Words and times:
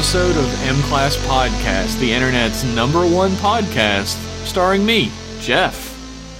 episode 0.00 0.34
of 0.38 0.62
M 0.66 0.76
Class 0.84 1.14
Podcast, 1.26 2.00
the 2.00 2.10
internet's 2.10 2.64
number 2.64 3.06
one 3.06 3.32
podcast, 3.32 4.16
starring 4.46 4.86
me, 4.86 5.10
Jeff. 5.42 5.94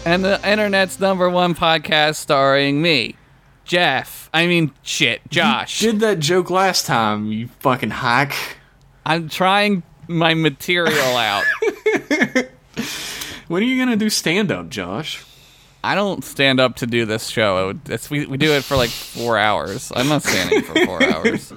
and 0.07 0.25
the 0.25 0.41
internet's 0.51 0.99
number 0.99 1.29
one 1.29 1.55
podcast 1.55 2.15
starring 2.17 2.81
me, 2.81 3.17
Jeff. 3.67 4.31
I 4.33 4.47
mean, 4.47 4.73
shit, 4.81 5.21
Josh. 5.29 5.79
Did 5.81 6.01
that 6.01 6.21
joke 6.21 6.49
last 6.49 6.87
time, 6.87 7.27
you 7.27 7.49
fucking 7.59 7.91
hack. 7.91 8.35
I'm 9.05 9.29
trying 9.29 9.83
my 10.09 10.33
material 10.33 11.17
out. 11.19 11.45
When 13.49 13.63
are 13.63 13.67
you 13.67 13.79
gonna 13.79 13.97
do 13.97 14.09
stand 14.09 14.51
up, 14.51 14.71
Josh? 14.71 15.23
I 15.85 15.95
don't 15.95 16.25
stand 16.25 16.61
up 16.61 16.77
to 16.77 16.87
do 16.87 17.05
this 17.05 17.29
show. 17.29 17.79
It's, 17.85 18.09
we, 18.09 18.25
we 18.25 18.39
do 18.39 18.53
it 18.53 18.65
for 18.65 18.77
like 18.79 18.89
four 18.89 19.37
hours. 19.37 19.93
I'm 19.95 20.09
not 20.09 20.23
standing 20.23 20.63
for 20.63 20.87
four 20.87 21.03
hours. 21.13 21.53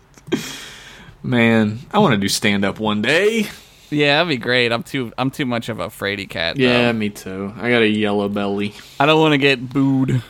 Man, 1.23 1.79
I 1.91 1.99
want 1.99 2.13
to 2.13 2.19
do 2.19 2.27
stand 2.27 2.65
up 2.65 2.79
one 2.79 3.01
day. 3.01 3.47
Yeah, 3.89 4.17
that'd 4.17 4.27
be 4.29 4.37
great. 4.37 4.71
I'm 4.71 4.83
too 4.83 5.13
I'm 5.17 5.31
too 5.31 5.45
much 5.45 5.69
of 5.69 5.79
a 5.79 5.87
fraidy 5.87 6.27
cat. 6.29 6.57
though. 6.57 6.63
Yeah, 6.63 6.91
me 6.91 7.09
too. 7.09 7.53
I 7.55 7.69
got 7.69 7.81
a 7.81 7.87
yellow 7.87 8.27
belly. 8.27 8.73
I 8.99 9.05
don't 9.05 9.19
want 9.21 9.33
to 9.33 9.37
get 9.37 9.69
booed. 9.69 10.21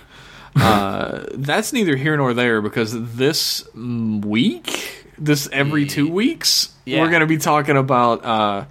Uh, 0.55 1.25
that's 1.33 1.73
neither 1.73 1.95
here 1.95 2.16
nor 2.16 2.33
there 2.35 2.61
because 2.61 2.91
this 3.16 3.67
week, 3.73 5.07
this 5.17 5.49
every 5.52 5.88
two 5.88 6.07
weeks, 6.11 6.71
Yeah. 6.85 7.02
we're 7.02 7.09
going 7.09 7.21
to 7.21 7.25
be 7.25 7.38
talking 7.38 7.75
about 7.77 8.23
uh, 8.23 8.66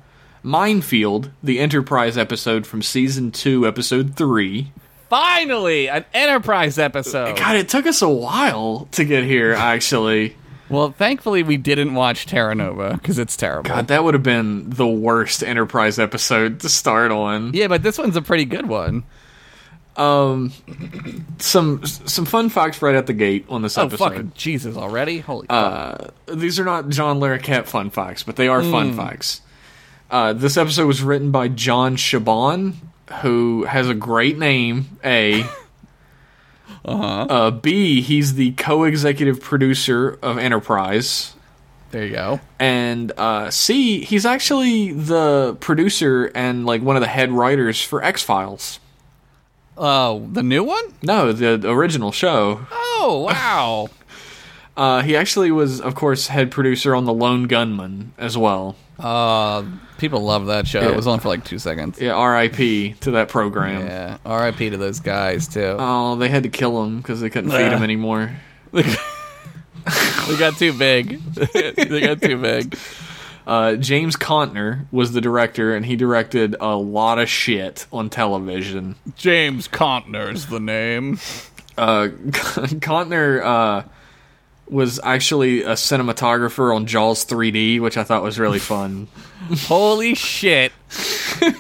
Minefield, 0.45 1.31
the 1.43 1.59
Enterprise 1.59 2.17
episode 2.17 2.67
from 2.69 2.83
season 2.83 3.33
two, 3.33 3.67
episode 3.67 4.15
three. 4.15 4.71
Finally, 5.09 5.89
an 5.89 6.05
Enterprise 6.15 6.79
episode. 6.79 7.37
God, 7.37 7.57
it 7.57 7.69
took 7.69 7.87
us 7.87 8.01
a 8.01 8.09
while 8.09 8.87
to 8.93 9.05
get 9.05 9.25
here, 9.25 9.53
actually. 9.53 10.37
Well, 10.73 10.91
thankfully 10.91 11.43
we 11.43 11.59
didn't 11.59 11.95
watch 11.95 12.27
Terra 12.27 12.55
Nova 12.55 12.95
because 12.95 13.19
it's 13.19 13.37
terrible. 13.37 13.69
God, 13.69 13.89
that 13.89 14.03
would 14.03 14.15
have 14.15 14.23
been 14.23 14.71
the 14.71 14.87
worst 14.89 15.45
Enterprise 15.45 15.99
episode 15.99 16.61
to 16.61 16.69
start 16.69 17.13
on. 17.13 17.53
Yeah, 17.53 17.69
but 17.69 17.83
this 17.83 17.99
one's 17.99 18.17
a 18.17 18.23
pretty 18.23 18.47
good 18.47 18.67
one. 18.67 19.05
Um, 19.95 20.51
some 21.39 21.85
some 21.85 22.25
fun 22.25 22.49
facts 22.49 22.81
right 22.81 22.95
at 22.95 23.07
the 23.07 23.13
gate 23.13 23.45
on 23.51 23.61
this 23.61 23.77
Oh 23.77 23.83
episode. 23.83 23.99
fucking 23.99 24.33
Jesus 24.35 24.75
already! 24.75 25.19
Holy. 25.19 25.47
Uh, 25.51 26.09
these 26.27 26.59
are 26.59 26.65
not 26.65 26.89
John 26.89 27.21
Larroquette 27.21 27.67
fun 27.67 27.91
facts, 27.91 28.23
but 28.23 28.37
they 28.37 28.49
are 28.49 28.63
fun 28.63 28.97
facts. 28.97 29.43
Uh, 30.11 30.33
this 30.33 30.57
episode 30.57 30.87
was 30.87 31.03
written 31.03 31.31
by 31.31 31.49
John 31.49 31.97
Shiban, 31.97 32.75
who 33.21 33.65
has 33.65 33.91
a 33.91 33.95
great 33.95 34.39
name. 34.39 34.99
A. 35.05 35.45
Uh-huh. 36.85 37.27
Uh, 37.29 37.51
B. 37.51 38.01
He's 38.01 38.35
the 38.35 38.53
co-executive 38.53 39.41
producer 39.41 40.19
of 40.23 40.37
Enterprise, 40.39 41.35
There 41.93 42.05
you 42.07 42.13
go. 42.13 42.41
and 42.59 43.13
uh, 43.17 43.51
C. 43.51 44.01
He's 44.05 44.27
actually 44.27 44.93
the 44.93 45.57
producer 45.61 46.33
and 46.35 46.67
like 46.67 46.83
one 46.83 46.97
of 46.97 47.03
the 47.03 47.09
head 47.09 47.31
writers 47.31 47.83
for 47.83 48.03
X 48.03 48.23
Files. 48.23 48.81
Oh, 49.77 50.29
the 50.33 50.43
new 50.43 50.65
one? 50.65 50.85
No, 51.03 51.33
the 51.33 51.69
original 51.71 52.13
show. 52.13 52.67
Oh, 52.71 53.29
wow. 53.31 53.89
Uh, 54.75 55.03
he 55.03 55.15
actually 55.15 55.51
was, 55.53 55.83
of 55.83 55.95
course, 55.95 56.29
head 56.29 56.51
producer 56.51 56.95
on 56.95 57.05
The 57.05 57.13
Lone 57.13 57.43
Gunmen 57.47 58.15
as 58.17 58.39
well. 58.39 58.75
Uh, 59.03 59.65
people 59.99 60.21
love 60.21 60.47
that 60.47 60.67
show. 60.67 60.81
It 60.81 60.97
was 60.97 61.07
on 61.07 61.21
for 61.21 61.29
like 61.29 61.45
two 61.45 61.59
seconds. 61.59 62.01
Yeah, 62.01 62.13
R.I.P. 62.13 62.95
to 63.01 63.11
that 63.13 63.29
program. 63.29 63.87
Yeah. 63.87 64.19
R.I.P. 64.25 64.71
to 64.71 64.77
those 64.77 65.01
guys 65.01 65.49
too. 65.49 65.77
Oh, 65.79 66.17
they 66.17 66.29
had 66.29 66.45
to 66.45 66.49
kill 66.49 66.83
him 66.85 66.99
because 66.99 67.21
they 67.21 67.31
couldn't 67.31 67.51
feed 67.51 67.61
him 67.67 67.75
Ugh. 67.75 67.83
anymore. 67.83 68.33
they 68.73 68.83
got 70.39 70.57
too 70.57 70.73
big. 70.73 71.21
they 71.35 72.01
got 72.01 72.23
too 72.23 72.39
big. 72.41 72.79
Uh, 73.47 73.75
James 73.75 74.17
Contner 74.17 74.87
was 74.93 75.13
the 75.13 75.21
director, 75.21 75.75
and 75.75 75.85
he 75.85 75.97
directed 75.97 76.55
a 76.61 76.77
lot 76.77 77.19
of 77.19 77.29
shit 77.29 77.87
on 77.93 78.09
television. 78.09 78.95
James 79.17 79.67
Contner's 79.67 80.47
the 80.47 80.61
name. 80.61 81.19
Uh, 81.77 82.09
Contner 82.81 83.43
uh, 83.43 83.83
was 84.73 84.99
actually 85.05 85.63
a 85.63 85.73
cinematographer 85.73 86.75
on 86.75 86.87
Jaws 86.87 87.25
3D, 87.25 87.81
which 87.81 87.97
I 87.97 88.05
thought 88.05 88.23
was 88.23 88.39
really 88.39 88.59
fun. 88.75 89.09
Holy 89.67 90.15
shit. 90.15 90.73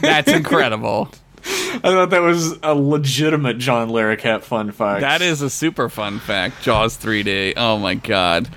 That's 0.00 0.28
incredible. 0.32 1.10
I 1.44 1.78
thought 1.90 2.10
that 2.10 2.22
was 2.22 2.58
a 2.62 2.74
legitimate 2.74 3.58
John 3.58 3.88
Larroquette 3.90 4.42
fun 4.42 4.70
fact. 4.72 5.00
That 5.00 5.22
is 5.22 5.42
a 5.42 5.50
super 5.50 5.88
fun 5.88 6.20
fact. 6.20 6.62
Jaws 6.62 6.96
3D. 6.96 7.54
Oh 7.56 7.78
my 7.78 7.94
god. 7.94 8.48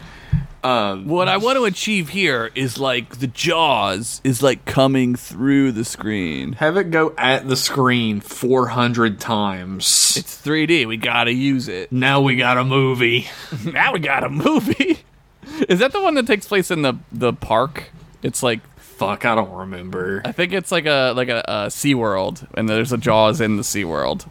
Um, 0.65 1.07
What 1.07 1.27
I 1.27 1.37
want 1.37 1.57
to 1.57 1.65
achieve 1.65 2.09
here 2.09 2.49
is 2.55 2.79
like 2.79 3.19
the 3.19 3.27
Jaws 3.27 4.19
is 4.23 4.41
like 4.41 4.65
coming 4.65 5.15
through 5.15 5.73
the 5.73 5.85
screen. 5.85 6.53
have 6.53 6.75
it 6.75 6.89
go 6.89 7.13
at 7.19 7.47
the 7.47 7.55
screen 7.55 8.19
400 8.19 9.19
times. 9.19 10.15
It's 10.17 10.41
3D. 10.41 10.87
We 10.87 10.97
gotta 10.97 11.31
use 11.33 11.67
it. 11.67 11.91
now 11.91 12.19
we 12.21 12.35
got 12.35 12.57
a 12.57 12.63
movie. 12.63 13.27
now 13.65 13.93
we 13.93 13.99
got 13.99 14.23
a 14.23 14.29
movie. 14.29 14.99
Is 15.69 15.79
that 15.79 15.91
the 15.91 16.01
one 16.01 16.15
that 16.15 16.25
takes 16.25 16.47
place 16.47 16.71
in 16.71 16.81
the 16.81 16.95
the 17.11 17.31
park? 17.33 17.91
It's 18.23 18.41
like 18.41 18.61
Fuck, 18.77 19.25
I 19.25 19.35
don't 19.35 19.51
remember. 19.51 20.21
I 20.23 20.31
think 20.31 20.53
it's 20.53 20.71
like 20.71 20.85
a 20.85 21.11
like 21.15 21.27
a, 21.27 21.43
a 21.47 21.69
Sea 21.69 21.93
World, 21.95 22.47
and 22.55 22.67
there's 22.69 22.93
a 22.93 22.97
Jaws 22.97 23.41
in 23.41 23.57
the 23.57 23.63
Sea 23.63 23.83
World. 23.83 24.25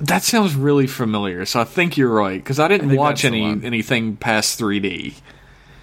That 0.00 0.22
sounds 0.22 0.54
really 0.54 0.86
familiar, 0.86 1.44
so 1.44 1.60
I 1.60 1.64
think 1.64 1.96
you're 1.96 2.08
right 2.12 2.42
because 2.42 2.58
I 2.58 2.68
didn't 2.68 2.88
think 2.88 2.98
watch 2.98 3.24
any 3.24 3.44
anything 3.44 4.16
past 4.16 4.58
3D. 4.58 5.14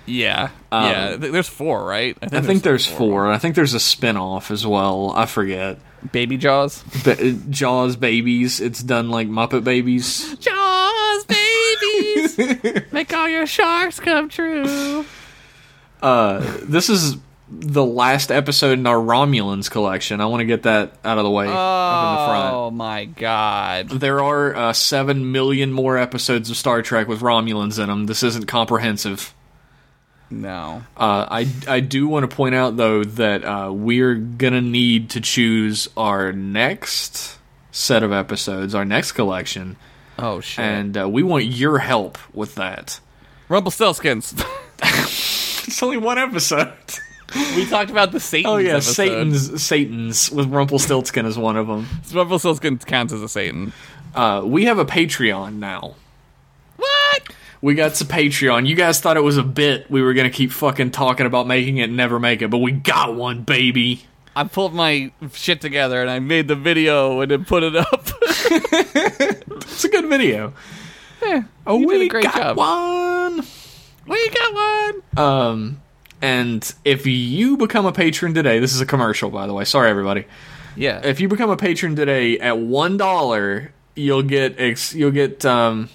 Yeah, 0.08 0.50
yeah. 0.72 1.18
There's 1.18 1.50
four, 1.50 1.86
right? 1.86 2.18
I 2.22 2.42
think 2.42 2.64
there's 2.64 2.86
four. 2.86 3.32
I 3.32 3.38
think 3.38 3.56
there's 3.56 3.74
a 3.74 3.80
spin-off 3.80 4.52
as 4.52 4.66
well. 4.66 5.14
I 5.16 5.26
forget. 5.26 5.80
Baby 6.12 6.38
Jaws. 6.38 6.84
Ba- 7.04 7.34
Jaws 7.50 7.96
babies. 7.96 8.62
It's 8.62 8.82
done 8.82 9.10
like 9.10 9.28
Muppet 9.28 9.64
Babies. 9.64 10.36
Jaws 10.40 11.26
babies, 11.26 12.38
make 12.92 13.14
all 13.14 13.28
your 13.28 13.46
sharks 13.46 14.00
come 14.00 14.30
true. 14.30 15.06
Uh, 16.02 16.58
this 16.64 16.90
is 16.90 17.18
the 17.50 17.86
last 17.86 18.32
episode 18.32 18.78
in 18.78 18.86
our 18.86 18.98
Romulans 18.98 19.72
collection. 19.72 20.20
I 20.20 20.26
want 20.26 20.42
to 20.42 20.46
get 20.46 20.64
that 20.64 20.94
out 21.06 21.18
of 21.18 21.24
the 21.24 21.30
way 21.32 21.46
up 21.46 21.50
in 21.50 21.54
the 21.54 22.28
front. 22.28 22.54
Oh 22.56 22.72
my 22.72 23.06
god. 23.06 23.90
There 23.90 24.22
are 24.22 24.56
uh, 24.56 24.74
seven 24.74 25.32
million 25.32 25.72
more 25.72 25.98
episodes 25.98 26.50
of 26.50 26.58
Star 26.58 26.82
Trek 26.82 27.08
with 27.08 27.22
Romulans 27.22 27.80
in 27.82 27.88
them. 27.88 28.06
This 28.06 28.22
isn't 28.24 28.48
comprehensive. 28.48 29.34
No. 30.30 30.84
Uh, 30.98 31.26
I 31.32 31.48
I 31.70 31.80
do 31.80 32.08
want 32.10 32.30
to 32.30 32.36
point 32.36 32.54
out 32.54 32.76
though 32.76 33.06
that 33.06 33.46
uh, 33.46 33.72
we're 33.72 34.16
gonna 34.16 34.60
need 34.62 35.10
to 35.12 35.22
choose 35.22 35.88
our 35.96 36.34
next 36.34 37.38
set 37.72 38.04
of 38.04 38.12
episodes, 38.12 38.76
our 38.76 38.84
next 38.84 39.14
collection, 39.14 39.78
Oh 40.20 40.42
shit. 40.42 40.66
and 40.66 40.98
uh, 40.98 41.08
we 41.08 41.24
want 41.24 41.46
your 41.46 41.78
help 41.78 42.18
with 42.36 42.56
that. 42.56 43.00
Rumpelstiltskins. 43.50 44.44
It's 45.68 45.84
only 45.84 45.98
one 45.98 46.18
episode. 46.18 46.72
We 47.56 47.66
talked 47.66 47.90
about 47.92 48.12
the 48.12 48.20
Satan's 48.20 48.52
Oh 48.52 48.58
yeah, 48.58 48.74
episode. 48.74 48.94
Satan's 48.94 49.64
Satan's 49.64 50.32
with 50.32 50.48
Rumpelstiltskin 50.50 51.26
as 51.26 51.38
one 51.38 51.58
of 51.58 51.68
them. 51.68 51.88
Rumpelstiltskin 52.14 52.78
counts 52.80 53.14
as 53.14 53.22
a 53.22 53.30
Satan. 53.30 53.74
Uh, 54.16 54.42
we 54.46 54.66
have 54.66 54.80
a 54.80 54.86
Patreon 54.86 55.56
now. 55.56 55.96
What? 56.78 57.24
We 57.62 57.76
got 57.76 57.96
some 57.96 58.08
Patreon. 58.08 58.68
You 58.68 58.76
guys 58.76 59.00
thought 59.00 59.18
it 59.18 59.22
was 59.24 59.38
a 59.38 59.44
bit. 59.44 59.90
We 59.92 60.02
were 60.02 60.14
gonna 60.14 60.30
keep 60.30 60.52
fucking 60.52 60.92
talking 60.92 61.26
about 61.26 61.48
making 61.48 61.78
it, 61.78 61.84
and 61.84 61.98
never 61.98 62.20
make 62.20 62.42
it, 62.42 62.50
but 62.50 62.60
we 62.60 62.72
got 62.72 63.16
one, 63.16 63.42
baby. 63.44 64.06
I 64.36 64.44
pulled 64.44 64.74
my 64.76 65.12
shit 65.34 65.62
together 65.62 66.00
and 66.00 66.12
I 66.12 66.20
made 66.20 66.48
the 66.48 66.56
video 66.56 67.22
and 67.22 67.32
then 67.32 67.44
put 67.46 67.64
it 67.64 67.76
up. 67.76 68.08
It's 69.70 69.84
a 69.84 69.90
good 69.90 70.06
video. 70.08 70.54
Yeah, 71.22 71.44
oh, 71.68 71.78
we 71.78 71.86
did 72.00 72.02
a 72.04 72.08
great 72.08 72.24
got 72.24 72.36
job. 72.36 72.58
one. 72.58 73.44
we 74.08 74.30
got 74.30 74.54
one. 74.54 75.02
Um, 75.26 75.82
and 76.22 76.74
if 76.84 77.06
you 77.06 77.58
become 77.58 77.86
a 77.86 77.92
patron 77.92 78.34
today, 78.34 78.60
this 78.60 78.74
is 78.74 78.82
a 78.82 78.86
commercial, 78.86 79.30
by 79.30 79.48
the 79.48 79.54
way. 79.54 79.66
Sorry, 79.66 79.90
everybody. 79.90 80.26
Yeah. 80.76 81.02
If 81.04 81.20
you 81.20 81.28
become 81.28 81.50
a 81.50 81.58
patron 81.58 81.96
today 81.96 82.38
at 82.40 82.58
one 82.60 82.98
dollar, 82.98 83.72
you'll 83.96 84.24
get 84.24 84.60
ex- 84.60 84.94
you'll 84.94 85.12
get 85.12 85.46
um, 85.46 85.90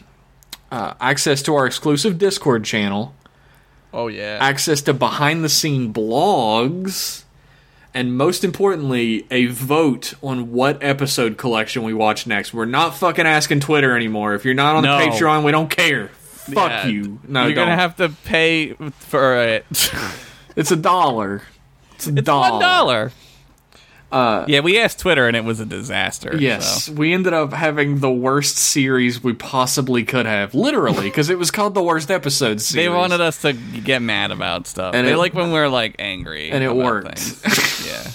uh, 0.71 0.95
access 1.01 1.43
to 1.43 1.55
our 1.55 1.67
exclusive 1.67 2.19
Discord 2.19 2.65
channel, 2.65 3.15
oh 3.93 4.09
yeah. 4.09 4.39
access 4.41 4.83
to 4.83 4.95
behind 4.95 5.45
the 5.45 5.49
scene 5.49 5.93
blogs, 5.93 7.23
and 7.95 8.17
most 8.17 8.43
importantly, 8.43 9.27
a 9.31 9.47
vote 9.47 10.15
on 10.23 10.51
what 10.53 10.83
episode 10.83 11.37
collection 11.37 11.83
we 11.85 11.95
watch 11.95 12.27
next. 12.27 12.53
We're 12.55 12.65
not 12.65 12.97
fucking 12.97 13.27
asking 13.27 13.61
Twitter 13.61 13.95
anymore. 13.97 14.35
If 14.35 14.45
you're 14.45 14.55
not 14.55 14.77
on 14.77 14.83
No. 14.85 14.99
the 14.99 15.05
Patreon, 15.05 15.45
we 15.45 15.53
don't 15.53 15.71
care. 15.71 16.11
Fuck 16.45 16.71
Yeah. 16.71 16.87
you. 16.87 17.21
No, 17.27 17.47
You're 17.47 17.55
don't. 17.55 17.67
gonna 17.67 17.77
have 17.77 17.97
to 17.97 18.09
pay 18.25 18.75
for 18.99 19.37
it. 19.37 19.65
It's 20.55 20.71
a 20.71 20.77
dollar. 20.77 21.41
It's 21.95 22.07
a 22.07 22.11
It's 22.11 22.23
dollar. 22.27 22.51
one 22.53 22.61
dollar. 22.61 23.13
Uh, 24.11 24.45
yeah, 24.47 24.61
we 24.61 24.79
asked 24.79 24.99
Twitter 24.99 25.27
and 25.27 25.35
it 25.35 25.45
was 25.45 25.61
a 25.61 25.65
disaster. 25.65 26.37
Yes, 26.39 26.85
so. 26.85 26.93
we 26.93 27.15
ended 27.15 27.33
up 27.33 27.55
having 27.55 28.01
the 28.01 28.11
worst 28.13 28.59
series 28.59 29.25
we 29.25 29.33
possibly 29.33 30.05
could 30.05 30.27
have, 30.27 30.55
literally, 30.55 31.05
because 31.09 31.31
it 31.31 31.39
was 31.39 31.51
called 31.51 31.73
the 31.73 31.83
worst 31.83 32.11
episode 32.11 32.61
series. 32.61 32.75
They 32.85 32.91
wanted 32.91 33.23
us 33.23 33.41
to 33.41 33.55
get 33.55 34.03
mad 34.03 34.31
about 34.31 34.67
stuff. 34.67 34.95
And 34.95 35.07
they 35.07 35.13
it- 35.13 35.17
like 35.17 35.33
when 35.33 35.51
we're 35.53 35.69
like 35.71 35.97
angry, 35.99 36.51
And 36.51 36.63
it 36.63 36.77
worked. 36.77 37.37
yeah, 37.87 38.11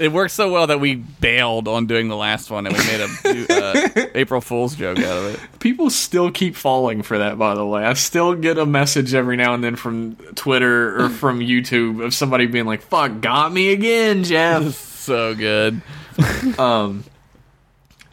it 0.00 0.12
worked 0.12 0.32
so 0.32 0.50
well 0.50 0.66
that 0.68 0.80
we 0.80 0.94
bailed 0.94 1.68
on 1.68 1.86
doing 1.86 2.08
the 2.08 2.16
last 2.16 2.50
one 2.50 2.66
and 2.66 2.76
we 2.76 2.84
made 2.84 3.00
a 3.00 4.04
uh, 4.04 4.06
April 4.14 4.40
Fool's 4.40 4.74
joke 4.74 4.98
out 4.98 5.18
of 5.18 5.34
it. 5.34 5.40
People 5.60 5.90
still 5.90 6.30
keep 6.30 6.56
falling 6.56 7.02
for 7.02 7.18
that, 7.18 7.38
by 7.38 7.54
the 7.54 7.66
way. 7.66 7.84
I 7.84 7.94
still 7.94 8.34
get 8.34 8.58
a 8.58 8.66
message 8.66 9.14
every 9.14 9.36
now 9.36 9.54
and 9.54 9.62
then 9.62 9.76
from 9.76 10.16
Twitter 10.34 11.00
or 11.04 11.08
from 11.08 11.40
YouTube 11.40 12.04
of 12.04 12.14
somebody 12.14 12.46
being 12.46 12.66
like, 12.66 12.82
fuck, 12.82 13.20
got 13.20 13.52
me 13.52 13.72
again, 13.72 14.24
Jeff. 14.24 14.86
So 15.08 15.34
good. 15.34 15.80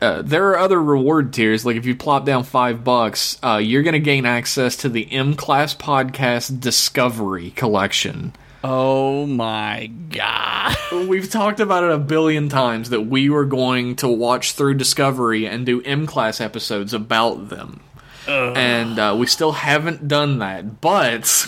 Uh, 0.01 0.21
there 0.21 0.49
are 0.49 0.59
other 0.59 0.81
reward 0.81 1.33
tiers. 1.33 1.65
Like 1.65 1.77
if 1.77 1.85
you 1.85 1.95
plop 1.95 2.25
down 2.25 2.43
five 2.43 2.83
bucks, 2.83 3.37
uh, 3.43 3.57
you're 3.57 3.83
going 3.83 3.93
to 3.93 3.99
gain 3.99 4.25
access 4.25 4.75
to 4.77 4.89
the 4.89 5.11
M 5.11 5.35
Class 5.35 5.73
Podcast 5.75 6.59
Discovery 6.59 7.51
Collection. 7.51 8.33
Oh 8.67 9.27
my 9.27 9.91
god. 10.09 10.75
We've 10.91 11.29
talked 11.29 11.59
about 11.59 11.83
it 11.83 11.91
a 11.91 11.99
billion 11.99 12.49
times 12.49 12.89
that 12.89 13.01
we 13.01 13.29
were 13.29 13.45
going 13.45 13.95
to 13.97 14.07
watch 14.07 14.53
through 14.53 14.73
Discovery 14.73 15.45
and 15.45 15.67
do 15.67 15.83
M 15.83 16.07
Class 16.07 16.41
episodes 16.41 16.91
about 16.91 17.49
them. 17.49 17.81
And 18.27 18.97
uh, 18.97 19.15
we 19.19 19.27
still 19.27 19.51
haven't 19.51 20.07
done 20.07 20.39
that, 20.39 20.81
but 20.81 21.47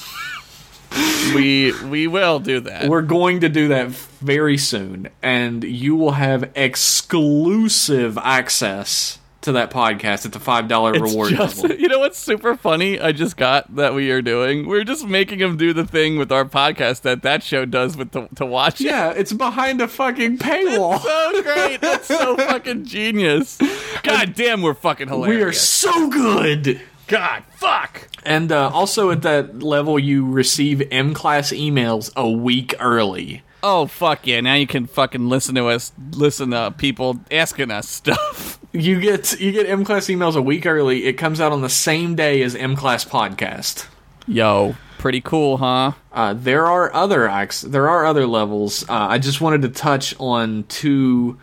we 1.36 1.74
we 1.86 2.06
will 2.06 2.38
do 2.40 2.60
that. 2.60 2.88
we're 2.88 3.02
going 3.02 3.40
to 3.40 3.50
do 3.50 3.69
that 3.69 3.88
very 3.88 4.60
soon. 4.60 5.10
And 5.24 5.64
you 5.64 5.96
will 5.96 6.12
have 6.12 6.52
exclusive 6.54 8.19
access 8.19 9.18
to 9.47 9.53
that 9.53 9.71
podcast 9.71 10.25
at 10.25 10.33
the 10.33 10.39
$5 10.39 10.94
reward 11.01 11.29
just- 11.31 11.63
level. 11.63 11.77
you 11.79 11.88
know 11.88 11.99
what's 11.99 12.17
super 12.19 12.55
funny? 12.55 12.99
I 12.99 13.11
just 13.11 13.38
got 13.38 13.75
that 13.75 13.94
we 13.94 14.11
are 14.11 14.21
doing. 14.21 14.67
We're 14.67 14.83
just 14.83 15.07
making 15.07 15.39
them 15.39 15.57
do 15.57 15.73
the 15.73 15.85
thing 15.85 16.17
with 16.17 16.31
our 16.31 16.45
podcast 16.45 17.01
that 17.01 17.23
that 17.23 17.44
show 17.44 17.65
does 17.65 17.95
with 17.97 18.11
to, 18.11 18.27
to 18.35 18.45
watch. 18.45 18.81
it. 18.81 18.85
Yeah, 18.85 19.11
it's 19.15 19.33
behind 19.33 19.81
a 19.81 19.88
fucking 19.88 20.38
paywall. 20.38 20.99
so 21.01 21.41
great. 21.44 21.81
That's 21.81 22.07
so 22.07 22.35
fucking 22.38 22.85
genius. 22.85 23.57
God 24.03 24.35
damn, 24.35 24.61
we're 24.61 24.73
fucking 24.73 25.07
hilarious. 25.07 25.38
We 25.38 25.44
are 25.44 25.53
so 25.53 26.09
good. 26.09 26.81
God, 27.07 27.44
fuck. 27.51 28.09
And 28.25 28.51
uh, 28.51 28.69
also 28.69 29.11
at 29.11 29.21
that 29.21 29.63
level, 29.63 29.97
you 29.97 30.29
receive 30.29 30.83
M 30.91 31.13
class 31.13 31.51
emails 31.53 32.11
a 32.17 32.29
week 32.29 32.75
early. 32.81 33.44
Oh 33.63 33.88
fuck 33.88 34.27
yeah! 34.27 34.39
Now 34.41 34.53
you 34.53 34.67
can 34.67 34.85
fucking 34.85 35.29
listen 35.29 35.55
to 35.55 35.67
us, 35.67 35.91
listen 36.11 36.51
to 36.51 36.73
people 36.77 37.19
asking 37.31 37.71
us 37.71 37.89
stuff. 37.89 38.59
You 38.74 39.00
get 39.00 39.40
you 39.40 39.52
get 39.52 39.66
M 39.68 39.84
class 39.86 40.08
emails 40.08 40.36
a 40.36 40.42
week 40.42 40.66
early. 40.66 41.06
It 41.06 41.14
comes 41.14 41.40
out 41.42 41.52
on 41.52 41.62
the 41.62 41.69
same 41.69 42.16
day 42.16 42.42
as 42.44 42.56
M 42.56 42.75
class 42.75 43.06
podcast. 43.06 43.88
Yo, 44.28 44.75
pretty 44.98 45.22
cool, 45.22 45.58
huh? 45.58 45.94
Uh, 46.12 46.34
there 46.34 46.68
are 46.68 46.94
other 46.94 47.28
acts. 47.28 47.62
There 47.62 47.90
are 47.90 48.06
other 48.06 48.28
levels. 48.28 48.84
Uh, 48.90 48.94
I 48.94 49.18
just 49.19 49.40
wanted 49.42 49.62
to 49.64 49.69
touch 49.69 50.14
on 50.19 50.66
two 50.68 51.40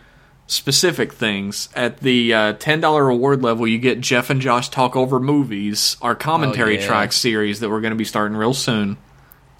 specific 0.47 1.15
things. 1.15 1.71
At 1.75 2.01
the 2.01 2.35
uh, 2.35 2.53
ten 2.55 2.81
dollar 2.81 3.05
reward 3.07 3.43
level, 3.43 3.67
you 3.67 3.79
get 3.79 4.01
Jeff 4.01 4.29
and 4.31 4.41
Josh 4.41 4.69
talk 4.69 4.95
over 4.95 5.19
movies, 5.19 5.97
our 6.03 6.15
commentary 6.15 6.77
Oh, 6.77 6.81
yeah. 6.83 6.87
track 6.87 7.13
series 7.13 7.61
that 7.61 7.71
we're 7.71 7.81
going 7.81 7.93
to 7.93 7.97
be 7.97 8.05
starting 8.05 8.37
real 8.37 8.55
soon. 8.55 8.99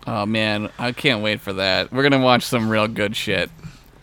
Oh 0.07 0.27
man, 0.27 0.71
I 0.79 0.93
can't 0.93 1.23
wait 1.23 1.41
for 1.41 1.55
that. 1.55 1.91
We're 1.91 2.03
gonna 2.03 2.21
watch 2.23 2.43
some 2.43 2.69
real 2.69 2.87
good 2.89 3.17
shit. 3.17 3.51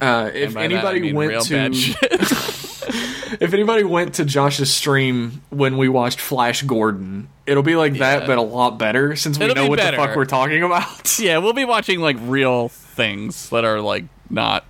Uh, 0.01 0.31
if 0.33 0.45
And 0.47 0.53
by 0.55 0.61
that, 0.67 0.71
I 0.85 0.95
anybody 0.95 1.01
mean 1.01 1.15
went 1.15 1.45
to 1.45 1.55
if 3.39 3.53
anybody 3.53 3.83
went 3.83 4.15
to 4.15 4.25
Josh's 4.25 4.73
stream 4.73 5.43
when 5.49 5.77
we 5.77 5.87
watched 5.89 6.19
Flash 6.19 6.63
Gordon, 6.63 7.29
it'll 7.45 7.63
be 7.63 7.75
like 7.75 7.93
that, 7.99 8.25
but 8.25 8.37
a 8.37 8.41
lot 8.41 8.79
better 8.79 9.15
since 9.15 9.37
we 9.37 9.45
It'll 9.45 9.55
know 9.55 9.63
be 9.65 9.69
what 9.69 9.79
better. 9.79 9.97
the 9.97 10.03
fuck 10.03 10.15
we're 10.15 10.25
talking 10.25 10.63
about. 10.63 11.19
yeah, 11.19 11.37
we'll 11.37 11.53
be 11.53 11.65
watching 11.65 11.99
like 11.99 12.17
real 12.21 12.69
things 12.69 13.49
that 13.51 13.63
are 13.63 13.79
like 13.79 14.05
not 14.29 14.65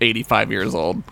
eighty-five 0.00 0.50
years 0.52 0.74
old. 0.74 1.02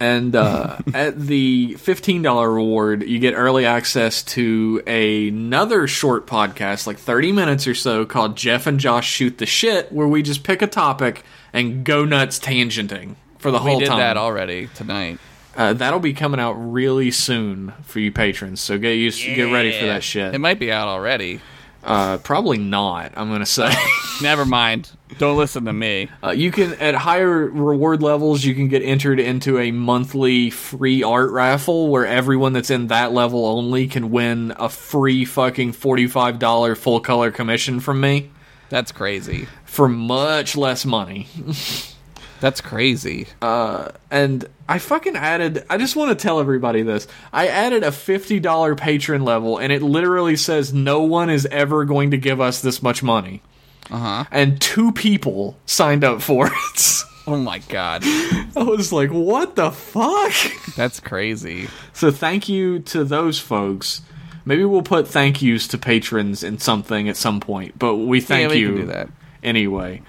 And 0.00 0.36
uh, 0.36 0.78
at 0.94 1.18
the 1.18 1.74
fifteen 1.74 2.22
dollar 2.22 2.50
reward, 2.52 3.02
you 3.02 3.18
get 3.18 3.32
early 3.34 3.66
access 3.66 4.22
to 4.24 4.80
another 4.86 5.86
short 5.88 6.26
podcast, 6.26 6.86
like 6.86 6.98
thirty 6.98 7.32
minutes 7.32 7.66
or 7.66 7.74
so, 7.74 8.04
called 8.06 8.36
Jeff 8.36 8.66
and 8.66 8.78
Josh 8.78 9.08
Shoot 9.10 9.38
the 9.38 9.46
Shit, 9.46 9.90
where 9.92 10.06
we 10.06 10.22
just 10.22 10.44
pick 10.44 10.62
a 10.62 10.66
topic 10.68 11.24
and 11.52 11.84
go 11.84 12.04
nuts 12.04 12.38
tangenting 12.38 13.16
for 13.38 13.50
the 13.50 13.58
We 13.58 13.70
whole 13.70 13.78
did 13.80 13.88
time. 13.88 13.98
that 13.98 14.16
already 14.16 14.68
tonight. 14.74 15.18
Uh, 15.56 15.72
that'll 15.72 15.98
be 15.98 16.12
coming 16.12 16.38
out 16.38 16.52
really 16.52 17.10
soon 17.10 17.72
for 17.82 17.98
you 17.98 18.12
patrons, 18.12 18.60
so 18.60 18.78
get 18.78 18.92
used, 18.92 19.20
get 19.24 19.52
ready 19.52 19.72
for 19.72 19.86
that 19.86 20.04
shit. 20.04 20.32
It 20.32 20.38
might 20.38 20.60
be 20.60 20.70
out 20.70 20.86
already. 20.86 21.40
Uh, 21.84 22.18
probably 22.18 22.58
not. 22.58 23.12
I'm 23.16 23.30
gonna 23.30 23.46
say. 23.46 23.72
Never 24.22 24.44
mind. 24.44 24.90
Don't 25.18 25.38
listen 25.38 25.64
to 25.64 25.72
me. 25.72 26.08
Uh, 26.22 26.30
you 26.30 26.50
can 26.50 26.74
at 26.74 26.94
higher 26.94 27.46
reward 27.46 28.02
levels, 28.02 28.44
you 28.44 28.54
can 28.54 28.68
get 28.68 28.82
entered 28.82 29.18
into 29.20 29.58
a 29.58 29.70
monthly 29.70 30.50
free 30.50 31.02
art 31.02 31.30
raffle 31.30 31.88
where 31.88 32.04
everyone 32.04 32.52
that's 32.52 32.68
in 32.70 32.88
that 32.88 33.12
level 33.12 33.46
only 33.46 33.86
can 33.86 34.10
win 34.10 34.52
a 34.58 34.68
free 34.68 35.24
fucking 35.24 35.72
forty 35.72 36.06
five 36.06 36.38
dollar 36.38 36.74
full 36.74 37.00
color 37.00 37.30
commission 37.30 37.80
from 37.80 38.00
me 38.00 38.30
That's 38.68 38.92
crazy. 38.92 39.46
for 39.64 39.88
much 39.88 40.56
less 40.56 40.84
money. 40.84 41.26
That's 42.40 42.60
crazy. 42.60 43.26
And 43.42 44.44
I 44.68 44.78
fucking 44.78 45.16
added. 45.16 45.64
I 45.70 45.76
just 45.78 45.96
want 45.96 46.10
to 46.10 46.22
tell 46.22 46.40
everybody 46.40 46.82
this. 46.82 47.06
I 47.32 47.48
added 47.48 47.82
a 47.82 47.92
fifty 47.92 48.38
dollar 48.40 48.74
patron 48.74 49.24
level, 49.24 49.58
and 49.58 49.72
it 49.72 49.82
literally 49.82 50.36
says 50.36 50.72
no 50.72 51.02
one 51.02 51.30
is 51.30 51.46
ever 51.46 51.84
going 51.84 52.10
to 52.12 52.16
give 52.18 52.40
us 52.40 52.60
this 52.62 52.82
much 52.82 53.02
money. 53.02 53.42
Uh 53.90 53.98
huh. 53.98 54.24
And 54.30 54.60
two 54.60 54.92
people 54.92 55.56
signed 55.66 56.04
up 56.04 56.22
for 56.22 56.46
it. 56.48 56.94
Oh 57.28 57.36
my 57.36 57.58
god. 57.58 58.00
I 58.06 58.50
was 58.56 58.90
like, 58.90 59.10
what 59.10 59.54
the 59.54 59.70
fuck? 59.70 60.32
That's 60.76 60.98
crazy. 60.98 61.68
So 61.92 62.10
thank 62.10 62.48
you 62.48 62.78
to 62.78 63.04
those 63.04 63.38
folks. 63.38 64.00
Maybe 64.46 64.64
we'll 64.64 64.80
put 64.80 65.06
thank 65.06 65.42
yous 65.42 65.68
to 65.68 65.76
patrons 65.76 66.42
in 66.42 66.56
something 66.56 67.06
at 67.06 67.18
some 67.18 67.38
point, 67.40 67.78
but 67.78 67.96
we 67.96 68.22
thank 68.22 68.44
yeah, 68.48 68.54
we 68.54 68.60
you 68.60 68.66
can 68.68 68.76
do 68.76 68.86
that. 68.86 69.08
anyway. 69.42 70.00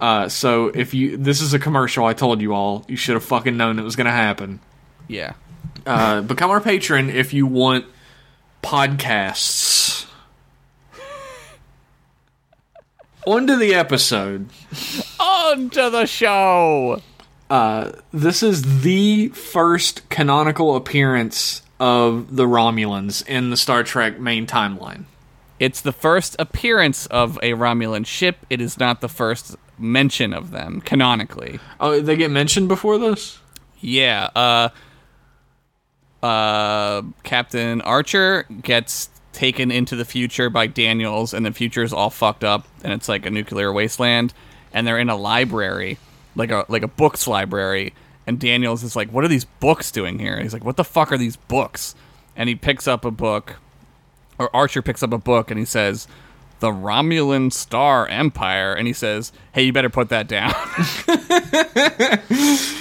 Uh, 0.00 0.28
so 0.28 0.68
if 0.68 0.94
you 0.94 1.16
this 1.16 1.40
is 1.40 1.54
a 1.54 1.58
commercial, 1.58 2.04
I 2.04 2.12
told 2.12 2.40
you 2.40 2.54
all. 2.54 2.84
You 2.88 2.96
should 2.96 3.14
have 3.14 3.24
fucking 3.24 3.56
known 3.56 3.78
it 3.78 3.82
was 3.82 3.96
going 3.96 4.06
to 4.06 4.12
happen. 4.12 4.60
Yeah. 5.08 5.32
Uh, 5.86 6.20
become 6.20 6.50
our 6.50 6.60
patron 6.60 7.10
if 7.10 7.32
you 7.32 7.46
want 7.46 7.86
podcasts. 8.62 10.06
On 13.26 13.46
to 13.46 13.56
the 13.56 13.74
episode. 13.74 14.48
On 15.18 15.70
to 15.70 15.90
the 15.90 16.06
show. 16.06 17.00
This 18.12 18.42
is 18.42 18.82
the 18.82 19.28
first 19.28 20.08
canonical 20.10 20.76
appearance 20.76 21.62
of 21.80 22.36
the 22.36 22.44
Romulans 22.44 23.26
in 23.26 23.50
the 23.50 23.56
Star 23.56 23.82
Trek 23.82 24.18
main 24.18 24.46
timeline. 24.46 25.04
It's 25.58 25.80
the 25.80 25.92
first 25.92 26.36
appearance 26.38 27.06
of 27.06 27.36
a 27.42 27.52
Romulan 27.52 28.06
ship. 28.06 28.46
It 28.48 28.60
is 28.60 28.78
not 28.78 29.00
the 29.00 29.08
first 29.08 29.56
mention 29.78 30.32
of 30.32 30.50
them 30.50 30.80
canonically. 30.80 31.60
Oh, 31.80 32.00
they 32.00 32.16
get 32.16 32.30
mentioned 32.30 32.68
before 32.68 32.98
this? 32.98 33.38
Yeah. 33.80 34.28
Uh. 34.34 34.68
Uh. 36.22 37.02
Captain 37.22 37.80
Archer 37.82 38.44
gets 38.62 39.10
taken 39.32 39.70
into 39.70 39.94
the 39.94 40.04
future 40.04 40.50
by 40.50 40.66
Daniels, 40.66 41.32
and 41.32 41.46
the 41.46 41.52
future's 41.52 41.92
all 41.92 42.10
fucked 42.10 42.42
up, 42.42 42.66
and 42.82 42.92
it's 42.92 43.08
like 43.08 43.24
a 43.24 43.30
nuclear 43.30 43.72
wasteland, 43.72 44.34
and 44.72 44.86
they're 44.86 44.98
in 44.98 45.08
a 45.08 45.16
library, 45.16 45.98
like 46.34 46.50
a 46.50 46.64
like 46.68 46.82
a 46.82 46.88
books 46.88 47.28
library, 47.28 47.94
and 48.26 48.40
Daniels 48.40 48.82
is 48.82 48.96
like, 48.96 49.10
"What 49.12 49.24
are 49.24 49.28
these 49.28 49.44
books 49.44 49.90
doing 49.92 50.18
here?" 50.18 50.34
And 50.34 50.42
he's 50.42 50.52
like, 50.52 50.64
"What 50.64 50.76
the 50.76 50.84
fuck 50.84 51.12
are 51.12 51.18
these 51.18 51.36
books?" 51.36 51.94
And 52.34 52.48
he 52.48 52.54
picks 52.56 52.88
up 52.88 53.04
a 53.04 53.10
book, 53.10 53.56
or 54.38 54.54
Archer 54.54 54.82
picks 54.82 55.02
up 55.02 55.12
a 55.12 55.18
book, 55.18 55.50
and 55.50 55.58
he 55.58 55.64
says. 55.64 56.08
The 56.60 56.70
Romulan 56.70 57.52
Star 57.52 58.06
Empire, 58.08 58.74
and 58.74 58.86
he 58.86 58.92
says, 58.92 59.32
"Hey, 59.52 59.62
you 59.64 59.72
better 59.72 59.90
put 59.90 60.08
that 60.08 60.26
down." 60.28 60.52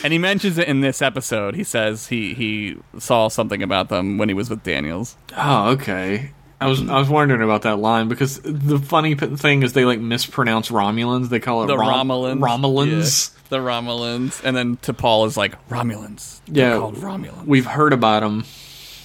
And 0.04 0.14
he 0.14 0.20
mentions 0.20 0.58
it 0.58 0.68
in 0.68 0.82
this 0.82 1.02
episode. 1.02 1.56
He 1.56 1.64
says 1.64 2.08
he 2.08 2.34
he 2.34 2.78
saw 2.98 3.28
something 3.28 3.62
about 3.62 3.90
them 3.90 4.18
when 4.18 4.30
he 4.30 4.34
was 4.36 4.50
with 4.50 4.64
Daniels. 4.64 5.18
Oh, 5.36 5.72
okay. 5.72 6.32
I 6.62 6.68
was 6.68 6.88
I 6.88 6.98
was 7.00 7.10
wondering 7.10 7.42
about 7.42 7.64
that 7.64 7.78
line 7.78 8.08
because 8.08 8.40
the 8.44 8.80
funny 8.80 9.16
p- 9.16 9.36
thing 9.36 9.64
is 9.64 9.74
they 9.74 9.86
like 9.86 10.00
mispronounce 10.00 10.70
Romulans. 10.70 11.30
They 11.30 11.40
call 11.40 11.64
it 11.64 11.68
The 11.68 11.78
Rom- 11.78 12.08
Romulans. 12.10 12.40
Romulans. 12.40 13.32
Yeah, 13.36 13.42
the 13.50 13.58
Romulans. 13.58 14.42
And 14.44 14.56
then 14.56 14.78
T'Pol 14.78 15.28
is 15.28 15.36
like 15.36 15.54
Romulans. 15.68 16.40
They're 16.48 16.72
Yeah, 16.72 16.78
called 16.80 16.96
Romulans. 16.96 17.46
We've 17.46 17.66
heard 17.66 17.92
about 17.94 18.22
them. 18.22 18.46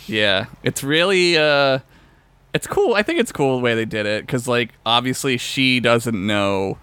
Yeah, 0.06 0.46
it's 0.62 0.84
really 0.84 1.36
uh, 1.36 1.80
it's 2.54 2.66
cool. 2.66 2.94
I 2.94 3.02
think 3.02 3.18
it's 3.20 3.32
cool 3.32 3.56
the 3.56 3.62
way 3.62 3.74
they 3.74 3.84
did 3.84 4.06
it 4.06 4.26
because 4.26 4.46
like 4.48 4.70
obviously 4.84 5.36
she 5.38 5.80
doesn't 5.80 6.26
know 6.26 6.78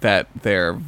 that 0.00 0.28
they're 0.42 0.78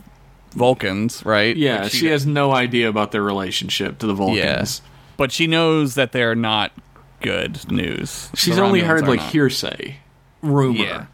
Vulcans, 0.53 1.25
right? 1.25 1.57
Yeah, 1.57 1.83
Like, 1.85 1.93
she, 1.93 2.07
has 2.07 2.27
no 2.27 2.53
idea 2.53 2.89
about 2.89 3.12
their 3.12 3.23
relationship 3.23 3.99
to 4.01 4.07
the 4.07 4.15
Vulcans. 4.15 4.83
but 5.17 5.33
she 5.33 5.47
knows 5.47 5.95
that 5.95 6.12
they're 6.12 6.35
not 6.35 6.73
good 7.21 7.71
news. 7.71 8.31
She's 8.35 8.57
The 8.57 8.62
only 8.62 8.81
Romulans 8.83 8.87
heard 8.87 9.09
like 9.09 9.21
not. 9.21 9.31
hearsay, 9.33 9.97
rumor. 10.43 10.85
Yeah, 10.85 11.07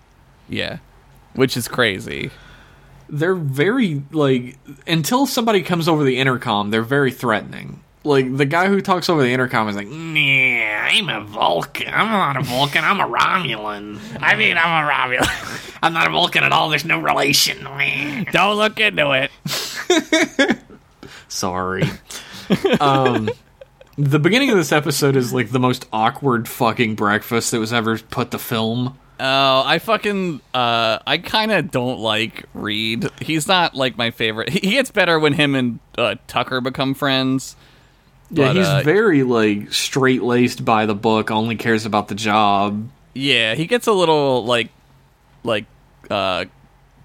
yeah, 0.49 0.79
which 1.35 1.57
is 1.57 1.69
crazy. 1.69 2.31
They're 3.09 3.35
very 3.35 4.03
like 4.13 4.59
until 4.87 5.27
somebody 5.27 5.63
comes 5.63 5.89
over 5.89 6.05
the 6.05 6.19
intercom, 6.19 6.71
they're 6.71 6.83
very 6.83 7.11
threatening. 7.13 7.83
Like 8.09 8.37
the 8.37 8.47
guy 8.47 8.69
who 8.69 8.81
talks 8.81 9.09
over 9.09 9.23
the 9.23 9.31
intercom 9.31 9.69
is 9.69 9.77
like, 9.77 9.87
"Nah, 9.89 10.89
I'm 10.89 11.09
a 11.09 11.25
Vulcan. 11.25 11.93
I'm 11.93 12.11
not 12.11 12.37
a 12.37 12.43
Vulcan. 12.43 12.85
I'm 12.85 13.01
a 13.01 13.07
Romulan. 13.07 13.99
I 14.21 14.35
mean, 14.37 14.57
I'm 14.59 14.85
a 14.85 14.91
Romulan. 14.91 15.79
I'm 15.83 15.93
not 15.93 16.09
a 16.09 16.11
Vulcan 16.11 16.43
at 16.45 16.53
all. 16.53 16.69
There's 16.69 16.85
no 16.85 16.99
relation." 16.99 17.65
Don't 18.33 18.57
look 18.57 18.81
into 18.81 19.13
it. 19.13 19.31
Sorry. 21.29 21.85
um, 22.81 23.29
the 23.97 24.19
beginning 24.19 24.51
of 24.51 24.57
this 24.57 24.73
episode 24.73 25.17
is 25.17 25.33
like 25.33 25.51
the 25.51 25.61
most 25.61 25.87
awkward 25.93 26.49
fucking 26.49 26.95
breakfast 26.95 27.51
that 27.51 27.61
was 27.61 27.73
ever 27.73 27.99
put 27.99 28.31
to 28.31 28.39
film. 28.39 28.99
Oh, 29.21 29.63
I 29.67 29.81
fucking 29.81 30.41
uh 30.55 30.99
I 31.05 31.19
kind 31.19 31.51
of 31.51 31.71
don't 31.73 31.99
like 31.99 32.45
Reed. 32.55 33.09
He's 33.21 33.49
not 33.49 33.75
like 33.75 33.99
my 33.99 34.13
favorite. 34.13 34.49
He, 34.51 34.61
he 34.61 34.71
gets 34.73 34.93
better 34.93 35.19
when 35.19 35.33
him 35.33 35.55
and 35.57 35.81
uh, 35.97 36.15
Tucker 36.29 36.61
become 36.61 36.95
friends. 36.95 37.57
Yeah, 38.31 38.47
But, 38.49 38.57
he's 38.57 38.67
uh, 38.67 38.83
very 38.85 39.23
like 39.23 39.73
straight 39.73 40.23
laced 40.23 40.65
by 40.65 40.87
the 40.87 40.95
book. 40.95 41.31
Only 41.31 41.57
cares 41.57 41.87
about 41.87 42.09
the 42.09 42.15
job. 42.15 42.89
Yeah, 43.15 43.55
he 43.55 43.67
gets 43.67 43.87
a 43.87 43.93
little 43.93 44.45
like 44.45 44.71
like 45.45 45.65
uh 46.11 46.45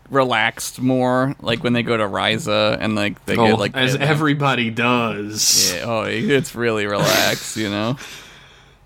relaxed 0.10 0.80
more 0.80 1.36
like 1.42 1.64
when 1.64 1.74
they 1.74 1.82
go 1.84 1.98
to 1.98 2.04
Risa 2.04 2.78
and 2.80 2.96
like 2.96 3.26
they 3.26 3.36
Oh, 3.36 3.48
get 3.48 3.60
like 3.60 3.76
as 3.76 3.96
everybody 3.96 4.70
does. 4.70 5.74
Yeah, 5.74 5.86
oh, 5.86 6.04
it's 6.04 6.56
really 6.56 6.86
relaxed, 6.86 7.58
you 7.58 7.70
know. 7.70 7.98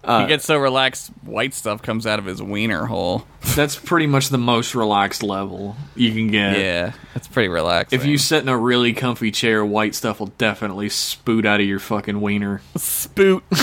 Uh, 0.07 0.21
he 0.21 0.27
gets 0.27 0.45
so 0.45 0.57
relaxed, 0.57 1.09
white 1.23 1.53
stuff 1.53 1.81
comes 1.81 2.07
out 2.07 2.17
of 2.17 2.25
his 2.25 2.41
wiener 2.41 2.85
hole. 2.85 3.27
That's 3.55 3.75
pretty 3.75 4.07
much 4.07 4.29
the 4.29 4.37
most 4.37 4.73
relaxed 4.73 5.21
level 5.21 5.75
you 5.95 6.11
can 6.13 6.27
get. 6.29 6.57
Yeah, 6.57 6.93
that's 7.13 7.27
pretty 7.27 7.49
relaxed. 7.49 7.93
If 7.93 8.05
you 8.05 8.17
sit 8.17 8.41
in 8.41 8.49
a 8.49 8.57
really 8.57 8.93
comfy 8.93 9.31
chair, 9.31 9.65
white 9.65 9.95
stuff 9.95 10.19
will 10.19 10.27
definitely 10.37 10.89
spoot 10.89 11.45
out 11.45 11.59
of 11.59 11.65
your 11.65 11.79
fucking 11.79 12.21
wiener. 12.21 12.61
spoot, 12.77 13.43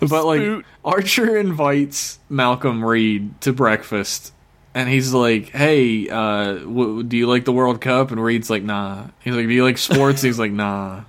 But 0.00 0.24
like 0.24 0.40
Spoot. 0.40 0.66
Archer 0.84 1.36
invites 1.36 2.18
Malcolm 2.28 2.84
Reed 2.84 3.40
to 3.42 3.52
breakfast, 3.52 4.32
and 4.74 4.88
he's 4.88 5.14
like, 5.14 5.50
"Hey, 5.50 6.08
uh, 6.08 6.54
w- 6.54 7.02
do 7.04 7.16
you 7.16 7.26
like 7.28 7.44
the 7.44 7.52
World 7.52 7.80
Cup?" 7.80 8.10
And 8.10 8.22
Reed's 8.22 8.50
like, 8.50 8.64
"Nah." 8.64 9.06
He's 9.20 9.34
like, 9.34 9.46
"Do 9.46 9.52
you 9.52 9.62
like 9.64 9.78
sports?" 9.78 10.22
he's 10.22 10.38
like, 10.40 10.50
"Nah." 10.50 11.02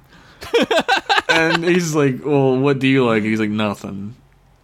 And 1.29 1.63
he's 1.63 1.95
like, 1.95 2.23
"Well, 2.23 2.57
what 2.57 2.79
do 2.79 2.88
you 2.88 3.05
like?" 3.05 3.23
He's 3.23 3.39
like, 3.39 3.50
"Nothing." 3.50 4.15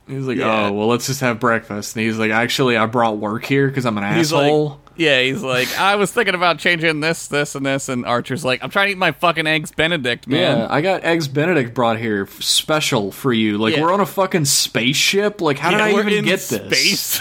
He's 0.07 0.25
like, 0.25 0.37
Yeah. 0.37 0.67
"Oh, 0.67 0.71
well, 0.73 0.87
let's 0.87 1.05
just 1.07 1.21
have 1.21 1.39
breakfast." 1.39 1.95
And 1.95 2.05
he's 2.05 2.17
like, 2.17 2.31
"Actually, 2.31 2.77
I 2.77 2.85
brought 2.87 3.17
work 3.17 3.45
here 3.45 3.67
because 3.67 3.85
I'm 3.85 3.97
an 3.97 4.15
he's 4.15 4.33
asshole." 4.33 4.69
like, 4.69 4.79
yeah, 4.95 5.21
he's 5.21 5.41
like, 5.41 5.79
I 5.79 5.95
was 5.95 6.11
thinking 6.11 6.35
about 6.35 6.57
changing 6.59 6.99
this, 6.99 7.27
this, 7.27 7.55
and 7.55 7.65
this, 7.65 7.87
and 7.87 8.05
Archer's 8.05 8.43
like, 8.43 8.61
I'm 8.61 8.69
trying 8.69 8.87
to 8.87 8.91
eat 8.91 8.97
my 8.97 9.13
fucking 9.13 9.47
eggs 9.47 9.71
Benedict, 9.71 10.27
man. 10.27 10.57
Yeah, 10.57 10.67
I 10.69 10.81
got 10.81 11.05
eggs 11.05 11.29
Benedict 11.29 11.73
brought 11.73 11.97
here 11.99 12.27
special 12.27 13.13
for 13.13 13.31
you. 13.31 13.57
Like 13.57 13.77
Yeah. 13.77 13.83
we're 13.83 13.93
on 13.93 14.01
a 14.01 14.05
fucking 14.05 14.43
spaceship. 14.43 15.39
Like 15.39 15.57
how 15.57 15.71
did 15.71 15.79
I 15.79 15.91
even 15.97 16.25
get 16.25 16.39
this? 16.41 16.49
Space. 16.49 17.19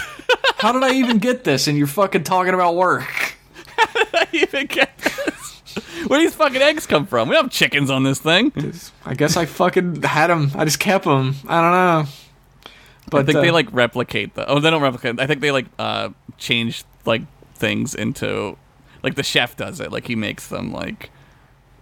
How 0.57 0.73
did 0.73 0.83
I 0.83 0.95
even 0.95 1.19
get 1.19 1.45
this? 1.45 1.67
And 1.67 1.77
you're 1.77 1.87
fucking 1.87 2.23
talking 2.25 2.53
about 2.53 2.75
work. 2.75 3.03
How 3.77 3.85
did 4.03 4.07
I 4.13 4.27
even 4.33 4.67
get 4.67 4.97
this. 4.97 5.38
Where 6.07 6.19
do 6.19 6.25
these 6.25 6.35
fucking 6.35 6.61
eggs 6.61 6.85
come 6.85 7.05
from? 7.05 7.29
We 7.29 7.35
don't 7.35 7.45
have 7.45 7.51
chickens 7.51 7.89
on 7.89 8.03
this 8.03 8.19
thing. 8.19 8.51
I 9.05 9.13
guess 9.13 9.37
I 9.37 9.45
fucking 9.45 10.01
had 10.03 10.27
them. 10.27 10.51
I 10.55 10.65
just 10.65 10.79
kept 10.79 11.05
them. 11.05 11.35
I 11.47 11.61
don't 11.61 11.71
know. 11.71 12.11
But 13.11 13.21
I 13.21 13.23
think 13.23 13.37
uh, 13.37 13.41
they 13.41 13.51
like 13.51 13.67
replicate 13.71 14.35
the. 14.35 14.47
Oh, 14.47 14.59
they 14.59 14.69
don't 14.69 14.81
replicate. 14.81 15.19
I 15.19 15.27
think 15.27 15.41
they 15.41 15.51
like 15.51 15.65
uh 15.77 16.09
change 16.37 16.83
like 17.05 17.21
things 17.55 17.95
into 17.95 18.57
like 19.03 19.15
the 19.15 19.23
chef 19.23 19.55
does 19.57 19.79
it. 19.79 19.91
Like 19.91 20.07
he 20.07 20.15
makes 20.15 20.47
them 20.47 20.71
like. 20.71 21.09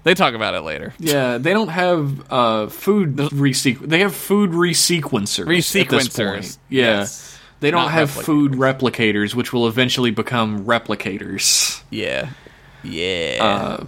They 0.04 0.14
talk 0.14 0.34
about 0.34 0.56
it 0.56 0.62
later. 0.62 0.94
Yeah, 1.00 1.38
they 1.38 1.52
don't 1.52 1.68
have 1.68 2.32
uh, 2.32 2.68
food 2.68 3.18
resequ. 3.18 3.80
They 3.80 4.00
have 4.00 4.16
food 4.16 4.52
resequencers. 4.52 5.46
Resequencers. 5.46 6.58
Yeah. 6.70 7.00
yes. 7.00 7.38
They 7.60 7.72
don't 7.72 7.82
Not 7.86 7.92
have 7.92 8.12
replicators. 8.12 8.24
food 8.24 8.52
replicators, 8.54 9.36
which 9.36 9.52
will 9.52 9.68
eventually 9.68 10.12
become 10.12 10.64
replicators. 10.64 11.82
Yeah. 11.90 12.30
Yeah. 12.88 13.38
Uh, 13.44 13.86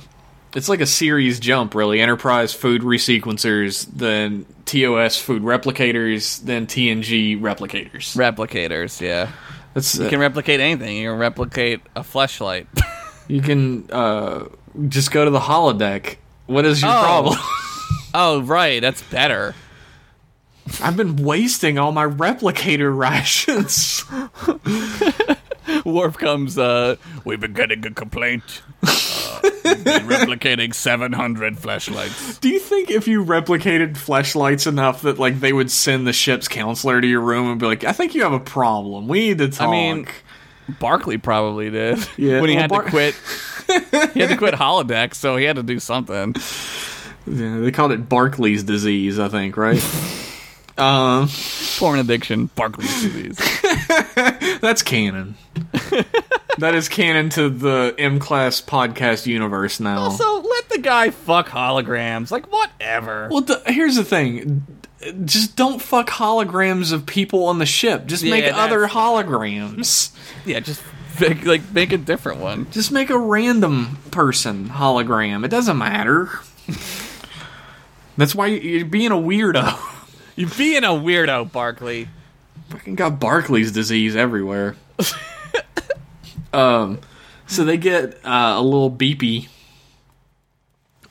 it's 0.55 0.67
like 0.69 0.81
a 0.81 0.85
series 0.87 1.39
jump, 1.39 1.75
really. 1.75 2.01
Enterprise 2.01 2.53
food 2.53 2.81
resequencers, 2.81 3.85
then 3.93 4.45
TOS 4.65 5.17
food 5.19 5.43
replicators, 5.43 6.41
then 6.41 6.65
TNG 6.67 7.39
replicators. 7.39 8.15
Replicators. 8.17 8.99
Yeah. 8.99 9.31
That's, 9.75 9.99
uh, 9.99 10.03
You 10.05 10.09
can 10.09 10.19
replicate 10.19 10.59
anything. 10.59 10.97
You 10.97 11.11
can 11.11 11.19
replicate 11.19 11.81
a 11.95 12.03
flashlight. 12.03 12.67
you 13.27 13.41
can 13.41 13.89
uh, 13.91 14.45
just 14.87 15.11
go 15.11 15.23
to 15.23 15.29
the 15.31 15.39
holodeck. 15.39 16.15
What 16.47 16.65
is 16.65 16.81
your 16.81 16.89
Oh. 16.91 16.99
problem? 17.01 17.37
oh, 18.15 18.41
right. 18.41 18.81
That's 18.81 19.03
better. 19.03 19.53
I've 20.81 20.97
been 20.97 21.15
wasting 21.17 21.77
all 21.77 21.91
my 21.91 22.05
replicator 22.05 22.95
rations. 22.97 24.03
Worf 25.85 26.17
comes. 26.17 26.57
uh 26.57 26.95
We've 27.25 27.39
been 27.39 27.53
getting 27.53 27.85
a 27.85 27.91
complaint. 27.91 28.61
Uh, 28.81 29.41
replicating 30.05 30.73
700 30.73 31.59
flashlights. 31.59 32.39
Do 32.39 32.49
you 32.49 32.59
think 32.59 32.89
if 32.89 33.07
you 33.07 33.23
replicated 33.23 33.97
flashlights 33.97 34.65
enough 34.67 35.03
that 35.03 35.19
like 35.19 35.39
they 35.39 35.53
would 35.53 35.69
send 35.69 36.07
the 36.07 36.13
ship's 36.13 36.47
counselor 36.47 36.99
to 37.01 37.07
your 37.07 37.21
room 37.21 37.51
and 37.51 37.59
be 37.59 37.65
like, 37.65 37.83
"I 37.83 37.91
think 37.91 38.15
you 38.15 38.23
have 38.23 38.33
a 38.33 38.39
problem. 38.39 39.07
We 39.07 39.19
need 39.19 39.37
to 39.39 39.49
talk." 39.49 39.67
I 39.67 39.71
mean, 39.71 40.07
Barclay 40.79 41.17
probably 41.17 41.69
did. 41.69 41.99
Yeah, 42.17 42.41
when 42.41 42.49
he 42.49 42.55
well, 42.55 42.61
had 42.63 42.69
Bar- 42.69 42.83
to 42.83 42.89
quit. 42.89 43.15
he 44.13 44.19
had 44.19 44.29
to 44.29 44.37
quit 44.37 44.53
holodeck, 44.55 45.13
so 45.13 45.37
he 45.37 45.45
had 45.45 45.55
to 45.57 45.63
do 45.63 45.79
something. 45.79 46.35
yeah, 47.27 47.59
they 47.59 47.71
called 47.71 47.91
it 47.91 48.09
Barclay's 48.09 48.63
disease, 48.63 49.19
I 49.19 49.29
think, 49.29 49.57
right? 49.57 49.83
um, 50.77 51.29
Porn 51.77 51.99
addiction, 51.99 52.49
Barclay's 52.55 53.01
disease. 53.01 53.39
That's 54.61 54.81
canon. 54.81 55.35
that 56.57 56.75
is 56.75 56.89
canon 56.89 57.29
to 57.31 57.49
the 57.49 57.95
M 57.97 58.19
Class 58.19 58.61
podcast 58.61 59.25
universe 59.25 59.79
now. 59.79 59.99
Also, 59.99 60.41
let 60.41 60.69
the 60.69 60.79
guy 60.79 61.09
fuck 61.09 61.47
holograms. 61.49 62.31
Like 62.31 62.51
whatever. 62.51 63.29
well, 63.31 63.41
the, 63.41 63.61
here's 63.67 63.95
the 63.95 64.03
thing. 64.03 64.65
Just 65.23 65.55
don't 65.55 65.81
fuck 65.81 66.09
holograms 66.09 66.91
of 66.91 67.05
people 67.05 67.45
on 67.45 67.59
the 67.59 67.65
ship. 67.65 68.05
Just 68.05 68.23
make 68.23 68.43
Yeah, 68.43 68.57
other 68.57 68.87
holograms. 68.87 70.11
Yeah, 70.45 70.59
just 70.61 70.81
make, 71.19 71.45
like 71.45 71.71
make 71.73 71.91
a 71.91 71.97
different 71.97 72.39
one. 72.39 72.69
Just 72.71 72.91
make 72.91 73.09
a 73.09 73.17
random 73.17 73.97
person 74.11 74.69
hologram. 74.69 75.43
It 75.45 75.49
doesn't 75.49 75.77
matter. 75.77 76.29
That's 78.17 78.35
why 78.35 78.47
you're 78.47 78.85
being 78.85 79.11
a 79.11 79.15
weirdo. 79.15 79.77
You're 80.35 80.49
being 80.57 80.83
a 80.83 80.89
weirdo, 80.89 81.51
Barclay. 81.51 82.07
Fucking 82.69 82.95
got 82.95 83.19
Barclay's 83.19 83.71
disease 83.71 84.15
everywhere. 84.15 84.75
um, 86.53 86.99
so 87.47 87.63
they 87.63 87.77
get 87.77 88.15
uh, 88.25 88.55
a 88.57 88.61
little 88.61 88.91
beepy. 88.91 89.47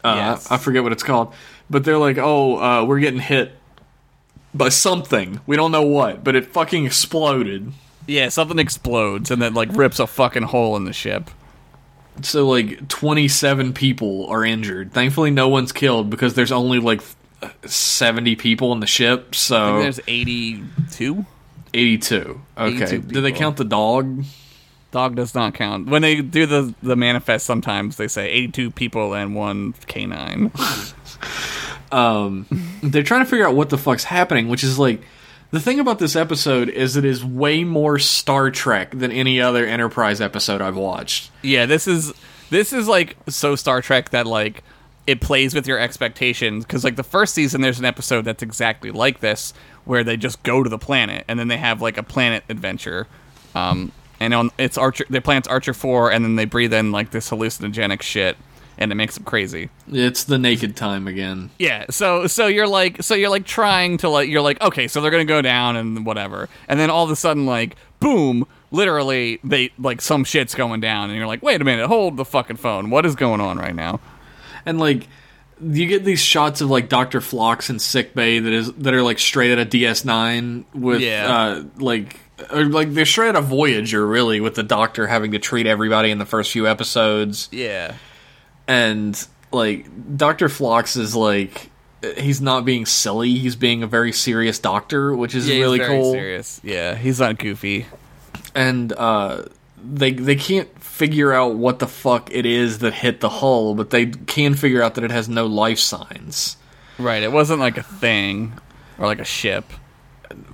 Uh, 0.04 0.14
Yes. 0.16 0.50
I 0.50 0.56
forget 0.58 0.82
what 0.82 0.92
it's 0.92 1.02
called, 1.02 1.34
but 1.68 1.84
they're 1.84 1.98
like, 1.98 2.18
"Oh, 2.18 2.56
uh, 2.56 2.84
we're 2.84 3.00
getting 3.00 3.20
hit 3.20 3.52
by 4.54 4.68
something. 4.68 5.40
We 5.46 5.56
don't 5.56 5.72
know 5.72 5.82
what, 5.82 6.22
but 6.24 6.36
it 6.36 6.46
fucking 6.46 6.86
exploded." 6.86 7.72
Yeah, 8.06 8.28
something 8.30 8.58
explodes 8.58 9.30
and 9.30 9.42
then 9.42 9.52
like 9.54 9.68
rips 9.72 9.98
a 9.98 10.06
fucking 10.06 10.44
hole 10.44 10.76
in 10.76 10.84
the 10.84 10.92
ship. 10.94 11.30
So 12.22 12.48
like 12.48 12.88
27 12.88 13.74
people 13.74 14.26
are 14.28 14.44
injured. 14.44 14.92
Thankfully, 14.92 15.30
no 15.30 15.48
one's 15.48 15.72
killed 15.72 16.08
because 16.08 16.34
there's 16.34 16.50
only 16.50 16.78
like 16.78 17.02
70 17.66 18.34
people 18.36 18.72
in 18.72 18.80
the 18.80 18.86
ship. 18.86 19.20
I 19.20 19.22
think 19.24 19.34
So 19.34 19.82
there's 19.82 20.00
82. 20.08 21.26
82. 21.78 22.40
Okay. 22.56 22.76
82 22.76 23.00
Did 23.02 23.20
they 23.22 23.32
count 23.32 23.56
the 23.56 23.64
dog? 23.64 24.24
Dog 24.90 25.16
does 25.16 25.34
not 25.34 25.54
count. 25.54 25.88
When 25.88 26.02
they 26.02 26.22
do 26.22 26.46
the 26.46 26.74
the 26.82 26.96
manifest, 26.96 27.44
sometimes 27.46 27.96
they 27.96 28.08
say 28.08 28.28
82 28.30 28.70
people 28.70 29.14
and 29.14 29.34
one 29.34 29.74
canine. 29.86 30.50
um, 31.92 32.46
they're 32.82 33.02
trying 33.02 33.24
to 33.24 33.30
figure 33.30 33.46
out 33.46 33.54
what 33.54 33.68
the 33.70 33.78
fuck's 33.78 34.04
happening, 34.04 34.48
which 34.48 34.64
is 34.64 34.78
like 34.78 35.02
the 35.50 35.60
thing 35.60 35.80
about 35.80 35.98
this 35.98 36.16
episode 36.16 36.68
is 36.68 36.96
it 36.96 37.04
is 37.04 37.24
way 37.24 37.64
more 37.64 37.98
Star 37.98 38.50
Trek 38.50 38.90
than 38.92 39.12
any 39.12 39.40
other 39.40 39.66
Enterprise 39.66 40.20
episode 40.20 40.60
I've 40.60 40.76
watched. 40.76 41.30
yeah, 41.42 41.66
this 41.66 41.86
is 41.86 42.12
this 42.50 42.72
is 42.72 42.88
like 42.88 43.16
so 43.28 43.56
Star 43.56 43.82
Trek 43.82 44.10
that 44.10 44.26
like 44.26 44.62
it 45.08 45.22
plays 45.22 45.54
with 45.54 45.66
your 45.66 45.78
expectations 45.78 46.66
because 46.66 46.84
like 46.84 46.96
the 46.96 47.02
first 47.02 47.34
season 47.34 47.62
there's 47.62 47.78
an 47.78 47.86
episode 47.86 48.26
that's 48.26 48.42
exactly 48.42 48.90
like 48.90 49.20
this 49.20 49.54
where 49.86 50.04
they 50.04 50.18
just 50.18 50.42
go 50.42 50.62
to 50.62 50.68
the 50.68 50.76
planet 50.76 51.24
and 51.28 51.40
then 51.40 51.48
they 51.48 51.56
have 51.56 51.80
like 51.80 51.96
a 51.96 52.02
planet 52.02 52.44
adventure. 52.50 53.06
Um, 53.54 53.90
and 54.20 54.34
on 54.34 54.50
it's 54.58 54.76
Archer. 54.76 55.06
They 55.08 55.20
plant 55.20 55.48
Archer 55.48 55.72
Four, 55.72 56.12
and 56.12 56.24
then 56.24 56.36
they 56.36 56.44
breathe 56.44 56.74
in 56.74 56.92
like 56.92 57.10
this 57.10 57.30
hallucinogenic 57.30 58.02
shit, 58.02 58.36
and 58.76 58.92
it 58.92 58.96
makes 58.96 59.14
them 59.14 59.24
crazy. 59.24 59.70
It's 59.90 60.24
the 60.24 60.36
naked 60.36 60.76
time 60.76 61.08
again. 61.08 61.50
Yeah, 61.58 61.86
so 61.88 62.26
so 62.26 62.46
you're 62.46 62.68
like 62.68 63.02
so 63.02 63.14
you're 63.14 63.30
like 63.30 63.46
trying 63.46 63.96
to 63.98 64.10
like 64.10 64.28
you're 64.28 64.42
like 64.42 64.60
okay, 64.60 64.88
so 64.88 65.00
they're 65.00 65.10
gonna 65.10 65.24
go 65.24 65.40
down 65.40 65.76
and 65.76 66.04
whatever, 66.04 66.50
and 66.68 66.78
then 66.78 66.90
all 66.90 67.04
of 67.04 67.10
a 67.10 67.16
sudden 67.16 67.46
like 67.46 67.76
boom, 68.00 68.46
literally 68.70 69.40
they 69.42 69.70
like 69.78 70.02
some 70.02 70.24
shit's 70.24 70.54
going 70.54 70.80
down, 70.80 71.08
and 71.08 71.16
you're 71.16 71.28
like 71.28 71.42
wait 71.42 71.62
a 71.62 71.64
minute, 71.64 71.86
hold 71.86 72.18
the 72.18 72.26
fucking 72.26 72.56
phone, 72.56 72.90
what 72.90 73.06
is 73.06 73.14
going 73.14 73.40
on 73.40 73.56
right 73.56 73.74
now? 73.74 74.00
And 74.66 74.78
like 74.78 75.06
you 75.60 75.86
get 75.86 76.04
these 76.04 76.20
shots 76.20 76.60
of 76.60 76.70
like 76.70 76.88
Doctor 76.88 77.20
Phlox 77.20 77.68
in 77.70 77.78
sick 77.78 78.14
bay 78.14 78.38
that 78.38 78.52
is 78.52 78.72
that 78.74 78.94
are 78.94 79.02
like 79.02 79.18
straight 79.18 79.50
out 79.52 79.58
of 79.58 79.68
DS9 79.68 80.64
with 80.74 81.00
Yeah. 81.00 81.26
uh 81.36 81.64
like 81.78 82.16
or 82.52 82.64
like 82.66 82.92
they're 82.94 83.04
straight 83.04 83.30
out 83.30 83.36
of 83.36 83.46
Voyager 83.46 84.06
really 84.06 84.40
with 84.40 84.54
the 84.54 84.62
Doctor 84.62 85.06
having 85.08 85.32
to 85.32 85.40
treat 85.40 85.66
everybody 85.66 86.10
in 86.12 86.18
the 86.18 86.24
first 86.26 86.52
few 86.52 86.68
episodes 86.68 87.48
Yeah, 87.50 87.94
and 88.68 89.26
like 89.52 89.86
Doctor 90.16 90.48
Phlox 90.48 90.96
is 90.96 91.16
like 91.16 91.70
he's 92.16 92.40
not 92.40 92.64
being 92.64 92.86
silly 92.86 93.34
he's 93.34 93.56
being 93.56 93.82
a 93.82 93.86
very 93.88 94.12
serious 94.12 94.60
doctor 94.60 95.16
which 95.16 95.34
is 95.34 95.48
yeah, 95.48 95.56
really 95.58 95.78
very 95.78 95.98
cool 95.98 96.12
serious. 96.12 96.60
Yeah, 96.62 96.94
he's 96.94 97.18
not 97.18 97.38
goofy. 97.38 97.86
and 98.54 98.92
uh 98.92 99.42
they 99.82 100.12
they 100.12 100.36
can't 100.36 100.68
figure 100.98 101.32
out 101.32 101.54
what 101.54 101.78
the 101.78 101.86
fuck 101.86 102.28
it 102.32 102.44
is 102.44 102.78
that 102.78 102.92
hit 102.92 103.20
the 103.20 103.28
hull 103.28 103.74
but 103.74 103.90
they 103.90 104.06
can 104.06 104.54
figure 104.54 104.82
out 104.82 104.94
that 104.94 105.04
it 105.04 105.10
has 105.10 105.28
no 105.28 105.46
life 105.46 105.78
signs 105.78 106.56
Right, 106.98 107.22
it 107.22 107.30
wasn't 107.30 107.60
like 107.60 107.78
a 107.78 107.82
thing 107.82 108.54
or 108.98 109.06
like 109.06 109.20
a 109.20 109.24
ship. 109.24 109.64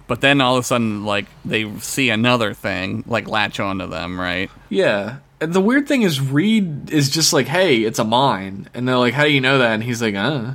But 0.07 0.21
then 0.21 0.41
all 0.41 0.57
of 0.57 0.61
a 0.61 0.67
sudden, 0.67 1.05
like 1.05 1.27
they 1.45 1.71
see 1.79 2.11
another 2.11 2.53
thing, 2.53 3.03
like 3.07 3.27
latch 3.27 3.59
onto 3.59 3.87
them, 3.87 4.21
right? 4.21 4.51
Yeah. 4.69 5.17
And 5.41 5.55
the 5.55 5.61
weird 5.61 5.89
thing 5.89 6.03
is 6.03 6.21
Reed 6.21 6.91
is 6.91 7.11
just 7.11 7.33
like, 7.33 7.49
"Hey, 7.49 7.79
it's 7.79 7.99
a 7.99 8.05
mine." 8.05 8.69
And 8.75 8.87
they're 8.87 8.99
like, 8.99 9.15
"How 9.15 9.25
do 9.25 9.31
you 9.31 9.41
know 9.41 9.59
that?" 9.59 9.73
And 9.73 9.83
he's 9.83 10.03
like, 10.03 10.15
"Uh." 10.15 10.55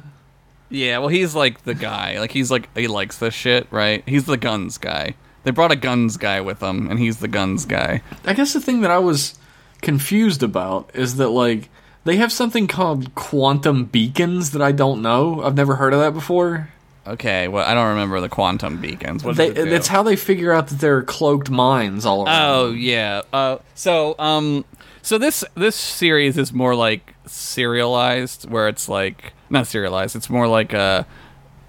Yeah, 0.69 0.99
well, 0.99 1.07
he's 1.07 1.33
like 1.33 1.63
the 1.63 1.73
guy. 1.73 2.19
Like 2.19 2.31
he's 2.31 2.51
like 2.51 2.69
he 2.77 2.87
likes 2.87 3.17
this 3.17 3.33
shit, 3.33 3.67
right? 3.71 4.03
He's 4.07 4.25
the 4.25 4.37
guns 4.37 4.77
guy. 4.77 5.15
They 5.43 5.51
brought 5.51 5.71
a 5.71 5.75
guns 5.75 6.17
guy 6.17 6.41
with 6.41 6.59
them, 6.59 6.89
and 6.89 6.99
he's 6.99 7.17
the 7.17 7.27
guns 7.27 7.65
guy. 7.65 8.03
I 8.25 8.33
guess 8.33 8.53
the 8.53 8.61
thing 8.61 8.81
that 8.81 8.91
I 8.91 8.99
was 8.99 9.37
confused 9.81 10.43
about 10.43 10.89
is 10.93 11.15
that 11.17 11.29
like 11.29 11.69
they 12.03 12.15
have 12.17 12.31
something 12.31 12.67
called 12.67 13.13
quantum 13.15 13.85
beacons 13.85 14.51
that 14.51 14.61
I 14.61 14.71
don't 14.71 15.01
know. 15.01 15.41
I've 15.43 15.55
never 15.55 15.75
heard 15.75 15.93
of 15.93 15.99
that 15.99 16.13
before. 16.13 16.69
Okay, 17.07 17.47
well, 17.47 17.65
I 17.67 17.73
don't 17.73 17.87
remember 17.89 18.19
the 18.21 18.29
quantum 18.29 18.79
beacons. 18.79 19.23
What 19.23 19.35
They, 19.35 19.49
does 19.51 19.65
it 19.65 19.71
it's 19.73 19.87
how 19.87 20.03
they 20.03 20.15
figure 20.15 20.51
out 20.53 20.67
that 20.67 20.79
there 20.79 20.97
are 20.97 21.03
cloaked 21.03 21.49
mines 21.49 22.05
all 22.05 22.25
around. 22.25 22.49
Oh 22.51 22.71
yeah. 22.71 23.21
Uh, 23.33 23.57
so 23.73 24.15
um, 24.19 24.63
so 25.01 25.17
this 25.17 25.43
this 25.55 25.75
series 25.75 26.37
is 26.37 26.53
more 26.53 26.75
like 26.75 27.15
serialized, 27.25 28.49
where 28.49 28.67
it's 28.67 28.87
like 28.87 29.33
not 29.49 29.65
serialized. 29.67 30.15
It's 30.15 30.29
more 30.29 30.47
like 30.47 30.73
uh, 30.73 31.03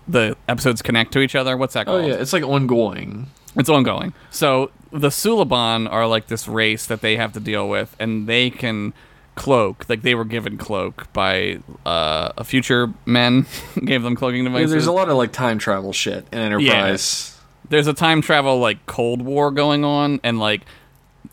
the 0.06 0.36
episodes 0.48 0.82
connect 0.82 1.12
to 1.12 1.20
each 1.20 1.34
other. 1.34 1.56
What's 1.56 1.74
that 1.74 1.88
Oh 1.88 1.98
called? 1.98 2.06
yeah, 2.08 2.14
it's 2.16 2.32
like 2.32 2.42
ongoing. 2.44 3.28
It's 3.56 3.68
ongoing. 3.68 4.12
So 4.30 4.70
the 4.92 5.08
Suliban 5.08 5.90
are 5.90 6.06
like 6.06 6.26
this 6.28 6.48
race 6.48 6.86
that 6.86 7.00
they 7.00 7.16
have 7.16 7.32
to 7.34 7.40
deal 7.40 7.68
with, 7.68 7.94
and 7.98 8.26
they 8.26 8.50
can 8.50 8.92
cloak. 9.36 9.88
Like 9.88 10.02
they 10.02 10.14
were 10.14 10.24
given 10.24 10.58
cloak 10.58 11.12
by 11.12 11.60
uh, 11.86 12.32
a 12.36 12.44
future 12.44 12.92
men 13.06 13.46
gave 13.84 14.02
them 14.02 14.16
cloaking 14.16 14.44
Yeah, 14.44 14.50
devices. 14.50 14.70
there's 14.72 14.86
a 14.86 14.92
lot 14.92 15.08
of 15.08 15.16
like 15.16 15.32
time 15.32 15.58
travel 15.58 15.92
shit 15.92 16.26
in 16.32 16.38
Enterprise. 16.38 17.38
there's 17.68 17.86
a 17.86 17.94
time 17.94 18.20
travel 18.22 18.58
like 18.58 18.84
Cold 18.86 19.22
War 19.22 19.50
going 19.50 19.84
on, 19.84 20.20
and 20.24 20.38
like 20.38 20.62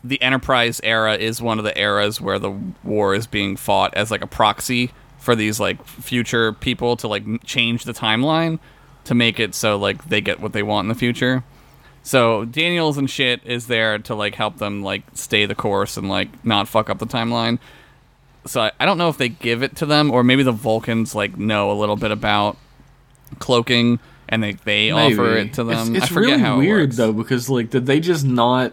the 0.04 0.20
Enterprise 0.22 0.80
era 0.84 1.16
is 1.16 1.42
one 1.42 1.58
of 1.58 1.64
the 1.64 1.76
eras 1.78 2.20
where 2.20 2.38
the 2.38 2.52
war 2.84 3.14
is 3.14 3.26
being 3.26 3.56
fought 3.56 3.92
as 3.94 4.10
like 4.10 4.22
a 4.22 4.26
proxy 4.26 4.90
for 5.18 5.34
these 5.34 5.58
like 5.58 5.84
future 5.84 6.52
people 6.52 6.96
to 6.96 7.08
like 7.08 7.24
change 7.44 7.84
the 7.84 7.92
timeline 7.92 8.58
to 9.04 9.14
make 9.14 9.40
it 9.40 9.54
so 9.54 9.76
like 9.76 10.04
they 10.08 10.20
get 10.20 10.38
what 10.38 10.52
they 10.52 10.62
want 10.62 10.84
in 10.84 10.88
the 10.88 10.94
future. 10.94 11.42
So 12.08 12.46
Daniels 12.46 12.96
and 12.96 13.10
shit 13.10 13.42
is 13.44 13.66
there 13.66 13.98
to 13.98 14.14
like 14.14 14.34
help 14.34 14.56
them 14.56 14.82
like 14.82 15.02
stay 15.12 15.44
the 15.44 15.54
course 15.54 15.98
and 15.98 16.08
like 16.08 16.42
not 16.42 16.66
fuck 16.66 16.88
up 16.88 16.98
the 16.98 17.06
timeline. 17.06 17.58
So 18.46 18.62
I, 18.62 18.72
I 18.80 18.86
don't 18.86 18.96
know 18.96 19.10
if 19.10 19.18
they 19.18 19.28
give 19.28 19.62
it 19.62 19.76
to 19.76 19.84
them 19.84 20.10
or 20.10 20.24
maybe 20.24 20.42
the 20.42 20.50
Vulcans 20.50 21.14
like 21.14 21.36
know 21.36 21.70
a 21.70 21.76
little 21.76 21.96
bit 21.96 22.10
about 22.10 22.56
cloaking 23.40 24.00
and 24.26 24.42
they 24.42 24.52
they 24.52 24.90
offer 24.90 25.36
it 25.36 25.52
to 25.54 25.64
them. 25.64 25.94
It's, 25.94 26.04
I 26.04 26.04
it's 26.04 26.08
forget 26.08 26.30
really 26.30 26.42
how 26.42 26.54
it 26.54 26.58
weird 26.60 26.92
though 26.92 27.12
because 27.12 27.50
like 27.50 27.68
did 27.68 27.84
they 27.84 28.00
just 28.00 28.24
not 28.24 28.72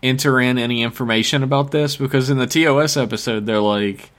enter 0.00 0.38
in 0.38 0.56
any 0.56 0.84
information 0.84 1.42
about 1.42 1.72
this? 1.72 1.96
Because 1.96 2.30
in 2.30 2.38
the 2.38 2.46
TOS 2.46 2.96
episode 2.96 3.44
they're 3.44 3.58
like, 3.58 4.12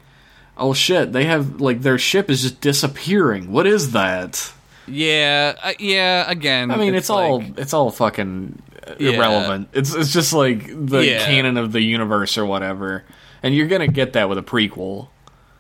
"Oh 0.58 0.74
shit, 0.74 1.14
they 1.14 1.24
have 1.24 1.62
like 1.62 1.82
their 1.82 1.98
ship 1.98 2.30
is 2.30 2.42
just 2.42 2.60
disappearing. 2.60 3.54
What 3.54 3.68
is 3.68 3.94
that?" 3.94 4.52
Yeah, 4.88 5.56
uh, 5.64 5.74
yeah. 5.80 6.30
Again, 6.30 6.72
I 6.72 6.78
mean, 6.78 6.96
it's, 6.96 7.10
all 7.10 7.40
like- 7.40 7.58
it's 7.58 7.74
all 7.74 7.90
fucking 7.92 8.62
Yeah. 9.00 9.12
irrelevant. 9.12 9.70
It's 9.74 9.94
it's 9.96 10.12
just 10.12 10.34
like 10.34 10.68
the 10.68 11.06
Yeah. 11.06 11.26
canon 11.26 11.58
of 11.58 11.72
the 11.72 11.82
universe 11.82 12.38
or 12.38 12.46
whatever. 12.46 13.04
And 13.42 13.56
you're 13.56 13.68
gonna 13.68 13.88
get 13.88 14.14
that 14.14 14.30
with 14.30 14.38
a 14.38 14.44
prequel. 14.44 15.08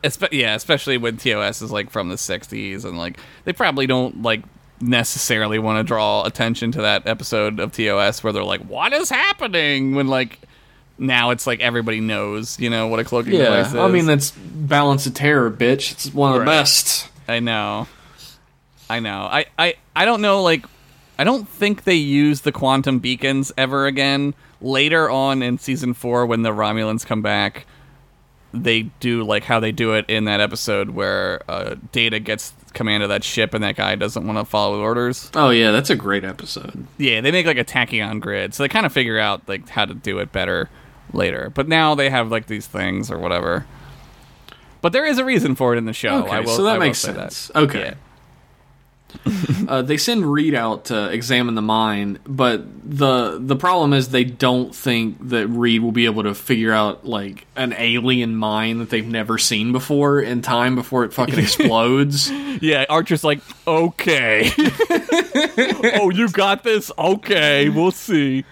espe- 0.03 0.33
yeah, 0.33 0.53
especially 0.55 0.97
when 0.97 1.15
TOS 1.15 1.61
is 1.61 1.71
like 1.71 1.89
from 1.89 2.09
the 2.09 2.17
'60s, 2.17 2.83
and 2.83 2.97
like 2.97 3.17
they 3.45 3.53
probably 3.53 3.87
don't 3.87 4.21
like 4.21 4.41
necessarily 4.81 5.59
want 5.59 5.79
to 5.79 5.83
draw 5.83 6.23
attention 6.25 6.73
to 6.73 6.81
that 6.81 7.07
episode 7.07 7.59
of 7.61 7.71
TOS 7.71 8.21
where 8.23 8.33
they're 8.33 8.43
like, 8.43 8.59
"What 8.65 8.91
is 8.91 9.09
happening?" 9.09 9.95
When 9.95 10.07
like 10.07 10.39
now 10.99 11.29
it's 11.31 11.47
like 11.47 11.61
everybody 11.61 12.01
knows, 12.01 12.59
you 12.59 12.69
know, 12.69 12.87
what 12.87 12.99
a 12.99 13.03
cloaking 13.05 13.33
Yeah, 13.33 13.45
device 13.45 13.67
is. 13.69 13.75
I 13.75 13.87
mean 13.87 14.05
that's 14.05 14.31
balance 14.31 15.05
of 15.05 15.13
terror, 15.13 15.49
bitch. 15.49 15.91
It's 15.93 16.13
one 16.13 16.33
of 16.33 16.39
the 16.39 16.45
best. 16.45 17.07
I 17.29 17.39
know. 17.39 17.87
I 18.93 18.99
know. 18.99 19.27
I, 19.31 19.45
I, 19.57 19.73
I 19.95 20.05
don't 20.05 20.21
know, 20.21 20.43
like, 20.43 20.65
I 21.17 21.23
don't 21.23 21.49
think 21.49 21.83
they 21.83 21.95
use 21.95 22.41
the 22.41 22.51
quantum 22.51 22.99
beacons 22.99 23.51
ever 23.57 23.87
again. 23.87 24.35
Later 24.61 25.09
on 25.09 25.41
in 25.41 25.57
season 25.57 25.93
four, 25.93 26.25
when 26.25 26.43
the 26.43 26.51
Romulans 26.51 27.05
come 27.05 27.21
back, 27.21 27.65
they 28.53 28.83
do, 28.99 29.23
like, 29.23 29.43
how 29.43 29.59
they 29.59 29.71
do 29.71 29.93
it 29.93 30.05
in 30.07 30.25
that 30.25 30.39
episode 30.39 30.91
where 30.91 31.41
uh, 31.49 31.75
Data 31.91 32.19
gets 32.19 32.53
command 32.73 33.01
of 33.01 33.09
that 33.09 33.23
ship 33.23 33.53
and 33.53 33.63
that 33.63 33.75
guy 33.75 33.95
doesn't 33.95 34.25
want 34.27 34.37
to 34.37 34.45
follow 34.45 34.79
orders. 34.79 35.31
Oh 35.33 35.49
yeah, 35.49 35.71
that's 35.71 35.89
a 35.89 35.95
great 35.95 36.23
episode. 36.23 36.85
Yeah, 36.99 37.21
they 37.21 37.31
make, 37.31 37.47
like, 37.47 37.57
a 37.57 37.65
tachyon 37.65 38.19
grid. 38.19 38.53
So 38.53 38.63
they 38.63 38.69
kind 38.69 38.85
of 38.85 38.93
figure 38.93 39.17
out, 39.17 39.41
like, 39.49 39.69
how 39.69 39.85
to 39.85 39.95
do 39.95 40.19
it 40.19 40.31
better 40.31 40.69
later. 41.13 41.49
But 41.49 41.67
now 41.67 41.95
they 41.95 42.11
have, 42.11 42.29
like, 42.29 42.45
these 42.45 42.67
things 42.67 43.09
or 43.09 43.17
whatever. 43.17 43.65
But 44.81 44.93
there 44.93 45.05
is 45.05 45.17
a 45.17 45.25
reason 45.25 45.55
for 45.55 45.73
it 45.73 45.77
in 45.77 45.85
the 45.85 45.93
show. 45.93 46.23
Okay, 46.23 46.31
I 46.31 46.39
will, 46.41 46.55
so 46.55 46.63
that 46.63 46.75
I 46.75 46.79
makes 46.79 46.99
sense. 46.99 47.47
That. 47.47 47.63
Okay. 47.63 47.79
Yeah. 47.79 47.93
Uh, 49.67 49.81
they 49.81 49.97
send 49.97 50.25
Reed 50.31 50.53
out 50.55 50.85
to 50.85 51.09
examine 51.09 51.55
the 51.55 51.61
mine, 51.61 52.19
but 52.25 52.63
the 52.83 53.37
the 53.39 53.55
problem 53.55 53.93
is 53.93 54.09
they 54.09 54.23
don't 54.23 54.75
think 54.75 55.29
that 55.29 55.47
Reed 55.47 55.81
will 55.81 55.91
be 55.91 56.05
able 56.05 56.23
to 56.23 56.33
figure 56.35 56.73
out 56.73 57.05
like 57.05 57.45
an 57.55 57.73
alien 57.77 58.35
mine 58.35 58.79
that 58.79 58.89
they've 58.89 59.07
never 59.07 59.37
seen 59.37 59.71
before 59.71 60.19
in 60.19 60.41
time 60.41 60.75
before 60.75 61.03
it 61.05 61.13
fucking 61.13 61.39
explodes. 61.39 62.29
Yeah, 62.61 62.85
Archer's 62.89 63.23
like, 63.23 63.39
okay. 63.67 64.49
oh, 65.95 66.09
you 66.13 66.29
got 66.29 66.63
this? 66.63 66.91
Okay, 66.97 67.69
we'll 67.69 67.91
see. 67.91 68.45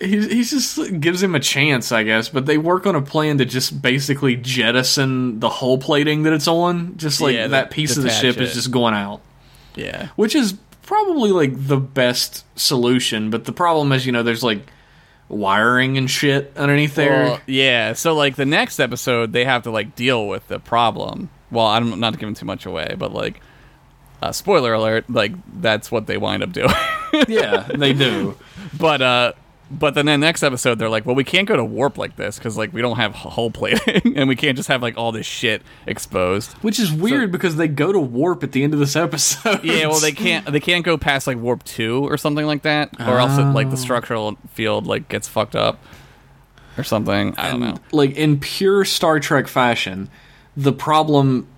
he 0.00 0.28
he 0.28 0.42
just 0.44 1.00
gives 1.00 1.22
him 1.22 1.34
a 1.34 1.40
chance, 1.40 1.92
I 1.92 2.02
guess, 2.02 2.28
but 2.28 2.46
they 2.46 2.58
work 2.58 2.86
on 2.86 2.94
a 2.96 3.02
plan 3.02 3.38
to 3.38 3.44
just 3.44 3.80
basically 3.80 4.36
jettison 4.36 5.40
the 5.40 5.48
hull 5.48 5.78
plating 5.78 6.22
that 6.24 6.32
it's 6.32 6.48
on. 6.48 6.96
Just 6.96 7.20
like 7.20 7.34
Yeah, 7.34 7.48
that 7.48 7.70
piece 7.70 7.96
of 7.96 8.02
the 8.02 8.10
ship 8.10 8.36
it. 8.36 8.42
is 8.42 8.54
just 8.54 8.70
going 8.70 8.94
out. 8.94 9.20
Yeah. 9.76 10.08
which 10.16 10.34
is 10.34 10.54
probably 10.82 11.32
like 11.32 11.52
the 11.54 11.78
best 11.78 12.44
solution. 12.58 13.30
But 13.30 13.44
the 13.44 13.52
problem 13.52 13.92
is, 13.92 14.06
you 14.06 14.12
know, 14.12 14.22
there's 14.22 14.44
like 14.44 14.60
wiring 15.28 15.96
and 15.98 16.10
shit 16.10 16.52
underneath 16.56 16.94
there. 16.94 17.24
Well, 17.24 17.40
yeah. 17.46 17.92
So 17.94 18.14
like 18.14 18.36
the 18.36 18.46
next 18.46 18.78
episode, 18.80 19.32
they 19.32 19.44
have 19.44 19.62
to 19.62 19.70
like 19.70 19.94
deal 19.96 20.26
with 20.28 20.46
the 20.48 20.58
problem. 20.58 21.30
Well, 21.50 21.66
I'm 21.66 22.00
not 22.00 22.18
giving 22.18 22.34
too 22.34 22.46
much 22.46 22.66
away, 22.66 22.94
but 22.98 23.12
like, 23.12 23.40
uh, 24.22 24.32
spoiler 24.32 24.72
alert, 24.72 25.08
like 25.08 25.32
that's 25.60 25.90
what 25.90 26.06
they 26.06 26.16
wind 26.16 26.42
up 26.42 26.52
doing. 26.52 26.70
yeah, 27.28 27.68
they 27.74 27.92
do. 27.92 28.36
but 28.78 29.02
uh, 29.02 29.32
but 29.70 29.94
then 29.94 30.06
the 30.06 30.18
next 30.18 30.42
episode, 30.42 30.78
they're 30.78 30.88
like, 30.88 31.06
well, 31.06 31.14
we 31.14 31.24
can't 31.24 31.48
go 31.48 31.56
to 31.56 31.64
warp 31.64 31.96
like 31.96 32.16
this 32.16 32.38
because 32.38 32.56
like 32.56 32.72
we 32.72 32.82
don't 32.82 32.96
have 32.96 33.14
hull 33.14 33.50
plating, 33.50 34.16
and 34.16 34.28
we 34.28 34.36
can't 34.36 34.56
just 34.56 34.68
have 34.68 34.82
like 34.82 34.96
all 34.96 35.10
this 35.10 35.26
shit 35.26 35.62
exposed. 35.86 36.52
Which 36.54 36.78
is 36.78 36.92
weird 36.92 37.32
because 37.32 37.56
they 37.56 37.68
go 37.68 37.92
to 37.92 37.98
warp 38.00 38.42
at 38.42 38.52
the 38.52 38.62
end 38.62 38.74
of 38.74 38.80
this 38.80 38.94
episode. 38.96 39.64
Yeah, 39.64 39.86
well, 39.86 40.00
they 40.00 40.12
can't. 40.12 40.46
They 40.46 40.60
can't 40.60 40.84
go 40.84 40.98
past 40.98 41.26
like 41.26 41.38
warp 41.38 41.64
two 41.64 42.04
or 42.08 42.16
something 42.16 42.46
like 42.46 42.62
that, 42.62 42.94
or 43.00 43.18
else 43.18 43.38
it, 43.38 43.44
like 43.44 43.70
the 43.70 43.76
structural 43.76 44.36
field 44.50 44.86
like 44.86 45.08
gets 45.08 45.28
fucked 45.28 45.56
up 45.56 45.78
or 46.76 46.84
something. 46.84 47.34
I 47.38 47.50
don't 47.50 47.60
know. 47.60 47.78
Like 47.92 48.16
in 48.16 48.40
pure 48.40 48.84
Star 48.84 49.18
Trek 49.18 49.48
fashion, 49.48 50.10
the 50.56 50.72
problem 50.72 51.48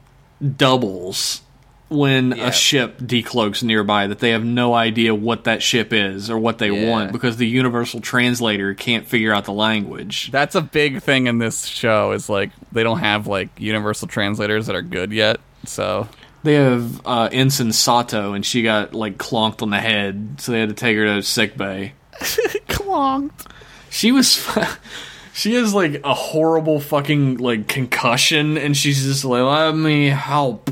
doubles 0.56 1.42
when 1.88 2.32
Yeah. 2.36 2.48
a 2.48 2.52
ship 2.52 2.98
decloaks 3.00 3.62
nearby 3.62 4.08
that 4.08 4.18
they 4.18 4.30
have 4.30 4.44
no 4.44 4.74
idea 4.74 5.14
what 5.14 5.44
that 5.44 5.62
ship 5.62 5.92
is 5.92 6.28
or 6.28 6.36
what 6.38 6.58
they 6.58 6.70
Yeah. 6.70 6.90
want 6.90 7.12
because 7.12 7.36
the 7.36 7.46
universal 7.46 8.00
translator 8.00 8.74
can't 8.74 9.06
figure 9.06 9.32
out 9.32 9.44
the 9.44 9.52
language. 9.52 10.30
That's 10.32 10.54
a 10.56 10.60
big 10.60 11.00
thing 11.02 11.26
in 11.28 11.38
this 11.38 11.64
show. 11.66 12.12
Is 12.12 12.28
like 12.28 12.50
they 12.72 12.82
don't 12.82 12.98
have 12.98 13.26
like 13.28 13.48
universal 13.58 14.08
translators 14.08 14.66
that 14.66 14.74
are 14.74 14.82
good 14.82 15.12
yet. 15.12 15.38
So 15.64 16.08
They 16.42 16.54
have 16.54 17.00
uh, 17.04 17.28
Ensign 17.32 17.72
Sato, 17.72 18.32
and 18.32 18.46
she 18.46 18.62
got 18.62 18.94
like 18.94 19.18
clonked 19.18 19.62
on 19.62 19.70
the 19.70 19.78
head, 19.80 20.36
so 20.38 20.52
they 20.52 20.60
had 20.60 20.68
to 20.68 20.74
take 20.76 20.96
her 20.96 21.04
to 21.06 21.22
sick 21.22 21.56
bay. 21.56 21.92
clonked. 22.68 23.46
She 23.90 24.12
was. 24.12 24.44
She 25.36 25.52
has 25.52 25.74
like 25.74 26.00
a 26.02 26.14
horrible 26.14 26.80
fucking 26.80 27.36
like 27.36 27.68
concussion, 27.68 28.56
and 28.56 28.74
she's 28.74 29.04
just 29.04 29.22
like, 29.22 29.42
"Let 29.42 29.76
me 29.76 30.06
help." 30.06 30.70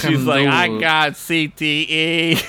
She's 0.00 0.24
like, 0.24 0.48
I 0.48 0.66
got 0.80 1.12
E." 1.30 1.46
CTE. 1.46 2.42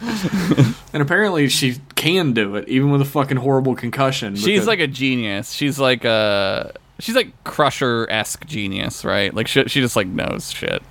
and 0.92 1.00
apparently 1.00 1.48
she 1.48 1.76
can 1.94 2.32
do 2.32 2.56
it, 2.56 2.68
even 2.68 2.90
with 2.90 3.00
a 3.00 3.04
fucking 3.04 3.36
horrible 3.36 3.76
concussion. 3.76 4.34
She's 4.34 4.66
like 4.66 4.80
a 4.80 4.88
genius. 4.88 5.52
She's 5.52 5.78
like 5.78 6.04
a 6.04 6.72
she's 6.98 7.14
like 7.14 7.44
Crusher 7.44 8.08
esque 8.10 8.44
genius, 8.46 9.04
right? 9.04 9.32
Like 9.32 9.46
she, 9.46 9.62
she 9.68 9.80
just 9.80 9.94
like 9.94 10.08
knows 10.08 10.50
shit. 10.50 10.82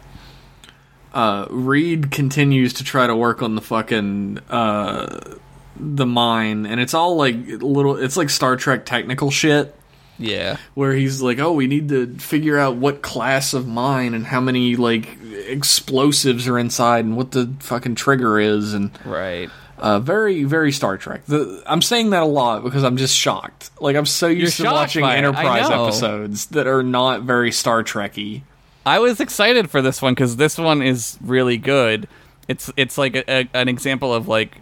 uh, 1.13 1.47
Reed 1.49 2.11
continues 2.11 2.71
to 2.75 2.85
try 2.85 3.07
to 3.07 3.15
work 3.15 3.41
on 3.41 3.55
the 3.55 3.61
fucking 3.61 4.39
uh, 4.49 5.35
the 5.79 6.05
mine, 6.05 6.65
and 6.65 6.79
it's 6.79 6.93
all 6.93 7.15
like 7.15 7.35
little. 7.47 7.95
It's 7.97 8.17
like 8.17 8.29
Star 8.29 8.55
Trek 8.55 8.85
technical 8.85 9.31
shit. 9.31 9.75
Yeah. 10.19 10.57
where 10.75 10.93
he's 10.93 11.21
like, 11.23 11.39
"Oh, 11.39 11.53
we 11.53 11.65
need 11.67 11.89
to 11.89 12.13
figure 12.19 12.57
out 12.59 12.75
what 12.75 13.01
class 13.01 13.53
of 13.55 13.67
mine 13.67 14.13
and 14.13 14.25
how 14.27 14.39
many 14.39 14.75
like 14.75 15.09
explosives 15.47 16.47
are 16.47 16.59
inside 16.59 17.05
and 17.05 17.17
what 17.17 17.31
the 17.31 17.51
fucking 17.59 17.95
trigger 17.95 18.39
is." 18.39 18.73
And 18.73 18.91
Right. 19.05 19.49
uh, 19.79 19.99
very, 19.99 20.43
very 20.43 20.71
Star 20.71 20.97
Trek. 20.97 21.25
The, 21.25 21.63
I'm 21.65 21.81
saying 21.81 22.11
that 22.11 22.21
a 22.23 22.27
lot 22.27 22.63
because 22.63 22.83
I'm 22.83 22.97
just 22.97 23.15
shocked. 23.15 23.71
Like 23.81 23.95
I'm 23.95 24.05
so 24.05 24.27
used 24.27 24.57
to 24.57 24.65
watching 24.65 25.01
by 25.01 25.13
it, 25.15 25.15
I 25.15 25.17
Enterprise 25.17 25.69
episodes 25.69 26.45
that 26.47 26.67
are 26.67 26.83
not 26.83 27.23
very 27.23 27.51
Star 27.51 27.83
Trekky. 27.83 28.43
I 28.85 28.99
was 28.99 29.19
excited 29.19 29.71
for 29.71 29.81
this 29.81 30.01
one 30.01 30.13
because 30.13 30.35
this 30.35 30.57
one 30.57 30.81
is 30.81 31.17
really 31.21 31.57
good. 31.57 32.07
It's 32.47 32.69
it's 32.77 32.97
like 32.97 33.15
a, 33.15 33.23
a, 33.29 33.49
an 33.53 33.67
example 33.69 34.13
of 34.13 34.27
like 34.27 34.57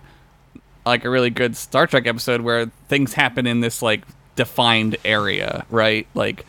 like 0.85 1.05
a 1.05 1.09
really 1.09 1.29
good 1.29 1.55
Star 1.55 1.87
Trek 1.87 2.07
episode 2.07 2.41
where 2.41 2.67
things 2.87 3.13
happen 3.13 3.45
in 3.47 3.59
this 3.61 3.81
like 3.81 4.01
defined 4.35 4.97
area, 5.05 5.65
right? 5.69 6.07
Like 6.13 6.45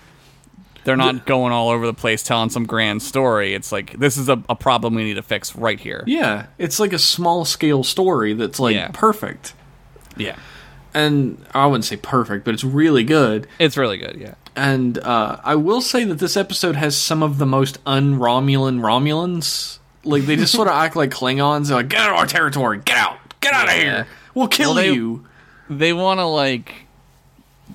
they're 0.84 0.96
not 0.96 1.26
going 1.26 1.52
all 1.52 1.68
over 1.70 1.86
the 1.86 1.94
place 1.94 2.22
telling 2.22 2.50
some 2.50 2.66
grand 2.66 3.02
story. 3.02 3.54
It's 3.54 3.70
like 3.72 3.98
this 3.98 4.16
is 4.16 4.28
a, 4.28 4.42
a 4.48 4.56
problem 4.56 4.94
we 4.94 5.04
need 5.04 5.14
to 5.14 5.22
fix 5.22 5.54
right 5.54 5.78
here. 5.78 6.02
Yeah, 6.06 6.46
it's 6.58 6.80
like 6.80 6.92
a 6.92 6.98
small 6.98 7.44
scale 7.44 7.84
story 7.84 8.32
that's 8.34 8.58
like 8.58 8.74
Yeah. 8.74 8.90
perfect. 8.92 9.54
Yeah. 10.16 10.36
And 10.94 11.42
I 11.54 11.66
wouldn't 11.66 11.86
say 11.86 11.96
perfect, 11.96 12.44
but 12.44 12.52
it's 12.52 12.64
really 12.64 13.02
good. 13.04 13.46
It's 13.58 13.76
really 13.78 13.96
good, 13.96 14.16
yeah. 14.20 14.34
And 14.54 14.98
uh, 14.98 15.38
I 15.42 15.54
will 15.54 15.80
say 15.80 16.04
that 16.04 16.18
this 16.18 16.36
episode 16.36 16.76
has 16.76 16.96
some 16.98 17.22
of 17.22 17.38
the 17.38 17.46
most 17.46 17.78
un-Romulan 17.86 18.80
Romulans. 18.80 19.78
Like 20.04 20.24
they 20.24 20.36
just 20.36 20.52
sort 20.54 20.68
of 20.68 20.74
act 20.74 20.94
like 20.96 21.10
Klingons. 21.10 21.68
They're 21.68 21.78
like, 21.78 21.88
"Get 21.88 22.00
out 22.00 22.10
of 22.10 22.16
our 22.16 22.26
territory! 22.26 22.80
Get 22.84 22.98
out! 22.98 23.16
Get 23.40 23.54
out 23.54 23.68
of 23.68 23.74
Yeah. 23.74 23.80
here! 23.82 24.06
We'll 24.34 24.48
kill 24.48 24.74
Well, 24.74 24.82
they- 24.84 24.92
you!" 24.92 25.24
They 25.70 25.92
want 25.92 26.18
to 26.20 26.26
like 26.26 26.86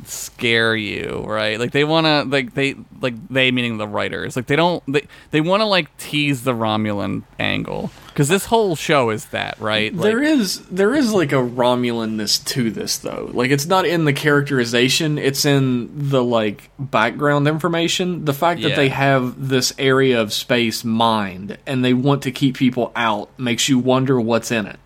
scare 0.06 0.76
you, 0.76 1.24
right? 1.26 1.60
Like 1.60 1.72
they 1.72 1.84
want 1.84 2.06
to 2.06 2.24
like 2.24 2.54
they 2.54 2.76
like 3.02 3.15
they 3.30 3.50
meaning 3.52 3.78
the 3.78 3.88
writers. 3.88 4.36
Like 4.36 4.46
they 4.48 4.56
don't 4.56 4.84
they 4.88 5.08
they 5.32 5.41
want 5.41 5.62
to 5.62 5.65
like 5.65 5.96
tease 5.98 6.43
the 6.43 6.54
Romulan 6.54 7.24
angle 7.39 7.89
cuz 8.13 8.28
this 8.28 8.46
whole 8.46 8.76
show 8.76 9.10
is 9.10 9.26
that, 9.28 9.60
right? 9.60 9.91
Like 9.93 10.04
there 10.04 10.22
is 10.22 10.60
there 10.67 10.93
is 10.93 11.13
like 11.13 11.32
a 11.32 11.36
Romulanness 11.38 12.43
to 12.48 12.70
this 12.70 12.98
though. 12.98 13.32
Like 13.34 13.50
it's 13.50 13.65
not 13.65 13.86
in 13.86 14.06
the 14.06 14.13
characterization; 14.13 15.17
it's 15.17 15.46
in 15.46 15.89
the 16.10 16.24
like 16.24 16.70
background 16.78 17.48
information. 17.48 18.26
The 18.26 18.34
fact 18.34 18.62
that 18.62 18.70
Yeah. 18.72 18.76
they 18.76 18.89
have 18.89 19.48
this 19.50 19.74
area 19.80 20.22
of 20.22 20.32
space 20.34 20.84
mined 20.84 21.58
and 21.65 21.84
they 21.84 21.93
want 21.93 22.22
to 22.24 22.32
keep 22.32 22.58
people 22.58 22.91
out 22.96 23.30
makes 23.39 23.67
you 23.70 23.80
wonder 23.80 24.20
what's 24.22 24.52
in 24.52 24.67
it. 24.67 24.80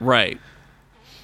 right. 0.00 0.38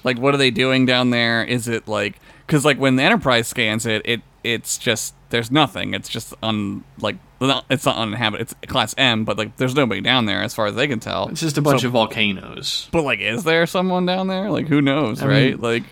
Like 0.03 0.17
what 0.19 0.33
are 0.33 0.37
they 0.37 0.51
doing 0.51 0.85
down 0.85 1.09
there? 1.09 1.43
Is 1.43 1.67
it 1.67 1.87
like 1.87 2.19
cuz 2.47 2.65
like 2.65 2.77
when 2.79 2.95
the 2.95 3.03
Enterprise 3.03 3.47
scans 3.47 3.85
it, 3.85 4.01
it 4.05 4.21
it's 4.43 4.77
just 4.77 5.13
there's 5.29 5.51
nothing. 5.51 5.93
It's 5.93 6.09
just 6.09 6.33
on 6.43 6.83
like 6.99 7.17
not, 7.39 7.65
it's 7.69 7.85
not 7.85 7.95
uninhabited. 7.97 8.41
It's 8.61 8.71
class 8.71 8.93
M, 8.97 9.23
but 9.25 9.37
like 9.37 9.57
there's 9.57 9.75
nobody 9.75 10.01
down 10.01 10.25
there 10.25 10.43
as 10.43 10.53
far 10.53 10.67
as 10.67 10.75
they 10.75 10.87
can 10.87 10.99
tell. 10.99 11.27
It's 11.29 11.41
just 11.41 11.57
a 11.57 11.61
bunch 11.61 11.81
So- 11.81 11.87
of 11.87 11.93
volcanoes. 11.93 12.87
But 12.91 13.03
like, 13.03 13.19
is 13.19 13.43
there 13.43 13.65
someone 13.65 14.05
down 14.05 14.27
there? 14.27 14.51
Like, 14.51 14.67
who 14.67 14.81
knows, 14.81 15.21
I 15.23 15.27
right? 15.27 15.51
mean, 15.53 15.61
like, 15.61 15.83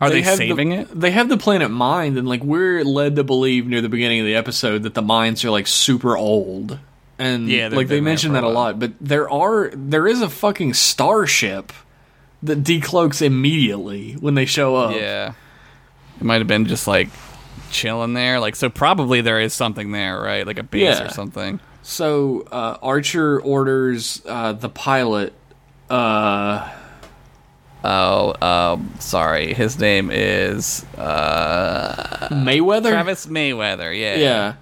are 0.00 0.10
they, 0.10 0.22
have 0.22 0.36
saving 0.36 0.70
the, 0.70 0.76
it? 0.80 1.00
They 1.00 1.10
have 1.12 1.28
the 1.28 1.36
planet 1.36 1.70
mined, 1.70 2.18
and 2.18 2.28
like 2.28 2.42
we're 2.42 2.84
led 2.84 3.16
to 3.16 3.24
believe 3.24 3.66
near 3.66 3.80
the 3.80 3.88
beginning 3.88 4.20
of 4.20 4.26
the 4.26 4.34
episode 4.34 4.82
that 4.82 4.94
the 4.94 5.02
mines 5.02 5.44
are 5.44 5.50
like 5.50 5.66
super 5.68 6.16
old, 6.16 6.78
and 7.18 7.48
Yeah, 7.48 7.68
like 7.68 7.86
they 7.88 7.96
been 7.96 8.04
there 8.04 8.10
mention 8.12 8.32
that 8.34 8.44
a 8.44 8.48
lot. 8.48 8.78
But 8.80 8.92
there 9.00 9.30
are 9.30 9.70
there 9.74 10.06
is 10.08 10.20
a 10.22 10.28
fucking 10.28 10.74
starship 10.74 11.72
that 12.42 12.62
decloaks 12.62 13.22
immediately 13.22 14.12
when 14.14 14.34
they 14.34 14.44
show 14.46 14.76
up. 14.76 14.94
Yeah, 14.94 15.32
it 16.20 16.24
might 16.24 16.38
have 16.38 16.46
been 16.46 16.66
just 16.66 16.86
like 16.86 17.08
chilling 17.70 18.14
there. 18.14 18.38
Like, 18.40 18.56
so 18.56 18.68
probably 18.70 19.20
there 19.20 19.40
is 19.40 19.52
something 19.54 19.92
there, 19.92 20.20
right? 20.20 20.46
Like 20.46 20.58
a 20.58 20.62
base 20.62 20.98
Yeah. 20.98 21.06
or 21.06 21.10
something. 21.10 21.60
So 21.82 22.46
uh, 22.50 22.78
Archer 22.82 23.40
orders 23.40 24.22
uh, 24.26 24.52
the 24.52 24.68
pilot. 24.68 25.32
Uh, 25.90 26.72
Oh, 27.84 28.34
um, 28.44 28.94
sorry. 28.98 29.54
His 29.54 29.78
name 29.78 30.10
is 30.10 30.84
uh, 30.98 32.28
Mayweather. 32.32 32.90
Travis 32.90 33.26
Mayweather. 33.26 33.96
Yeah, 33.96 34.16
Yeah. 34.16 34.54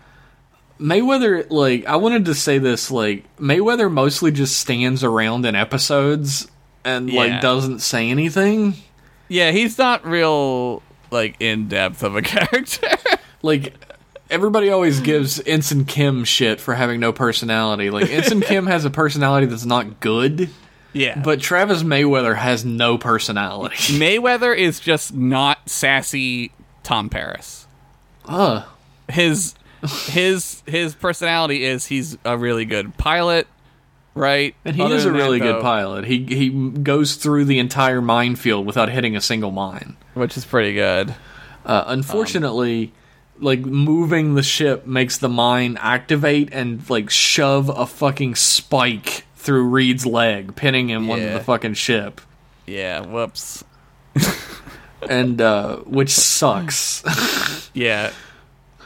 Mayweather, 0.79 1.47
like, 1.51 1.87
I 1.87 1.97
wanted 1.97 2.27
to 2.27 2.35
say 2.35 2.59
this, 2.59 2.91
like, 2.91 3.25
Mayweather 3.39 3.91
mostly 3.91 4.31
just 4.33 4.59
stands 4.59 5.03
around 5.05 5.47
in 5.47 5.55
episodes 5.55 6.49
and, 6.85 7.11
Yeah. 7.11 7.21
like, 7.21 7.41
doesn't 7.41 7.81
say 7.81 8.11
anything. 8.11 8.75
yeah. 9.29 9.51
He's 9.51 9.79
not 9.79 10.07
real 10.07 10.83
like 11.11 11.37
in 11.41 11.69
depth 11.69 12.03
of 12.03 12.17
a 12.17 12.23
character. 12.23 12.89
Like, 13.43 13.75
everybody 14.31 14.71
always 14.71 15.01
gives 15.01 15.41
Ensign 15.47 15.85
Kim 15.85 16.25
shit 16.25 16.61
for 16.61 16.75
having 16.75 16.99
no 17.01 17.13
personality. 17.13 17.91
Like, 17.91 18.11
Ensign 18.11 18.41
Kim 18.43 18.67
has 18.67 18.85
a 18.85 18.91
personality 18.91 19.47
that's 19.47 19.65
not 19.67 20.01
good, 20.01 20.49
yeah, 20.93 21.21
but 21.23 21.41
Travis 21.41 21.83
Mayweather 21.83 22.37
has 22.37 22.65
no 22.65 22.97
personality. 22.99 23.77
Mayweather 23.99 24.57
is 24.57 24.81
just 24.81 25.15
not 25.15 25.69
sassy 25.69 26.53
Tom 26.83 27.09
Paris. 27.11 27.67
Ugh. 28.27 28.65
his 29.11 29.55
his 30.07 30.63
his 30.67 30.95
personality 30.95 31.65
is 31.65 31.87
he's 31.87 32.17
a 32.25 32.39
really 32.39 32.65
good 32.65 32.97
pilot, 32.97 33.47
right? 34.15 34.55
And 34.65 34.77
he 34.77 34.83
Other 34.83 34.97
is 34.97 35.05
a 35.05 35.09
than 35.09 35.19
that, 35.19 35.23
really 35.25 35.39
good 35.41 35.57
though- 35.57 35.63
pilot. 35.63 36.05
He 36.07 36.25
he 36.25 36.51
goes 36.51 37.17
through 37.17 37.45
the 37.47 37.59
entire 37.59 38.01
minefield 38.01 38.67
without 38.67 38.89
hitting 38.91 39.17
a 39.17 39.21
single 39.21 39.51
mine. 39.51 39.97
which 40.15 40.37
is 40.37 40.45
pretty 40.45 40.75
good. 40.75 41.15
Uh, 41.67 41.85
unfortunately, 41.87 42.93
like 43.41 43.61
moving 43.61 44.35
the 44.35 44.43
ship 44.43 44.87
makes 44.87 45.19
the 45.19 45.29
mine 45.29 45.77
activate 45.81 46.51
and 46.53 46.89
like 46.89 47.11
shove 47.11 47.69
a 47.69 47.87
fucking 47.87 48.35
spike 48.37 49.25
through 49.37 49.65
Reed's 49.69 50.07
leg, 50.07 50.55
pinning 50.57 50.89
him 50.89 51.11
onto 51.11 51.25
Yeah. 51.25 51.39
the 51.39 51.45
fucking 51.45 51.75
ship, 51.75 52.21
Yeah, 52.67 53.01
whoops. 53.01 53.65
and 55.09 55.41
uh, 55.41 55.77
which 55.79 56.11
sucks. 56.11 57.03
Yeah. 57.75 58.13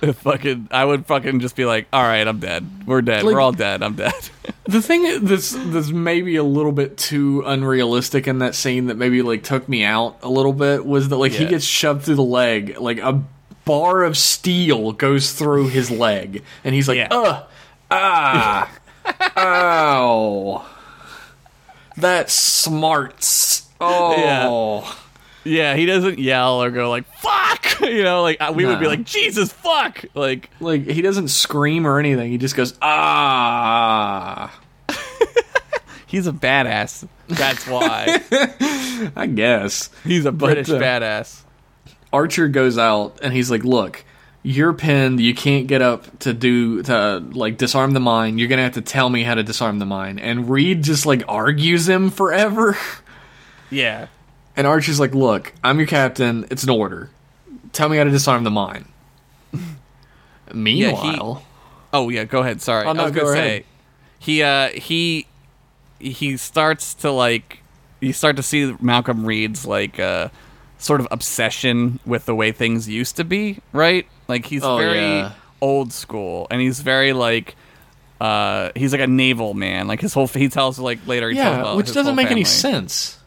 fucking 0.15 0.69
I 0.71 0.85
would 0.85 1.07
fucking 1.07 1.41
just 1.41 1.57
be 1.57 1.65
like, 1.65 1.87
"All 1.93 2.03
right, 2.03 2.27
I'm 2.27 2.39
dead. 2.41 2.87
We're 2.87 3.03
dead. 3.03 3.25
Like- 3.25 3.35
We're 3.35 3.41
all 3.41 3.53
dead. 3.53 3.83
I'm 3.83 3.95
dead." 3.95 4.13
the 4.65 4.81
thing 4.83 5.25
that's 5.25 5.51
that's 5.53 5.89
maybe 5.91 6.37
a 6.37 6.43
little 6.45 6.73
bit 6.73 6.97
too 6.97 7.43
unrealistic 7.47 8.27
in 8.29 8.39
that 8.39 8.55
scene 8.55 8.87
that 8.87 8.97
maybe 8.97 9.23
like 9.23 9.43
took 9.43 9.69
me 9.69 9.85
out 9.85 10.19
a 10.23 10.29
little 10.29 10.53
bit 10.53 10.85
was 10.87 11.09
that 11.09 11.17
like 11.17 11.33
he 11.33 11.47
gets 11.47 11.65
shoved 11.65 12.03
through 12.05 12.17
the 12.17 12.23
leg, 12.23 12.79
like 12.79 12.99
a 12.99 13.23
bar 13.65 14.03
of 14.05 14.17
steel 14.17 14.93
goes 14.93 15.33
through 15.33 15.69
his 15.69 15.91
leg, 15.91 16.43
and 16.65 16.75
he's 16.75 16.89
like, 16.89 16.97
Yeah. 16.97 17.09
ugh, 17.11 17.45
ah, 17.91 18.71
ow, 19.37 20.65
that 21.97 22.31
smarts. 22.31 23.69
Oh, 23.81 24.17
yeah, 24.17 24.93
he 25.49 25.87
doesn't 25.87 26.19
yell 26.19 26.63
or 26.63 26.71
go 26.71 26.91
like, 26.91 27.07
"Fuck!" 27.17 27.67
You 27.89 28.03
know, 28.03 28.23
like 28.23 28.39
we 28.55 28.67
would 28.67 28.81
be 28.81 28.87
like, 28.87 29.05
"Jesus 29.05 29.53
fuck!" 29.53 30.05
Like, 30.15 30.51
like 30.61 30.85
he 30.87 31.01
doesn't 31.01 31.29
scream 31.29 31.87
or 31.87 31.99
anything. 31.99 32.31
He 32.31 32.37
just 32.37 32.57
goes, 32.57 32.75
ah. 32.83 34.53
he's 36.07 36.27
a 36.27 36.33
badass. 36.33 37.07
That's 37.29 37.67
why. 37.67 38.21
I 39.17 39.27
guess. 39.27 39.91
he's 40.05 40.27
a 40.27 40.33
British 40.33 40.69
uh, 40.69 40.79
badass. 40.79 41.45
Archer 42.13 42.49
goes 42.49 42.79
out 42.79 43.21
and 43.23 43.33
he's 43.33 43.51
like, 43.51 43.65
"Look, 43.65 44.05
you're 44.43 44.73
pinned. 44.73 45.21
You 45.21 45.35
can't 45.35 45.67
get 45.67 45.81
up 45.81 46.19
to 46.21 46.33
do 46.33 46.83
to 46.83 47.19
like 47.33 47.59
disarm 47.59 47.93
the 47.93 48.01
mine. 48.01 48.39
You're 48.39 48.49
gonna 48.49 48.63
have 48.63 48.75
to 48.75 48.83
tell 48.83 49.09
me 49.09 49.23
how 49.23 49.35
to 49.35 49.43
disarm 49.43 49.79
the 49.79 49.87
mine." 49.87 50.19
And 50.19 50.51
Reed 50.51 50.83
just 50.83 51.07
like 51.07 51.23
argues 51.29 51.89
him 51.89 52.11
forever. 52.11 52.77
Yeah. 53.71 54.09
And 54.59 54.67
Archer's 54.67 54.99
like, 55.01 55.15
"Look, 55.15 55.53
I'm 55.65 55.79
your 55.79 55.87
captain. 55.87 56.45
It's 56.51 56.65
an 56.65 56.71
order. 56.71 57.09
Tell 57.73 57.89
me 57.89 57.97
how 57.97 58.05
to 58.05 58.11
disarm 58.11 58.45
the 58.45 58.51
mine." 58.51 58.87
Meanwhile, 60.53 61.43
Oh 61.93 62.09
yeah, 62.11 62.25
go 62.25 62.41
ahead. 62.41 62.61
Sorry, 62.61 62.87
Oh, 62.87 62.93
no, 62.93 63.03
I 63.03 63.05
was 63.07 63.13
go 63.15 63.21
gonna 63.23 63.33
ahead. 63.33 63.63
say 63.63 63.65
he 64.19 64.43
uh 64.43 64.69
he 64.71 65.27
he 65.99 66.37
starts 66.37 66.95
to 66.95 67.11
like 67.11 67.61
you 68.01 68.13
start 68.13 68.37
to 68.37 68.43
see 68.43 68.75
Malcolm 68.81 69.25
Reed's 69.25 69.65
like 69.67 69.99
uh 69.99 70.29
sort 70.79 71.01
of 71.01 71.09
obsession 71.11 71.99
with 72.07 72.25
the 72.27 72.35
way 72.35 72.53
things 72.53 72.89
used 72.89 73.17
to 73.17 73.25
be, 73.25 73.59
right? 73.73 74.07
Like 74.29 74.47
he's 74.47 74.63
Oh, 74.65 74.77
very 74.77 74.99
yeah. 74.99 75.33
old 75.61 75.93
school 75.93 76.47
and 76.51 76.61
he's 76.61 76.81
very 76.81 77.13
like 77.13 77.57
uh 78.21 78.71
he's 78.77 78.93
like 78.93 79.01
a 79.03 79.07
naval 79.07 79.55
man. 79.55 79.87
Like 79.89 80.01
his 80.01 80.15
whole 80.15 80.27
he 80.29 80.49
tells 80.49 80.79
like 80.79 81.07
later 81.07 81.31
he 81.31 81.37
yeah, 81.37 81.61
about 81.61 81.77
which 81.77 81.93
doesn't 81.93 82.17
make 82.17 82.31
any 82.31 82.45
sense. 82.45 83.19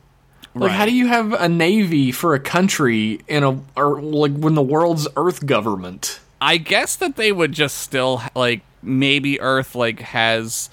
Like, 0.54 0.72
how 0.72 0.86
do 0.86 0.94
you 0.94 1.08
have 1.08 1.34
a 1.34 1.48
navy 1.48 2.12
for 2.12 2.34
a 2.34 2.40
country 2.40 3.22
in 3.28 3.44
a 3.44 3.60
or 3.76 4.02
like 4.02 4.36
when 4.36 4.56
the 4.56 4.62
world's 4.62 5.08
Earth 5.16 5.46
government? 5.46 6.20
I 6.42 6.58
guess 6.58 6.96
that 6.98 7.16
they 7.16 7.32
would 7.32 7.54
just 7.54 7.78
still 7.78 8.22
like 8.36 8.62
maybe 8.82 9.40
Earth 9.40 9.76
like 9.76 10.00
has 10.00 10.70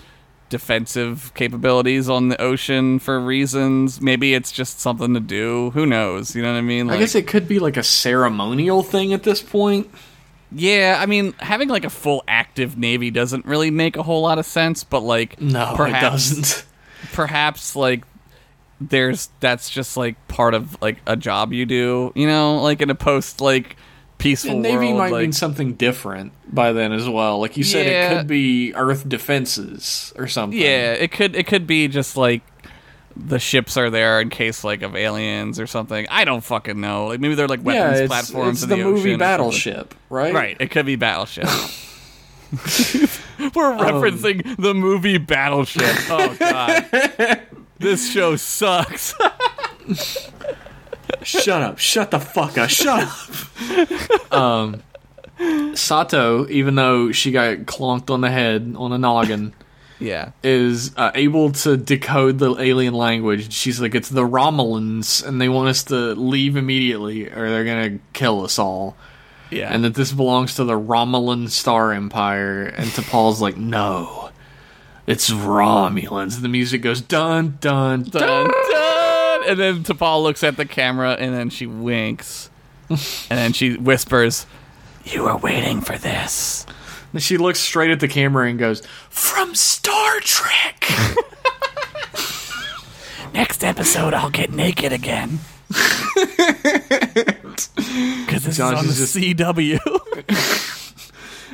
defensive 0.49 1.33
capabilities 1.35 2.09
on 2.09 2.29
the 2.29 2.41
ocean 2.41 2.99
for 2.99 3.21
reasons. 3.21 4.01
Maybe 4.01 4.35
it's 4.35 4.51
just 4.51 4.81
something 4.81 5.14
to 5.14 5.21
do. 5.21 5.71
Who 5.71 5.87
knows? 5.87 6.35
You 6.35 6.43
know 6.43 6.53
what 6.53 6.59
I 6.59 6.62
mean? 6.62 6.91
I 6.91 6.99
guess 6.99 7.14
it 7.14 7.27
could 7.27 7.47
be 7.47 7.59
like 7.59 7.77
a 7.77 7.83
ceremonial 7.83 8.83
thing 8.83 9.12
at 9.12 9.23
this 9.23 9.43
point. 9.43 9.91
Yeah, 10.51 10.97
I 10.99 11.07
mean, 11.07 11.35
having 11.38 11.69
like 11.69 11.85
a 11.85 11.91
full 11.91 12.25
active 12.27 12.79
navy 12.79 13.11
doesn't 13.11 13.45
really 13.45 13.71
make 13.71 13.97
a 13.97 14.03
whole 14.03 14.23
lot 14.23 14.38
of 14.38 14.47
sense. 14.47 14.83
But 14.85 15.01
like, 15.01 15.41
No, 15.41 15.75
perhaps, 15.77 16.33
it 16.33 16.35
doesn't. 16.37 16.64
Perhaps 17.12 17.77
like 17.77 18.03
there's 18.81 19.31
that's 19.41 19.71
just 19.71 19.97
like 19.97 20.29
part 20.29 20.55
of 20.55 20.81
like 20.81 20.99
a 21.07 21.17
job 21.17 21.53
you 21.53 21.67
do. 21.67 22.12
You 22.14 22.27
know, 22.27 22.62
like 22.62 22.81
in 22.81 22.91
a 22.91 22.95
post 22.95 23.41
like 23.41 23.77
peaceful 24.19 24.53
And 24.53 24.62
navy 24.62 24.87
world. 24.87 24.99
might 24.99 25.12
like, 25.12 25.23
mean 25.23 25.33
something 25.33 25.75
different 25.75 26.33
by 26.53 26.73
then 26.73 26.93
as 26.93 27.09
well. 27.09 27.41
Like 27.41 27.57
you 27.57 27.64
said, 27.64 27.87
it 27.87 28.17
could 28.17 28.27
be 28.27 28.75
Earth 28.75 29.09
defenses 29.09 30.12
or 30.17 30.27
something. 30.27 30.59
Yeah, 30.59 30.93
it 30.93 31.12
could 31.12 31.35
it 31.35 31.47
could 31.47 31.67
be 31.67 31.88
just 31.88 32.17
like 32.17 32.43
the 33.17 33.38
ships 33.38 33.77
are 33.77 33.91
there 33.91 34.21
in 34.21 34.31
case 34.31 34.62
like 34.62 34.83
of 34.83 34.95
aliens 34.95 35.59
or 35.59 35.67
something. 35.67 36.07
I 36.09 36.25
don't 36.25 36.43
fucking 36.43 36.81
know. 36.81 37.07
Like 37.07 37.21
maybe 37.21 37.35
they're 37.35 37.49
like 37.49 37.61
yeah. 37.61 37.91
weapons 37.91 38.01
It's, 38.01 38.09
platforms 38.09 38.62
it's 38.62 38.62
in 38.64 38.69
the, 38.71 38.77
the, 38.77 38.85
movie. 38.85 39.17
Battleship, 39.17 39.95
right? 40.09 40.33
Right, 40.33 40.57
it 40.61 40.71
could 40.71 40.87
be 40.87 40.97
Battleship. 40.97 41.49
Um, 43.38 43.53
We're 43.55 43.73
referencing 43.73 44.57
the 44.61 44.75
movie 44.75 45.17
Battleship. 45.17 45.95
Oh 46.11 46.35
god. 46.41 47.47
this 47.79 48.11
show 48.12 48.37
sucks. 48.37 49.14
Shut 51.23 51.62
up! 51.62 51.79
Shut 51.79 52.11
the 52.11 52.21
fuck 52.21 52.59
up! 52.59 52.71
Shut 52.71 53.09
up! 54.31 54.33
um, 54.33 54.83
Sato, 55.75 56.49
even 56.49 56.75
though 56.75 57.12
she 57.12 57.31
got 57.31 57.59
clonked 57.59 58.11
on 58.11 58.21
the 58.21 58.31
head 58.31 58.75
on 58.77 58.93
a 58.93 58.99
noggin. 58.99 59.53
yeah. 59.99 60.33
is 60.43 60.93
uh, 60.97 61.11
able 61.14 61.53
to 61.53 61.77
decode 61.77 62.38
the 62.38 62.55
alien 62.61 62.95
language. 62.95 63.53
She's 63.53 63.81
like, 63.81 63.95
it's 63.95 64.09
the 64.09 64.23
Romulans, 64.27 65.27
and 65.27 65.41
they 65.41 65.49
want 65.49 65.69
us 65.69 65.85
to 65.85 66.14
leave 66.14 66.57
immediately, 66.57 67.29
or 67.31 67.49
they're 67.51 67.64
gonna 67.64 67.99
kill 68.12 68.45
us 68.45 68.59
all. 68.59 68.97
Yeah. 69.51 69.73
And 69.73 69.83
that 69.85 69.95
this 69.95 70.12
belongs 70.12 70.55
to 70.57 70.64
the 70.64 70.79
Romulan 70.79 71.49
Star 71.49 71.93
Empire. 71.93 72.64
And 72.64 72.87
T'Pol's 72.88 73.41
like, 73.41 73.57
no, 73.57 74.28
it's 75.09 75.31
Romulans. 75.31 76.40
The 76.42 76.49
music 76.49 76.83
goes 76.83 77.01
dun 77.01 77.59
dun 77.61 78.03
dun. 78.05 78.21
dun, 78.21 78.51
dun. 78.71 79.49
And 79.49 79.59
then 79.59 79.83
T'Pol 79.83 80.23
looks 80.23 80.44
at 80.44 80.57
the 80.57 80.66
camera 80.66 81.16
and 81.18 81.35
then 81.35 81.51
she 81.51 81.66
winks. 81.66 82.51
and 82.90 82.99
then 83.29 83.53
she 83.53 83.75
whispers, 83.77 84.47
You 85.05 85.25
were 85.25 85.37
waiting 85.37 85.81
for 85.81 85.97
this. 85.99 86.64
And 87.12 87.23
she 87.23 87.37
looks 87.38 87.59
straight 87.59 87.90
at 87.90 88.01
the 88.01 88.09
camera 88.09 88.49
and 88.49 88.59
goes, 88.59 88.83
from 89.09 89.55
Star 89.55 90.21
Trek. 90.21 90.85
Next 93.35 93.64
episode, 93.64 94.14
I'll 94.14 94.31
get 94.31 94.53
naked 94.53 94.92
again. 94.92 95.40
Because 98.29 98.44
this 98.44 98.57
Josh 98.59 98.75
is 98.75 98.79
on 98.79 98.87
the 98.87 98.92
just- 98.92 99.16
CW. 99.16 99.79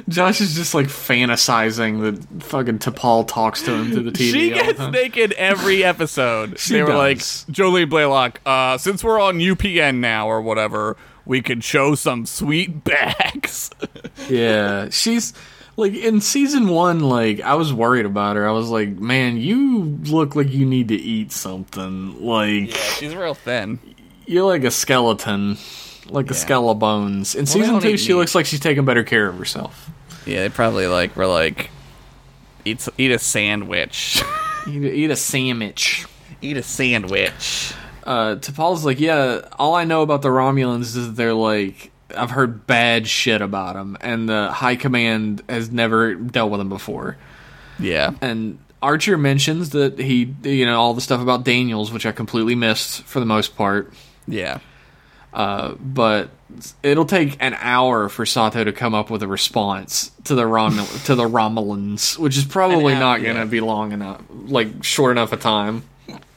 Josh 0.09 0.41
is 0.41 0.55
just 0.55 0.75
like 0.75 0.87
fantasizing 0.87 2.03
that 2.03 2.43
fucking 2.45 2.79
T'Pol 2.79 3.27
talks 3.27 3.63
to 3.63 3.73
him 3.73 3.93
through 3.93 4.05
the 4.05 4.11
TV. 4.11 4.33
she 4.33 4.51
gets 4.51 4.79
naked 4.79 5.33
every 5.33 5.85
episode. 5.85 6.57
They 6.59 6.83
were 6.83 6.95
like. 6.95 7.19
Jolie 7.51 7.87
Blalock, 7.87 8.37
uh, 8.45 8.79
since 8.79 9.03
we're 9.05 9.21
on 9.21 9.39
UPN 9.39 9.99
now 9.99 10.29
or 10.29 10.41
whatever, 10.43 10.97
we 11.25 11.43
could 11.43 11.63
show 11.65 11.95
some 11.95 12.27
sweet 12.27 12.85
backs. 12.85 13.71
Yeah, 14.29 14.89
she's 14.91 15.33
like 15.77 15.95
in 15.95 16.21
season 16.21 16.69
one. 16.69 17.01
Like 17.01 17.41
I 17.41 17.55
was 17.55 17.73
worried 17.73 18.07
about 18.07 18.37
her. 18.37 18.49
I 18.49 18.53
was 18.53 18.69
like, 18.71 18.91
man, 18.99 19.37
you 19.37 19.99
look 20.05 20.35
like 20.37 20.53
you 20.53 20.67
need 20.67 20.89
to 20.89 20.97
eat 20.97 21.33
something. 21.33 22.25
Like 22.25 22.71
She's 22.71 23.15
real 23.15 23.35
thin. 23.35 23.79
You're 24.27 24.45
like 24.45 24.65
a 24.65 24.71
skeleton, 24.71 25.59
like 26.09 26.31
a 26.31 26.35
skeleton 26.35 26.79
bones. 26.79 27.35
In 27.35 27.45
they 27.45 27.51
season 27.51 27.81
two, 27.81 27.97
she 27.97 28.13
meat. 28.13 28.19
looks 28.19 28.35
like 28.35 28.47
she's 28.47 28.61
taking 28.61 28.85
better 28.85 29.05
care 29.05 29.29
of 29.29 29.37
herself. 29.39 29.91
Yeah, 30.27 30.41
they 30.41 30.49
probably 30.49 30.87
like 30.87 31.17
were 31.17 31.27
like, 31.27 31.71
eat, 32.65 32.87
eat 32.99 33.11
a 33.11 33.19
sandwich. 33.19 34.23
Eat, 34.67 34.83
eat 34.83 35.11
a 35.11 35.17
sandwich. 35.17 36.07
eat 36.41 36.57
a 36.57 36.63
sandwich. 36.63 37.75
Uh, 38.03 38.37
T'Pol's 38.37 38.83
like, 38.87 38.99
yeah. 38.99 39.43
All 39.59 39.75
I 39.75 39.85
know 39.85 40.01
about 40.01 40.23
the 40.23 40.29
Romulans 40.31 40.97
is 40.97 41.15
they're 41.15 41.35
like. 41.35 41.91
I've 42.17 42.31
heard 42.31 42.67
bad 42.67 43.09
shit 43.09 43.43
about 43.43 43.75
them, 43.75 43.99
and 44.01 44.29
the 44.29 44.51
High 44.53 44.77
Command 44.77 45.43
has 45.49 45.71
never 45.71 46.15
dealt 46.15 46.51
with 46.51 46.61
them 46.61 46.69
before. 46.69 47.17
Yeah. 47.79 48.13
and 48.21 48.59
Archer 48.81 49.19
mentions 49.19 49.71
that 49.71 49.99
he, 49.99 50.33
you 50.45 50.65
know, 50.65 50.79
all 50.79 50.95
the 50.95 51.01
stuff 51.01 51.21
about 51.21 51.45
Daniels, 51.45 51.91
which 51.91 52.07
I 52.07 52.13
completely 52.13 52.55
missed 52.55 53.03
for 53.03 53.19
the 53.19 53.27
most 53.27 53.57
part. 53.57 53.93
Yeah. 54.27 54.59
Uh, 55.33 55.75
but 55.75 56.31
it'll 56.83 57.05
take 57.05 57.37
an 57.41 57.57
hour 57.59 58.09
for 58.09 58.25
Sato 58.25 58.63
to 58.63 58.73
come 58.73 58.95
up 58.95 59.11
with 59.11 59.23
a 59.23 59.27
response 59.27 60.13
to 60.25 60.35
the 60.37 60.47
Rom- 60.47 60.87
to 61.05 61.15
the 61.15 61.29
Romulans, 61.29 62.17
which 62.19 62.37
is 62.37 62.45
probably 62.45 62.95
hour, 62.95 63.01
not 63.01 63.23
going 63.23 63.35
to 63.35 63.43
yeah. 63.43 63.47
be 63.47 63.61
long 63.61 63.93
enough, 63.93 64.23
like 64.31 64.85
short 64.85 65.13
enough 65.13 65.33
a 65.33 65.37
time. 65.37 65.83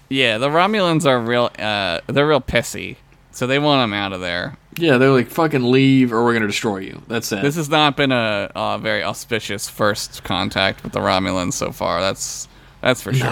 Yeah, 0.09 0.39
the 0.39 0.49
Romulans 0.49 1.05
are 1.05 1.19
real, 1.19 1.51
uh, 1.59 2.01
they're 2.07 2.27
real 2.27 2.41
pissy. 2.41 2.95
So 3.31 3.45
they 3.45 3.59
want 3.59 3.83
him 3.83 3.93
out 3.93 4.13
of 4.13 4.21
there. 4.21 4.57
Yeah, 4.77 4.97
they're 4.97 5.11
like, 5.11 5.29
"Fucking 5.29 5.71
leave, 5.71 6.11
or 6.11 6.23
we're 6.23 6.31
going 6.31 6.41
to 6.41 6.47
destroy 6.47 6.77
you." 6.77 7.03
That's 7.07 7.31
it. 7.31 7.43
This 7.43 7.55
has 7.55 7.69
not 7.69 7.95
been 7.95 8.11
a, 8.11 8.51
a 8.55 8.79
very 8.79 9.03
auspicious 9.03 9.69
first 9.69 10.23
contact 10.23 10.81
with 10.83 10.93
the 10.93 11.01
Romulans 11.01 11.53
so 11.53 11.71
far. 11.71 12.01
That's 12.01 12.47
that's 12.81 13.01
for 13.01 13.13
sure. 13.13 13.31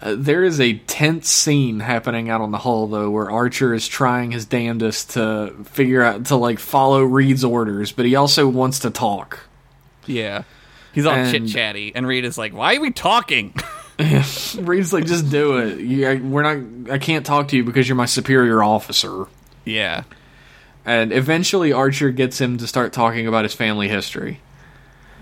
Uh, 0.00 0.14
there 0.18 0.44
is 0.44 0.60
a 0.60 0.74
tense 0.74 1.28
scene 1.30 1.80
happening 1.80 2.28
out 2.28 2.40
on 2.42 2.50
the 2.50 2.58
hull 2.58 2.86
though, 2.86 3.10
where 3.10 3.30
Archer 3.30 3.72
is 3.72 3.88
trying 3.88 4.30
his 4.30 4.44
damnedest 4.44 5.10
to 5.10 5.54
figure 5.64 6.02
out 6.02 6.26
to 6.26 6.36
like 6.36 6.58
follow 6.58 7.02
Reed's 7.02 7.44
orders, 7.44 7.92
but 7.92 8.04
he 8.04 8.14
also 8.14 8.46
wants 8.48 8.80
to 8.80 8.90
talk. 8.90 9.40
Yeah. 10.06 10.42
He's 10.92 11.06
all 11.06 11.14
And- 11.14 11.30
chit 11.30 11.48
chatty, 11.48 11.92
and 11.94 12.06
Reed 12.06 12.24
is 12.24 12.36
like, 12.38 12.54
"Why 12.54 12.76
are 12.76 12.80
we 12.80 12.90
talking?" 12.90 13.54
Reed's 14.58 14.92
like, 14.92 15.06
just 15.06 15.30
do 15.30 15.56
it. 15.58 15.78
You, 15.80 16.06
I, 16.08 16.14
we're 16.16 16.42
not. 16.42 16.92
I 16.92 16.98
can't 16.98 17.24
talk 17.24 17.48
to 17.48 17.56
you 17.56 17.64
because 17.64 17.88
you're 17.88 17.96
my 17.96 18.04
superior 18.04 18.62
officer. 18.62 19.24
yeah, 19.64 20.02
And 20.84 21.14
eventually, 21.14 21.72
Archer 21.72 22.10
gets 22.10 22.38
him 22.38 22.58
to 22.58 22.66
start 22.66 22.92
talking 22.92 23.26
about 23.26 23.44
his 23.44 23.54
family 23.54 23.88
history. 23.88 24.40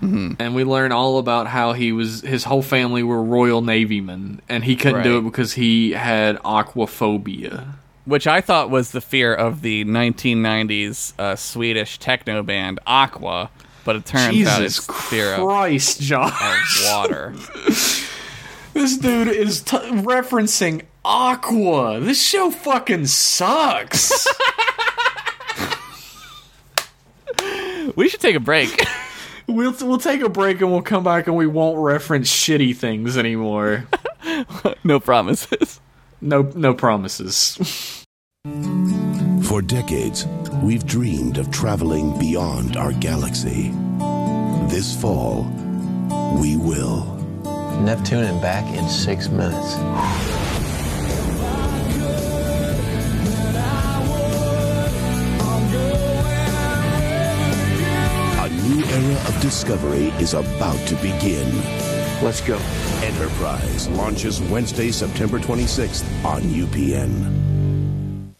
Mm-hmm. 0.01 0.33
And 0.39 0.53
we 0.55 0.63
learn 0.63 0.91
all 0.91 1.17
about 1.19 1.47
how 1.47 1.73
he 1.73 1.91
was. 1.91 2.21
His 2.21 2.43
whole 2.43 2.61
family 2.61 3.01
were 3.01 3.23
Royal 3.23 3.61
Navy 3.61 4.01
men, 4.01 4.41
and 4.49 4.63
he 4.63 4.75
couldn't 4.75 5.03
do 5.03 5.17
it 5.19 5.21
because 5.21 5.53
he 5.53 5.91
had 5.91 6.37
aquaphobia. 6.43 7.75
which 8.05 8.27
I 8.27 8.41
thought 8.41 8.69
was 8.69 8.91
the 8.91 9.01
fear 9.01 9.33
of 9.33 9.61
the 9.61 9.83
1990s 9.85 11.13
uh, 11.17 11.35
Swedish 11.35 11.97
techno 11.97 12.43
band 12.43 12.79
Aqua, 12.85 13.49
but 13.83 13.95
it 13.95 14.05
turns 14.05 14.45
out 14.45 14.61
it's 14.61 14.85
fear 15.09 15.33
of, 15.33 15.39
Christ, 15.47 16.01
Josh! 16.01 16.81
of 16.81 16.91
water. 16.91 17.33
This 18.73 18.97
dude 18.97 19.29
is 19.29 19.61
t- 19.61 19.77
referencing 19.77 20.81
Aqua. 21.05 22.01
This 22.01 22.21
show 22.21 22.51
fucking 22.51 23.05
sucks. 23.05 24.27
we 27.95 28.09
should 28.09 28.19
take 28.19 28.35
a 28.35 28.39
break. 28.41 28.85
we'll 29.47 29.75
we'll 29.81 29.97
take 29.97 30.21
a 30.21 30.29
break 30.29 30.61
and 30.61 30.71
we'll 30.71 30.81
come 30.81 31.03
back 31.03 31.27
and 31.27 31.35
we 31.35 31.47
won't 31.47 31.77
reference 31.77 32.31
shitty 32.31 32.75
things 32.75 33.17
anymore. 33.17 33.85
no 34.83 34.99
promises. 34.99 35.79
No 36.21 36.43
no 36.55 36.73
promises. 36.73 38.03
For 39.43 39.61
decades, 39.61 40.25
we've 40.63 40.85
dreamed 40.85 41.37
of 41.37 41.51
traveling 41.51 42.17
beyond 42.19 42.77
our 42.77 42.91
galaxy. 42.93 43.71
This 44.67 44.99
fall, 44.99 45.43
we 46.39 46.57
will. 46.57 47.05
Neptune 47.81 48.23
and 48.23 48.41
back 48.41 48.65
in 48.75 48.87
six 48.89 49.29
minutes. 49.29 50.44
Era 58.95 59.13
of 59.27 59.41
discovery 59.41 60.07
is 60.19 60.33
about 60.33 60.77
to 60.87 60.95
begin. 60.95 61.51
Let's 62.23 62.41
go. 62.41 62.57
Enterprise 63.03 63.89
launches 63.89 64.41
Wednesday, 64.41 64.91
September 64.91 65.37
26th 65.37 66.05
on 66.23 66.41
UPN. 66.43 68.33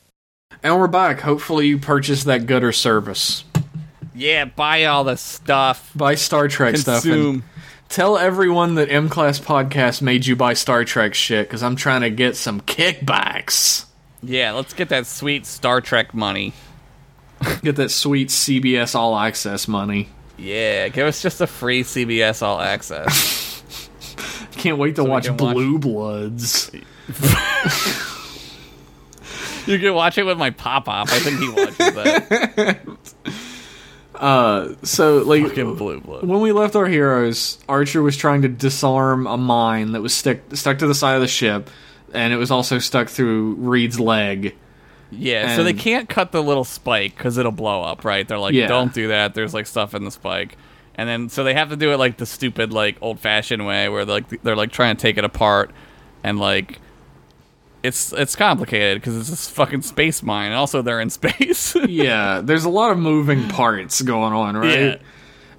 And 0.64 0.80
we're 0.80 0.88
back. 0.88 1.20
Hopefully, 1.20 1.68
you 1.68 1.78
purchased 1.78 2.26
that 2.26 2.48
gooder 2.48 2.72
service. 2.72 3.44
Yeah, 4.16 4.46
buy 4.46 4.86
all 4.86 5.04
the 5.04 5.18
stuff. 5.18 5.92
Buy 5.94 6.16
Star 6.16 6.48
Trek 6.48 6.78
stuff. 6.78 7.04
Consume. 7.04 7.36
And 7.36 7.44
tell 7.90 8.18
everyone 8.18 8.76
that 8.76 8.90
M 8.90 9.10
Class 9.10 9.40
Podcast 9.40 10.02
made 10.02 10.26
you 10.26 10.36
buy 10.36 10.54
Star 10.54 10.86
Trek 10.86 11.14
shit 11.14 11.48
because 11.48 11.62
I'm 11.62 11.76
trying 11.76 12.02
to 12.02 12.10
get 12.10 12.38
some 12.38 12.62
kickbacks. 12.62 13.86
Yeah, 14.24 14.54
let's 14.54 14.74
get 14.74 14.90
that 14.90 15.06
sweet 15.06 15.46
Star 15.46 15.82
Trek 15.82 16.14
money. 16.14 16.54
Get 17.62 17.76
that 17.76 17.92
sweet 17.92 18.30
CBS 18.30 18.96
All 18.96 19.20
Access 19.20 19.68
money. 19.68 20.10
Yeah, 20.38 20.90
give 20.90 21.08
us 21.08 21.22
just 21.22 21.42
a 21.42 21.48
free 21.48 21.84
CBS 21.84 22.42
All 22.42 22.60
Access. 22.60 23.62
Can't 24.54 24.78
wait 24.78 24.96
to 24.96 25.04
we 25.04 25.10
watch 25.10 25.26
can 25.26 25.38
watch- 25.38 25.54
Blue 25.54 25.80
Bloods. 25.80 26.72
you 29.68 29.80
can 29.80 29.94
watch 29.94 30.18
it 30.18 30.24
with 30.24 30.38
my 30.38 30.50
pop 30.52 30.88
up. 30.88 31.10
I 31.10 31.20
think 31.20 31.40
he 31.40 31.50
watches 31.50 31.78
that. 31.78 32.80
Uh, 34.16 34.76
so, 34.82 35.18
like, 35.24 35.44
Fucking 35.44 35.76
blue 35.76 36.00
blood. 36.00 36.26
when 36.26 36.40
we 36.40 36.54
left 36.54 36.78
our 36.78 36.86
heroes, 36.86 37.58
Archer 37.68 38.02
was 38.02 38.16
trying 38.16 38.44
to 38.44 38.48
disarm 38.48 39.28
a 39.28 39.36
mine 39.36 39.92
that 39.92 40.02
was 40.02 40.14
stick, 40.14 40.42
stuck 40.54 40.78
to 40.80 40.88
the 40.88 40.96
side 40.96 41.16
of 41.16 41.22
the 41.22 41.28
ship, 41.28 41.70
and 42.14 42.32
it 42.32 42.38
was 42.38 42.50
also 42.50 42.80
stuck 42.80 43.10
through 43.10 43.56
Reed's 43.56 44.00
leg. 44.00 44.56
Yeah, 45.18 45.56
so 45.56 45.64
they 45.64 45.74
can't 45.74 46.08
cut 46.10 46.32
the 46.32 46.42
little 46.44 46.64
spike 46.64 47.16
because 47.18 47.38
it'll 47.38 47.52
blow 47.52 47.82
up, 47.84 48.04
right? 48.06 48.28
They're 48.28 48.38
like, 48.40 48.54
Yeah. 48.54 48.68
don't 48.68 48.94
do 48.94 49.08
that. 49.10 49.34
There's 49.34 49.54
like 49.54 49.68
stuff 49.68 49.94
in 49.94 50.04
the 50.04 50.12
spike, 50.12 50.58
and 50.96 51.08
then 51.10 51.30
so 51.30 51.44
they 51.44 51.54
have 51.54 51.70
to 51.70 51.76
do 51.76 51.92
it 51.92 51.98
like 51.98 52.18
the 52.18 52.26
stupid, 52.26 52.72
like 52.74 52.98
old 53.02 53.20
fashioned 53.20 53.66
way, 53.66 53.90
where 53.90 54.06
they're 54.06 54.16
like 54.16 54.42
they're 54.44 54.56
like 54.56 54.72
trying 54.72 54.96
to 54.96 55.02
take 55.02 55.18
it 55.18 55.24
apart, 55.24 55.72
and 56.24 56.40
like 56.40 56.80
it's 57.84 58.12
it's 58.14 58.36
complicated 58.36 59.00
because 59.02 59.16
it's 59.18 59.30
this 59.30 59.50
fucking 59.50 59.82
space 59.84 60.24
mine, 60.24 60.48
and 60.48 60.56
also 60.56 60.82
they're 60.82 61.00
in 61.02 61.10
space. 61.12 61.76
Yeah, 61.88 62.42
there's 62.44 62.66
a 62.66 62.70
lot 62.70 62.92
of 62.92 62.98
moving 62.98 63.48
parts 63.50 64.02
going 64.02 64.34
on, 64.34 64.58
right? 64.58 64.80
Yeah. 64.80 64.96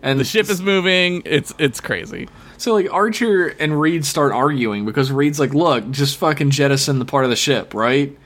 And 0.03 0.21
the 0.21 0.25
ship 0.25 0.49
is 0.51 0.61
moving. 0.61 1.23
It's 1.25 1.55
it's 1.59 1.81
crazy. 1.81 2.29
So 2.59 2.73
like 2.73 2.91
Archer 2.93 3.49
and 3.49 3.79
Reed 3.81 4.05
start 4.05 4.33
arguing 4.33 4.85
because 4.87 5.11
Reed's 5.13 5.39
like, 5.41 5.53
"Look, 5.55 5.91
just 5.91 6.17
fucking 6.19 6.51
jettison 6.51 6.99
the 6.99 7.05
part 7.05 7.25
of 7.25 7.31
the 7.31 7.37
ship, 7.37 7.75
right? 7.75 8.17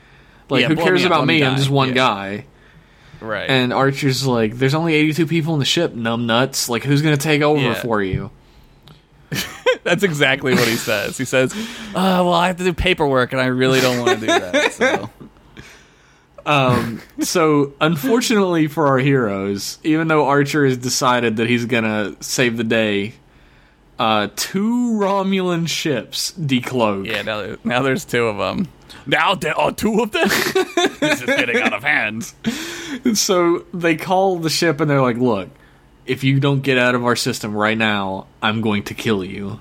Like, 0.51 0.61
Yeah, 0.61 0.67
who 0.67 0.75
cares 0.75 1.03
about 1.03 1.25
me 1.25 1.39
me? 1.39 1.43
I'm 1.45 1.57
just 1.57 1.69
one 1.71 1.89
Yeah. 1.89 1.93
guy." 1.95 2.45
Right. 3.21 3.49
And 3.49 3.71
Archer's 3.73 4.25
like, 4.27 4.57
"There's 4.57 4.73
only 4.75 4.93
82 4.95 5.25
people 5.27 5.53
in 5.53 5.59
the 5.59 5.65
ship, 5.65 5.93
numb 5.95 6.25
nuts. 6.27 6.69
Like, 6.69 6.83
who's 6.83 7.01
gonna 7.01 7.17
take 7.17 7.41
over 7.41 7.59
Yeah. 7.61 7.73
for 7.75 8.03
you?" 8.03 8.29
That's 9.83 10.03
exactly 10.03 10.53
what 10.53 10.67
he 10.67 10.75
says. 10.75 11.17
He 11.17 11.25
says, 11.25 11.53
"Uh, 11.95 12.21
well, 12.25 12.33
I 12.33 12.47
have 12.47 12.57
to 12.57 12.63
do 12.63 12.73
paperwork, 12.73 13.31
and 13.31 13.41
I 13.41 13.45
really 13.45 13.79
don't 13.81 13.99
want 13.99 14.19
to 14.19 14.27
do 14.27 14.27
that." 14.27 14.71
So. 16.45 17.03
So, 17.19 17.73
unfortunately 17.79 18.67
for 18.67 18.87
our 18.87 18.97
heroes, 18.97 19.77
even 19.83 20.07
though 20.07 20.25
Archer 20.27 20.65
has 20.65 20.77
decided 20.77 21.37
that 21.37 21.47
he's 21.47 21.65
gonna 21.65 22.15
save 22.19 22.57
the 22.57 22.63
day, 22.63 23.13
uh, 23.99 24.27
two 24.35 24.97
Romulan 24.99 25.67
ships 25.67 26.33
decloak. 26.39 27.05
Yeah, 27.07 27.21
now, 27.21 27.55
now 27.63 27.81
there's 27.83 28.05
two 28.05 28.25
of 28.25 28.37
them. 28.37 28.67
Now 29.05 29.35
there 29.35 29.57
are 29.57 29.71
two 29.71 30.01
of 30.01 30.11
them. 30.11 30.27
this 30.99 31.21
is 31.21 31.25
getting 31.25 31.61
out 31.61 31.73
of 31.73 31.83
hand. 31.83 32.31
So 33.15 33.65
they 33.73 33.95
call 33.95 34.37
the 34.37 34.49
ship 34.49 34.79
and 34.79 34.89
they're 34.89 35.01
like, 35.01 35.17
"Look, 35.17 35.49
if 36.05 36.23
you 36.23 36.39
don't 36.39 36.61
get 36.61 36.77
out 36.77 36.95
of 36.95 37.05
our 37.05 37.15
system 37.15 37.55
right 37.55 37.77
now, 37.77 38.27
I'm 38.41 38.61
going 38.61 38.83
to 38.83 38.93
kill 38.93 39.23
you." 39.23 39.59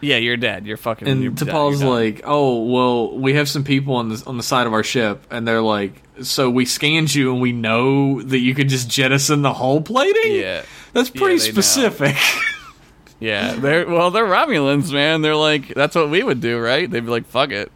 Yeah, 0.00 0.18
you're 0.18 0.36
dead. 0.36 0.66
You're 0.66 0.76
fucking. 0.76 1.08
And 1.08 1.22
you're. 1.22 1.32
T'Pol's 1.32 1.82
like, 1.82 2.22
"Oh, 2.24 2.64
well, 2.64 3.18
we 3.18 3.34
have 3.34 3.48
some 3.48 3.64
people 3.64 3.96
on 3.96 4.10
the 4.10 4.22
on 4.26 4.36
the 4.36 4.42
side 4.42 4.66
of 4.66 4.72
our 4.72 4.84
ship, 4.84 5.26
and 5.30 5.48
they're 5.48 5.62
like, 5.62 6.02
so 6.22 6.50
we 6.50 6.64
scanned 6.64 7.14
you, 7.14 7.32
and 7.32 7.40
we 7.40 7.52
know 7.52 8.22
that 8.22 8.38
you 8.38 8.54
could 8.54 8.68
just 8.68 8.88
jettison 8.88 9.42
the 9.42 9.52
hull 9.52 9.80
plating. 9.80 10.36
yeah, 10.36 10.62
that's 10.92 11.10
pretty 11.10 11.36
know. 11.36 11.38
specific." 11.38 12.16
yeah. 13.20 13.54
They're 13.54 13.86
well, 13.88 14.10
they're 14.10 14.26
Romulans, 14.26 14.92
man. 14.92 15.22
They're 15.22 15.36
like, 15.36 15.74
that's 15.74 15.94
what 15.96 16.10
we 16.10 16.22
would 16.22 16.40
do, 16.40 16.58
right? 16.58 16.90
They'd 16.90 17.04
be 17.04 17.10
like, 17.10 17.26
fuck 17.26 17.50
it. 17.50 17.72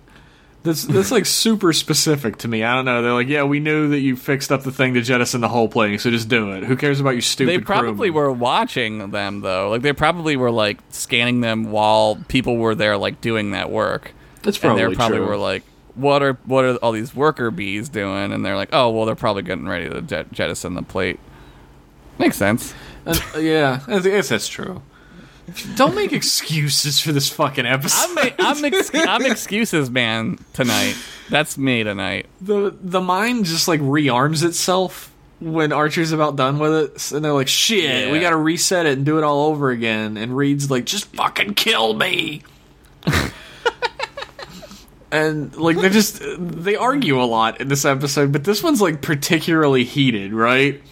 That's 0.62 0.84
that's 0.84 1.10
like 1.10 1.24
super 1.24 1.72
specific 1.72 2.36
to 2.38 2.48
me. 2.48 2.62
I 2.62 2.74
don't 2.74 2.84
know. 2.84 3.00
They're 3.00 3.14
like, 3.14 3.28
yeah, 3.28 3.44
we 3.44 3.60
knew 3.60 3.88
that 3.90 4.00
you 4.00 4.14
fixed 4.14 4.52
up 4.52 4.62
the 4.62 4.70
thing 4.70 4.92
to 4.94 5.00
jettison 5.00 5.40
the 5.40 5.48
hull 5.48 5.68
plating, 5.68 5.98
so 5.98 6.10
just 6.10 6.28
do 6.28 6.52
it. 6.52 6.64
Who 6.64 6.76
cares 6.76 7.00
about 7.00 7.14
you 7.14 7.22
stupid? 7.22 7.50
They 7.50 7.58
probably 7.64 8.10
were 8.10 8.30
watching 8.30 9.10
them 9.10 9.40
though. 9.40 9.70
Like 9.70 9.80
they 9.80 9.94
probably 9.94 10.36
were 10.36 10.50
like 10.50 10.78
scanning 10.90 11.40
them 11.40 11.70
while 11.70 12.16
people 12.28 12.58
were 12.58 12.74
there, 12.74 12.98
like 12.98 13.22
doing 13.22 13.52
that 13.52 13.70
work. 13.70 14.12
That's 14.42 14.58
probably 14.58 14.82
and 14.82 14.92
they 14.92 14.96
probably 14.96 15.18
true. 15.18 15.26
were 15.28 15.38
like, 15.38 15.62
"What 15.94 16.22
are 16.22 16.34
what 16.44 16.64
are 16.66 16.76
all 16.76 16.92
these 16.92 17.14
worker 17.14 17.50
bees 17.50 17.88
doing?" 17.88 18.30
And 18.30 18.44
they're 18.44 18.56
like, 18.56 18.70
"Oh, 18.72 18.90
well, 18.90 19.06
they're 19.06 19.14
probably 19.14 19.42
getting 19.42 19.66
ready 19.66 19.88
to 19.88 20.02
jet- 20.02 20.30
jettison 20.30 20.74
the 20.74 20.82
plate." 20.82 21.20
Makes 22.18 22.36
sense. 22.36 22.74
Uh, 23.06 23.18
yeah, 23.38 23.80
I 23.88 23.98
guess 24.00 24.28
that's 24.28 24.46
true. 24.46 24.82
Don't 25.76 25.94
make 25.94 26.12
excuses 26.12 27.00
for 27.00 27.12
this 27.12 27.28
fucking 27.30 27.66
episode. 27.66 28.08
I'm 28.08 28.14
ma- 28.14 28.30
I'm, 28.38 28.64
ex- 28.64 28.90
I'm 28.94 29.26
excuses 29.26 29.90
man 29.90 30.38
tonight. 30.52 30.96
That's 31.28 31.56
me 31.56 31.82
tonight. 31.84 32.26
the 32.40 32.76
the 32.80 33.00
mind 33.00 33.44
just 33.44 33.68
like 33.68 33.80
rearms 33.80 34.42
itself 34.42 35.12
when 35.40 35.72
Archer's 35.72 36.12
about 36.12 36.36
done 36.36 36.58
with 36.58 36.72
it, 36.74 37.12
and 37.12 37.24
they're 37.24 37.32
like, 37.32 37.48
"Shit, 37.48 38.12
we 38.12 38.20
got 38.20 38.30
to 38.30 38.36
reset 38.36 38.86
it 38.86 38.98
and 38.98 39.06
do 39.06 39.18
it 39.18 39.24
all 39.24 39.46
over 39.46 39.70
again." 39.70 40.16
And 40.16 40.36
Reed's 40.36 40.70
like, 40.70 40.84
"Just 40.84 41.06
fucking 41.14 41.54
kill 41.54 41.94
me." 41.94 42.42
and 45.12 45.54
like 45.56 45.76
they're 45.76 45.90
just 45.90 46.22
they 46.38 46.76
argue 46.76 47.20
a 47.20 47.24
lot 47.24 47.60
in 47.60 47.68
this 47.68 47.84
episode, 47.84 48.32
but 48.32 48.44
this 48.44 48.62
one's 48.62 48.80
like 48.80 49.02
particularly 49.02 49.84
heated, 49.84 50.32
right? 50.32 50.82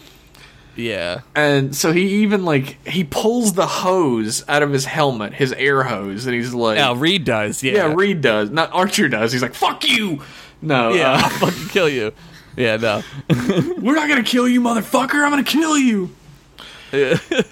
Yeah. 0.79 1.21
And 1.35 1.75
so 1.75 1.91
he 1.91 2.23
even 2.23 2.45
like 2.45 2.85
he 2.87 3.03
pulls 3.03 3.53
the 3.53 3.67
hose 3.67 4.43
out 4.47 4.63
of 4.63 4.71
his 4.71 4.85
helmet, 4.85 5.33
his 5.33 5.51
air 5.53 5.83
hose, 5.83 6.25
and 6.25 6.33
he's 6.35 6.53
like, 6.53 6.77
Yeah, 6.77 6.93
Reed 6.97 7.25
does. 7.25 7.61
Yeah. 7.61 7.73
yeah, 7.73 7.93
Reed 7.93 8.21
does, 8.21 8.49
not 8.49 8.71
Archer 8.73 9.09
does. 9.09 9.31
He's 9.31 9.41
like, 9.41 9.53
"Fuck 9.53 9.87
you." 9.87 10.21
No, 10.61 10.93
Yeah, 10.93 11.11
uh, 11.11 11.17
I'll 11.23 11.29
fucking 11.29 11.67
kill 11.69 11.89
you. 11.89 12.13
Yeah, 12.55 12.77
no. 12.77 13.03
we're 13.77 13.95
not 13.95 14.09
gonna 14.09 14.23
kill 14.23 14.47
you, 14.47 14.61
motherfucker. 14.61 15.23
I'm 15.23 15.29
gonna 15.31 15.43
kill 15.43 15.77
you. 15.77 16.09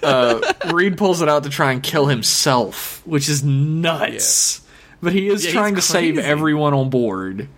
uh, 0.02 0.52
Reed 0.72 0.96
pulls 0.98 1.22
it 1.22 1.28
out 1.28 1.44
to 1.44 1.50
try 1.50 1.72
and 1.72 1.82
kill 1.82 2.06
himself, 2.06 3.02
which 3.06 3.28
is 3.28 3.44
nuts. 3.44 4.62
But 5.00 5.12
he 5.12 5.28
is 5.28 5.44
Yeah, 5.46 5.52
trying 5.52 5.76
to 5.76 5.82
save 5.82 6.18
everyone 6.18 6.74
on 6.74 6.90
board. 6.90 7.48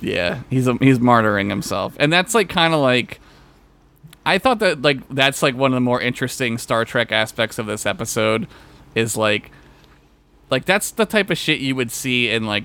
Yeah, 0.00 0.42
he's 0.48 0.66
a, 0.66 0.74
he's 0.74 0.98
martyring 0.98 1.50
himself, 1.50 1.94
and 1.98 2.12
that's 2.12 2.34
like 2.34 2.48
kind 2.48 2.74
of 2.74 2.80
like. 2.80 3.19
I 4.26 4.38
thought 4.38 4.58
that 4.60 4.82
like 4.82 5.08
that's 5.08 5.42
like 5.42 5.54
one 5.54 5.72
of 5.72 5.76
the 5.76 5.80
more 5.80 6.00
interesting 6.00 6.58
Star 6.58 6.84
Trek 6.84 7.10
aspects 7.12 7.58
of 7.58 7.66
this 7.66 7.86
episode, 7.86 8.46
is 8.94 9.16
like, 9.16 9.50
like 10.50 10.64
that's 10.64 10.90
the 10.90 11.06
type 11.06 11.30
of 11.30 11.38
shit 11.38 11.60
you 11.60 11.74
would 11.74 11.90
see 11.90 12.28
in 12.28 12.44
like, 12.46 12.64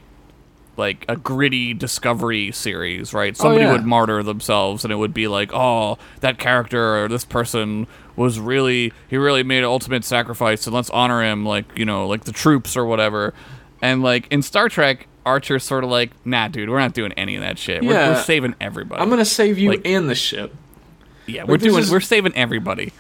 like 0.78 1.06
a 1.08 1.16
gritty 1.16 1.74
Discovery 1.74 2.52
series, 2.52 3.14
right? 3.14 3.34
Oh, 3.40 3.44
Somebody 3.44 3.64
yeah. 3.66 3.72
would 3.72 3.86
martyr 3.86 4.22
themselves, 4.24 4.84
and 4.84 4.92
it 4.92 4.98
would 4.98 5.14
be 5.14 5.28
like, 5.28 5.52
oh, 5.54 5.98
that 6.20 6.38
character 6.40 7.04
or 7.04 7.08
this 7.08 7.24
person 7.26 7.88
was 8.18 8.40
really 8.40 8.92
he 9.10 9.18
really 9.18 9.44
made 9.44 9.60
an 9.60 9.66
ultimate 9.66 10.04
sacrifice, 10.04 10.68
and 10.68 10.76
let's 10.76 10.90
honor 10.90 11.24
him, 11.24 11.46
like 11.46 11.66
you 11.78 11.86
know, 11.86 12.08
like 12.08 12.26
the 12.26 12.32
troops 12.34 12.76
or 12.76 12.86
whatever. 12.86 13.34
And 13.82 14.04
like 14.04 14.28
in 14.32 14.42
Star 14.42 14.68
Trek, 14.68 15.08
Archer's 15.26 15.64
sort 15.64 15.84
of 15.84 15.90
like, 15.90 16.12
nah, 16.26 16.48
dude, 16.50 16.70
we're 16.70 16.80
not 16.80 16.94
doing 16.94 17.14
any 17.14 17.36
of 17.36 17.42
that 17.42 17.58
shit. 17.58 17.82
We're, 17.84 17.94
Yeah. 17.94 18.10
we're 18.10 18.22
saving 18.24 18.56
everybody. 18.60 19.02
I'm 19.02 19.10
gonna 19.10 19.24
save 19.26 19.58
you 19.58 19.70
Like- 19.70 19.86
and 19.88 20.10
the 20.10 20.16
ship. 20.16 20.54
Yeah, 21.28 21.44
we're 21.44 21.58
this 21.58 21.74
doing, 21.74 21.90
we're 21.90 22.00
saving 22.00 22.36
everybody. 22.36 22.94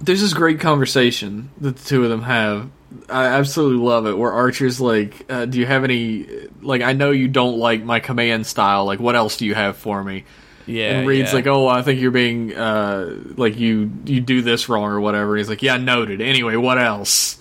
There's 0.00 0.20
this 0.20 0.34
great 0.34 0.60
conversation 0.60 1.50
that 1.60 1.76
the 1.76 1.84
two 1.84 2.04
of 2.04 2.10
them 2.10 2.22
have. 2.22 2.70
I 3.08 3.26
absolutely 3.26 3.84
love 3.84 4.06
it. 4.06 4.16
Where 4.16 4.32
Archer's 4.32 4.80
like, 4.80 5.24
uh, 5.30 5.46
"Do 5.46 5.58
you 5.58 5.66
have 5.66 5.84
any? 5.84 6.26
Like, 6.62 6.82
I 6.82 6.92
know 6.92 7.10
you 7.10 7.28
don't 7.28 7.58
like 7.58 7.82
my 7.82 8.00
command 8.00 8.46
style. 8.46 8.84
Like, 8.84 9.00
what 9.00 9.16
else 9.16 9.36
do 9.36 9.46
you 9.46 9.54
have 9.54 9.76
for 9.76 10.02
me?" 10.02 10.24
Yeah, 10.66 10.98
and 10.98 11.06
Reed's 11.08 11.30
yeah. 11.30 11.34
like, 11.36 11.46
"Oh, 11.46 11.68
I 11.68 11.82
think 11.82 12.00
you're 12.00 12.10
being 12.10 12.54
uh, 12.54 13.16
like 13.36 13.56
you 13.58 13.90
you 14.04 14.20
do 14.20 14.42
this 14.42 14.68
wrong 14.68 14.84
or 14.84 15.00
whatever." 15.00 15.32
And 15.32 15.38
he's 15.38 15.48
like, 15.48 15.62
"Yeah, 15.62 15.76
noted. 15.76 16.20
Anyway, 16.20 16.56
what 16.56 16.78
else?" 16.78 17.38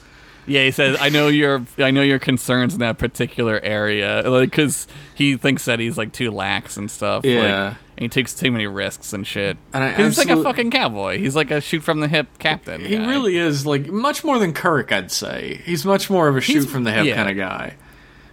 Yeah, 0.48 0.64
he 0.64 0.72
says, 0.72 0.98
"I 1.00 1.10
know 1.10 1.28
your, 1.28 1.64
I 1.80 1.92
know 1.92 2.04
your 2.04 2.20
concerns 2.20 2.74
in 2.74 2.80
that 2.82 2.98
particular 2.98 3.60
area, 3.62 4.22
like 4.30 4.52
because 4.52 4.88
he 5.16 5.38
thinks 5.38 5.66
that 5.66 5.80
he's 5.80 5.98
like 5.98 6.14
too 6.14 6.32
lax 6.32 6.78
and 6.78 6.90
stuff. 6.90 7.24
like, 7.24 7.34
Yeah. 7.34 7.76
And 7.98 8.04
he 8.04 8.10
takes 8.10 8.34
too 8.34 8.52
many 8.52 8.68
risks 8.68 9.14
and 9.14 9.26
shit. 9.26 9.58
And 9.74 9.84
I 9.84 9.92
he's 9.94 10.18
like 10.18 10.30
a 10.30 10.42
fucking 10.44 10.72
cowboy. 10.72 11.18
He's 11.18 11.36
like 11.36 11.52
a 11.52 11.62
shoot 11.62 11.82
from 11.82 12.00
the 12.02 12.08
hip 12.08 12.28
captain. 12.40 12.82
He 12.82 12.98
guy. 12.98 13.10
really 13.10 13.38
is 13.38 13.66
like 13.66 13.88
much 13.88 14.24
more 14.24 14.38
than 14.40 14.54
Kirk, 14.54 14.92
I'd 14.92 15.12
say. 15.12 15.62
He's 15.66 15.86
much 15.86 16.10
more 16.10 16.28
of 16.28 16.36
a 16.38 16.42
shoot 16.42 16.54
He's- 16.62 16.66
from 16.66 16.84
the 16.84 16.92
hip 16.92 17.06
yeah. 17.06 17.16
kind 17.16 17.30
of 17.30 17.38
guy. 17.38 17.76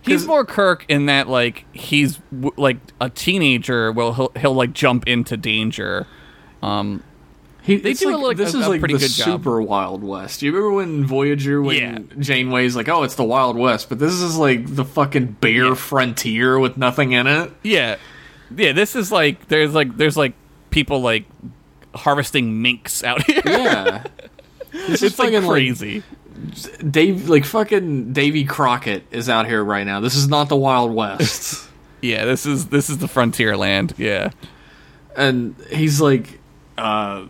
He's 0.04 0.26
more 0.26 0.44
Kirk 0.44 0.84
in 0.88 1.06
that 1.06 1.28
like 1.28 1.64
he's 1.72 2.16
w- 2.32 2.52
like 2.56 2.78
a 3.00 3.08
teenager. 3.08 3.92
Well, 3.92 4.12
he'll 4.14 4.32
he'll 4.36 4.54
like 4.54 4.72
jump 4.72 5.06
into 5.06 5.36
danger. 5.36 6.08
Um, 6.60 7.04
He, 7.62 7.76
They 7.76 7.92
do 7.92 8.10
like, 8.10 8.20
look 8.20 8.36
this 8.36 8.52
a- 8.54 8.58
is 8.58 8.66
a 8.66 8.70
like 8.70 8.80
pretty 8.80 8.94
the 8.94 9.00
good 9.00 9.10
job. 9.12 9.24
super 9.24 9.62
Wild 9.62 10.02
West. 10.02 10.42
You 10.42 10.50
remember 10.50 10.74
when 10.74 11.06
Voyager, 11.06 11.62
when 11.62 11.76
Yeah. 11.76 11.98
Janeway's 12.18 12.74
like, 12.74 12.88
"Oh, 12.88 13.04
it's 13.04 13.14
the 13.14 13.22
Wild 13.22 13.56
West," 13.56 13.88
but 13.88 14.00
this 14.00 14.14
is 14.14 14.36
like 14.36 14.74
the 14.74 14.84
fucking 14.84 15.36
bare 15.40 15.66
Yeah. 15.66 15.74
frontier 15.74 16.58
with 16.58 16.76
nothing 16.76 17.12
in 17.12 17.28
it. 17.28 17.52
yeah, 17.62 17.94
yeah. 18.56 18.72
This 18.72 18.96
is 18.96 19.12
like 19.12 19.48
there's 19.48 19.74
like 19.74 19.96
there's 19.96 20.16
like 20.16 20.34
people 20.70 21.00
like 21.00 21.24
harvesting 21.94 22.62
minks 22.62 23.04
out 23.04 23.22
here. 23.24 23.42
Yeah, 23.44 24.04
this 24.72 25.02
is 25.02 25.12
it's 25.12 25.18
like 25.18 25.32
fucking 25.32 25.48
crazy. 25.48 26.02
Like 26.54 26.90
Dave, 26.90 27.28
like 27.28 27.44
fucking 27.44 28.12
Davy 28.12 28.44
Crockett 28.44 29.04
is 29.10 29.28
out 29.28 29.46
here 29.46 29.62
right 29.62 29.84
now. 29.84 30.00
This 30.00 30.14
is 30.14 30.28
not 30.28 30.48
the 30.48 30.56
Wild 30.56 30.92
West. 30.92 31.68
yeah, 32.02 32.24
this 32.24 32.46
is 32.46 32.68
this 32.68 32.90
is 32.90 32.98
the 32.98 33.08
frontier 33.08 33.56
land. 33.56 33.94
Yeah, 33.96 34.30
and 35.16 35.54
he's 35.70 36.00
like 36.00 36.40
uh 36.78 37.26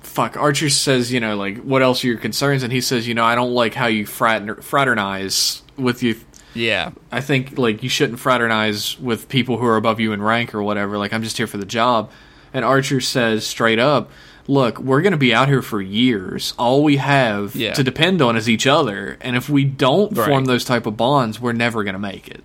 fuck 0.00 0.36
archer 0.36 0.68
says 0.68 1.12
you 1.12 1.20
know 1.20 1.36
like 1.36 1.58
what 1.58 1.82
else 1.82 2.02
are 2.02 2.06
your 2.06 2.18
concerns 2.18 2.62
and 2.62 2.72
he 2.72 2.80
says 2.80 3.06
you 3.06 3.14
know 3.14 3.24
i 3.24 3.34
don't 3.34 3.52
like 3.52 3.74
how 3.74 3.86
you 3.86 4.04
frater- 4.06 4.56
fraternize 4.56 5.62
with 5.76 6.02
you 6.02 6.18
yeah, 6.58 6.90
i 7.12 7.20
think 7.20 7.56
like 7.58 7.82
you 7.82 7.88
shouldn't 7.88 8.18
fraternize 8.18 8.98
with 9.00 9.28
people 9.28 9.58
who 9.58 9.66
are 9.66 9.76
above 9.76 10.00
you 10.00 10.12
in 10.12 10.22
rank 10.22 10.54
or 10.54 10.62
whatever 10.62 10.98
like 10.98 11.12
i'm 11.12 11.22
just 11.22 11.36
here 11.36 11.46
for 11.46 11.56
the 11.58 11.66
job 11.66 12.10
and 12.52 12.64
archer 12.64 13.00
says 13.00 13.46
straight 13.46 13.78
up 13.78 14.10
look 14.46 14.78
we're 14.78 15.02
going 15.02 15.12
to 15.12 15.18
be 15.18 15.32
out 15.34 15.46
here 15.48 15.62
for 15.62 15.80
years 15.80 16.54
all 16.58 16.82
we 16.82 16.96
have 16.96 17.54
Yeah. 17.54 17.74
to 17.74 17.84
depend 17.84 18.20
on 18.22 18.36
is 18.36 18.48
each 18.48 18.66
other 18.66 19.16
and 19.20 19.36
if 19.36 19.48
we 19.48 19.64
don't 19.64 20.16
Right. 20.16 20.26
form 20.28 20.46
those 20.46 20.64
type 20.64 20.86
of 20.86 20.96
bonds 20.96 21.38
we're 21.40 21.52
never 21.52 21.84
going 21.84 21.94
to 21.94 21.98
make 22.00 22.28
it 22.28 22.42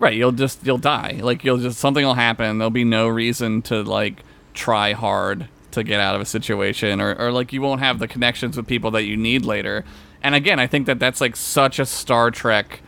right. 0.00 0.14
You'll 0.16 0.32
just 0.32 0.66
you'll 0.66 0.76
die. 0.78 1.20
Like 1.22 1.44
you'll 1.44 1.56
just 1.58 1.78
something 1.78 2.04
will 2.04 2.14
happen. 2.14 2.58
There'll 2.58 2.70
be 2.70 2.84
no 2.84 3.08
reason 3.08 3.62
to 3.62 3.82
like 3.82 4.22
try 4.52 4.92
hard 4.92 5.48
to 5.70 5.82
get 5.82 5.98
out 5.98 6.14
of 6.14 6.20
a 6.20 6.26
situation, 6.26 7.00
or 7.00 7.14
or 7.14 7.32
like 7.32 7.52
you 7.54 7.62
won't 7.62 7.80
have 7.80 8.00
the 8.00 8.08
connections 8.08 8.56
with 8.56 8.66
people 8.66 8.90
that 8.90 9.04
you 9.04 9.16
need 9.16 9.46
later. 9.46 9.82
And 10.22 10.34
again, 10.34 10.58
I 10.58 10.66
think 10.66 10.86
that 10.86 10.98
that's 10.98 11.20
like 11.22 11.36
such 11.36 11.78
a 11.78 11.86
Star 11.86 12.30
Trek 12.30 12.80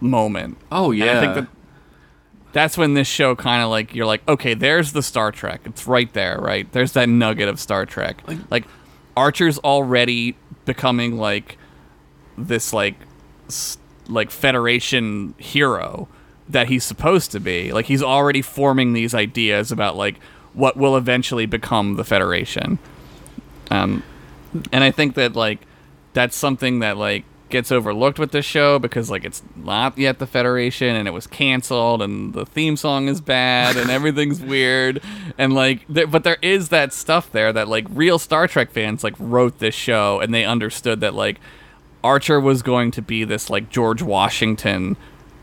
moment. 0.00 0.58
oh 0.72 0.90
yeah 0.90 1.06
And 1.06 1.18
I 1.18 1.20
think 1.20 1.34
that 1.34 1.58
that's 2.52 2.78
when 2.78 2.94
this 2.94 3.06
show 3.06 3.36
kind 3.36 3.62
of 3.62 3.68
like 3.68 3.94
you're 3.94 4.06
like, 4.06 4.26
okay, 4.26 4.54
there's 4.54 4.92
the 4.92 5.02
Star 5.02 5.30
Trek. 5.30 5.60
It's 5.64 5.86
right 5.86 6.12
there, 6.14 6.38
right? 6.40 6.70
There's 6.72 6.92
that 6.92 7.08
nugget 7.08 7.48
of 7.48 7.60
Star 7.60 7.84
Trek. 7.84 8.22
Like, 8.50 8.64
Archer's 9.16 9.58
already 9.58 10.36
becoming 10.64 11.18
like 11.18 11.58
this 12.36 12.72
like 12.72 12.94
like 14.08 14.30
Federation 14.30 15.34
hero 15.38 16.08
that 16.48 16.68
he's 16.68 16.84
supposed 16.84 17.32
to 17.32 17.40
be. 17.40 17.72
Like 17.72 17.86
he's 17.86 18.02
already 18.02 18.42
forming 18.42 18.92
these 18.92 19.14
ideas 19.14 19.70
about 19.70 19.96
like 19.96 20.18
what 20.54 20.76
will 20.76 20.96
eventually 20.96 21.46
become 21.46 21.96
the 21.96 22.04
Federation. 22.04 22.78
Um, 23.70 24.02
and 24.72 24.82
I 24.82 24.90
think 24.90 25.14
that 25.16 25.36
like 25.36 25.60
that's 26.14 26.36
something 26.36 26.78
that 26.78 26.96
like 26.96 27.24
gets 27.48 27.72
overlooked 27.72 28.18
with 28.18 28.32
this 28.32 28.44
show 28.44 28.78
because 28.78 29.10
like 29.10 29.24
it's 29.24 29.42
not 29.56 29.96
yet 29.96 30.18
the 30.18 30.26
Federation 30.26 30.94
and 30.94 31.08
it 31.08 31.12
was 31.12 31.26
canceled 31.26 32.02
and 32.02 32.34
the 32.34 32.44
theme 32.44 32.76
song 32.76 33.08
is 33.08 33.20
bad 33.20 33.76
and 33.76 33.90
everything's 33.90 34.40
weird 34.42 35.02
and 35.38 35.54
like 35.54 35.84
there, 35.88 36.06
but 36.06 36.24
there 36.24 36.38
is 36.42 36.68
that 36.68 36.92
stuff 36.92 37.30
there 37.32 37.52
that 37.52 37.68
like 37.68 37.86
real 37.90 38.18
Star 38.18 38.46
Trek 38.46 38.70
fans 38.70 39.02
like 39.02 39.14
wrote 39.18 39.58
this 39.58 39.74
show 39.74 40.20
and 40.20 40.34
they 40.34 40.44
understood 40.44 41.00
that 41.00 41.14
like 41.14 41.40
Archer 42.04 42.40
was 42.40 42.62
going 42.62 42.90
to 42.92 43.02
be 43.02 43.24
this 43.24 43.50
like 43.50 43.70
George 43.70 44.02
Washington 44.02 44.96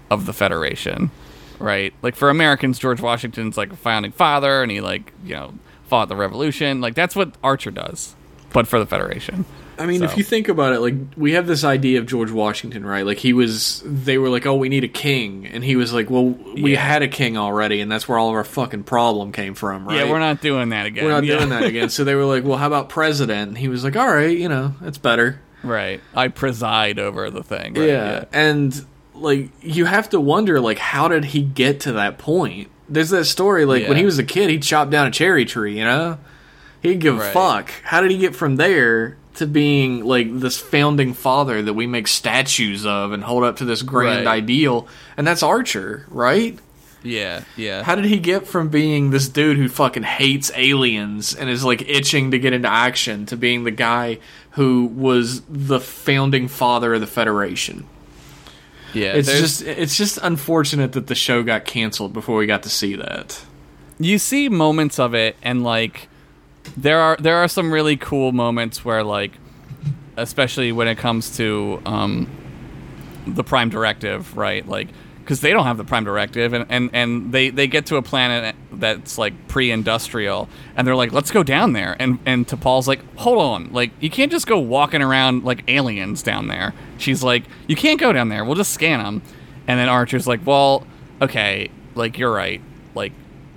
of 0.10 0.26
the 0.26 0.34
Federation, 0.34 1.12
right? 1.60 1.94
Like 2.02 2.16
for 2.16 2.30
Americans, 2.30 2.80
George 2.80 3.02
Washington's 3.02 3.58
like 3.58 3.74
a 3.74 3.76
founding 3.76 4.12
father, 4.12 4.62
and 4.62 4.72
he 4.72 4.82
like 4.82 5.12
you 5.24 5.36
know 5.36 5.54
fought 5.88 6.10
the 6.10 6.16
Revolution. 6.16 6.82
Like 6.82 6.96
that's 6.96 7.16
what 7.16 7.36
Archer 7.44 7.72
does, 7.72 8.16
but 8.54 8.68
for 8.68 8.80
the 8.80 8.86
Federation. 8.86 9.46
I 9.78 9.86
mean, 9.86 10.04
if 10.04 10.18
you 10.18 10.24
think 10.24 10.48
about 10.48 10.74
it, 10.74 10.80
like 10.80 10.96
we 11.18 11.34
have 11.34 11.48
this 11.48 11.64
idea 11.64 12.00
of 12.00 12.06
George 12.06 12.32
Washington, 12.32 12.86
right? 12.86 13.06
Like 13.06 13.18
he 13.18 13.34
was, 13.34 13.82
they 13.86 14.18
were 14.18 14.30
like, 14.30 14.46
"Oh, 14.46 14.56
we 14.56 14.70
need 14.70 14.84
a 14.84 14.88
king," 14.90 15.46
and 15.48 15.64
he 15.64 15.76
was 15.76 15.94
like, 15.94 16.10
"Well, 16.10 16.26
we 16.30 16.74
Yeah. 16.74 16.80
had 16.80 17.02
a 17.04 17.08
king 17.08 17.38
already, 17.38 17.82
and 17.82 17.92
that's 17.92 18.08
where 18.08 18.18
all 18.18 18.30
of 18.30 18.36
our 18.36 18.44
fucking 18.44 18.84
problem 18.84 19.32
came 19.32 19.54
from, 19.54 19.86
right?" 19.88 19.98
Yeah, 19.98 20.10
we're 20.10 20.20
not 20.20 20.42
doing 20.42 20.70
that 20.70 20.86
again. 20.86 21.04
we're 21.06 21.12
not 21.12 21.24
Yeah. 21.26 21.38
doing 21.38 21.50
that 21.50 21.64
again. 21.64 21.90
So 21.90 22.04
they 22.04 22.16
were 22.16 22.26
like, 22.26 22.44
"Well, 22.46 22.58
how 22.58 22.68
about 22.68 22.90
president?" 22.90 23.50
And 23.50 23.58
he 23.58 23.68
was 23.68 23.84
like, 23.84 23.96
"All 23.96 24.08
right, 24.14 24.38
you 24.38 24.48
know, 24.50 24.76
it's 24.84 24.98
better." 24.98 25.42
Right. 25.64 26.00
I 26.16 26.28
preside 26.28 27.00
over 27.00 27.30
the 27.30 27.44
thing. 27.44 27.74
Right? 27.74 27.88
yeah. 27.88 28.26
and 28.32 28.86
like 29.16 29.50
you 29.62 29.86
have 29.86 30.10
to 30.10 30.20
wonder, 30.20 30.60
like, 30.62 30.78
how 30.78 31.08
did 31.08 31.26
he 31.26 31.42
get 31.42 31.80
to 31.82 31.94
that 31.94 32.18
point? 32.18 32.70
There's 32.88 33.10
that 33.10 33.26
story, 33.26 33.66
like 33.66 33.88
when 33.88 33.98
he 33.98 34.06
was 34.06 34.20
a 34.20 34.24
kid, 34.24 34.50
he 34.50 34.60
chopped 34.60 34.92
down 34.92 35.08
a 35.08 35.12
cherry 35.12 35.44
tree, 35.46 35.78
you 35.78 35.84
know. 35.84 36.18
He 36.82 36.90
didn't 36.90 37.02
give 37.02 37.18
a 37.18 37.32
fuck. 37.32 37.72
How 37.84 38.00
did 38.02 38.12
he 38.12 38.18
get 38.18 38.36
from 38.36 38.58
there 38.58 39.18
to 39.36 39.48
being 39.48 40.04
like 40.06 40.40
this 40.40 40.58
founding 40.60 41.14
father 41.14 41.62
that 41.62 41.74
we 41.74 41.88
make 41.88 42.08
statues 42.08 42.86
of 42.86 43.12
and 43.12 43.24
hold 43.24 43.44
up 43.44 43.58
to 43.58 43.66
this 43.66 43.82
grand 43.82 44.26
Right. 44.26 44.38
ideal? 44.38 44.88
And 45.18 45.26
that's 45.28 45.44
Archer, 45.44 46.06
right? 46.10 46.58
Yeah. 47.04 47.44
Yeah. 47.56 47.84
How 47.84 47.94
did 47.96 48.06
he 48.06 48.18
get 48.18 48.48
from 48.48 48.70
being 48.70 49.12
this 49.12 49.28
dude 49.30 49.58
who 49.58 49.70
fucking 49.70 50.02
hates 50.04 50.52
aliens 50.56 51.36
and 51.36 51.50
is 51.50 51.64
like 51.64 51.88
itching 51.88 52.32
to 52.32 52.40
get 52.40 52.54
into 52.54 52.68
action 52.72 53.26
to 53.28 53.38
being 53.38 53.64
the 53.64 53.72
guy 53.72 54.18
who 54.52 54.86
was 54.88 55.42
the 55.50 55.80
founding 55.80 56.48
father 56.48 56.96
of 56.96 57.02
the 57.02 57.08
Federation? 57.08 57.86
yeah. 58.94 59.14
It's 59.14 59.28
just 59.28 59.62
it's 59.62 59.98
just 59.98 60.18
unfortunate 60.22 60.94
that 60.94 61.08
the 61.08 61.16
show 61.16 61.44
got 61.44 61.66
canceled 61.66 62.14
before 62.14 62.38
we 62.38 62.46
got 62.48 62.64
to 62.64 62.70
see 62.70 62.96
that. 62.96 63.44
you 64.00 64.18
see 64.18 64.50
moments 64.50 64.98
of 65.00 65.14
it 65.14 65.36
and 65.44 65.64
like 65.64 66.08
there 66.78 67.00
are 67.00 67.18
there 67.18 67.38
are 67.38 67.48
some 67.48 67.72
really 67.72 67.98
cool 67.98 68.32
moments 68.32 68.84
where 68.84 69.04
like 69.04 69.32
especially 70.18 70.72
when 70.72 70.88
it 70.88 70.98
comes 70.98 71.36
to 71.38 71.82
um 71.86 72.30
the 73.28 73.44
prime 73.44 73.70
directive 73.70 74.36
right? 74.38 74.68
Like 74.68 74.90
because 75.26 75.42
they 75.42 75.52
don't 75.52 75.66
have 75.66 75.78
the 75.78 75.84
prime 75.84 76.04
directive 76.04 76.54
and, 76.54 76.66
and 76.70 76.90
and 76.94 77.32
they 77.32 77.50
they 77.50 77.66
get 77.68 77.88
to 77.88 77.96
a 77.96 78.02
planet 78.02 78.56
that's 78.74 79.18
like 79.18 79.48
pre-industrial 79.48 80.48
and 80.76 80.86
they're 80.86 80.96
like 80.96 81.12
let's 81.12 81.32
go 81.32 81.42
down 81.42 81.74
there. 81.74 81.96
And 82.00 82.20
and 82.26 82.48
T'Pol's 82.48 82.88
like 82.88 83.02
hold 83.16 83.40
on. 83.40 83.74
Like 83.74 83.92
you 84.00 84.10
can't 84.10 84.32
just 84.32 84.46
go 84.46 84.60
walking 84.60 85.02
around 85.02 85.44
like 85.44 85.64
aliens 85.68 86.22
down 86.22 86.48
there. 86.48 86.74
She's 86.98 87.24
like 87.24 87.44
you 87.68 87.76
can't 87.76 88.00
go 88.00 88.14
down 88.14 88.30
there. 88.30 88.46
We'll 88.46 88.56
just 88.56 88.72
scan 88.72 89.04
them 89.04 89.22
and 89.68 89.80
then 89.80 89.90
archer's 89.90 90.28
like 90.28 90.46
well 90.46 90.86
okay. 91.22 91.70
Like 91.96 92.20
you're 92.20 92.34
right. 92.34 92.62
Like 92.94 93.14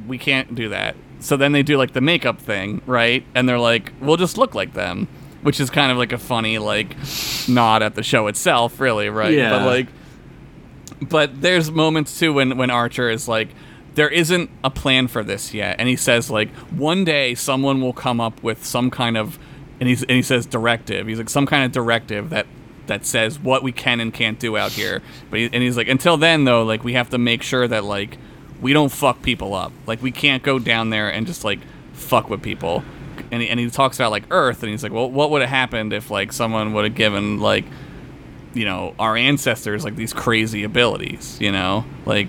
we 0.06 0.16
can't 0.16 0.54
do 0.54 0.70
that 0.70 0.96
so 1.20 1.36
then 1.36 1.52
they 1.52 1.62
do 1.62 1.76
like 1.76 1.92
the 1.92 2.00
makeup 2.00 2.40
thing 2.40 2.80
right? 2.86 3.24
And 3.34 3.48
they're 3.48 3.58
like 3.58 3.92
we'll 4.00 4.16
just 4.16 4.38
look 4.38 4.54
like 4.54 4.74
them 4.74 5.08
which 5.42 5.60
is 5.60 5.70
kind 5.70 5.92
of 5.92 5.98
like 5.98 6.12
a 6.12 6.18
funny 6.18 6.58
like 6.58 6.96
nod 7.48 7.82
at 7.82 7.94
the 7.94 8.02
show 8.02 8.26
itself 8.26 8.80
really 8.80 9.08
right? 9.08 9.34
Yeah. 9.34 9.50
but 9.50 9.66
like 9.66 9.86
but 11.00 11.40
there's 11.40 11.70
moments 11.70 12.18
too 12.18 12.32
when 12.32 12.56
when 12.56 12.70
Archer 12.70 13.10
is 13.10 13.28
like 13.28 13.48
there 13.94 14.08
isn't 14.08 14.48
a 14.62 14.70
plan 14.70 15.08
for 15.08 15.24
this 15.24 15.52
yet. 15.52 15.76
And 15.78 15.88
he 15.88 15.96
says 15.96 16.30
like 16.30 16.50
one 16.70 17.04
day 17.04 17.34
someone 17.34 17.80
will 17.80 17.92
come 17.92 18.20
up 18.20 18.40
with 18.44 18.64
some 18.64 18.90
kind 18.90 19.16
of 19.16 19.38
and 19.80 19.88
he's 19.88 20.02
and 20.02 20.12
he 20.12 20.22
says 20.22 20.46
directive. 20.46 21.06
He's 21.06 21.18
like 21.18 21.28
some 21.28 21.46
kind 21.46 21.64
of 21.64 21.72
directive 21.72 22.30
that 22.30 22.46
that 22.86 23.04
says 23.04 23.38
what 23.38 23.62
we 23.62 23.72
can 23.72 24.00
and 24.00 24.14
can't 24.14 24.38
do 24.38 24.56
out 24.56 24.72
here. 24.72 25.02
But 25.30 25.40
he, 25.40 25.44
and 25.52 25.62
he's 25.62 25.76
like 25.76 25.88
until 25.88 26.16
then 26.16 26.44
though 26.44 26.62
like 26.62 26.84
we 26.84 26.94
have 26.94 27.10
to 27.10 27.18
make 27.18 27.42
sure 27.42 27.66
that 27.66 27.84
like 27.84 28.18
we 28.60 28.72
don't 28.72 28.90
fuck 28.90 29.22
people 29.22 29.54
up. 29.54 29.72
Like 29.86 30.02
we 30.02 30.10
can't 30.10 30.42
go 30.42 30.58
down 30.58 30.90
there 30.90 31.12
and 31.12 31.26
just 31.26 31.44
like 31.44 31.60
fuck 31.92 32.28
with 32.28 32.42
people. 32.42 32.84
And 33.30 33.42
he, 33.42 33.48
and 33.48 33.60
he 33.60 33.68
talks 33.68 33.98
about 33.98 34.10
like 34.10 34.24
earth 34.30 34.62
and 34.62 34.70
he's 34.70 34.82
like 34.82 34.92
well 34.92 35.10
what 35.10 35.30
would 35.30 35.42
have 35.42 35.50
happened 35.50 35.92
if 35.92 36.10
like 36.10 36.32
someone 36.32 36.72
would 36.72 36.84
have 36.84 36.94
given 36.94 37.40
like 37.40 37.64
you 38.54 38.64
know 38.64 38.94
our 38.98 39.16
ancestors 39.16 39.84
like 39.84 39.96
these 39.96 40.12
crazy 40.12 40.64
abilities 40.64 41.38
you 41.40 41.52
know? 41.52 41.84
Like 42.06 42.28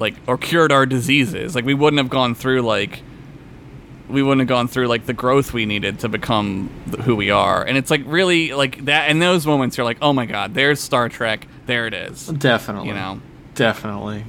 like 0.00 0.14
or 0.26 0.38
cured 0.38 0.72
our 0.72 0.86
diseases. 0.86 1.54
Like 1.54 1.64
we 1.64 1.74
wouldn't 1.74 1.98
have 1.98 2.10
gone 2.10 2.34
through 2.34 2.62
like 2.62 3.02
we 4.08 4.22
wouldn't 4.22 4.40
have 4.40 4.48
gone 4.48 4.68
through 4.68 4.86
like 4.88 5.06
the 5.06 5.12
growth 5.12 5.52
we 5.52 5.66
needed 5.66 6.00
to 6.00 6.08
become 6.08 6.68
who 7.02 7.16
we 7.16 7.30
are. 7.30 7.64
And 7.64 7.78
it's 7.78 7.90
like 7.90 8.02
really 8.04 8.52
like 8.52 8.84
that 8.86 9.08
in 9.10 9.18
those 9.18 9.46
moments 9.46 9.76
you're 9.76 9.84
like 9.84 9.98
oh 10.02 10.12
my 10.12 10.26
god 10.26 10.54
there's 10.54 10.80
star 10.80 11.08
trek. 11.08 11.46
There 11.66 11.86
it 11.86 11.94
is. 11.94 12.26
Definitely. 12.26 12.88
you 12.88 12.94
know? 12.94 13.20
Definitely. 13.54 14.24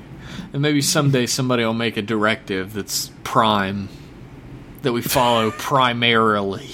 And 0.54 0.62
maybe 0.62 0.82
someday 0.82 1.26
somebody 1.26 1.64
will 1.66 1.74
make 1.74 1.98
a 1.98 2.02
directive 2.02 2.74
that's 2.74 3.12
prime 3.24 3.90
that 4.84 4.94
we 4.94 5.02
follow 5.02 5.52
primarily. 5.58 6.70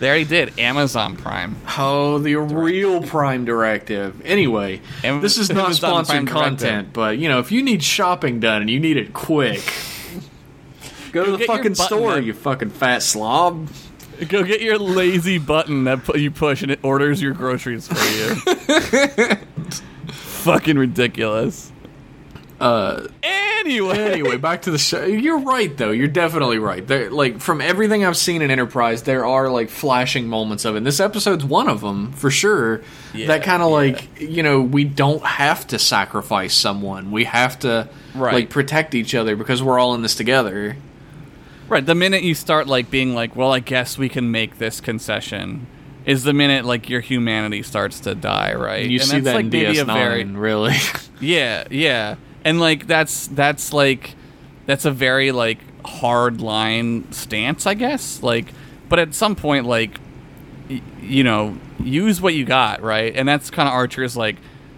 They 0.00 0.08
already 0.08 0.24
did 0.24 0.58
Amazon 0.58 1.16
Prime. 1.16 1.56
Oh, 1.78 2.18
the 2.18 2.34
real 2.34 3.00
Prime 3.02 3.44
Directive. 3.44 4.20
Anyway, 4.26 4.80
Am- 5.04 5.20
this 5.20 5.38
is 5.38 5.48
not 5.50 5.66
Amazon 5.66 6.04
sponsored 6.04 6.14
Prime 6.14 6.26
content, 6.26 6.58
Directive. 6.58 6.92
but 6.92 7.18
you 7.18 7.28
know, 7.28 7.38
if 7.38 7.52
you 7.52 7.62
need 7.62 7.82
shopping 7.82 8.40
done 8.40 8.60
and 8.60 8.68
you 8.68 8.80
need 8.80 8.96
it 8.96 9.14
quick, 9.14 9.62
go 11.12 11.24
to 11.24 11.36
the 11.36 11.44
fucking 11.44 11.76
store, 11.76 12.14
that- 12.14 12.24
you 12.24 12.34
fucking 12.34 12.70
fat 12.70 13.02
slob. 13.02 13.68
Go 14.28 14.42
get 14.44 14.60
your 14.60 14.78
lazy 14.78 15.38
button 15.38 15.84
that 15.84 16.04
pu- 16.04 16.18
you 16.18 16.30
push 16.30 16.62
and 16.62 16.70
it 16.70 16.80
orders 16.84 17.20
your 17.22 17.32
groceries 17.32 17.88
for 17.88 17.94
you. 18.04 19.36
Fucking 20.12 20.78
ridiculous. 20.78 21.72
Uh, 22.64 23.08
Anyway, 23.22 23.96
anyway, 23.98 24.36
back 24.36 24.60
to 24.62 24.70
the 24.70 24.76
show. 24.76 25.06
You're 25.06 25.38
right, 25.38 25.74
though. 25.74 25.90
You're 25.90 26.06
definitely 26.06 26.58
right. 26.58 26.86
There, 26.86 27.10
like 27.10 27.40
from 27.40 27.62
everything 27.62 28.04
I've 28.04 28.16
seen 28.16 28.42
in 28.42 28.50
Enterprise, 28.50 29.04
there 29.04 29.24
are 29.24 29.48
like 29.48 29.70
flashing 29.70 30.28
moments 30.28 30.66
of 30.66 30.74
it. 30.74 30.78
And 30.78 30.86
this 30.86 31.00
episode's 31.00 31.46
one 31.46 31.66
of 31.70 31.80
them 31.80 32.12
for 32.12 32.30
sure. 32.30 32.82
Yeah, 33.14 33.28
that 33.28 33.42
kind 33.42 33.62
of 33.62 33.70
yeah. 33.70 33.74
like 33.76 34.20
you 34.20 34.42
know 34.42 34.60
we 34.60 34.84
don't 34.84 35.24
have 35.24 35.66
to 35.68 35.78
sacrifice 35.78 36.52
someone. 36.54 37.10
We 37.10 37.24
have 37.24 37.58
to 37.60 37.88
Right. 38.14 38.34
like 38.34 38.50
protect 38.50 38.94
each 38.94 39.14
other 39.14 39.34
because 39.34 39.62
we're 39.62 39.78
all 39.78 39.94
in 39.94 40.02
this 40.02 40.14
together. 40.14 40.76
right. 41.70 41.84
The 41.86 41.94
minute 41.94 42.22
you 42.22 42.34
start 42.34 42.66
like 42.66 42.90
being 42.90 43.14
like, 43.14 43.34
well, 43.34 43.50
I 43.50 43.60
guess 43.60 43.96
we 43.96 44.10
can 44.10 44.30
make 44.30 44.58
this 44.58 44.78
concession, 44.82 45.66
is 46.04 46.24
the 46.24 46.34
minute 46.34 46.66
like 46.66 46.90
your 46.90 47.00
humanity 47.00 47.62
starts 47.62 47.98
to 48.00 48.14
die. 48.14 48.52
Right. 48.52 48.84
You 48.84 48.98
And 49.00 49.08
see 49.08 49.20
that's, 49.20 49.24
that 49.24 49.34
like 49.36 49.44
in 49.46 49.50
maybe 49.50 49.78
a 49.78 49.84
DS9, 49.86 49.94
very- 49.94 50.24
really. 50.24 50.76
Yeah, 51.20 51.64
yeah. 51.70 52.16
And 52.44 52.60
like 52.60 52.86
that's 52.86 53.26
that's 53.28 53.72
like 53.72 54.14
that's 54.66 54.84
a 54.84 54.90
very 54.90 55.32
like 55.32 55.58
hard 55.84 56.40
line 56.40 57.10
stance, 57.12 57.66
I 57.66 57.74
guess. 57.74 58.22
Like 58.22 58.46
but 58.88 58.98
at 58.98 59.14
some 59.14 59.34
point 59.34 59.66
like 59.66 59.98
y- 60.68 60.82
you 61.00 61.24
know, 61.24 61.56
use 61.80 62.20
what 62.20 62.34
you 62.34 62.44
got, 62.44 62.82
right? 62.82 63.14
And 63.16 63.26
that's 63.28 63.50
kind 63.50 63.68
of 63.68 63.72
Archer's 63.74 64.16
like 64.16 64.36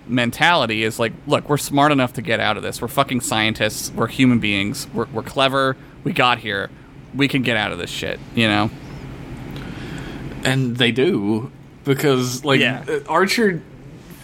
mentality 0.09 0.85
is 0.85 0.99
like, 1.01 1.13
look, 1.27 1.49
we're 1.49 1.57
smart 1.57 1.91
enough 1.91 2.13
to 2.13 2.23
get 2.23 2.39
out 2.39 2.57
of 2.57 2.63
this. 2.63 2.81
We're 2.81 2.87
fucking 2.89 3.21
scientists. 3.23 3.91
We're 3.93 4.07
human 4.07 4.39
beings. 4.39 4.87
We're 4.95 5.07
we're 5.07 5.23
clever. 5.25 5.77
We 6.05 6.13
got 6.13 6.39
here. 6.39 6.71
We 7.15 7.27
can 7.29 7.43
get 7.43 7.57
out 7.57 7.73
of 7.73 7.79
this 7.79 7.91
shit, 7.91 8.21
you 8.35 8.47
know? 8.47 8.71
and 10.45 10.77
they 10.77 10.93
do 10.93 11.51
because 11.85 12.45
like 12.45 12.61
Yeah. 12.61 12.85
uh, 12.89 13.01
Archer 13.09 13.63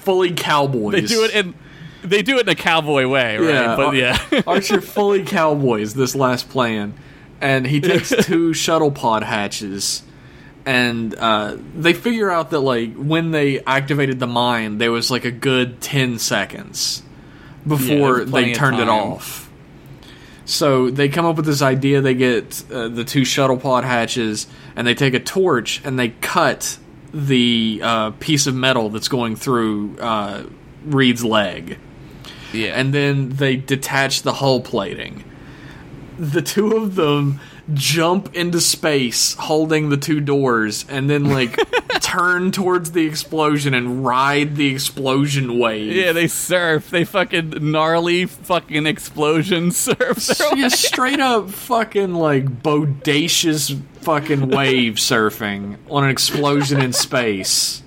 fully 0.01 0.33
cowboys. 0.33 0.93
They 0.93 1.01
do 1.15 1.25
it 1.25 1.33
in 1.35 1.55
they 2.03 2.23
do 2.23 2.39
it 2.39 2.43
in 2.43 2.49
a 2.49 2.55
cowboy 2.55 3.07
way, 3.07 3.39
right? 3.39 3.49
Yeah, 3.49 3.77
but 3.77 3.87
Ar- 3.87 3.95
yeah. 3.95 4.43
Archer 4.47 4.81
fully 4.81 5.25
cowboys 5.25 5.95
this 5.95 6.15
last 6.15 6.49
plan, 6.49 6.95
and 7.41 7.67
he 7.67 7.81
takes 7.81 8.11
two 8.25 8.53
shuttle 8.53 8.91
pod 8.91 9.23
hatches, 9.23 10.03
and 10.67 11.15
uh, 11.15 11.57
they 11.77 11.93
figure 11.93 12.31
out 12.31 12.51
that 12.51 12.61
like 12.61 12.95
when 12.95 13.31
they 13.31 13.61
activated 13.65 14.19
the 14.19 14.27
mine, 14.27 14.79
there 14.79 14.93
was 14.93 15.11
like 15.11 15.25
a 15.25 15.31
good 15.31 15.81
ten 15.81 16.19
seconds 16.19 17.03
before 17.67 18.25
plenty 18.25 18.49
they 18.49 18.55
turned 18.55 18.81
it 18.81 18.89
off. 18.89 19.51
So 20.45 20.91
they 20.91 21.09
come 21.09 21.25
up 21.25 21.37
with 21.37 21.47
this 21.47 21.63
idea. 21.63 22.01
They 22.01 22.15
get 22.15 22.65
uh, 22.71 22.89
the 22.89 23.05
two 23.05 23.25
shuttle 23.25 23.57
pod 23.57 23.85
hatches, 23.85 24.49
and 24.75 24.87
they 24.87 24.95
take 24.95 25.15
a 25.15 25.21
torch 25.21 25.81
and 25.85 25.99
they 25.99 26.09
cut 26.09 26.79
the 27.15 27.81
uh, 27.83 28.11
piece 28.13 28.47
of 28.47 28.55
metal 28.55 28.89
that's 28.89 29.09
going 29.09 29.37
through 29.37 29.99
uh, 29.99 30.45
Reed's 30.85 31.25
leg 31.25 31.79
yeah. 32.53 32.79
and 32.79 32.93
then 32.93 33.31
they 33.31 33.57
detach 33.57 34.23
the 34.23 34.35
hull 34.35 34.61
plating. 34.61 35.25
The 36.19 36.43
two 36.43 36.77
of 36.77 36.95
them 36.95 37.41
jump 37.75 38.35
into 38.35 38.61
space 38.61 39.35
holding 39.35 39.89
the 39.89 39.97
two 39.97 40.21
doors 40.21 40.85
and 40.89 41.09
then 41.09 41.25
like 41.25 41.57
turn 42.01 42.51
towards 42.51 42.93
the 42.93 43.07
explosion 43.07 43.75
and 43.75 44.05
ride 44.05 44.57
the 44.57 44.73
explosion 44.73 45.59
wave. 45.59 45.95
Yeah, 45.95 46.13
they 46.13 46.27
surf. 46.27 46.91
They 46.91 47.05
fucking 47.05 47.71
gnarly 47.71 48.27
fucking 48.27 48.87
explosion 48.87 49.71
surf. 49.73 50.19
Just 50.19 50.83
straight 50.83 51.21
up 51.21 51.51
fucking 51.51 52.15
like 52.15 52.63
bodacious 52.63 53.81
fucking 54.01 54.49
wave 54.49 54.95
surfing 54.95 55.79
on 55.89 56.05
an 56.05 56.11
explosion 56.11 56.81
in 56.81 56.93
space. 56.93 57.83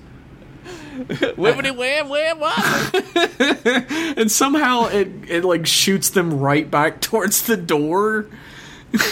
Whippity 1.37 1.75
wham 1.75 2.09
wham 2.09 2.39
wham. 2.39 4.15
And 4.17 4.31
somehow 4.31 4.85
it 4.85 5.09
it 5.27 5.43
like 5.43 5.65
shoots 5.65 6.09
them 6.09 6.39
right 6.39 6.69
back 6.69 7.01
towards 7.01 7.43
the 7.43 7.57
door. 7.57 8.27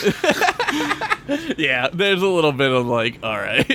Yeah, 1.58 1.88
there's 1.94 2.22
a 2.22 2.28
little 2.28 2.52
bit 2.52 2.70
of 2.72 2.86
like, 2.86 3.20
all 3.24 3.38
right. 3.38 3.66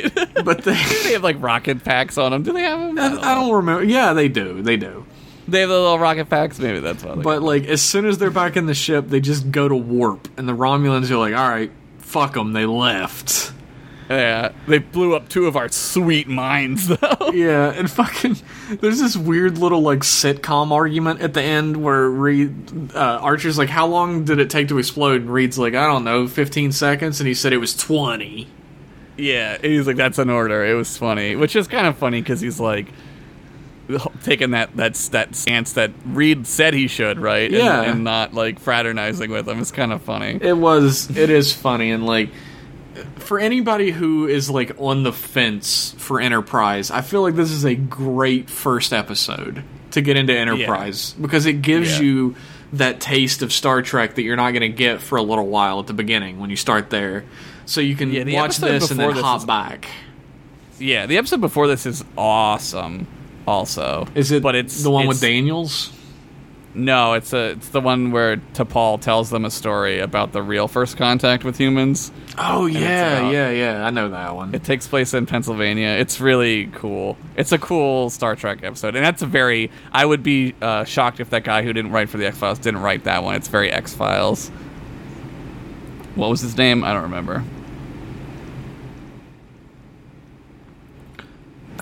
But 0.44 0.64
they 0.64 0.74
they 1.02 1.12
have 1.12 1.22
like 1.22 1.40
rocket 1.40 1.82
packs 1.82 2.18
on 2.18 2.32
them. 2.32 2.42
Do 2.42 2.52
they 2.52 2.60
have 2.62 2.78
them? 2.78 2.98
I 2.98 3.08
don't 3.08 3.24
I 3.24 3.34
don't 3.34 3.52
remember. 3.52 3.84
Yeah, 3.84 4.12
they 4.12 4.28
do. 4.28 4.60
They 4.62 4.76
do. 4.76 5.06
They 5.46 5.60
have 5.60 5.70
the 5.70 5.74
little 5.74 5.98
rocket 5.98 6.28
packs. 6.28 6.58
Maybe 6.58 6.80
that's 6.80 7.02
why. 7.02 7.14
But 7.14 7.42
like 7.42 7.64
as 7.64 7.80
soon 7.80 8.04
as 8.04 8.18
they're 8.18 8.30
back 8.30 8.56
in 8.56 8.66
the 8.66 8.74
ship, 8.74 9.08
they 9.08 9.20
just 9.20 9.50
go 9.50 9.66
to 9.66 9.74
warp, 9.76 10.28
and 10.36 10.46
the 10.46 10.52
Romulans 10.54 11.10
are 11.10 11.16
like, 11.16 11.34
"All 11.34 11.48
right, 11.48 11.70
fuck 11.98 12.34
them." 12.34 12.52
They 12.52 12.66
left. 12.66 13.52
Yeah, 14.08 14.52
they 14.66 14.78
blew 14.78 15.14
up 15.14 15.28
two 15.28 15.46
of 15.46 15.56
our 15.56 15.68
sweet 15.68 16.28
minds, 16.28 16.88
though. 16.88 16.96
Yeah, 17.32 17.70
and 17.72 17.90
fucking 17.90 18.36
there's 18.80 18.98
this 19.00 19.16
weird 19.16 19.58
little 19.58 19.80
like 19.82 19.98
sitcom 20.00 20.70
argument 20.72 21.20
at 21.20 21.34
the 21.34 21.42
end 21.42 21.76
where 21.76 22.08
Reed 22.08 22.94
uh, 22.94 23.18
Archer's 23.20 23.58
like, 23.58 23.68
"How 23.68 23.86
long 23.86 24.24
did 24.24 24.38
it 24.38 24.48
take 24.50 24.68
to 24.68 24.78
explode?" 24.78 25.20
And 25.22 25.30
Reed's 25.30 25.58
like, 25.58 25.74
"I 25.74 25.86
don't 25.86 26.04
know, 26.04 26.26
15 26.26 26.72
seconds," 26.72 27.20
and 27.20 27.28
he 27.28 27.34
said 27.34 27.52
it 27.52 27.58
was 27.58 27.76
20. 27.76 28.46
yeah, 29.18 29.54
and 29.54 29.64
he's 29.64 29.86
like, 29.86 29.96
that's 29.96 30.18
an 30.18 30.30
order. 30.30 30.64
It 30.64 30.74
was 30.74 30.96
funny, 30.96 31.36
which 31.36 31.54
is 31.54 31.66
kind 31.68 31.86
of 31.86 31.98
funny 31.98 32.20
because 32.22 32.40
he's 32.40 32.58
like 32.60 32.86
taking 34.22 34.50
that 34.50 34.76
that 34.76 34.94
that 35.12 35.34
stance 35.34 35.72
that 35.72 35.90
Reed 36.06 36.46
said 36.46 36.74
he 36.74 36.88
should, 36.88 37.18
right? 37.18 37.50
And- 37.50 37.52
Yeah. 37.58 37.82
and, 37.82 38.04
not 38.04 38.34
like 38.34 38.58
fraternizing 38.60 39.30
with 39.30 39.48
him. 39.48 39.60
It's 39.60 39.72
kind 39.72 39.92
of 39.92 40.02
funny. 40.02 40.38
It 40.40 40.56
was. 40.56 41.14
It 41.16 41.30
is 41.30 41.52
funny 41.52 41.90
and 41.90 42.06
like. 42.06 42.30
For 43.18 43.38
anybody 43.38 43.90
who 43.90 44.26
is 44.26 44.48
like 44.50 44.72
on 44.78 45.02
the 45.02 45.12
fence 45.12 45.94
for 45.98 46.20
Enterprise, 46.20 46.90
I 46.90 47.00
feel 47.00 47.22
like 47.22 47.34
this 47.34 47.50
is 47.50 47.64
a 47.64 47.74
great 47.74 48.48
first 48.50 48.92
episode 48.92 49.62
to 49.92 50.00
get 50.00 50.16
into 50.16 50.32
Enterprise 50.36 51.14
because 51.20 51.46
it 51.46 51.62
gives 51.62 51.98
Yeah. 51.98 52.04
you 52.04 52.36
that 52.74 53.00
taste 53.00 53.42
of 53.42 53.52
Star 53.52 53.80
Trek 53.82 54.14
that 54.16 54.22
you're 54.22 54.36
not 54.36 54.50
going 54.50 54.60
to 54.60 54.68
get 54.68 55.00
for 55.00 55.16
a 55.16 55.22
little 55.22 55.46
while 55.46 55.80
at 55.80 55.86
the 55.86 55.94
beginning 55.94 56.38
when 56.38 56.50
you 56.50 56.56
start 56.56 56.90
there. 56.90 57.24
So 57.64 57.80
you 57.80 57.96
can 57.96 58.12
Yeah, 58.12 58.24
watch 58.40 58.58
this 58.58 58.90
and 58.90 59.00
then 59.00 59.14
this 59.14 59.22
hop 59.22 59.38
is- 59.40 59.44
back. 59.46 59.86
Yeah, 60.78 61.06
the 61.06 61.16
episode 61.16 61.40
before 61.40 61.66
this 61.66 61.86
is 61.86 62.04
awesome. 62.16 63.06
Also, 63.46 64.06
Is 64.14 64.30
it 64.30 64.42
But 64.42 64.54
it's 64.54 64.82
the 64.82 64.90
one 64.90 65.06
with 65.06 65.20
Daniels? 65.20 65.90
No, 66.74 67.14
it's 67.14 67.32
a 67.32 67.52
it's 67.52 67.68
the 67.70 67.80
one 67.80 68.12
where 68.12 68.36
T'Pol 68.36 69.00
tells 69.00 69.30
them 69.30 69.44
a 69.44 69.50
story 69.50 69.98
about 70.00 70.32
the 70.32 70.42
real 70.42 70.68
first 70.68 70.96
contact 70.96 71.42
with 71.42 71.56
humans. 71.58 72.12
Oh 72.36 72.66
yeah, 72.66 73.18
about- 73.20 73.32
yeah, 73.32 73.50
yeah. 73.50 73.86
I 73.86 73.90
know 73.90 74.10
that 74.10 74.36
one. 74.36 74.54
It 74.54 74.62
takes 74.64 74.86
place 74.86 75.12
in 75.14 75.26
Pennsylvania. 75.26 75.88
It's 75.88 76.20
really 76.20 76.66
cool. 76.66 77.16
It's 77.36 77.50
a 77.52 77.58
cool 77.58 78.10
Star 78.10 78.36
Trek 78.36 78.60
episode, 78.62 78.94
and 78.96 79.04
that's 79.04 79.22
a 79.22 79.26
very. 79.26 79.70
I 79.92 80.04
would 80.04 80.22
be 80.22 80.54
uh, 80.62 80.84
shocked 80.84 81.20
if 81.20 81.30
that 81.30 81.42
guy 81.42 81.62
who 81.62 81.72
didn't 81.72 81.90
write 81.90 82.10
for 82.10 82.18
the 82.18 82.26
X 82.26 82.38
Files 82.38 82.58
didn't 82.58 82.80
write 82.82 83.04
that 83.04 83.24
one. 83.24 83.34
It's 83.34 83.48
very 83.48 83.72
X 83.72 83.94
Files. 83.94 84.50
What 86.14 86.28
was 86.30 86.40
his 86.42 86.56
name? 86.56 86.84
I 86.84 86.92
don't 86.92 87.02
remember. 87.04 87.42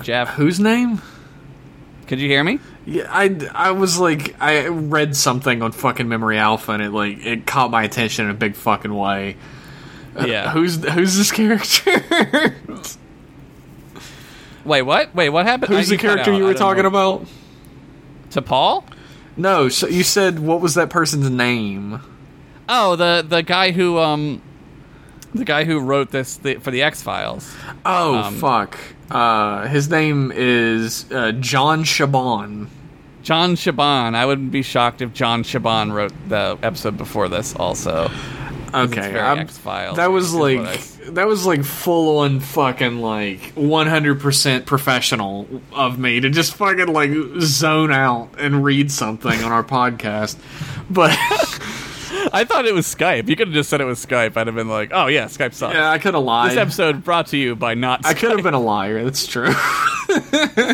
Jeff, 0.01 0.29
Whose 0.35 0.59
name? 0.59 1.01
could 2.07 2.19
you 2.19 2.29
hear 2.29 2.43
me? 2.43 2.59
Yeah, 2.89 3.05
I, 3.11 3.35
I 3.53 3.71
was 3.71 3.99
like 3.99 4.35
I 4.41 4.67
read 4.67 5.13
something 5.13 5.61
on 5.61 5.73
fucking 5.73 6.07
Memory 6.07 6.37
Alpha 6.37 6.71
and 6.71 6.81
it 6.81 6.91
like 6.91 7.17
it 7.25 7.45
caught 7.45 7.69
my 7.69 7.83
attention 7.83 8.25
in 8.25 8.31
a 8.31 8.33
big 8.33 8.55
fucking 8.55 8.93
way. 8.93 9.35
Yeah. 10.25 10.51
Who's 10.51 10.81
who's 10.83 11.17
this 11.17 11.31
character? 11.31 12.55
Wait, 14.65 14.81
what? 14.81 15.13
Wait, 15.15 15.29
what 15.29 15.45
happened? 15.45 15.73
who's 15.73 15.87
Uh, 15.87 15.91
the 15.91 15.97
character 15.97 16.33
you 16.33 16.43
were 16.43 16.53
talking 16.53 16.83
know. 16.83 16.89
about? 16.89 17.27
Paul? 18.45 18.85
No, 19.35 19.67
so 19.67 19.87
you 19.87 20.03
said 20.03 20.39
what 20.39 20.61
was 20.61 20.75
that 20.75 20.89
person's 20.89 21.29
name? 21.29 21.99
Oh, 22.69 22.95
the 22.95 23.25
the 23.27 23.41
guy 23.41 23.71
who 23.71 23.97
um, 23.97 24.41
the 25.33 25.43
guy 25.45 25.63
who 25.63 25.79
wrote 25.79 26.11
this 26.11 26.37
th- 26.37 26.59
for 26.59 26.69
the 26.71 26.83
X 26.83 27.01
Files. 27.01 27.51
Oh 27.85 28.15
Um, 28.15 28.35
fuck. 28.35 28.77
Uh, 29.09 29.67
his 29.67 29.89
name 29.89 30.31
is 30.35 31.11
uh, 31.11 31.31
John 31.33 31.83
Shiban. 31.83 32.67
John 33.27 33.55
Shiban. 33.55 34.15
I 34.15 34.25
wouldn't 34.25 34.53
be 34.53 34.61
shocked 34.61 35.01
if 35.01 35.11
John 35.11 35.43
Shiban 35.43 35.91
wrote 35.91 36.13
the 36.29 36.57
episode 36.63 36.95
before 36.95 37.27
this 37.27 37.53
also. 37.57 38.09
Okay, 38.73 39.11
that 39.11 40.11
was 40.11 40.33
like 40.33 40.81
that 41.07 41.27
was 41.27 41.45
like 41.45 41.65
full 41.65 42.19
on 42.19 42.39
fucking 42.39 42.99
like 43.01 43.53
100% 43.55 44.65
professional 44.65 45.45
of 45.73 45.99
me 45.99 46.21
to 46.21 46.29
just 46.29 46.55
fucking 46.55 46.87
like 46.87 47.11
zone 47.41 47.91
out 47.91 48.29
and 48.39 48.63
read 48.63 48.93
something 48.93 49.43
on 49.43 49.51
our 49.51 49.63
podcast. 49.77 50.37
But 50.89 51.11
I 51.11 52.29
I 52.31 52.45
thought 52.45 52.65
it 52.65 52.73
was 52.73 52.85
Skype. 52.85 53.27
You 53.27 53.35
could 53.35 53.49
have 53.49 53.53
just 53.53 53.69
said 53.69 53.81
it 53.81 53.85
was 53.85 54.05
Skype. 54.05 54.37
I'd 54.37 54.47
have 54.47 54.55
been 54.55 54.69
like, 54.69 54.91
oh 54.93 55.07
yeah, 55.07 55.25
Skype 55.25 55.53
sucks. 55.53 55.75
Yeah, 55.75 55.91
I 55.91 55.97
could 55.97 56.13
have 56.13 56.23
lied. 56.23 56.51
This 56.51 56.57
episode 56.59 57.03
brought 57.03 57.27
to 57.27 57.37
you 57.37 57.57
by 57.57 57.73
not. 57.73 58.05
I 58.05 58.13
could 58.13 58.31
have 58.31 58.43
been 58.43 58.53
a 58.53 58.59
liar. 58.61 59.03
That's 59.03 59.27
true. 59.27 59.51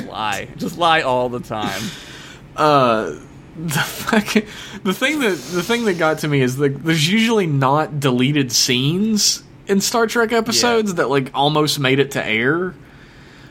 lie. 0.07 0.49
Just 0.57 0.77
lie 0.77 1.01
all 1.01 1.29
the 1.29 1.39
time. 1.39 1.81
uh, 2.55 3.15
the 3.57 3.69
fucking, 3.79 4.45
the 4.83 4.93
thing 4.93 5.19
that 5.19 5.37
the 5.37 5.63
thing 5.63 5.85
that 5.85 5.97
got 5.97 6.19
to 6.19 6.27
me 6.27 6.41
is 6.41 6.57
like 6.59 6.83
there's 6.83 7.07
usually 7.11 7.47
not 7.47 7.99
deleted 7.99 8.51
scenes 8.51 9.43
in 9.67 9.79
Star 9.81 10.07
Trek 10.07 10.31
episodes 10.33 10.95
that 10.95 11.09
like 11.09 11.31
almost 11.33 11.79
made 11.79 11.99
it 11.99 12.11
to 12.11 12.25
air. 12.25 12.73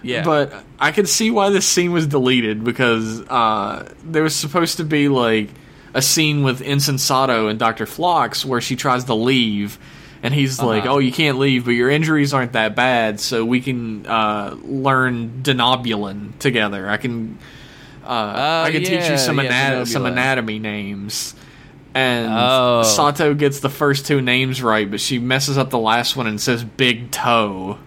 Yeah. 0.03 0.25
But 0.25 0.53
I 0.81 0.91
could 0.91 1.09
see 1.09 1.31
why 1.31 1.51
this 1.51 1.65
scene 1.67 1.93
was 1.93 2.09
deleted 2.09 2.65
because 2.65 3.21
uh, 3.29 3.93
there 4.05 4.25
was 4.25 4.35
supposed 4.35 4.79
to 4.79 4.85
be 4.85 5.09
like 5.09 5.49
a 5.95 6.03
scene 6.03 6.43
with 6.43 6.61
Ensign 6.61 6.99
Sato 6.99 7.47
and 7.49 7.59
Dr. 7.59 7.87
Phlox 7.87 8.45
where 8.45 8.61
she 8.61 8.75
tries 8.75 9.05
to 9.05 9.15
leave. 9.15 9.79
And 10.25 10.33
he's 10.35 10.61
like, 10.61 10.85
Uh-huh. 10.85 10.95
"Oh, 10.95 10.99
you 10.99 11.11
can't 11.13 11.39
leave, 11.39 11.65
but 11.65 11.73
your 11.73 11.91
injuries 11.91 12.33
aren't 12.33 12.53
that 12.53 12.75
bad, 12.77 13.19
so 13.21 13.45
we 13.45 13.61
can 13.61 14.07
uh, 14.07 14.57
learn 14.63 15.43
Denobulan 15.43 16.39
together. 16.39 16.89
I 16.89 16.97
can, 16.97 17.39
uh, 18.13 18.65
I 18.67 18.71
can 18.73 18.83
teach 18.83 19.09
you 19.09 19.19
some 19.19 19.39
yeah, 19.39 19.45
anat- 19.45 19.89
some 19.89 20.07
anatomy 20.07 20.59
names." 20.59 21.35
And 21.95 22.29
Oh. 22.33 22.83
Sato 22.85 23.35
gets 23.35 23.61
the 23.61 23.69
first 23.69 24.07
two 24.07 24.23
names 24.23 24.63
right, 24.63 24.91
but 24.91 24.99
she 25.01 25.19
messes 25.19 25.59
up 25.59 25.69
the 25.71 25.79
last 25.79 26.17
one 26.17 26.27
and 26.27 26.41
says 26.41 26.65
"big 26.65 27.11
toe," 27.11 27.79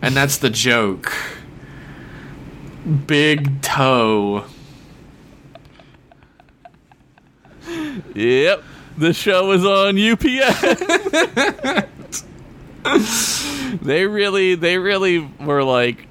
and 0.00 0.14
that's 0.14 0.38
the 0.38 0.50
joke. 0.50 1.12
Big 3.06 3.60
toe. 3.62 4.44
Yep. 8.14 8.62
The 8.98 9.12
show 9.14 9.46
was 9.48 9.64
on 9.64 9.96
UPS. 9.98 10.60
they 13.82 14.06
really 14.06 14.54
they 14.54 14.76
really 14.78 15.18
were 15.40 15.64
like 15.64 16.06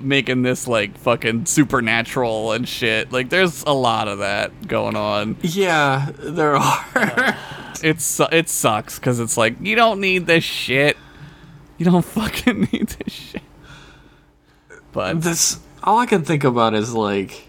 making 0.00 0.42
this 0.42 0.66
like 0.68 0.96
fucking 0.98 1.46
supernatural 1.46 2.52
and 2.52 2.68
shit. 2.68 3.12
Like 3.12 3.30
there's 3.30 3.62
a 3.66 3.72
lot 3.72 4.08
of 4.08 4.18
that 4.18 4.66
going 4.66 4.96
on. 4.96 5.36
Yeah, 5.42 6.10
there 6.18 6.56
are. 6.56 7.36
It's 7.80 8.18
it 8.32 8.48
sucks 8.48 8.98
cuz 8.98 9.20
it's 9.20 9.36
like 9.36 9.54
you 9.60 9.76
don't 9.76 10.00
need 10.00 10.26
this 10.26 10.42
shit. 10.42 10.96
You 11.76 11.84
don't 11.84 12.04
fucking 12.04 12.68
need 12.72 12.88
this 12.88 13.12
shit. 13.12 13.42
But 14.90 15.22
this 15.22 15.60
all 15.84 15.98
I 15.98 16.06
can 16.06 16.24
think 16.24 16.42
about 16.42 16.74
is 16.74 16.92
like 16.92 17.48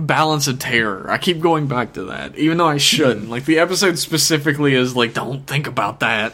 balance 0.00 0.46
of 0.48 0.58
terror. 0.58 1.10
I 1.10 1.18
keep 1.18 1.40
going 1.40 1.66
back 1.66 1.92
to 1.94 2.04
that, 2.04 2.36
even 2.36 2.58
though 2.58 2.68
I 2.68 2.78
shouldn't. 2.78 3.28
Like 3.28 3.44
the 3.44 3.58
episode 3.58 3.98
specifically 3.98 4.74
is 4.74 4.96
like, 4.96 5.12
don't 5.14 5.46
think 5.46 5.66
about 5.66 6.00
that. 6.00 6.32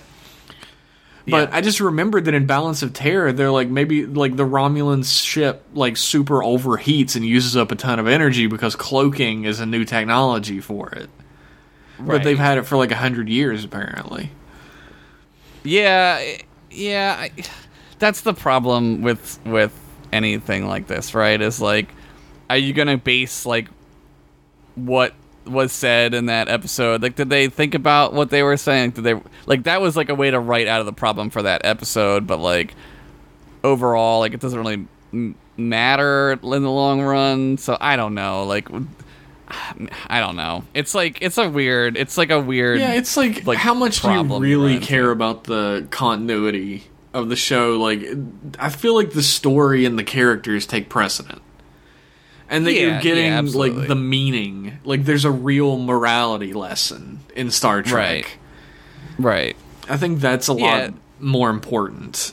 But 1.26 1.48
Yeah. 1.50 1.56
I 1.56 1.60
just 1.62 1.80
remembered 1.80 2.26
that 2.26 2.34
in 2.34 2.44
Balance 2.46 2.82
of 2.82 2.92
Terror, 2.92 3.32
they're 3.32 3.50
like 3.50 3.68
maybe 3.68 4.04
like 4.04 4.36
the 4.36 4.44
Romulan 4.44 5.04
ship 5.04 5.64
like 5.72 5.96
super 5.96 6.40
overheats 6.40 7.16
and 7.16 7.24
uses 7.24 7.56
up 7.56 7.72
a 7.72 7.74
ton 7.76 7.98
of 7.98 8.06
energy 8.06 8.46
because 8.46 8.76
cloaking 8.76 9.44
is 9.44 9.58
a 9.60 9.66
new 9.66 9.84
technology 9.84 10.60
for 10.60 10.90
it. 10.90 11.08
But 11.98 12.24
they've 12.24 12.38
had 12.38 12.58
it 12.58 12.64
for 12.66 12.76
like 12.76 12.90
a 12.90 12.96
hundred 12.96 13.28
years 13.28 13.64
apparently. 13.64 14.30
Yeah, 15.62 16.36
yeah. 16.70 17.16
I, 17.18 17.30
that's 17.98 18.20
the 18.22 18.34
problem 18.34 19.00
with 19.02 19.38
with 19.46 19.72
anything 20.12 20.66
like 20.66 20.86
this, 20.86 21.14
right? 21.14 21.40
Is 21.40 21.60
like, 21.60 21.88
are 22.50 22.56
you 22.58 22.72
gonna 22.74 22.98
base 22.98 23.46
like 23.46 23.68
what 24.74 25.14
was 25.46 25.72
said 25.72 26.14
in 26.14 26.26
that 26.26 26.48
episode? 26.48 27.02
Like, 27.02 27.16
did 27.16 27.30
they 27.30 27.48
think 27.48 27.74
about 27.74 28.12
what 28.12 28.30
they 28.30 28.42
were 28.42 28.56
saying? 28.56 28.92
Did 28.92 29.04
they 29.04 29.20
like 29.46 29.64
that 29.64 29.80
was 29.80 29.96
like 29.96 30.08
a 30.08 30.14
way 30.14 30.30
to 30.30 30.40
write 30.40 30.66
out 30.66 30.80
of 30.80 30.86
the 30.86 30.92
problem 30.92 31.30
for 31.30 31.42
that 31.42 31.64
episode? 31.64 32.26
But 32.26 32.38
like 32.38 32.74
overall, 33.62 34.20
like 34.20 34.34
it 34.34 34.40
doesn't 34.40 34.58
really 34.58 34.86
m- 35.12 35.34
matter 35.56 36.32
in 36.32 36.40
the 36.40 36.70
long 36.70 37.02
run. 37.02 37.58
So 37.58 37.76
I 37.80 37.96
don't 37.96 38.14
know. 38.14 38.44
Like. 38.44 38.68
I 40.08 40.20
don't 40.20 40.36
know. 40.36 40.64
It's 40.72 40.94
like 40.94 41.18
it's 41.20 41.38
a 41.38 41.48
weird. 41.48 41.96
It's 41.96 42.16
like 42.16 42.30
a 42.30 42.40
weird. 42.40 42.80
Yeah, 42.80 42.94
it's 42.94 43.16
like, 43.16 43.46
like, 43.46 43.58
how 43.58 43.74
much 43.74 44.00
do 44.00 44.10
you 44.10 44.38
really 44.38 44.80
care 44.80 45.10
about 45.10 45.44
the 45.44 45.86
continuity 45.90 46.84
of 47.12 47.28
the 47.28 47.36
show? 47.36 47.76
Like, 47.78 48.04
I 48.58 48.70
feel 48.70 48.94
like 48.94 49.12
the 49.12 49.22
story 49.22 49.84
and 49.84 49.98
the 49.98 50.02
characters 50.02 50.66
take 50.66 50.88
precedent, 50.88 51.42
and 52.50 52.66
that 52.66 52.72
Yeah, 52.72 52.80
you're 52.80 53.00
getting 53.00 53.32
absolutely. 53.32 53.78
like 53.80 53.88
the 53.88 53.94
meaning. 53.96 54.78
Like, 54.84 55.04
there's 55.04 55.24
a 55.24 55.30
real 55.30 55.78
morality 55.78 56.52
lesson 56.52 57.20
in 57.34 57.50
Star 57.50 57.82
Trek. 57.82 58.38
Right. 59.18 59.54
right. 59.54 59.56
I 59.88 59.96
think 59.96 60.20
that's 60.20 60.48
a 60.48 60.54
Yeah. 60.54 60.64
lot 60.82 60.94
more 61.20 61.50
important. 61.50 62.32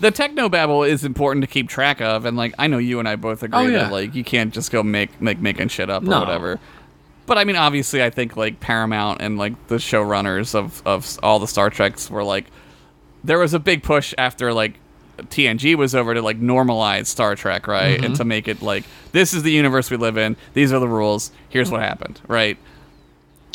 the 0.00 0.10
techno 0.10 0.48
babble 0.48 0.82
is 0.82 1.04
important 1.04 1.42
to 1.44 1.46
keep 1.46 1.68
track 1.68 2.00
of 2.00 2.24
and 2.24 2.36
like 2.36 2.52
i 2.58 2.66
know 2.66 2.78
you 2.78 2.98
and 2.98 3.06
i 3.08 3.14
both 3.14 3.42
agree 3.44 3.58
Oh, 3.60 3.62
yeah. 3.66 3.78
that 3.84 3.92
like 3.92 4.12
you 4.14 4.24
can't 4.24 4.52
just 4.52 4.72
go 4.72 4.82
make 4.82 5.20
make 5.20 5.38
making 5.40 5.68
shit 5.68 5.88
up 5.88 6.02
or 6.02 6.06
No. 6.06 6.20
whatever 6.20 6.58
but 7.26 7.38
i 7.38 7.44
mean 7.44 7.54
obviously 7.54 8.02
i 8.02 8.10
think 8.10 8.36
like 8.36 8.58
paramount 8.58 9.20
and 9.22 9.38
like 9.38 9.68
the 9.68 9.76
showrunners 9.76 10.54
of 10.56 10.82
of 10.84 11.16
all 11.22 11.38
the 11.38 11.46
star 11.46 11.70
treks 11.70 12.10
were 12.10 12.24
like 12.24 12.46
there 13.22 13.38
was 13.38 13.54
a 13.54 13.60
big 13.60 13.84
push 13.84 14.14
after 14.18 14.52
like 14.52 14.74
TNG 15.18 15.74
was 15.76 15.94
over 15.94 16.14
to 16.14 16.22
like 16.22 16.40
normalize 16.40 17.06
Star 17.06 17.34
Trek, 17.34 17.66
right? 17.66 17.96
Mm-hmm. 17.96 18.04
And 18.04 18.16
to 18.16 18.24
make 18.24 18.48
it 18.48 18.62
like 18.62 18.84
this 19.12 19.34
is 19.34 19.42
the 19.42 19.52
universe 19.52 19.90
we 19.90 19.96
live 19.96 20.16
in. 20.16 20.36
These 20.54 20.72
are 20.72 20.78
the 20.80 20.88
rules. 20.88 21.30
Here's 21.48 21.70
what 21.70 21.80
happened, 21.82 22.20
right? 22.28 22.56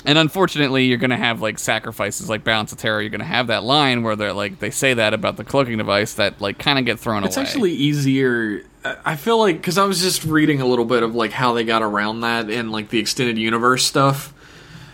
And 0.05 0.17
unfortunately, 0.17 0.85
you're 0.85 0.99
gonna 0.99 1.17
have 1.17 1.41
like 1.41 1.59
sacrifices 1.59 2.29
like 2.29 2.43
Balance 2.43 2.71
of 2.71 2.77
Terror. 2.77 3.01
You're 3.01 3.09
gonna 3.09 3.23
have 3.23 3.47
that 3.47 3.63
line 3.63 4.03
where 4.03 4.15
they're 4.15 4.31
like 4.33 4.59
they 4.59 4.69
say 4.69 4.93
that 4.93 5.13
about 5.13 5.37
the 5.37 5.43
cloaking 5.43 5.77
device 5.79 6.13
that 6.13 6.39
like 6.39 6.59
kind 6.59 6.77
of 6.79 6.85
get 6.85 6.99
thrown 6.99 7.23
It's 7.23 7.35
away. 7.35 7.43
It's 7.43 7.51
actually 7.51 7.73
easier. 7.73 8.63
I 9.03 9.15
feel 9.17 9.37
like 9.39 9.57
because 9.57 9.77
I 9.77 9.83
was 9.85 9.99
just 10.01 10.23
reading 10.23 10.61
a 10.61 10.65
little 10.65 10.85
bit 10.85 11.03
of 11.03 11.13
like 11.15 11.31
how 11.31 11.53
they 11.53 11.63
got 11.65 11.81
around 11.81 12.21
that 12.21 12.49
in 12.49 12.71
like 12.71 12.89
the 12.89 12.99
extended 12.99 13.37
universe 13.37 13.85
stuff. 13.85 14.33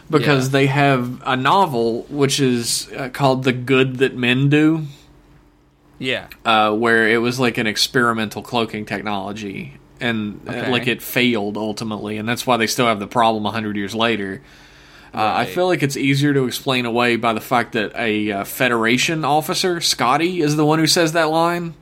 Because 0.09 0.47
Yeah. 0.47 0.51
they 0.51 0.65
have 0.67 1.21
a 1.25 1.35
novel 1.35 2.03
which 2.09 2.39
is 2.39 2.89
uh, 2.97 3.09
called 3.09 3.43
"The 3.43 3.53
Good 3.53 3.97
That 3.97 4.15
Men 4.15 4.49
Do," 4.49 4.85
yeah, 5.99 6.27
uh, 6.45 6.73
where 6.75 7.07
it 7.07 7.17
was 7.17 7.39
like 7.39 7.57
an 7.57 7.67
experimental 7.67 8.41
cloaking 8.41 8.85
technology, 8.85 9.77
and 9.99 10.41
uh, 10.47 10.51
Okay. 10.51 10.71
like 10.71 10.87
it 10.87 11.01
failed 11.01 11.57
ultimately, 11.57 12.17
and 12.17 12.27
that's 12.27 12.45
why 12.45 12.57
they 12.57 12.67
still 12.67 12.85
have 12.87 12.99
the 12.99 13.07
problem 13.07 13.45
hundred 13.45 13.75
years 13.75 13.95
later. 13.95 14.41
Uh, 15.13 15.31
I 15.35 15.45
feel 15.45 15.67
like 15.67 15.83
it's 15.83 15.95
easier 15.95 16.33
to 16.33 16.45
explain 16.45 16.87
away 16.87 17.17
by 17.17 17.33
the 17.33 17.39
fact 17.41 17.73
that 17.73 17.95
a 17.95 18.31
uh, 18.31 18.43
Federation 18.45 19.23
officer, 19.23 19.79
Scotty, 19.79 20.41
is 20.41 20.55
the 20.55 20.65
one 20.65 20.79
who 20.79 20.87
says 20.87 21.11
that 21.11 21.29
line. 21.29 21.75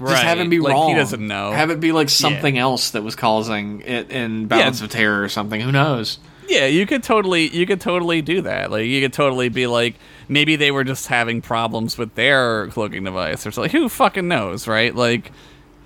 Just 0.00 0.22
have 0.22 0.38
him 0.38 0.48
be 0.48 0.58
like, 0.60 0.72
wrong. 0.72 0.88
He 0.90 0.94
doesn't 0.94 1.26
know. 1.26 1.52
Have 1.52 1.70
it 1.70 1.80
be 1.80 1.92
like 1.92 2.08
something 2.08 2.56
else 2.56 2.90
that 2.90 3.02
was 3.02 3.14
causing 3.14 3.80
it 3.82 4.10
in 4.10 4.46
Balance 4.46 4.80
of 4.82 4.90
Terror 4.90 5.22
or 5.22 5.28
something. 5.28 5.60
Who 5.60 5.70
knows? 5.72 6.18
Yeah, 6.48 6.66
you 6.66 6.86
could 6.86 7.02
totally 7.02 7.48
you 7.48 7.66
could 7.66 7.80
totally 7.80 8.22
do 8.22 8.42
that. 8.42 8.70
Like 8.70 8.86
you 8.86 9.00
could 9.02 9.12
totally 9.12 9.48
be 9.48 9.66
like 9.66 9.96
maybe 10.28 10.56
they 10.56 10.70
were 10.70 10.84
just 10.84 11.08
having 11.08 11.42
problems 11.42 11.98
with 11.98 12.14
their 12.14 12.68
cloaking 12.68 13.04
device 13.04 13.46
or 13.46 13.50
something. 13.50 13.70
Who 13.72 13.88
fucking 13.88 14.26
knows, 14.28 14.66
right? 14.68 14.94
Like 14.94 15.32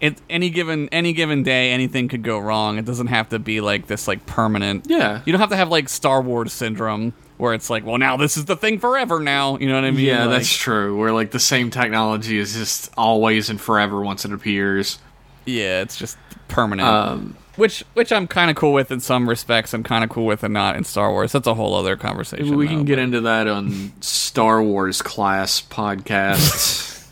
it 0.00 0.20
any 0.30 0.50
given 0.50 0.88
any 0.90 1.12
given 1.12 1.42
day 1.42 1.70
anything 1.72 2.08
could 2.08 2.22
go 2.22 2.38
wrong. 2.38 2.78
It 2.78 2.84
doesn't 2.84 3.08
have 3.08 3.28
to 3.30 3.38
be 3.38 3.60
like 3.60 3.86
this 3.86 4.08
like 4.08 4.26
permanent. 4.26 4.86
Yeah. 4.88 5.22
You 5.24 5.32
don't 5.32 5.40
have 5.40 5.50
to 5.50 5.56
have 5.56 5.68
like 5.68 5.88
Star 5.88 6.22
Wars 6.22 6.52
syndrome 6.52 7.12
where 7.36 7.54
it's 7.54 7.70
like, 7.70 7.84
well 7.84 7.98
now 7.98 8.16
this 8.16 8.36
is 8.36 8.46
the 8.46 8.56
thing 8.56 8.78
forever 8.78 9.20
now. 9.20 9.58
You 9.58 9.68
know 9.68 9.74
what 9.74 9.84
I 9.84 9.90
mean? 9.90 10.06
Yeah, 10.06 10.24
Like, 10.24 10.38
that's 10.38 10.54
true. 10.54 10.98
Where 10.98 11.12
like 11.12 11.30
the 11.30 11.40
same 11.40 11.70
technology 11.70 12.38
is 12.38 12.54
just 12.54 12.90
always 12.96 13.50
and 13.50 13.60
forever 13.60 14.00
once 14.00 14.24
it 14.24 14.32
appears. 14.32 14.98
Yeah, 15.46 15.80
it's 15.82 15.96
just 15.96 16.18
permanent. 16.48 16.86
Um, 16.88 17.36
which 17.60 17.84
which 17.94 18.10
I'm 18.10 18.26
kind 18.26 18.50
of 18.50 18.56
cool 18.56 18.72
with 18.72 18.90
in 18.90 18.98
some 19.00 19.28
respects. 19.28 19.72
I'm 19.72 19.82
kind 19.84 20.02
of 20.02 20.10
cool 20.10 20.26
with 20.26 20.42
and 20.42 20.52
not 20.52 20.74
in 20.76 20.82
Star 20.84 21.10
Wars. 21.12 21.30
That's 21.32 21.46
a 21.46 21.54
whole 21.54 21.74
other 21.76 21.96
conversation. 21.96 22.56
we 22.56 22.66
though, 22.66 22.72
can 22.72 22.84
get 22.84 22.96
but- 22.96 23.02
into 23.02 23.20
that 23.22 23.46
on 23.46 23.92
Star 24.00 24.62
Wars 24.62 25.00
class 25.02 25.60
podcast. 25.62 27.06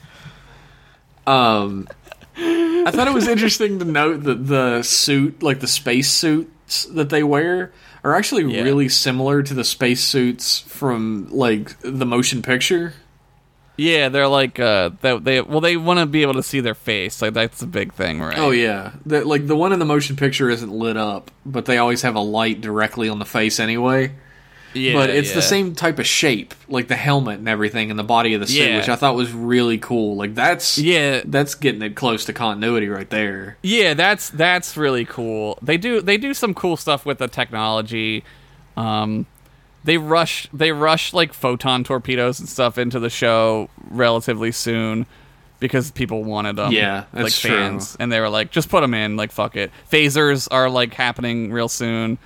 um, 1.26 1.86
I 2.36 2.90
thought 2.92 3.09
it 3.09 3.14
was 3.14 3.28
interesting 3.28 3.78
to 3.80 3.84
note 3.84 4.22
that 4.24 4.46
the 4.46 4.82
suit, 4.82 5.42
like 5.42 5.61
the 5.61 5.66
space 5.66 6.11
suits 6.11 6.84
that 6.86 7.11
they 7.11 7.22
wear, 7.22 7.72
are 8.05 8.14
actually 8.14 8.53
Yeah. 8.55 8.62
really 8.62 8.88
similar 8.88 9.42
to 9.42 9.55
the 9.55 9.64
space 9.64 10.03
suits 10.03 10.61
from 10.61 11.28
like 11.30 11.78
the 11.80 12.07
motion 12.07 12.42
picture. 12.42 12.94
Yeah, 13.78 14.08
they're 14.10 14.28
like 14.28 14.58
uh 14.60 14.90
they, 15.00 15.16
they 15.18 15.40
well 15.40 15.60
they 15.60 15.76
want 15.76 16.00
to 16.00 16.06
be 16.06 16.22
able 16.22 16.34
to 16.34 16.42
see 16.42 16.60
their 16.60 16.74
face. 16.74 17.22
Like 17.22 17.32
that's 17.32 17.60
the 17.60 17.66
big 17.66 17.94
thing, 17.94 18.20
right? 18.20 18.36
Oh 18.36 18.50
yeah, 18.50 18.92
the, 19.06 19.24
like 19.24 19.46
the 19.46 19.56
one 19.56 19.72
in 19.72 19.78
the 19.78 19.84
motion 19.86 20.16
picture 20.16 20.50
isn't 20.50 20.70
lit 20.70 20.96
up, 20.96 21.30
but 21.46 21.64
they 21.64 21.78
always 21.78 22.02
have 22.02 22.16
a 22.16 22.20
light 22.20 22.60
directly 22.60 23.08
on 23.08 23.18
the 23.20 23.24
face 23.24 23.60
anyway. 23.60 24.12
yeah. 24.74 24.92
but 24.94 25.08
it's 25.10 25.28
yeah. 25.30 25.34
the 25.36 25.42
same 25.42 25.74
type 25.76 25.98
of 26.00 26.06
shape, 26.06 26.54
like 26.68 26.88
the 26.88 26.96
helmet 26.96 27.38
and 27.38 27.48
everything, 27.48 27.88
and 27.90 27.98
the 27.98 28.04
body 28.04 28.34
of 28.34 28.40
the 28.40 28.46
suit, 28.48 28.68
Yeah. 28.68 28.76
which 28.78 28.88
I 28.88 28.96
thought 28.96 29.14
was 29.14 29.32
really 29.32 29.78
cool. 29.78 30.16
Like 30.16 30.34
that's 30.34 30.76
Yeah. 30.76 31.22
that's 31.24 31.54
getting 31.54 31.80
it 31.82 31.94
close 31.94 32.24
to 32.26 32.32
continuity 32.32 32.88
right 32.88 33.08
there. 33.08 33.58
Yeah, 33.62 33.94
that's 33.94 34.28
that's 34.28 34.76
really 34.76 35.04
cool. 35.04 35.56
They 35.62 35.76
do 35.78 36.00
they 36.00 36.18
do 36.18 36.34
some 36.34 36.52
cool 36.52 36.76
stuff 36.76 37.06
with 37.06 37.18
the 37.18 37.28
technology. 37.28 38.24
Um 38.76 39.26
they 39.84 39.98
rush 39.98 40.48
they 40.52 40.72
rush 40.72 41.12
like 41.12 41.32
photon 41.32 41.84
torpedoes 41.84 42.40
and 42.40 42.48
stuff 42.48 42.78
into 42.78 42.98
the 42.98 43.10
show 43.10 43.70
relatively 43.90 44.52
soon 44.52 45.06
because 45.60 45.90
people 45.90 46.24
wanted 46.24 46.56
them. 46.56 46.72
Yeah, 46.72 47.04
like 47.12 47.24
that's 47.24 47.40
true. 47.40 47.50
fans, 47.50 47.96
and 47.98 48.12
they 48.12 48.20
were 48.20 48.28
like, 48.28 48.50
just 48.50 48.68
put 48.68 48.80
them 48.80 48.94
in. 48.94 49.16
Like 49.16 49.32
fuck 49.32 49.56
it. 49.56 49.70
Phasers 49.90 50.48
are 50.50 50.70
like 50.70 50.94
happening 50.94 51.52
real 51.52 51.68
soon, 51.68 52.18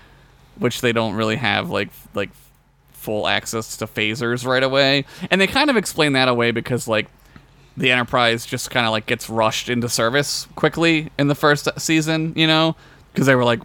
which 0.58 0.80
they 0.80 0.92
don't 0.92 1.14
really 1.14 1.36
have 1.36 1.70
like 1.70 1.90
like 2.14 2.30
full 2.92 3.26
access 3.26 3.76
to 3.78 3.86
phasers 3.86 4.46
right 4.46 4.62
away, 4.62 5.04
and 5.30 5.40
they 5.40 5.46
kind 5.46 5.70
of 5.70 5.76
explain 5.76 6.12
that 6.12 6.28
away 6.28 6.50
because 6.50 6.86
like 6.88 7.08
the 7.76 7.90
Enterprise 7.90 8.44
just 8.44 8.70
kind 8.70 8.86
of 8.86 8.92
like 8.92 9.06
gets 9.06 9.30
rushed 9.30 9.68
into 9.68 9.88
service 9.88 10.46
quickly 10.56 11.10
in 11.18 11.28
the 11.28 11.34
first 11.34 11.68
season, 11.78 12.32
you 12.36 12.46
know, 12.46 12.76
because 13.12 13.26
they 13.26 13.34
were 13.34 13.44
like 13.44 13.60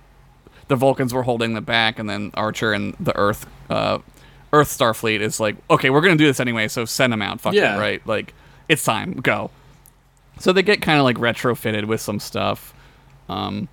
the 0.67 0.75
Vulcans 0.75 1.13
were 1.13 1.23
holding 1.23 1.53
them 1.53 1.63
back, 1.63 1.99
and 1.99 2.09
then 2.09 2.31
Archer 2.33 2.73
and 2.73 2.93
the 2.99 3.15
Earth, 3.17 3.45
uh, 3.69 3.99
Earth 4.53 4.69
Starfleet 4.77 5.19
is 5.21 5.39
like, 5.39 5.55
okay, 5.69 5.89
we're 5.89 6.01
gonna 6.01 6.15
do 6.15 6.25
this 6.25 6.39
anyway, 6.39 6.67
so 6.67 6.85
send 6.85 7.11
them 7.13 7.21
out, 7.21 7.39
fuck 7.41 7.53
Yeah. 7.53 7.75
it, 7.75 7.79
right? 7.79 8.05
Like, 8.07 8.33
it's 8.69 8.83
time, 8.83 9.13
go. 9.13 9.51
So 10.39 10.53
they 10.53 10.61
get 10.61 10.81
kind 10.81 10.99
of 10.99 11.03
like 11.03 11.17
retrofitted 11.17 11.85
with 11.85 11.99
some 12.01 12.19
stuff. 12.19 12.73
Um, 13.29 13.67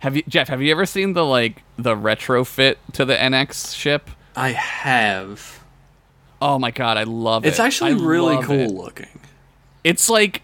have 0.00 0.16
you, 0.16 0.22
Jeff? 0.28 0.48
Have 0.48 0.60
you 0.62 0.70
ever 0.72 0.86
seen 0.86 1.12
the 1.14 1.24
like 1.24 1.62
the 1.76 1.94
retrofit 1.94 2.76
to 2.92 3.04
the 3.04 3.14
NX 3.14 3.74
ship? 3.74 4.10
I 4.36 4.50
have. 4.50 5.60
Oh 6.42 6.58
my 6.58 6.70
god, 6.70 6.96
I 6.96 7.02
love 7.04 7.44
it. 7.44 7.48
It's 7.48 7.58
actually 7.60 7.92
I 7.92 7.96
really 7.96 8.42
cool 8.44 8.60
it. 8.60 8.70
looking. 8.70 9.20
It's 9.84 10.08
like 10.10 10.42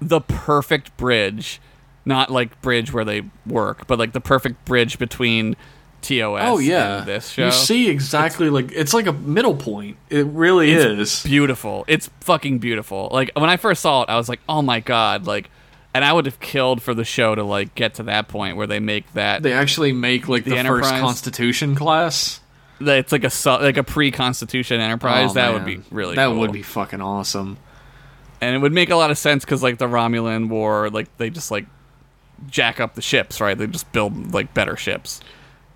the 0.00 0.20
perfect 0.20 0.96
bridge, 0.96 1.60
not 2.08 2.30
like 2.30 2.60
bridge 2.62 2.92
where 2.92 3.04
they 3.04 3.22
work, 3.46 3.86
but 3.86 3.98
like 4.00 4.12
the 4.12 4.20
perfect 4.20 4.64
bridge 4.64 4.98
between 4.98 5.54
TOS. 6.00 6.42
Oh 6.44 6.58
yeah, 6.58 6.98
and 6.98 7.06
this 7.06 7.30
show. 7.30 7.46
you 7.46 7.52
see 7.52 7.88
exactly 7.88 8.50
like 8.50 8.72
it's 8.72 8.94
like 8.94 9.06
a 9.06 9.12
middle 9.12 9.56
point. 9.56 9.96
It 10.10 10.26
really 10.26 10.70
is. 10.72 11.22
beautiful. 11.22 11.84
It's 11.88 12.08
fucking 12.20 12.58
beautiful. 12.58 13.08
Like 13.12 13.30
when 13.34 13.50
I 13.50 13.56
first 13.56 13.82
saw 13.82 14.02
it, 14.02 14.08
I 14.08 14.16
was 14.16 14.28
like, 14.28 14.40
oh 14.48 14.62
my 14.62 14.80
god, 14.80 15.26
like, 15.26 15.50
and 15.94 16.04
I 16.04 16.12
would 16.12 16.26
have 16.26 16.40
killed 16.40 16.82
for 16.82 16.94
the 16.94 17.04
show 17.04 17.34
to 17.34 17.42
like 17.42 17.74
get 17.74 17.94
to 17.94 18.04
that 18.04 18.28
point 18.28 18.56
where 18.56 18.66
they 18.66 18.80
make 18.80 19.12
that. 19.14 19.42
They 19.42 19.52
actually 19.52 19.92
make 19.92 20.28
like 20.28 20.44
the, 20.44 20.50
The 20.50 20.64
first 20.64 20.90
Constitution 20.90 21.74
class. 21.74 22.40
it's 22.80 23.10
like 23.10 23.24
a 23.24 23.30
like 23.60 23.76
a 23.76 23.82
pre-Constitution 23.84 24.80
Enterprise. 24.80 25.30
Oh, 25.30 25.34
that 25.34 25.52
would 25.52 25.64
be 25.64 25.80
really. 25.90 26.14
That 26.14 26.28
cool. 26.28 26.38
would 26.38 26.52
be 26.52 26.62
fucking 26.62 27.00
awesome. 27.00 27.58
and 28.40 28.54
it 28.54 28.58
would 28.58 28.72
make 28.72 28.90
a 28.90 28.96
lot 28.96 29.10
of 29.10 29.18
sense 29.18 29.44
because 29.44 29.64
like 29.64 29.78
the 29.78 29.88
Romulan 29.88 30.48
War, 30.48 30.90
like 30.90 31.14
they 31.16 31.28
just 31.28 31.50
like 31.50 31.66
jack 32.46 32.80
up 32.80 32.94
the 32.94 33.02
ships, 33.02 33.40
right? 33.40 33.56
They 33.56 33.66
just 33.66 33.90
build 33.92 34.32
like 34.32 34.54
better 34.54 34.76
ships. 34.76 35.20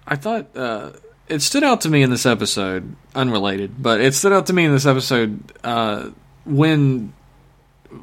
I 0.07 0.17
thought 0.17 0.57
uh, 0.57 0.91
it 1.29 1.41
stood 1.41 1.63
out 1.65 1.81
to 1.83 1.89
me 1.89 2.03
in 2.03 2.11
this 2.11 2.27
episode, 2.27 2.95
unrelated, 3.15 3.83
but 3.83 4.01
it 4.01 4.15
stood 4.15 4.33
out 4.33 4.47
to 4.47 4.53
me 4.53 4.65
in 4.65 4.73
this 4.73 4.87
episode 4.87 5.41
uh, 5.65 6.11
when 6.45 7.13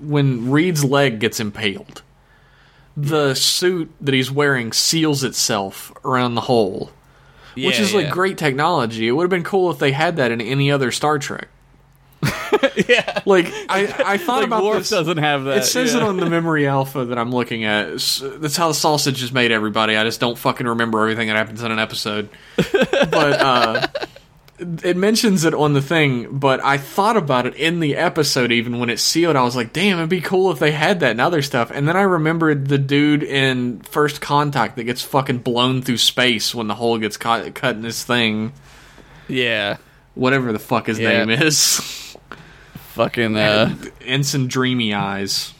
when 0.02 0.50
Reed's 0.52 0.84
leg 0.84 1.20
gets 1.20 1.40
impaled. 1.40 2.02
The 2.98 3.34
suit 3.34 3.92
that 4.02 4.14
he's 4.14 4.30
wearing 4.32 4.72
seals 4.74 5.24
itself 5.24 5.94
around 6.04 6.36
the 6.36 6.42
hole, 6.42 6.92
which 7.56 7.78
Yeah, 7.78 7.82
is 7.82 7.94
like 7.94 8.10
great 8.12 8.38
technology. 8.38 9.08
It 9.08 9.12
would 9.12 9.24
have 9.24 9.30
been 9.30 9.44
cool 9.44 9.72
if 9.72 9.80
they 9.80 9.94
had 9.94 10.18
that 10.18 10.32
in 10.32 10.42
any 10.42 10.70
other 10.72 10.92
Star 10.92 11.18
Trek. 11.18 11.48
yeah, 12.88 13.22
Like 13.26 13.48
I, 13.70 13.94
I 14.06 14.18
thought 14.18 14.38
like 14.40 14.48
about 14.48 14.64
Worf 14.64 14.78
this. 14.80 14.90
doesn't 14.90 15.18
have 15.18 15.46
that. 15.46 15.60
It 15.60 15.64
says 15.66 15.94
yeah. 15.94 16.00
it 16.02 16.04
on 16.04 16.18
the 16.18 16.30
memory 16.30 16.68
alpha 16.68 17.06
that 17.06 17.18
I'm 17.18 17.32
looking 17.32 17.64
at. 17.64 17.92
That's 17.92 18.58
how 18.58 18.68
the 18.68 18.74
sausage 18.74 19.24
is 19.24 19.32
made, 19.32 19.52
everybody. 19.52 19.96
I 19.96 20.04
just 20.04 20.20
don't 20.20 20.38
fucking 20.38 20.68
remember 20.68 21.00
everything 21.02 21.28
that 21.30 21.38
happens 21.38 21.64
in 21.64 21.72
an 21.72 21.80
episode. 21.80 22.30
but 22.58 23.14
uh, 23.16 23.88
it 24.84 24.98
mentions 24.98 25.46
it 25.46 25.54
on 25.54 25.72
the 25.74 25.82
thing, 25.82 26.38
but 26.38 26.62
I 26.62 26.78
thought 26.78 27.16
about 27.16 27.46
it 27.46 27.56
in 27.56 27.80
the 27.80 27.96
episode 27.96 28.52
even 28.52 28.80
when 28.80 28.90
it's 28.90 29.02
sealed. 29.02 29.38
I 29.38 29.44
was 29.44 29.56
like, 29.56 29.72
damn, 29.72 29.98
it'd 29.98 30.10
be 30.10 30.20
cool 30.20 30.52
if 30.52 30.60
they 30.60 30.72
had 30.72 31.00
that 31.00 31.12
and 31.12 31.22
other 31.22 31.42
stuff. 31.42 31.72
And 31.74 31.88
then 31.88 31.96
I 31.96 32.02
remembered 32.02 32.68
the 32.68 32.78
dude 32.78 33.24
in 33.24 33.80
First 33.82 34.20
Contact 34.20 34.76
that 34.76 34.84
gets 34.84 35.02
fucking 35.02 35.40
blown 35.40 35.82
through 35.82 35.98
space 36.00 36.54
when 36.54 36.68
the 36.68 36.76
hole 36.76 36.98
gets 36.98 37.16
caught, 37.16 37.54
cut 37.56 37.78
in 37.78 37.84
his 37.84 38.04
thing. 38.04 38.52
Yeah, 39.30 39.78
Whatever 40.16 40.52
the 40.52 40.60
fuck 40.60 40.88
his 40.88 41.00
Yeah. 41.00 41.24
name 41.24 41.30
is. 41.30 42.06
fucking 43.00 43.38
uh, 43.38 43.74
Ensign 44.06 44.48
Dreamy 44.48 44.94
Eyes. 44.94 45.54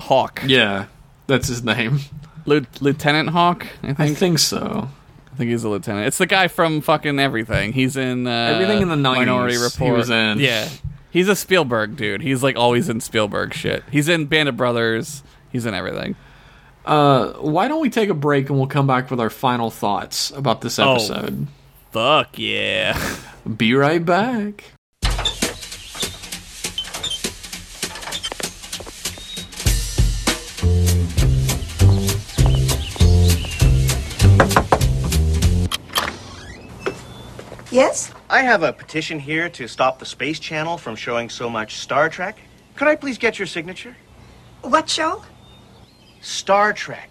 Hawk. 0.00 0.42
Yeah, 0.44 0.86
that's 1.28 1.46
his 1.46 1.62
name. 1.62 2.00
Lieu- 2.46 2.66
Lieutenant 2.80 3.28
Hawk. 3.28 3.64
I 3.84 3.90
I 3.90 3.94
think. 3.94 4.18
think 4.18 4.38
so. 4.40 4.88
I 5.32 5.36
think 5.36 5.50
he's 5.50 5.62
a 5.62 5.68
lieutenant. 5.68 6.08
It's 6.08 6.18
the 6.18 6.26
guy 6.26 6.48
from 6.48 6.80
fucking 6.80 7.20
everything. 7.20 7.72
He's 7.72 7.96
in 7.96 8.26
uh, 8.26 8.30
Everything 8.54 8.82
in 8.82 8.88
the 8.88 8.96
90s 8.96 9.14
Minority 9.18 9.56
he 9.56 9.62
Report. 9.62 9.96
was 9.96 10.10
in. 10.10 10.40
Yeah, 10.40 10.68
he's 11.10 11.28
a 11.28 11.36
Spielberg 11.36 11.96
dude. 11.96 12.20
He's 12.22 12.42
like 12.42 12.56
always 12.56 12.88
in 12.88 13.00
Spielberg 13.00 13.54
shit. 13.54 13.84
He's 13.92 14.08
in 14.08 14.26
Band 14.26 14.48
of 14.48 14.56
Brothers. 14.56 15.22
He's 15.52 15.64
in 15.64 15.74
everything. 15.74 16.16
Uh, 16.84 17.34
why 17.34 17.68
don't 17.68 17.80
we 17.80 17.88
take 17.90 18.08
a 18.08 18.14
break 18.14 18.48
and 18.50 18.58
we'll 18.58 18.66
come 18.66 18.88
back 18.88 19.08
with 19.12 19.20
our 19.20 19.30
final 19.30 19.70
thoughts 19.70 20.32
about 20.32 20.60
this 20.62 20.80
Oh. 20.80 20.94
episode? 20.96 21.46
Fuck 21.92 22.38
yeah. 22.38 22.98
Be 23.56 23.74
right 23.74 24.04
back. 24.04 24.64
Yes? 37.72 38.12
I 38.28 38.42
have 38.42 38.62
a 38.62 38.70
petition 38.70 39.18
here 39.18 39.48
to 39.48 39.66
stop 39.66 39.98
the 39.98 40.04
Space 40.04 40.38
Channel 40.38 40.76
from 40.76 40.94
showing 40.94 41.30
so 41.30 41.48
much 41.48 41.76
Star 41.76 42.10
Trek. 42.10 42.38
Could 42.76 42.86
I 42.86 42.96
please 42.96 43.16
get 43.16 43.38
your 43.38 43.46
signature? 43.46 43.96
What 44.60 44.90
show? 44.90 45.24
Star 46.20 46.74
Trek. 46.74 47.08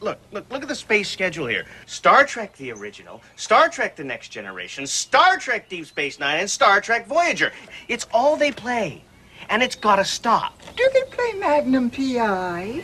Look, 0.00 0.18
look, 0.32 0.50
look 0.50 0.62
at 0.62 0.68
the 0.68 0.74
space 0.74 1.10
schedule 1.10 1.46
here. 1.46 1.66
Star 1.84 2.24
Trek 2.24 2.56
the 2.56 2.72
original, 2.72 3.20
Star 3.36 3.68
Trek 3.68 3.96
the 3.96 4.04
Next 4.04 4.28
Generation, 4.28 4.86
Star 4.86 5.36
Trek 5.36 5.68
Deep 5.68 5.84
Space 5.84 6.18
Nine, 6.18 6.40
and 6.40 6.50
Star 6.50 6.80
Trek 6.80 7.06
Voyager. 7.06 7.52
It's 7.88 8.06
all 8.10 8.36
they 8.36 8.50
play. 8.50 9.04
And 9.50 9.62
it's 9.62 9.76
gotta 9.76 10.06
stop. 10.06 10.58
Do 10.74 10.88
they 10.94 11.02
play 11.10 11.32
Magnum 11.34 11.90
PI? 11.90 12.82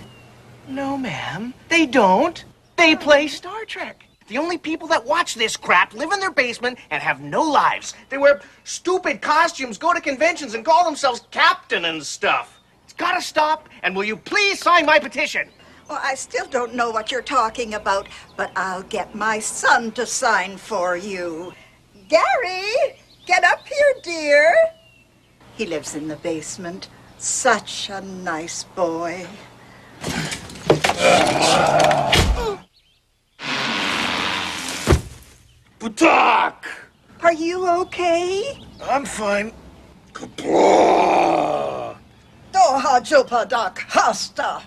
No, 0.68 0.98
ma'am. 0.98 1.54
They 1.70 1.86
don't. 1.86 2.44
They 2.76 2.94
play 2.96 3.28
Star 3.28 3.64
Trek. 3.64 4.03
The 4.26 4.38
only 4.38 4.56
people 4.56 4.88
that 4.88 5.04
watch 5.04 5.34
this 5.34 5.56
crap 5.56 5.92
live 5.92 6.10
in 6.10 6.18
their 6.18 6.30
basement 6.30 6.78
and 6.90 7.02
have 7.02 7.20
no 7.20 7.42
lives. 7.42 7.92
They 8.08 8.16
wear 8.16 8.40
stupid 8.64 9.20
costumes, 9.20 9.76
go 9.76 9.92
to 9.92 10.00
conventions, 10.00 10.54
and 10.54 10.64
call 10.64 10.84
themselves 10.84 11.26
captain 11.30 11.84
and 11.84 12.04
stuff. 12.04 12.60
It's 12.84 12.94
gotta 12.94 13.20
stop, 13.20 13.68
and 13.82 13.94
will 13.94 14.04
you 14.04 14.16
please 14.16 14.60
sign 14.60 14.86
my 14.86 14.98
petition? 14.98 15.48
Well, 15.90 16.00
I 16.02 16.14
still 16.14 16.46
don't 16.46 16.74
know 16.74 16.90
what 16.90 17.12
you're 17.12 17.20
talking 17.20 17.74
about, 17.74 18.08
but 18.36 18.50
I'll 18.56 18.84
get 18.84 19.14
my 19.14 19.40
son 19.40 19.92
to 19.92 20.06
sign 20.06 20.56
for 20.56 20.96
you. 20.96 21.52
Gary, 22.08 22.96
get 23.26 23.44
up 23.44 23.68
here, 23.68 23.94
dear. 24.02 24.54
He 25.56 25.66
lives 25.66 25.94
in 25.94 26.08
the 26.08 26.16
basement. 26.16 26.88
Such 27.18 27.90
a 27.90 28.00
nice 28.00 28.64
boy. 28.64 29.26
Budak! 35.84 36.64
Are 37.20 37.34
you 37.34 37.68
okay? 37.68 38.58
I'm 38.84 39.04
fine. 39.04 39.52
Kapla! 40.14 41.94
Doha 42.50 43.00
Jopadak 43.04 43.80
Hasta. 43.80 44.62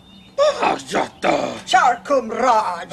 Charkum 1.66 2.30
Raj. 2.30 2.92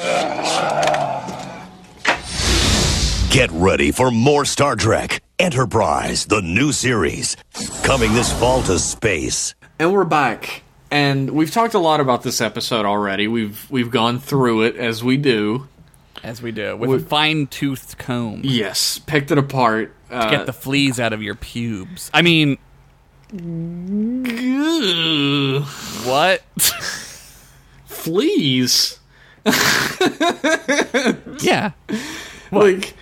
Get 3.29 3.51
ready 3.51 3.91
for 3.91 4.09
more 4.09 4.43
Star 4.43 4.75
Trek 4.75 5.21
Enterprise, 5.37 6.25
the 6.25 6.41
new 6.41 6.71
series. 6.71 7.37
Coming 7.83 8.11
this 8.13 8.33
fall 8.39 8.63
to 8.63 8.79
space. 8.79 9.53
And 9.77 9.93
we're 9.93 10.03
back. 10.03 10.63
And 10.89 11.29
we've 11.29 11.51
talked 11.51 11.75
a 11.75 11.79
lot 11.79 11.99
about 11.99 12.23
this 12.23 12.41
episode 12.41 12.87
already. 12.87 13.27
We've 13.27 13.69
we've 13.69 13.91
gone 13.91 14.17
through 14.19 14.63
it 14.63 14.77
as 14.77 15.03
we 15.03 15.15
do. 15.17 15.67
As 16.25 16.41
we 16.41 16.51
do 16.51 16.75
with 16.75 17.03
a 17.03 17.05
fine 17.05 17.45
toothed 17.45 17.99
comb. 17.99 18.41
Yes, 18.43 18.97
picked 18.97 19.29
it 19.29 19.37
apart. 19.37 19.93
Uh, 20.09 20.31
Get 20.31 20.47
the 20.47 20.53
fleas 20.53 20.99
out 20.99 21.13
of 21.13 21.21
your 21.21 21.35
pubes. 21.35 22.09
I 22.15 22.23
mean, 22.23 22.57
what? 26.03 26.41
fleas. 27.85 28.99
yeah. 31.43 31.71
Like, 32.51 32.95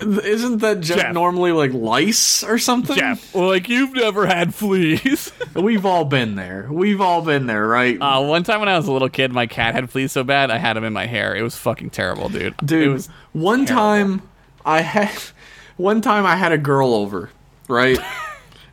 isn't 0.00 0.58
that 0.58 0.80
joke 0.80 0.98
Jeff. 0.98 1.14
normally 1.14 1.52
like 1.52 1.72
lice 1.72 2.42
or 2.44 2.58
something? 2.58 2.96
Jeff, 2.96 3.34
well, 3.34 3.48
like 3.48 3.68
you've 3.68 3.94
never 3.94 4.26
had 4.26 4.54
fleas. 4.54 5.32
We've 5.54 5.86
all 5.86 6.04
been 6.04 6.34
there. 6.34 6.68
We've 6.70 7.00
all 7.00 7.22
been 7.22 7.46
there, 7.46 7.66
right? 7.66 7.96
Uh, 8.00 8.22
one 8.24 8.42
time 8.44 8.60
when 8.60 8.68
I 8.68 8.76
was 8.76 8.86
a 8.88 8.92
little 8.92 9.08
kid, 9.08 9.32
my 9.32 9.46
cat 9.46 9.74
had 9.74 9.88
fleas 9.90 10.12
so 10.12 10.24
bad 10.24 10.50
I 10.50 10.58
had 10.58 10.74
them 10.74 10.84
in 10.84 10.92
my 10.92 11.06
hair. 11.06 11.34
It 11.34 11.42
was 11.42 11.56
fucking 11.56 11.90
terrible, 11.90 12.28
dude. 12.28 12.56
Dude, 12.58 12.86
it 12.86 12.90
was 12.90 13.08
one 13.32 13.64
terrible. 13.66 13.82
time 14.18 14.22
I 14.64 14.80
had 14.82 15.10
one 15.76 16.00
time 16.00 16.26
I 16.26 16.36
had 16.36 16.52
a 16.52 16.58
girl 16.58 16.94
over, 16.94 17.30
right? 17.68 17.98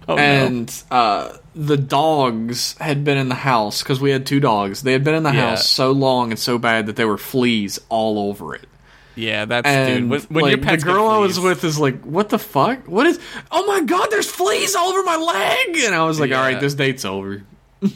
Oh, 0.06 0.16
no. 0.16 0.22
and 0.22 0.84
uh, 0.92 1.38
the 1.56 1.78
dogs 1.78 2.78
had 2.80 3.06
been 3.06 3.18
in 3.18 3.30
the 3.30 3.36
house 3.36 3.82
because 3.82 4.02
we 4.02 4.12
had 4.12 4.26
two 4.26 4.42
dogs. 4.42 4.82
They 4.84 4.92
had 4.92 5.06
been 5.06 5.16
in 5.16 5.24
the 5.24 5.32
Yeah. 5.32 5.52
house 5.52 5.66
so 5.70 5.94
long 5.94 6.32
and 6.32 6.38
so 6.38 6.58
bad 6.58 6.88
that 6.88 6.98
there 6.98 7.08
were 7.08 7.18
fleas 7.18 7.80
all 7.88 8.20
over 8.30 8.54
it. 8.54 8.68
Yeah, 9.16 9.46
that's 9.46 9.68
And 9.68 10.02
dude. 10.04 10.10
When, 10.10 10.22
when 10.22 10.44
like, 10.46 10.52
your 10.52 10.60
the 10.60 10.66
pet's 10.66 10.84
got 10.84 10.94
girl 10.94 11.08
I 11.08 11.18
was 11.18 11.40
with 11.40 11.64
is 11.64 11.78
like, 11.80 12.02
"What 12.04 12.30
the 12.30 12.40
fuck? 12.40 12.88
What 12.88 13.06
is? 13.06 13.20
Oh 13.52 13.66
my 13.68 13.82
god, 13.82 14.08
there's 14.10 14.30
fleas 14.30 14.76
all 14.76 14.90
over 14.90 15.04
my 15.04 15.16
leg!" 15.18 15.78
And 15.86 15.94
I 15.94 16.04
was 16.06 16.20
like, 16.20 16.32
"All 16.32 16.38
Yeah. 16.38 16.54
right, 16.54 16.60
this 16.60 16.74
date's 16.74 17.06
over." 17.06 17.44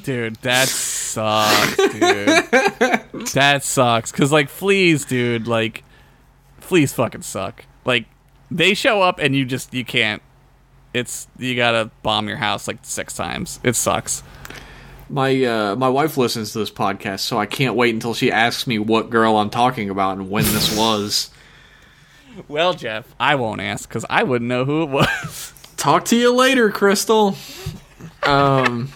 dude, 0.04 0.36
that 0.38 0.68
sucks, 0.68 1.76
dude. 1.78 1.94
that 3.34 3.62
sucks. 3.64 4.12
Cause 4.12 4.32
like 4.32 4.50
fleas, 4.50 5.06
dude, 5.06 5.48
like 5.48 5.84
fleas 6.60 6.94
fucking 6.94 7.22
suck. 7.22 7.66
Like 7.86 8.06
they 8.52 8.74
show 8.74 9.02
up 9.02 9.20
and 9.20 9.36
you 9.36 9.46
just 9.46 9.74
you 9.74 9.86
can't. 9.86 10.22
It's 10.94 11.28
you 11.38 11.56
gotta 11.56 11.90
bomb 12.04 12.28
your 12.28 12.38
house 12.38 12.68
like 12.68 12.80
six 12.84 13.14
times. 13.14 13.60
It 13.64 13.76
sucks. 13.76 14.24
My 15.10 15.44
uh, 15.44 15.76
my 15.76 15.88
wife 15.90 16.18
listens 16.18 16.52
to 16.54 16.60
this 16.60 16.70
podcast, 16.72 17.20
so 17.22 17.38
I 17.40 17.46
can't 17.46 17.76
wait 17.76 17.94
until 17.94 18.14
she 18.14 18.32
asks 18.32 18.68
me 18.68 18.78
what 18.78 19.10
girl 19.10 19.38
I'm 19.38 19.50
talking 19.50 19.90
about 19.90 20.18
and 20.18 20.30
when 20.30 20.44
this 20.46 20.78
was. 20.78 21.30
Well, 22.48 22.74
Jeff, 22.74 23.16
I 23.20 23.36
won't 23.36 23.62
ask 23.62 23.88
because 23.88 24.06
I 24.10 24.24
wouldn't 24.24 24.48
know 24.50 24.66
who 24.66 24.84
it 24.84 24.90
was. 24.90 25.54
Talk 25.78 26.06
to 26.06 26.16
you 26.18 26.34
later, 26.36 26.70
Crystal. 26.72 27.36
Um, 28.24 28.90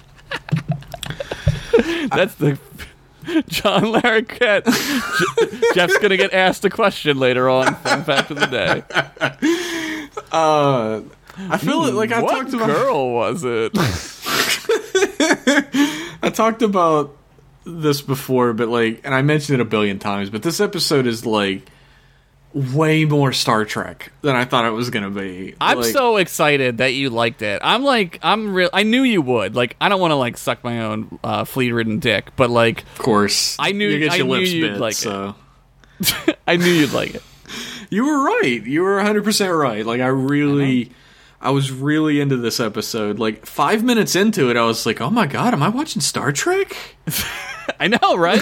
That's 2.12 2.36
the 2.36 2.60
John 3.48 3.84
Larroquette. 3.84 4.66
Je- 4.66 5.62
Jeff's 5.74 5.98
gonna 6.00 6.18
get 6.18 6.34
asked 6.34 6.66
a 6.66 6.70
question 6.70 7.18
later 7.20 7.50
on. 7.50 7.74
Fun 7.76 8.04
fact 8.04 8.32
of 8.32 8.40
the 8.40 8.48
day. 8.48 8.84
uh, 10.32 11.02
I 11.50 11.58
feel 11.58 11.90
like 11.94 12.12
I've 12.12 12.24
what 12.24 12.32
talked 12.34 12.54
about. 12.54 12.68
girl 12.68 13.12
was 13.14 13.44
it? 13.46 13.72
I 16.22 16.30
talked 16.30 16.62
about 16.62 17.16
this 17.66 18.02
before, 18.02 18.54
but 18.54 18.68
like, 18.68 19.02
and 19.04 19.14
I 19.14 19.22
mentioned 19.22 19.60
it 19.60 19.62
a 19.62 19.66
billion 19.66 20.00
times, 20.00 20.30
but 20.30 20.44
this 20.44 20.60
episode 20.60 21.08
is 21.08 21.26
like 21.26 21.68
way 22.54 23.06
more 23.06 23.32
Star 23.32 23.64
Trek 23.64 24.12
than 24.22 24.36
I 24.36 24.44
thought 24.46 24.66
it 24.66 24.72
was 24.72 24.90
gonna 24.90 25.10
be. 25.10 25.56
I'm 25.62 25.78
Like, 25.80 25.86
so 25.94 26.18
excited 26.18 26.80
that 26.80 26.94
you 26.94 27.10
liked 27.10 27.42
it. 27.42 27.62
I'm 27.64 27.84
like, 27.84 28.20
I'm 28.22 28.54
real. 28.54 28.70
I 28.74 28.84
knew 28.84 29.04
you 29.04 29.22
would. 29.22 29.56
Like, 29.56 29.76
I 29.80 29.90
don't 29.90 30.02
want 30.02 30.12
to 30.12 30.16
like 30.16 30.38
suck 30.38 30.64
my 30.64 30.82
own 30.82 31.20
uh, 31.24 31.46
flea-ridden 31.46 32.00
dick, 32.00 32.36
but 32.36 32.50
like, 32.50 32.82
of 32.84 33.00
course. 33.00 33.56
I 33.60 33.72
knew- 33.72 33.88
you 33.90 34.00
get 34.00 34.12
I 34.12 34.16
your 34.18 34.26
knew 34.28 34.34
lips 34.34 34.52
you'd 34.52 34.72
bit, 34.74 34.80
like 34.82 34.94
it. 34.94 34.96
so 34.98 35.36
I 36.48 36.58
knew 36.58 36.66
you'd 36.72 36.94
like 36.94 37.16
it. 37.16 37.24
you 37.90 38.06
were 38.06 38.24
right. 38.26 38.62
You 38.64 38.82
were 38.82 38.98
100 38.98 39.24
percent 39.24 39.54
right. 39.54 39.86
Like 39.86 40.02
I 40.02 40.08
really. 40.08 40.86
I 40.88 40.90
was 41.50 41.72
really 41.72 42.22
into 42.22 42.38
this 42.38 42.60
episode. 42.60 43.18
Like 43.18 43.48
five 43.48 43.84
minutes 43.84 44.16
into 44.16 44.52
it, 44.52 44.58
I 44.58 44.64
was 44.64 44.86
like, 44.86 45.02
"Oh 45.02 45.10
my 45.10 45.26
god, 45.26 45.54
am 45.54 45.64
I 45.64 45.70
watching 45.70 46.02
Star 46.02 46.32
Trek?" 46.32 46.78
I 47.80 47.88
know, 47.88 48.16
right? 48.16 48.40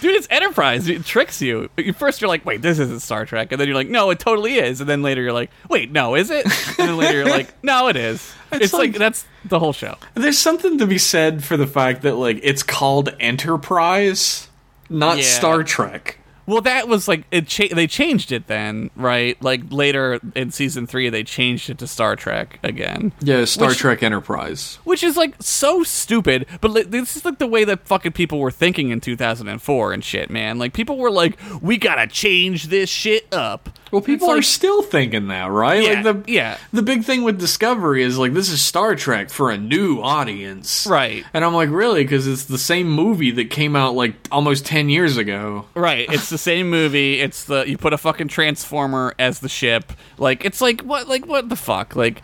Dude, 0.00 0.14
it's 0.14 0.26
Enterprise. 0.30 0.88
It 0.88 1.04
tricks 1.04 1.42
you. 1.42 1.68
First, 1.94 2.20
you're 2.22 2.28
like, 2.28 2.46
wait, 2.46 2.62
this 2.62 2.78
isn't 2.78 3.00
Star 3.00 3.26
Trek. 3.26 3.52
And 3.52 3.60
then 3.60 3.68
you're 3.68 3.76
like, 3.76 3.88
no, 3.90 4.08
it 4.08 4.18
totally 4.18 4.54
is. 4.54 4.80
And 4.80 4.88
then 4.88 5.02
later, 5.02 5.20
you're 5.20 5.32
like, 5.34 5.50
wait, 5.68 5.92
no, 5.92 6.14
is 6.14 6.30
it? 6.30 6.46
And 6.78 6.88
then 6.88 6.96
later, 6.96 7.18
you're 7.18 7.28
like, 7.28 7.52
no, 7.62 7.88
it 7.88 7.96
is. 7.96 8.32
It's, 8.50 8.72
like, 8.72 8.92
like- 8.92 8.98
that's 8.98 9.26
the 9.44 9.58
whole 9.58 9.74
show. 9.74 9.96
There's 10.14 10.38
something 10.38 10.78
to 10.78 10.86
be 10.86 10.96
said 10.96 11.44
for 11.44 11.58
the 11.58 11.66
fact 11.66 12.00
that 12.02 12.14
like 12.14 12.40
it's 12.42 12.62
called 12.62 13.14
Enterprise, 13.20 14.48
not 14.88 15.18
Yeah. 15.18 15.24
Star 15.24 15.62
Trek. 15.64 16.18
Well, 16.50 16.62
that 16.62 16.88
was 16.88 17.06
like 17.06 17.24
it. 17.30 17.46
Cha- 17.46 17.72
they 17.74 17.86
changed 17.86 18.32
it 18.32 18.48
then, 18.48 18.90
right? 18.96 19.40
Like 19.42 19.62
later 19.70 20.18
in 20.34 20.50
season 20.50 20.86
three, 20.86 21.08
they 21.08 21.22
changed 21.22 21.70
it 21.70 21.78
to 21.78 21.86
Star 21.86 22.16
Trek 22.16 22.58
again. 22.64 23.12
Yeah, 23.20 23.44
Star 23.44 23.68
Which- 23.68 23.78
Trek 23.78 24.02
Enterprise. 24.02 24.78
which 24.84 25.02
is 25.04 25.16
like 25.16 25.34
so 25.40 25.82
stupid. 25.84 26.46
But 26.60 26.72
li- 26.72 26.82
this 26.82 27.16
is 27.16 27.24
like 27.24 27.38
the 27.38 27.46
way 27.46 27.62
that 27.64 27.86
fucking 27.86 28.12
people 28.12 28.38
were 28.40 28.50
thinking 28.50 28.90
in 28.90 29.00
2004 29.00 29.92
and 29.92 30.04
shit, 30.04 30.28
man. 30.30 30.58
Like 30.58 30.72
people 30.72 30.96
were 30.98 31.10
like, 31.10 31.38
"We 31.62 31.76
gotta 31.76 32.06
change 32.06 32.64
this 32.66 32.90
shit 32.90 33.32
up." 33.32 33.70
Well, 33.92 34.02
people 34.02 34.30
It's 34.30 34.38
are 34.38 34.42
still 34.42 34.82
thinking 34.82 35.28
that, 35.28 35.50
right? 35.50 35.82
Yeah, 35.82 36.02
like 36.02 36.24
the 36.26 36.32
yeah. 36.32 36.58
the 36.72 36.82
big 36.82 37.02
thing 37.04 37.22
with 37.22 37.38
Discovery 37.40 38.02
is 38.04 38.18
like 38.18 38.34
this 38.34 38.48
is 38.48 38.60
Star 38.60 38.94
Trek 38.94 39.30
for 39.30 39.50
a 39.50 39.58
new 39.58 40.00
audience, 40.00 40.86
Right. 40.88 41.24
And 41.34 41.44
I'm 41.44 41.54
like, 41.54 41.70
really? 41.70 42.04
Because 42.04 42.26
it's 42.28 42.44
the 42.44 42.58
same 42.58 42.88
movie 42.88 43.30
that 43.32 43.50
came 43.50 43.74
out 43.76 43.94
like 43.94 44.14
almost 44.30 44.64
ten 44.66 44.88
years 44.88 45.16
ago. 45.16 45.66
Right. 45.74 46.06
It's 46.10 46.30
the 46.30 46.38
same 46.40 46.70
movie. 46.70 47.20
It's 47.20 47.44
the 47.44 47.64
you 47.68 47.78
put 47.78 47.92
a 47.92 47.98
fucking 47.98 48.28
transformer 48.28 49.14
as 49.18 49.40
the 49.40 49.48
ship. 49.48 49.92
Like 50.18 50.44
it's 50.44 50.60
like 50.60 50.80
what 50.82 51.08
like 51.08 51.26
what 51.26 51.48
the 51.48 51.56
fuck 51.56 51.94
like. 51.96 52.22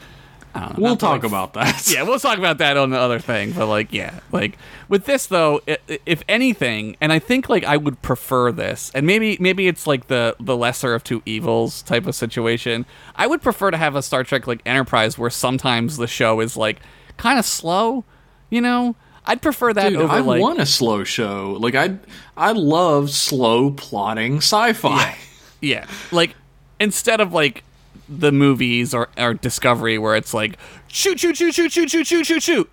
I 0.54 0.60
don't 0.60 0.78
know, 0.78 0.84
We'll 0.84 0.96
talk 0.96 1.22
like, 1.22 1.30
about 1.30 1.52
that. 1.52 1.86
yeah, 1.94 2.02
we'll 2.02 2.18
talk 2.18 2.38
about 2.38 2.56
that 2.58 2.78
on 2.78 2.88
the 2.88 2.98
other 2.98 3.18
thing. 3.18 3.52
But 3.52 3.66
like, 3.66 3.92
yeah, 3.92 4.20
like 4.32 4.56
with 4.88 5.04
this 5.04 5.26
though, 5.26 5.60
if 6.06 6.22
anything, 6.30 6.96
and 6.98 7.12
I 7.12 7.18
think 7.18 7.50
like 7.50 7.64
I 7.64 7.76
would 7.76 8.00
prefer 8.00 8.52
this, 8.52 8.90
and 8.94 9.06
maybe 9.06 9.36
maybe 9.38 9.68
it's 9.68 9.86
like 9.86 10.06
the 10.06 10.34
the 10.40 10.56
lesser 10.56 10.94
of 10.94 11.04
two 11.04 11.22
evils 11.26 11.82
type 11.82 12.06
of 12.06 12.14
situation. 12.14 12.86
I 13.16 13.26
would 13.26 13.42
prefer 13.42 13.70
to 13.70 13.76
have 13.76 13.96
a 13.96 14.02
Star 14.02 14.24
Trek 14.24 14.46
like 14.46 14.62
Enterprise 14.64 15.18
where 15.18 15.28
sometimes 15.28 15.98
the 15.98 16.06
show 16.06 16.40
is 16.40 16.56
like 16.56 16.80
kind 17.18 17.38
of 17.38 17.44
slow. 17.44 18.04
You 18.48 18.62
know, 18.62 18.96
I'd 19.26 19.42
prefer 19.42 19.72
that 19.72 19.90
Dude, 19.90 20.00
over 20.00 20.12
I 20.12 20.20
like 20.20 20.40
want 20.40 20.60
a 20.60 20.66
slow 20.66 21.04
show. 21.04 21.56
Like 21.58 21.74
I, 21.74 21.98
I 22.36 22.52
love 22.52 23.10
slow 23.10 23.70
plotting 23.72 24.38
sci-fi. 24.38 25.16
Yeah, 25.60 25.86
like 26.12 26.36
instead 26.78 27.20
of 27.20 27.32
like 27.32 27.64
the 28.08 28.30
movies 28.30 28.94
or, 28.94 29.08
or 29.18 29.34
Discovery 29.34 29.98
where 29.98 30.14
it's 30.14 30.32
like 30.34 30.58
shoot, 30.88 31.18
shoot, 31.18 31.36
shoot, 31.36 31.54
shoot, 31.54 31.72
shoot, 31.72 31.90
shoot, 31.90 32.06
shoot, 32.06 32.24
shoot, 32.26 32.42
shoot. 32.42 32.70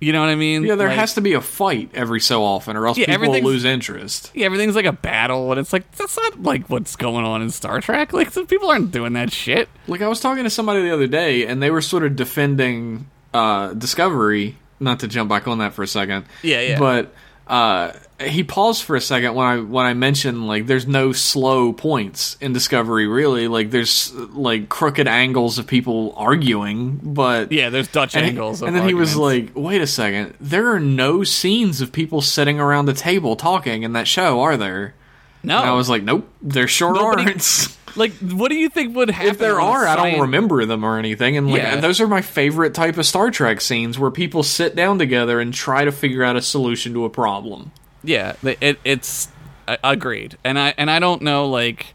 You 0.00 0.12
know 0.12 0.20
what 0.20 0.28
I 0.28 0.36
mean? 0.36 0.62
Yeah, 0.62 0.76
there 0.76 0.88
Like, 0.88 0.98
has 0.98 1.14
to 1.14 1.20
be 1.20 1.32
a 1.32 1.40
fight 1.40 1.90
every 1.92 2.20
so 2.20 2.44
often, 2.44 2.76
or 2.76 2.86
else 2.86 2.98
Yeah, 2.98 3.06
people 3.06 3.32
will 3.32 3.42
lose 3.42 3.64
interest. 3.64 4.30
Yeah, 4.32 4.46
everything's 4.46 4.76
like 4.76 4.84
a 4.84 4.92
battle, 4.92 5.50
and 5.50 5.58
it's 5.58 5.72
like 5.72 5.90
that's 5.92 6.16
not 6.16 6.42
like 6.42 6.70
what's 6.70 6.94
going 6.94 7.24
on 7.24 7.42
in 7.42 7.50
Star 7.50 7.80
Trek. 7.80 8.12
Like 8.12 8.30
some 8.30 8.46
people 8.46 8.70
aren't 8.70 8.92
doing 8.92 9.14
that 9.14 9.32
shit. 9.32 9.68
Like 9.88 10.00
I 10.00 10.06
was 10.06 10.20
talking 10.20 10.44
to 10.44 10.50
somebody 10.50 10.82
the 10.82 10.92
other 10.94 11.08
day, 11.08 11.46
and 11.46 11.60
they 11.60 11.70
were 11.72 11.80
sort 11.80 12.04
of 12.04 12.14
defending 12.14 13.08
uh, 13.34 13.72
Discovery. 13.74 14.56
Not 14.80 15.00
to 15.00 15.08
jump 15.08 15.28
back 15.28 15.48
on 15.48 15.58
that 15.58 15.74
for 15.74 15.82
a 15.82 15.88
second. 15.88 16.26
Yeah, 16.42 16.60
yeah. 16.60 16.78
But 16.78 17.12
uh, 17.48 17.92
he 18.20 18.44
paused 18.44 18.82
for 18.84 18.94
a 18.94 19.00
second 19.00 19.34
when 19.34 19.46
I 19.46 19.58
when 19.58 19.86
I 19.86 19.94
mentioned 19.94 20.46
like 20.46 20.66
there's 20.66 20.86
no 20.86 21.12
slow 21.12 21.72
points 21.72 22.36
in 22.40 22.52
Discovery. 22.52 23.06
Really, 23.06 23.48
like 23.48 23.70
there's 23.70 24.12
like 24.14 24.68
crooked 24.68 25.08
angles 25.08 25.58
of 25.58 25.66
people 25.66 26.12
arguing, 26.16 27.00
but 27.02 27.50
Yeah, 27.52 27.70
there's 27.70 27.88
Dutch 27.88 28.14
And, 28.14 28.26
angles. 28.26 28.62
And 28.62 28.76
then 28.76 28.86
he 28.86 28.94
was 28.94 29.16
like, 29.16 29.50
"Wait 29.54 29.80
a 29.80 29.86
second, 29.86 30.34
there 30.40 30.70
are 30.72 30.80
no 30.80 31.24
scenes 31.24 31.80
of 31.80 31.90
people 31.92 32.20
sitting 32.20 32.60
around 32.60 32.86
the 32.86 32.92
table 32.94 33.34
talking 33.36 33.82
in 33.82 33.94
that 33.94 34.06
show, 34.06 34.40
are 34.40 34.56
there?" 34.56 34.94
"No." 35.42 35.58
And 35.58 35.70
I 35.70 35.72
was 35.72 35.88
like, 35.88 36.02
"Nope, 36.02 36.28
there 36.42 36.68
sure 36.68 36.92
Nobody- 36.94 37.24
aren't." 37.30 37.68
like, 37.96 38.12
what 38.18 38.48
do 38.50 38.56
you 38.56 38.68
think 38.68 38.94
would 38.96 39.10
happen 39.10 39.30
if 39.30 39.38
there 39.38 39.60
are, 39.60 39.86
I 39.86 39.96
don't 39.96 40.20
remember 40.20 40.64
them 40.64 40.84
or 40.84 40.98
anything. 40.98 41.36
And 41.36 41.50
like, 41.50 41.62
Yeah. 41.62 41.76
those 41.80 42.00
are 42.00 42.06
my 42.08 42.22
favorite 42.22 42.74
type 42.74 42.96
of 42.98 43.06
Star 43.06 43.30
Trek 43.30 43.60
scenes 43.60 43.98
where 43.98 44.10
people 44.10 44.42
sit 44.42 44.74
down 44.76 44.98
together 44.98 45.40
and 45.40 45.52
try 45.54 45.84
to 45.84 45.92
figure 45.92 46.22
out 46.24 46.36
a 46.36 46.42
solution 46.42 46.92
to 46.94 47.04
a 47.04 47.10
problem. 47.10 47.72
Yeah, 48.04 48.34
it, 48.42 48.78
it's 48.84 49.28
uh, 49.66 49.76
agreed, 49.82 50.38
and 50.44 50.58
I 50.58 50.72
and 50.78 50.88
I 50.90 50.98
don't 51.00 51.20
know 51.22 51.48
like 51.48 51.86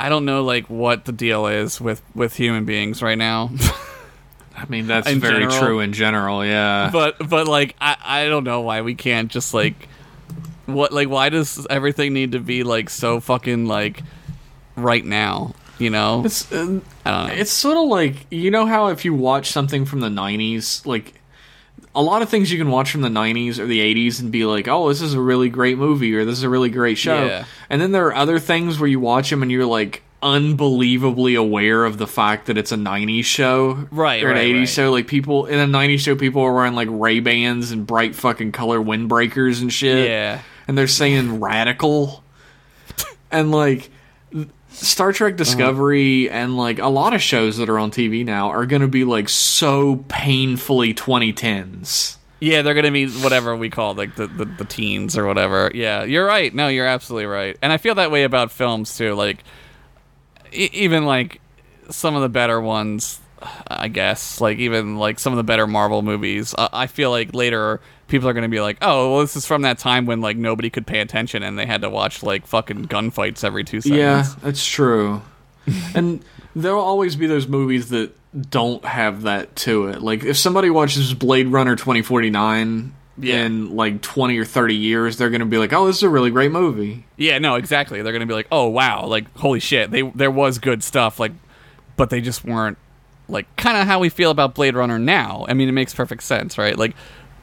I 0.00 0.08
don't 0.08 0.24
know 0.24 0.42
like 0.42 0.68
what 0.70 1.04
the 1.04 1.12
deal 1.12 1.46
is 1.46 1.78
with 1.80 2.02
with 2.14 2.34
human 2.36 2.64
beings 2.64 3.02
right 3.02 3.18
now. 3.18 3.50
I 4.56 4.64
mean, 4.68 4.86
that's 4.86 5.06
In 5.08 5.20
very 5.20 5.40
general. 5.44 5.58
true 5.58 5.80
in 5.80 5.92
general. 5.92 6.44
Yeah. 6.44 6.88
but 6.90 7.28
but 7.28 7.46
like 7.46 7.76
I 7.80 7.96
I 8.02 8.28
don't 8.28 8.44
know 8.44 8.62
why 8.62 8.80
we 8.80 8.94
can't 8.94 9.30
just 9.30 9.52
like 9.52 9.88
what 10.64 10.90
like 10.92 11.08
why 11.10 11.28
does 11.28 11.66
everything 11.68 12.14
need 12.14 12.32
to 12.32 12.40
be 12.40 12.62
like 12.62 12.88
so 12.88 13.20
fucking 13.20 13.66
like 13.66 14.02
right 14.76 15.04
now? 15.04 15.54
You 15.78 15.90
know, 15.90 16.22
it's 16.24 16.50
uh, 16.50 16.80
I 17.04 17.10
don't 17.10 17.28
know. 17.28 17.34
it's 17.34 17.50
sort 17.52 17.76
of 17.76 17.84
like 17.88 18.26
you 18.30 18.50
know 18.50 18.64
how 18.64 18.88
if 18.88 19.04
you 19.04 19.12
watch 19.12 19.50
something 19.50 19.84
from 19.84 20.00
the 20.00 20.08
'90s, 20.08 20.86
like 20.86 21.14
a 21.94 22.02
lot 22.02 22.22
of 22.22 22.28
things 22.28 22.50
you 22.52 22.58
can 22.58 22.70
watch 22.70 22.90
from 22.90 23.00
the 23.00 23.08
90s 23.08 23.58
or 23.58 23.64
the 23.66 23.80
80s 23.80 24.20
and 24.20 24.30
be 24.30 24.44
like, 24.44 24.68
oh, 24.68 24.88
this 24.90 25.00
is 25.00 25.14
a 25.14 25.20
really 25.20 25.48
great 25.48 25.78
movie 25.78 26.14
or 26.14 26.26
this 26.26 26.36
is 26.36 26.42
a 26.44 26.48
really 26.48 26.68
great 26.68 26.98
show. 26.98 27.24
Yeah. 27.24 27.44
And 27.70 27.80
then 27.80 27.92
there 27.92 28.06
are 28.08 28.14
other 28.14 28.38
things 28.38 28.78
where 28.78 28.88
you 28.88 29.00
watch 29.00 29.30
them 29.30 29.42
and 29.42 29.50
you're 29.50 29.64
like 29.64 30.02
unbelievably 30.22 31.34
aware 31.36 31.84
of 31.86 31.96
the 31.96 32.06
fact 32.06 32.46
that 32.46 32.58
it's 32.58 32.70
a 32.70 32.76
90s 32.76 33.24
show. 33.24 33.86
Right, 33.90 34.22
Or 34.22 34.28
an 34.30 34.36
right, 34.36 34.46
80s 34.54 34.58
right. 34.58 34.68
show. 34.68 34.90
Like 34.92 35.06
people 35.08 35.46
in 35.46 35.58
a 35.58 35.66
90s 35.66 36.00
show, 36.00 36.16
people 36.16 36.42
are 36.42 36.52
wearing 36.52 36.74
like 36.74 36.88
Ray-Bans 36.90 37.70
and 37.70 37.86
bright 37.86 38.14
fucking 38.14 38.52
color 38.52 38.78
windbreakers 38.78 39.62
and 39.62 39.72
shit. 39.72 40.08
Yeah. 40.08 40.42
And 40.68 40.76
they're 40.76 40.86
saying 40.88 41.40
radical. 41.40 42.22
and 43.30 43.50
like. 43.50 43.90
Star 44.76 45.12
Trek 45.12 45.36
Discovery 45.36 46.28
and 46.30 46.56
like 46.56 46.78
a 46.78 46.88
lot 46.88 47.14
of 47.14 47.22
shows 47.22 47.56
that 47.56 47.68
are 47.68 47.78
on 47.78 47.90
TV 47.90 48.24
now 48.24 48.50
are 48.50 48.66
going 48.66 48.82
to 48.82 48.88
be 48.88 49.04
like 49.04 49.28
so 49.28 50.04
painfully 50.08 50.92
2010s. 50.94 52.16
Yeah, 52.38 52.60
they're 52.60 52.74
gonna 52.74 52.90
be 52.90 53.08
whatever 53.08 53.56
we 53.56 53.70
call 53.70 53.94
like 53.94 54.14
the, 54.14 54.26
the 54.26 54.44
the 54.44 54.64
teens 54.66 55.16
or 55.16 55.24
whatever. 55.26 55.70
Yeah, 55.74 56.04
you're 56.04 56.26
right. 56.26 56.54
No, 56.54 56.68
you're 56.68 56.86
absolutely 56.86 57.24
right. 57.24 57.56
And 57.62 57.72
I 57.72 57.78
feel 57.78 57.94
that 57.94 58.10
way 58.10 58.24
about 58.24 58.52
films 58.52 58.94
too. 58.96 59.14
Like, 59.14 59.42
e- 60.52 60.68
even 60.74 61.06
like 61.06 61.40
some 61.88 62.14
of 62.14 62.20
the 62.20 62.28
better 62.28 62.60
ones, 62.60 63.20
I 63.66 63.88
guess. 63.88 64.38
Like 64.38 64.58
even 64.58 64.98
like 64.98 65.18
some 65.18 65.32
of 65.32 65.38
the 65.38 65.44
better 65.44 65.66
Marvel 65.66 66.02
movies. 66.02 66.54
Uh, 66.56 66.68
I 66.74 66.88
feel 66.88 67.10
like 67.10 67.34
later 67.34 67.80
people 68.08 68.28
are 68.28 68.32
going 68.32 68.42
to 68.42 68.48
be 68.48 68.60
like, 68.60 68.78
"Oh, 68.82 69.12
well, 69.12 69.20
this 69.20 69.36
is 69.36 69.46
from 69.46 69.62
that 69.62 69.78
time 69.78 70.06
when 70.06 70.20
like 70.20 70.36
nobody 70.36 70.70
could 70.70 70.86
pay 70.86 71.00
attention 71.00 71.42
and 71.42 71.58
they 71.58 71.66
had 71.66 71.80
to 71.82 71.90
watch 71.90 72.22
like 72.22 72.46
fucking 72.46 72.86
gunfights 72.86 73.44
every 73.44 73.64
two 73.64 73.80
seconds." 73.80 73.98
Yeah, 73.98 74.26
that's 74.42 74.64
true. 74.66 75.22
and 75.94 76.24
there'll 76.54 76.80
always 76.84 77.16
be 77.16 77.26
those 77.26 77.48
movies 77.48 77.88
that 77.90 78.12
don't 78.50 78.84
have 78.84 79.22
that 79.22 79.56
to 79.56 79.88
it. 79.88 80.02
Like 80.02 80.24
if 80.24 80.36
somebody 80.36 80.70
watches 80.70 81.14
Blade 81.14 81.48
Runner 81.48 81.74
2049 81.76 82.92
Yeah. 83.18 83.44
in 83.46 83.74
like 83.74 84.02
20 84.02 84.38
or 84.38 84.44
30 84.44 84.74
years, 84.74 85.16
they're 85.16 85.30
going 85.30 85.40
to 85.40 85.46
be 85.46 85.58
like, 85.58 85.72
"Oh, 85.72 85.86
this 85.86 85.96
is 85.96 86.02
a 86.02 86.08
really 86.08 86.30
great 86.30 86.52
movie." 86.52 87.04
Yeah, 87.16 87.38
no, 87.38 87.54
exactly. 87.56 88.02
They're 88.02 88.12
gonna 88.12 88.26
be 88.26 88.34
like, 88.34 88.48
"Oh 88.52 88.68
wow, 88.68 89.06
like 89.06 89.34
holy 89.38 89.60
shit, 89.60 89.90
they 89.90 90.02
there 90.02 90.30
was 90.30 90.58
good 90.58 90.82
stuff." 90.84 91.18
Like, 91.18 91.32
but 91.96 92.10
they 92.10 92.20
just 92.20 92.44
weren't 92.44 92.76
like 93.28 93.46
kind 93.56 93.76
of 93.78 93.86
how 93.86 93.98
we 93.98 94.08
feel 94.10 94.30
about 94.30 94.54
Blade 94.54 94.74
Runner 94.76 94.98
now. 94.98 95.46
I 95.48 95.54
mean, 95.54 95.68
it 95.68 95.72
makes 95.72 95.92
perfect 95.94 96.22
sense, 96.22 96.58
right? 96.58 96.76
Like, 96.78 96.94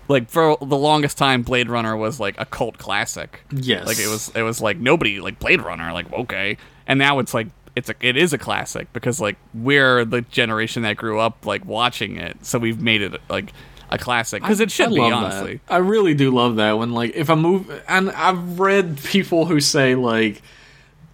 like 0.07 0.29
for 0.29 0.57
the 0.59 0.77
longest 0.77 1.17
time, 1.17 1.43
Blade 1.43 1.69
Runner 1.69 1.95
was 1.95 2.19
like 2.19 2.35
a 2.39 2.45
cult 2.45 2.77
classic. 2.77 3.41
Yes. 3.51 3.87
like 3.87 3.99
it 3.99 4.07
was. 4.07 4.31
It 4.35 4.41
was 4.41 4.61
like 4.61 4.77
nobody 4.77 5.19
like 5.19 5.39
Blade 5.39 5.61
Runner. 5.61 5.91
Like 5.93 6.11
okay, 6.13 6.57
and 6.87 6.99
now 6.99 7.19
it's 7.19 7.33
like 7.33 7.47
it's 7.75 7.89
a 7.89 7.95
it 8.01 8.17
is 8.17 8.33
a 8.33 8.37
classic 8.37 8.91
because 8.93 9.19
like 9.19 9.37
we're 9.53 10.05
the 10.05 10.21
generation 10.21 10.83
that 10.83 10.97
grew 10.97 11.19
up 11.19 11.45
like 11.45 11.65
watching 11.65 12.17
it, 12.17 12.45
so 12.45 12.59
we've 12.59 12.81
made 12.81 13.01
it 13.01 13.19
like 13.29 13.53
a 13.89 13.97
classic 13.97 14.41
because 14.41 14.59
it 14.59 14.71
should 14.71 14.87
I 14.87 14.93
be 14.93 14.99
honestly. 14.99 15.61
That. 15.67 15.73
I 15.73 15.77
really 15.77 16.13
do 16.13 16.31
love 16.31 16.57
that 16.57 16.73
when 16.73 16.93
like 16.93 17.15
if 17.15 17.29
a 17.29 17.35
movie 17.35 17.73
and 17.87 18.11
I've 18.11 18.59
read 18.59 19.01
people 19.03 19.45
who 19.45 19.59
say 19.59 19.95
like 19.95 20.41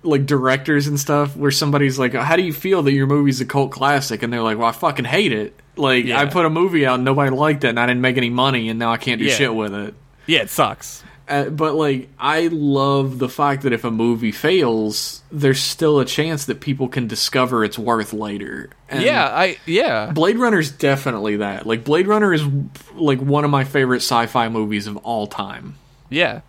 like 0.03 0.25
directors 0.25 0.87
and 0.87 0.99
stuff 0.99 1.35
where 1.35 1.51
somebody's 1.51 1.99
like, 1.99 2.13
"How 2.13 2.35
do 2.35 2.41
you 2.43 2.53
feel 2.53 2.83
that 2.83 2.93
your 2.93 3.07
movie's 3.07 3.41
a 3.41 3.45
cult 3.45 3.71
classic?" 3.71 4.23
and 4.23 4.31
they're 4.31 4.41
like, 4.43 4.57
"Well, 4.57 4.67
I 4.67 4.71
fucking 4.71 5.05
hate 5.05 5.31
it. 5.33 5.59
Like 5.75 6.05
Yeah. 6.05 6.19
I 6.19 6.25
put 6.25 6.45
a 6.45 6.49
movie 6.49 6.85
out 6.85 6.95
and 6.95 7.03
nobody 7.05 7.31
liked 7.35 7.63
it 7.63 7.69
and 7.69 7.79
I 7.79 7.85
didn't 7.85 8.01
make 8.01 8.17
any 8.17 8.29
money 8.29 8.69
and 8.69 8.79
now 8.79 8.91
I 8.91 8.97
can't 8.97 9.19
do 9.19 9.25
Yeah. 9.27 9.33
shit 9.35 9.53
with 9.55 9.73
it." 9.73 9.93
Yeah, 10.25 10.39
it 10.39 10.49
sucks. 10.49 11.03
Uh, 11.27 11.43
but 11.49 11.75
like 11.75 12.09
I 12.17 12.47
love 12.51 13.19
the 13.19 13.29
fact 13.29 13.61
that 13.63 13.71
if 13.73 13.83
a 13.83 13.91
movie 13.91 14.31
fails, 14.31 15.21
there's 15.31 15.59
still 15.59 15.99
a 15.99 16.05
chance 16.05 16.45
that 16.45 16.59
people 16.59 16.87
can 16.87 17.07
discover 17.07 17.63
its 17.63 17.77
worth 17.77 18.13
later. 18.13 18.69
And 18.89 19.03
yeah, 19.03 19.25
I 19.25 19.57
yeah. 19.67 20.11
Blade 20.11 20.37
Runner's 20.37 20.71
definitely 20.71 21.35
that. 21.37 21.67
Like 21.67 21.83
Blade 21.83 22.07
Runner 22.07 22.33
is 22.33 22.43
like 22.95 23.19
one 23.19 23.43
of 23.45 23.51
my 23.51 23.63
favorite 23.63 23.97
sci-fi 24.01 24.49
movies 24.49 24.87
of 24.87 24.97
all 24.97 25.27
time. 25.27 25.75
Yeah. 26.09 26.41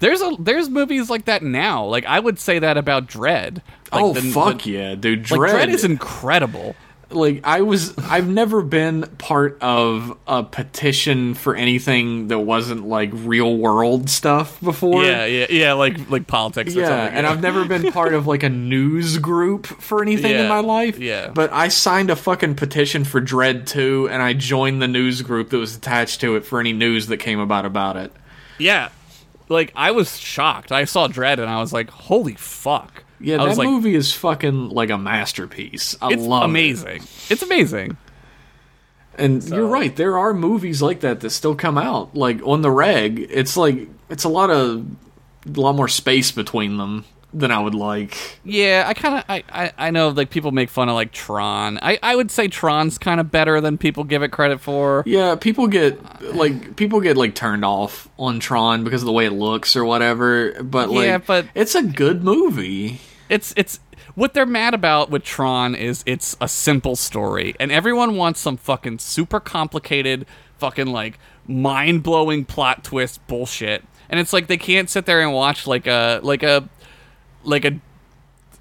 There's 0.00 0.20
a 0.20 0.36
there's 0.38 0.68
movies 0.68 1.08
like 1.10 1.24
that 1.26 1.42
now. 1.42 1.84
Like 1.86 2.04
I 2.06 2.20
would 2.20 2.38
say 2.38 2.58
that 2.58 2.76
about 2.76 3.06
Dredd. 3.08 3.56
Like, 3.92 4.02
oh 4.02 4.12
the- 4.12 4.20
fuck 4.22 4.62
the- 4.62 4.70
yeah, 4.70 4.94
dude! 4.94 5.30
Like 5.30 5.40
Dredd, 5.40 5.54
Dredd 5.54 5.68
is 5.68 5.84
incredible. 5.84 6.74
like 7.10 7.40
I 7.44 7.60
was. 7.62 7.96
I've 7.98 8.28
never 8.28 8.62
been 8.62 9.02
part 9.18 9.56
of 9.62 10.18
a 10.26 10.42
petition 10.42 11.34
for 11.34 11.54
anything 11.54 12.28
that 12.28 12.40
wasn't 12.40 12.86
like 12.88 13.10
real 13.12 13.56
world 13.56 14.10
stuff 14.10 14.60
before. 14.60 15.04
Yeah, 15.04 15.24
yeah, 15.24 15.46
yeah, 15.50 15.72
like 15.74 16.10
like 16.10 16.26
politics 16.26 16.74
or 16.76 16.80
Yeah, 16.80 16.88
something. 16.88 17.16
and 17.18 17.26
I've 17.26 17.40
never 17.40 17.64
been 17.64 17.92
part 17.92 18.12
of 18.12 18.26
like 18.26 18.42
a 18.42 18.48
news 18.50 19.18
group 19.18 19.66
for 19.66 20.02
anything 20.02 20.32
in 20.32 20.48
my 20.48 20.58
life. 20.60 20.98
yeah. 20.98 21.28
But 21.28 21.52
I 21.52 21.68
signed 21.68 22.10
a 22.10 22.16
fucking 22.16 22.56
petition 22.56 23.04
for 23.04 23.20
Dredd 23.20 23.66
2 23.66 24.08
and 24.10 24.20
I 24.20 24.32
joined 24.32 24.82
the 24.82 24.88
news 24.88 25.22
group 25.22 25.50
that 25.50 25.58
was 25.58 25.76
attached 25.76 26.20
to 26.22 26.34
it 26.36 26.44
for 26.44 26.58
any 26.60 26.72
news 26.72 27.06
that 27.06 27.18
came 27.18 27.38
about 27.38 27.64
about 27.64 27.96
it. 27.96 28.12
Yeah. 28.58 28.88
Like 29.48 29.72
I 29.76 29.90
was 29.92 30.18
shocked. 30.18 30.72
I 30.72 30.84
saw 30.84 31.08
Dredd 31.08 31.34
and 31.38 31.48
I 31.48 31.60
was 31.60 31.72
like, 31.72 31.90
"Holy 31.90 32.34
fuck." 32.34 33.04
Yeah, 33.20 33.40
I 33.42 33.44
was 33.46 33.56
that 33.56 33.62
like, 33.62 33.68
movie 33.70 33.94
is 33.94 34.12
fucking 34.12 34.70
like 34.70 34.90
a 34.90 34.98
masterpiece. 34.98 35.96
I 36.02 36.12
It's 36.12 36.22
love 36.22 36.42
it. 36.42 36.46
amazing. 36.46 37.02
It's 37.30 37.42
amazing. 37.42 37.96
And 39.18 39.42
you're 39.48 39.66
right, 39.66 39.96
there 39.96 40.18
are 40.18 40.34
movies 40.34 40.82
like 40.82 41.00
that 41.00 41.20
that 41.20 41.30
still 41.30 41.54
come 41.54 41.78
out. 41.78 42.14
Like 42.14 42.40
on 42.44 42.60
the 42.60 42.70
reg, 42.70 43.26
it's 43.30 43.56
like 43.56 43.88
it's 44.10 44.24
a 44.24 44.28
lot 44.28 44.50
of 44.50 44.84
a 45.46 45.60
lot 45.60 45.74
more 45.74 45.88
space 45.88 46.32
between 46.32 46.76
them 46.76 47.04
than 47.38 47.50
I 47.50 47.58
would 47.58 47.74
like. 47.74 48.16
Yeah, 48.44 48.84
I 48.86 48.94
kind 48.94 49.16
of 49.18 49.24
I, 49.28 49.44
I 49.50 49.72
I 49.76 49.90
know 49.90 50.08
like 50.08 50.30
people 50.30 50.52
make 50.52 50.70
fun 50.70 50.88
of 50.88 50.94
like 50.94 51.12
Tron. 51.12 51.78
I 51.82 51.98
I 52.02 52.16
would 52.16 52.30
say 52.30 52.48
Tron's 52.48 52.98
kind 52.98 53.20
of 53.20 53.30
better 53.30 53.60
than 53.60 53.76
people 53.78 54.04
give 54.04 54.22
it 54.22 54.28
credit 54.30 54.60
for. 54.60 55.02
Yeah, 55.06 55.34
people 55.36 55.66
get 55.66 56.34
like 56.34 56.76
people 56.76 57.00
get 57.00 57.16
like 57.16 57.34
turned 57.34 57.64
off 57.64 58.08
on 58.18 58.40
Tron 58.40 58.84
because 58.84 59.02
of 59.02 59.06
the 59.06 59.12
way 59.12 59.26
it 59.26 59.32
looks 59.32 59.76
or 59.76 59.84
whatever. 59.84 60.62
But 60.62 60.88
like, 60.90 61.06
Yeah, 61.06 61.18
but- 61.18 61.46
it's 61.54 61.74
a 61.74 61.82
good 61.82 62.24
movie. 62.24 63.00
it's 63.28 63.52
it's 63.56 63.80
what 64.14 64.32
they're 64.32 64.46
mad 64.46 64.72
about 64.72 65.10
with 65.10 65.24
Tron 65.24 65.74
is 65.74 66.02
it's 66.06 66.36
a 66.40 66.48
simple 66.48 66.96
story, 66.96 67.54
and 67.60 67.70
everyone 67.70 68.16
wants 68.16 68.40
some 68.40 68.56
fucking 68.56 68.98
super 69.00 69.40
complicated, 69.40 70.24
fucking 70.56 70.86
like 70.86 71.18
mind 71.46 72.02
blowing 72.02 72.44
plot 72.46 72.82
twist 72.82 73.24
bullshit. 73.26 73.84
And 74.08 74.20
it's 74.20 74.32
like 74.32 74.46
they 74.46 74.56
can't 74.56 74.88
sit 74.88 75.04
there 75.04 75.20
and 75.20 75.32
watch 75.34 75.66
like 75.66 75.86
a 75.86 76.20
like 76.22 76.42
a 76.44 76.68
like 77.46 77.64
a 77.64 77.78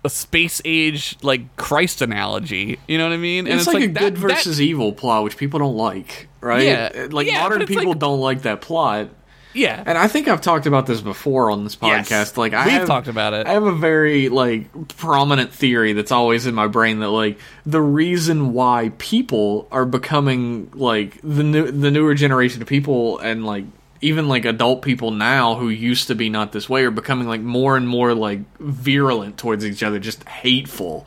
a 0.03 0.09
space 0.09 0.61
age 0.65 1.17
like 1.23 1.55
Christ 1.57 2.01
analogy. 2.01 2.77
You 2.87 2.97
know 2.99 3.05
what 3.05 3.13
I 3.13 3.17
mean? 3.17 3.47
And 3.47 3.59
It's, 3.59 3.65
like, 3.67 3.83
a 3.83 3.87
that- 3.87 3.99
good 3.99 4.15
that- 4.15 4.19
versus 4.19 4.61
evil 4.61 4.93
plot, 4.93 5.23
which 5.23 5.35
people 5.35 5.59
don't 5.59 5.75
like, 5.75 6.27
right? 6.41 6.63
Yeah, 6.63 6.91
uh, 6.95 7.07
like 7.09 7.25
yeah, 7.27 7.41
modern 7.41 7.65
people 7.65 7.87
like- 7.89 7.99
don't 7.99 8.19
like 8.19 8.43
that 8.43 8.61
plot. 8.61 9.09
yeah. 9.53 9.81
And 9.83 9.97
I 9.97 10.07
think 10.07 10.27
I've 10.27 10.41
talked 10.41 10.67
about 10.67 10.85
this 10.85 11.01
before 11.01 11.49
on 11.49 11.63
this 11.63 11.75
Yes. 11.81 12.09
podcast. 12.09 12.37
Like 12.37 12.53
I 12.53 12.65
We've 12.65 12.73
have- 12.73 12.87
talked 12.87 13.07
about 13.07 13.33
it. 13.33 13.47
I 13.47 13.53
have 13.53 13.63
a 13.63 13.71
very 13.73 14.29
like 14.29 14.67
prominent 14.97 15.51
theory 15.51 15.93
that's 15.93 16.11
always 16.11 16.45
in 16.45 16.53
my 16.53 16.67
brain 16.67 16.99
that 16.99 17.09
like 17.09 17.39
the 17.65 17.81
reason 17.81 18.53
why 18.53 18.91
people 18.99 19.67
are 19.71 19.85
becoming 19.85 20.69
like 20.75 21.19
the 21.23 21.41
new 21.43 21.71
the 21.71 21.89
newer 21.89 22.13
generation 22.13 22.61
of 22.61 22.67
people 22.67 23.17
and 23.19 23.43
like 23.45 23.63
even 24.01 24.27
like 24.27 24.45
adult 24.45 24.81
people 24.81 25.11
now 25.11 25.55
who 25.55 25.69
used 25.69 26.07
to 26.07 26.15
be 26.15 26.29
not 26.29 26.51
this 26.51 26.69
way 26.69 26.83
are 26.83 26.91
becoming 26.91 27.27
like 27.27 27.41
more 27.41 27.77
and 27.77 27.87
more 27.87 28.13
like 28.13 28.39
virulent 28.59 29.37
towards 29.37 29.65
each 29.65 29.83
other, 29.83 29.99
just 29.99 30.23
hateful. 30.27 31.05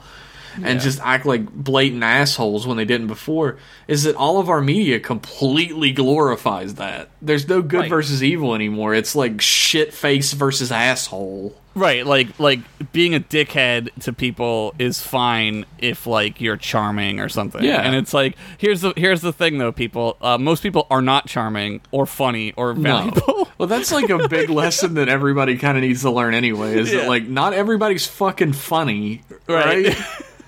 And 0.61 0.81
just 0.81 0.99
act 1.03 1.25
like 1.25 1.49
blatant 1.49 2.03
assholes 2.03 2.67
when 2.67 2.77
they 2.77 2.85
didn't 2.85 3.07
before. 3.07 3.59
Is 3.87 4.03
that 4.03 4.17
all 4.17 4.41
of 4.41 4.49
our 4.49 4.61
media 4.61 4.99
completely 4.99 5.93
glorifies 5.93 6.75
that? 6.77 7.11
There's 7.23 7.49
no 7.49 7.63
good 7.63 7.83
Right. 7.83 7.91
versus 7.91 8.25
evil 8.25 8.57
anymore. 8.57 8.93
It's 8.93 9.15
like 9.15 9.41
shit 9.41 9.95
face 9.95 10.33
versus 10.33 10.73
asshole. 10.73 11.55
Right, 11.79 12.05
like 12.05 12.39
like 12.41 12.61
being 12.93 13.15
a 13.15 13.21
dickhead 13.21 13.91
to 14.03 14.13
people 14.13 14.75
is 14.79 15.01
fine 15.01 15.65
if 15.79 16.07
like 16.07 16.41
you're 16.41 16.57
charming 16.57 17.21
or 17.21 17.29
something. 17.29 17.63
Yeah. 17.63 17.81
and 17.83 17.95
it's 17.95 18.13
like 18.13 18.37
here's 18.59 18.81
the 18.81 18.93
here's 18.97 19.21
the 19.21 19.33
thing 19.33 19.59
though, 19.59 19.71
people. 19.73 20.17
Uh, 20.21 20.39
most 20.39 20.63
people 20.63 20.87
are 20.91 21.03
not 21.03 21.27
charming 21.27 21.81
or 21.93 22.05
funny 22.07 22.53
or 22.57 22.73
valuable. 22.75 23.49
Well, 23.59 23.67
that's 23.67 23.91
like 23.91 24.09
a 24.09 24.29
big 24.29 24.51
lesson 24.51 24.95
that 24.95 25.09
everybody 25.09 25.57
kind 25.59 25.77
of 25.77 25.83
needs 25.83 26.03
to 26.03 26.11
learn 26.13 26.33
anyway. 26.33 26.79
Is 26.79 26.93
Yeah. 26.93 27.01
that 27.01 27.09
like 27.09 27.27
not 27.27 27.55
everybody's 27.55 28.07
fucking 28.07 28.53
funny, 28.53 29.23
right? 29.49 29.97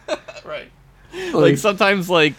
Right. 0.09 0.19
right. 0.45 0.71
Like 1.35 1.59
sometimes 1.59 2.09
like 2.09 2.35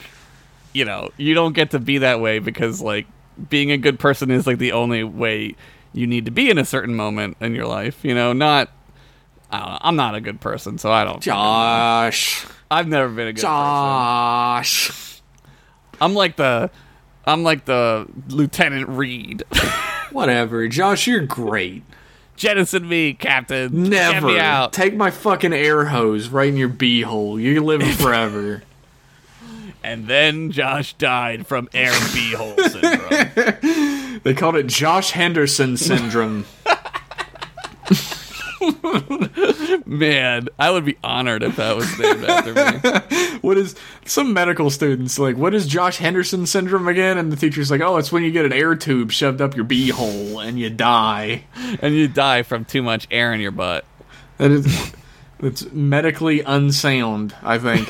you 0.73 0.85
know 0.85 1.09
you 1.17 1.33
don't 1.33 1.51
get 1.53 1.71
to 1.71 1.79
be 1.79 1.97
that 1.97 2.21
way 2.21 2.39
because 2.39 2.81
like 2.81 3.05
being 3.49 3.71
a 3.71 3.77
good 3.77 3.99
person 3.99 4.31
is 4.31 4.47
like 4.47 4.59
the 4.59 4.71
only 4.71 5.03
way 5.03 5.55
you 5.93 6.07
need 6.07 6.23
to 6.23 6.31
be 6.31 6.49
in 6.49 6.57
a 6.57 6.63
certain 6.63 6.95
moment 6.95 7.35
in 7.41 7.53
your 7.53 7.67
life. 7.67 7.99
You 8.05 8.15
know, 8.15 8.31
not. 8.31 8.69
I 9.51 9.59
don't 9.59 9.69
know. 9.69 9.77
I'm 9.81 9.95
not 9.95 10.15
a 10.15 10.21
good 10.21 10.39
person, 10.41 10.77
so 10.77 10.91
I 10.91 11.03
don't. 11.03 11.21
Josh, 11.21 12.45
I've 12.69 12.87
never 12.87 13.09
been 13.09 13.27
a 13.27 13.33
good 13.33 13.41
person. 13.41 13.49
Josh, 13.49 15.21
I'm 15.99 16.13
like 16.13 16.37
the 16.37 16.71
I'm 17.25 17.43
like 17.43 17.65
the 17.65 18.07
Lieutenant 18.29 18.87
Reed. 18.89 19.43
whatever. 20.11 20.67
Josh, 20.67 21.07
you're 21.07 21.25
great. 21.25 21.83
Jettison 22.35 22.87
me, 22.87 23.13
Captain. 23.13 23.83
Get 23.83 23.89
Never 23.89 24.27
me 24.27 24.39
out. 24.39 24.73
take 24.73 24.95
my 24.95 25.11
fucking 25.11 25.53
air 25.53 25.85
hose 25.85 26.29
right 26.29 26.49
in 26.49 26.57
your 26.57 26.69
beehole. 26.69 27.41
You're 27.41 27.61
living 27.61 27.91
forever. 27.93 28.63
and 29.83 30.07
then 30.07 30.51
Josh 30.51 30.93
died 30.93 31.45
from 31.45 31.69
air 31.73 31.91
beehole 31.91 32.57
syndrome. 32.69 34.19
they 34.23 34.33
called 34.33 34.55
it 34.55 34.67
Josh 34.67 35.11
Henderson 35.11 35.77
syndrome. 35.77 36.45
Man, 39.85 40.47
I 40.59 40.69
would 40.71 40.85
be 40.85 40.97
honored 41.03 41.43
if 41.43 41.55
that 41.55 41.75
was 41.75 41.99
named 41.99 42.23
after 42.25 42.53
me. 42.53 43.37
what 43.41 43.57
is 43.57 43.75
some 44.05 44.33
medical 44.33 44.69
students 44.69 45.17
like? 45.17 45.35
What 45.35 45.53
is 45.53 45.65
Josh 45.65 45.97
Henderson 45.97 46.45
syndrome 46.45 46.87
again? 46.87 47.17
And 47.17 47.31
the 47.31 47.35
teacher's 47.35 47.71
like, 47.71 47.81
"Oh, 47.81 47.97
it's 47.97 48.11
when 48.11 48.23
you 48.23 48.31
get 48.31 48.45
an 48.45 48.53
air 48.53 48.75
tube 48.75 49.11
shoved 49.11 49.41
up 49.41 49.55
your 49.55 49.65
beehole 49.65 50.45
and 50.45 50.59
you 50.59 50.69
die." 50.69 51.45
And 51.81 51.95
you 51.95 52.07
die 52.07 52.43
from 52.43 52.65
too 52.65 52.83
much 52.83 53.07
air 53.09 53.33
in 53.33 53.41
your 53.41 53.51
butt. 53.51 53.85
That 54.37 54.51
is, 54.51 54.93
it's 55.39 55.71
medically 55.71 56.41
unsound. 56.41 57.35
I 57.41 57.57
think. 57.57 57.89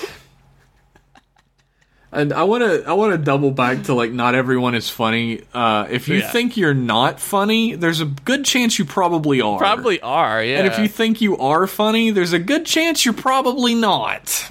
And 2.13 2.33
I 2.33 2.43
want 2.43 2.61
to 2.63 2.83
I 2.89 2.91
want 2.93 3.13
to 3.13 3.17
double 3.17 3.51
back 3.51 3.83
to 3.83 3.93
like 3.93 4.11
not 4.11 4.35
everyone 4.35 4.75
is 4.75 4.89
funny. 4.89 5.41
Uh, 5.53 5.87
if 5.89 6.09
you 6.09 6.17
Yeah. 6.17 6.29
think 6.31 6.57
you're 6.57 6.73
not 6.73 7.21
funny, 7.21 7.75
there's 7.75 8.01
a 8.01 8.05
good 8.05 8.43
chance 8.43 8.77
you 8.77 8.83
probably 8.83 9.39
are. 9.39 9.57
Probably 9.57 10.01
are, 10.01 10.43
yeah. 10.43 10.57
And 10.57 10.67
if 10.67 10.77
you 10.77 10.89
think 10.89 11.21
you 11.21 11.37
are 11.37 11.67
funny, 11.67 12.11
there's 12.11 12.33
a 12.33 12.39
good 12.39 12.65
chance 12.65 13.05
you're 13.05 13.13
probably 13.13 13.75
not. 13.75 14.49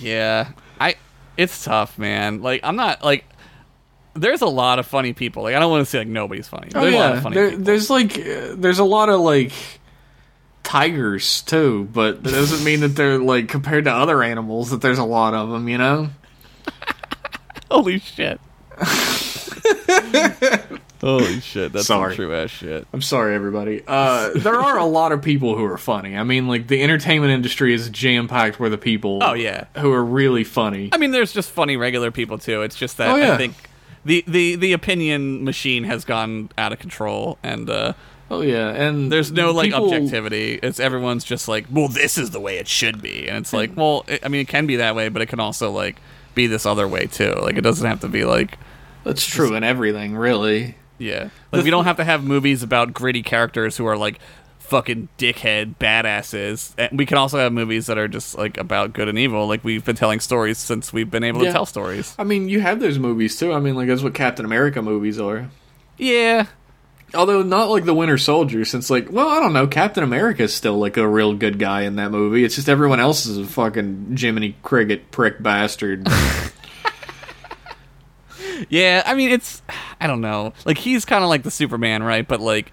Yeah. 0.00 0.48
I 0.80 0.96
it's 1.36 1.64
tough, 1.64 1.98
man. 1.98 2.42
Like 2.42 2.60
I'm 2.64 2.76
not 2.76 3.04
like. 3.04 3.24
There's 4.14 4.42
a 4.42 4.46
lot 4.46 4.80
of 4.80 4.86
funny 4.86 5.12
people. 5.12 5.44
Like 5.44 5.54
I 5.54 5.60
don't 5.60 5.70
want 5.70 5.82
to 5.82 5.86
say 5.88 5.98
like 5.98 6.08
nobody's 6.08 6.48
funny. 6.48 6.70
Oh 6.74 6.80
There's 6.80 6.94
a 6.94 6.98
lot 6.98 7.10
yeah, 7.10 7.16
of 7.18 7.22
funny 7.22 7.34
there, 7.36 7.48
people. 7.50 7.64
there's 7.64 7.90
like 7.90 8.18
uh, 8.18 8.54
there's 8.56 8.78
a 8.80 8.84
lot 8.84 9.08
of 9.08 9.20
like 9.20 9.52
tigers 10.64 11.42
too, 11.42 11.88
but 11.92 12.22
that 12.24 12.30
doesn't 12.32 12.64
mean 12.64 12.80
that 12.80 12.88
they're 12.96 13.18
like 13.18 13.48
compared 13.48 13.84
to 13.84 13.92
other 13.92 14.22
animals 14.22 14.70
that 14.70 14.80
there's 14.80 14.98
a 14.98 15.04
lot 15.04 15.34
of 15.34 15.50
them. 15.50 15.68
You 15.68 15.78
know? 15.78 16.10
Holy 17.70 17.98
shit. 17.98 18.40
Holy 21.00 21.38
shit, 21.40 21.72
that's 21.72 21.86
some 21.86 22.00
Sorry. 22.00 22.14
true 22.16 22.34
ass 22.34 22.50
shit. 22.50 22.86
I'm 22.92 23.02
sorry, 23.02 23.34
everybody. 23.34 23.82
Uh, 23.86 24.30
there 24.34 24.60
are 24.60 24.78
a 24.78 24.84
lot 24.84 25.12
of 25.12 25.22
people 25.22 25.56
who 25.56 25.64
are 25.64 25.78
funny. 25.78 26.16
I 26.16 26.24
mean, 26.24 26.48
like 26.48 26.66
the 26.66 26.82
entertainment 26.82 27.32
industry 27.32 27.72
is 27.72 27.88
jam 27.90 28.26
packed 28.26 28.58
with 28.58 28.72
the 28.72 28.78
people. 28.78 29.20
Oh, 29.22 29.34
yeah. 29.34 29.66
who 29.76 29.92
are 29.92 30.04
really 30.04 30.42
funny. 30.42 30.88
I 30.92 30.96
mean, 30.98 31.12
there's 31.12 31.32
just 31.32 31.50
funny 31.50 31.76
regular 31.76 32.10
people 32.10 32.38
too. 32.38 32.62
It's 32.62 32.74
just 32.74 32.96
that 32.96 33.10
Oh, 33.10 33.16
yeah. 33.16 33.34
I 33.34 33.36
think 33.36 33.54
the, 34.04 34.24
the 34.26 34.56
the 34.56 34.72
opinion 34.72 35.44
machine 35.44 35.84
has 35.84 36.04
gone 36.04 36.50
out 36.58 36.72
of 36.72 36.80
control, 36.80 37.38
and 37.44 37.70
uh, 37.70 37.92
Oh 38.28 38.40
yeah, 38.40 38.70
and 38.70 39.12
there's 39.12 39.30
no 39.30 39.52
like 39.52 39.70
people- 39.70 39.84
objectivity. 39.84 40.58
It's 40.62 40.80
everyone's 40.80 41.22
just 41.22 41.46
like, 41.46 41.66
well, 41.70 41.86
this 41.88 42.18
is 42.18 42.30
the 42.30 42.40
way 42.40 42.58
it 42.58 42.66
should 42.66 43.00
be, 43.00 43.28
and 43.28 43.38
it's 43.38 43.52
like, 43.52 43.76
well, 43.76 44.04
it, 44.08 44.24
I 44.24 44.28
mean, 44.28 44.40
it 44.40 44.48
can 44.48 44.66
be 44.66 44.76
that 44.76 44.96
way, 44.96 45.08
but 45.10 45.22
it 45.22 45.26
can 45.26 45.38
also 45.40 45.70
like 45.70 46.00
be 46.38 46.46
this 46.46 46.64
other 46.66 46.86
way 46.88 47.06
too. 47.06 47.34
Like, 47.42 47.56
it 47.56 47.62
doesn't 47.62 47.86
have 47.86 48.00
to 48.00 48.08
be 48.08 48.24
like, 48.24 48.56
That's 49.04 49.26
true 49.26 49.54
in 49.54 49.62
everything, 49.64 50.16
really. 50.16 50.76
yeah, 50.98 51.28
like 51.52 51.64
we 51.64 51.70
don't 51.70 51.84
have 51.84 51.96
to 51.98 52.04
have 52.04 52.24
movies 52.24 52.62
about 52.62 52.92
gritty 52.94 53.22
characters 53.22 53.76
who 53.76 53.84
are 53.86 53.96
like 53.96 54.18
fucking 54.58 55.08
dickhead 55.18 55.76
badasses. 55.78 56.74
And 56.76 56.98
we 56.98 57.06
can 57.06 57.16
also 57.18 57.38
have 57.38 57.52
movies 57.52 57.86
that 57.86 57.96
are 57.98 58.08
just 58.08 58.36
like 58.36 58.58
about 58.58 58.92
good 58.92 59.08
and 59.08 59.18
evil. 59.18 59.46
Like 59.46 59.64
we've 59.64 59.84
been 59.84 59.96
telling 59.96 60.20
stories 60.20 60.58
since 60.58 60.92
we've 60.92 61.10
been 61.10 61.24
able 61.24 61.40
Yeah. 61.42 61.48
to 61.48 61.52
tell 61.52 61.66
stories. 61.66 62.14
I 62.18 62.24
mean, 62.24 62.48
you 62.48 62.60
have 62.60 62.78
those 62.80 62.98
movies 62.98 63.38
too. 63.38 63.52
I 63.54 63.60
mean, 63.60 63.74
like 63.76 63.88
that's 63.88 64.02
what 64.02 64.12
Captain 64.14 64.44
America 64.44 64.82
movies 64.82 65.18
are. 65.18 65.48
Yeah, 65.96 66.46
Although 67.14 67.42
not 67.42 67.70
like 67.70 67.84
the 67.84 67.94
Winter 67.94 68.18
Soldier, 68.18 68.64
since 68.66 68.90
like, 68.90 69.10
well, 69.10 69.28
I 69.28 69.40
don't 69.40 69.54
know, 69.54 69.66
Captain 69.66 70.04
America 70.04 70.42
is 70.42 70.54
still 70.54 70.76
like 70.76 70.96
a 70.98 71.08
real 71.08 71.32
good 71.34 71.58
guy 71.58 71.82
in 71.82 71.96
that 71.96 72.10
movie. 72.10 72.44
It's 72.44 72.56
just 72.56 72.68
everyone 72.68 73.00
else 73.00 73.24
is 73.24 73.38
a 73.38 73.46
fucking 73.46 74.16
Jiminy 74.18 74.56
Cricket 74.62 75.10
prick 75.10 75.42
bastard. 75.42 76.06
Yeah, 78.68 79.02
I 79.06 79.14
mean 79.14 79.30
it's 79.30 79.62
I 80.00 80.06
don't 80.06 80.20
know. 80.20 80.52
Like 80.64 80.78
he's 80.78 81.04
kind 81.04 81.22
of 81.22 81.30
like 81.30 81.42
the 81.42 81.50
Superman, 81.50 82.02
right? 82.02 82.26
But 82.26 82.40
like 82.40 82.72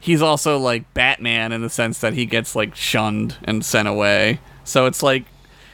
he's 0.00 0.22
also 0.22 0.58
like 0.58 0.92
Batman 0.94 1.52
in 1.52 1.62
the 1.62 1.70
sense 1.70 2.00
that 2.00 2.12
he 2.12 2.26
gets 2.26 2.56
like 2.56 2.74
shunned 2.74 3.36
and 3.44 3.64
sent 3.64 3.88
away. 3.88 4.40
So 4.64 4.86
it's 4.86 5.02
like 5.02 5.24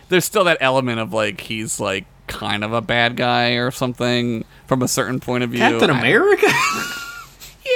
there's 0.09 0.25
still 0.25 0.45
that 0.45 0.59
element 0.61 1.01
of 1.01 1.13
like 1.13 1.41
he's 1.41 1.81
like 1.81 2.05
kind 2.27 2.63
of 2.63 2.73
a 2.73 2.83
bad 2.83 3.17
guy 3.17 3.53
or 3.53 3.71
something 3.71 4.45
from 4.67 4.83
a 4.83 4.89
certain 4.89 5.19
point 5.21 5.45
of 5.45 5.51
view. 5.51 5.61
Captain 5.61 5.91
I- 5.91 5.99
America? 5.99 6.47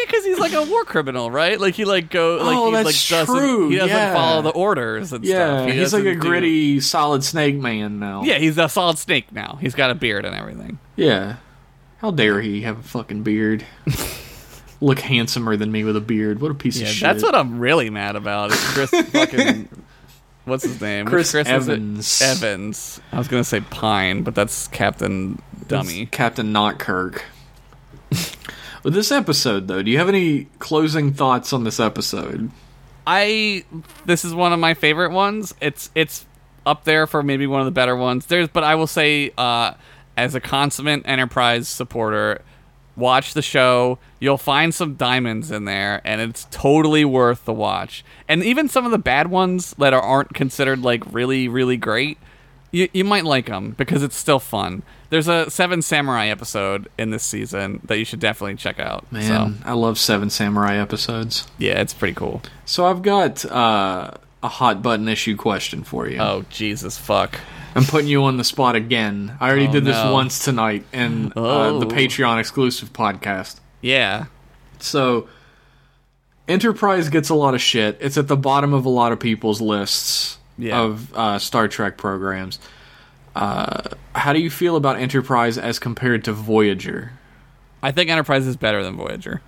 yeah, 0.02 0.06
because 0.10 0.24
he's 0.24 0.38
like 0.38 0.52
a 0.52 0.62
war 0.62 0.84
criminal, 0.84 1.30
right? 1.30 1.60
Like 1.60 1.74
he 1.74 1.84
like 1.84 2.10
go 2.10 2.36
like 2.42 2.56
Oh, 2.56 2.66
he 2.66 2.72
that's 2.72 2.86
like 2.86 3.18
doesn't 3.26 3.36
true, 3.36 3.68
he 3.70 3.76
doesn't 3.76 3.88
yeah. 3.96 4.12
follow 4.14 4.42
the 4.42 4.50
orders 4.50 5.12
and 5.12 5.24
yeah, 5.24 5.34
stuff. 5.64 5.68
He 5.70 5.78
he's 5.78 5.92
like 5.92 6.02
a 6.02 6.04
doesn't 6.06 6.20
do- 6.20 6.28
gritty, 6.28 6.80
solid 6.80 7.24
snake 7.24 7.56
man 7.56 7.98
now. 7.98 8.22
Yeah, 8.24 8.38
he's 8.38 8.58
a 8.58 8.68
solid 8.68 8.98
snake 8.98 9.32
now. 9.32 9.58
He's 9.60 9.74
got 9.74 9.90
a 9.90 9.94
beard 9.94 10.24
and 10.24 10.34
everything. 10.34 10.78
Yeah. 10.96 11.36
How 11.98 12.10
dare 12.10 12.40
he 12.40 12.62
have 12.62 12.78
a 12.80 12.82
fucking 12.82 13.22
beard? 13.22 13.64
Look 14.80 14.98
handsomer 14.98 15.56
than 15.56 15.70
me 15.70 15.84
with 15.84 15.96
a 15.96 16.00
beard. 16.00 16.40
What 16.40 16.50
a 16.50 16.54
piece 16.54 16.78
Yeah, 16.80 16.88
of 16.88 16.92
shit. 16.94 17.02
that's 17.02 17.22
what 17.22 17.36
I'm 17.36 17.60
really 17.60 17.88
mad 17.90 18.16
about. 18.16 18.50
Is 18.50 18.60
Chris 18.60 18.90
fucking 19.10 19.68
what's 20.44 20.64
his 20.64 20.80
name? 20.80 21.04
Which 21.04 21.12
Chris? 21.12 21.34
Evans. 21.36 22.20
Evans. 22.20 23.00
I 23.12 23.18
was 23.18 23.28
gonna 23.28 23.44
say 23.44 23.60
Pine, 23.60 24.22
but 24.22 24.34
that's 24.34 24.66
Captain 24.68 25.40
Dummy. 25.68 26.06
Captain 26.06 26.50
Not 26.50 26.80
Kirk. 26.80 27.24
With 28.82 28.94
this 28.94 29.12
episode, 29.12 29.68
though, 29.68 29.82
do 29.82 29.90
you 29.90 29.98
have 29.98 30.08
any 30.08 30.46
closing 30.58 31.12
thoughts 31.12 31.52
on 31.52 31.64
this 31.64 31.78
episode? 31.78 32.50
I 33.06 33.64
this 34.06 34.24
is 34.24 34.34
one 34.34 34.52
of 34.52 34.58
my 34.58 34.74
favorite 34.74 35.12
ones. 35.12 35.54
It's 35.60 35.90
it's 35.94 36.26
up 36.66 36.84
there 36.84 37.06
for 37.06 37.22
maybe 37.22 37.46
one 37.46 37.60
of 37.60 37.64
the 37.64 37.72
better 37.72 37.96
ones. 37.96 38.26
There's 38.26 38.48
but 38.48 38.64
I 38.64 38.74
will 38.74 38.86
say 38.86 39.32
uh 39.38 39.74
as 40.16 40.34
a 40.34 40.40
consummate 40.40 41.02
enterprise 41.04 41.68
supporter, 41.68 42.42
watch 42.96 43.34
the 43.34 43.42
show. 43.42 43.98
You'll 44.20 44.38
find 44.38 44.74
some 44.74 44.94
diamonds 44.94 45.50
in 45.50 45.64
there 45.64 46.00
and 46.04 46.20
it's 46.20 46.46
totally 46.50 47.04
worth 47.04 47.44
the 47.44 47.52
watch. 47.52 48.04
And 48.28 48.42
even 48.44 48.68
some 48.68 48.84
of 48.84 48.90
the 48.90 48.98
bad 48.98 49.28
ones 49.28 49.74
that 49.78 49.94
are, 49.94 50.02
aren't 50.02 50.34
considered 50.34 50.82
like 50.82 51.12
really 51.12 51.48
really 51.48 51.76
great, 51.76 52.18
you 52.72 52.88
you 52.92 53.04
might 53.04 53.24
like 53.24 53.46
them 53.46 53.72
because 53.72 54.02
it's 54.02 54.16
still 54.16 54.40
fun. 54.40 54.82
There's 55.12 55.28
a 55.28 55.50
Seven 55.50 55.82
Samurai 55.82 56.28
episode 56.28 56.88
in 56.98 57.10
this 57.10 57.22
season 57.22 57.82
that 57.84 57.98
you 57.98 58.04
should 58.06 58.18
definitely 58.18 58.54
check 58.56 58.80
out. 58.80 59.04
Man, 59.12 59.58
So, 59.58 59.68
I 59.68 59.74
love 59.74 59.98
Seven 59.98 60.30
Samurai 60.30 60.76
episodes. 60.78 61.46
yeah, 61.58 61.82
it's 61.82 61.92
pretty 61.92 62.14
cool. 62.14 62.40
So 62.64 62.86
I've 62.86 63.02
got 63.02 63.44
uh, 63.44 64.12
a 64.42 64.48
hot 64.48 64.80
button 64.82 65.06
issue 65.08 65.36
question 65.36 65.84
for 65.84 66.08
you. 66.08 66.16
Oh 66.18 66.46
Jesus 66.48 66.96
fuck. 66.96 67.38
I'm 67.74 67.84
putting 67.84 68.08
you 68.08 68.24
on 68.24 68.38
the 68.38 68.44
spot 68.44 68.74
again. 68.74 69.36
I 69.38 69.48
already 69.50 69.68
Oh, 69.68 69.72
did 69.72 69.84
this 69.84 69.96
no. 70.02 70.14
once 70.14 70.38
tonight 70.42 70.86
in 70.94 71.26
uh, 71.36 71.40
Oh. 71.40 71.78
the 71.78 71.86
Patreon 71.86 72.40
exclusive 72.40 72.94
podcast. 72.94 73.60
Yeah. 73.82 74.24
So, 74.78 75.28
Enterprise 76.48 77.08
gets 77.10 77.28
a 77.28 77.34
lot 77.34 77.54
of 77.54 77.60
shit. 77.60 77.98
It's 78.00 78.16
at 78.16 78.28
the 78.28 78.36
bottom 78.36 78.72
of 78.72 78.84
a 78.86 78.88
lot 78.88 79.12
of 79.12 79.20
people's 79.20 79.60
lists 79.60 80.38
Yeah. 80.56 80.80
of 80.80 81.14
uh, 81.14 81.38
Star 81.38 81.68
Trek 81.68 81.98
programs. 81.98 82.58
Uh, 83.34 83.82
how 84.14 84.32
do 84.32 84.38
you 84.40 84.50
feel 84.50 84.76
about 84.76 84.98
Enterprise 84.98 85.56
as 85.58 85.78
compared 85.78 86.24
to 86.24 86.32
Voyager? 86.32 87.12
I 87.82 87.92
think 87.92 88.10
Enterprise 88.10 88.46
is 88.46 88.56
better 88.56 88.82
than 88.82 88.96
Voyager. 88.96 89.40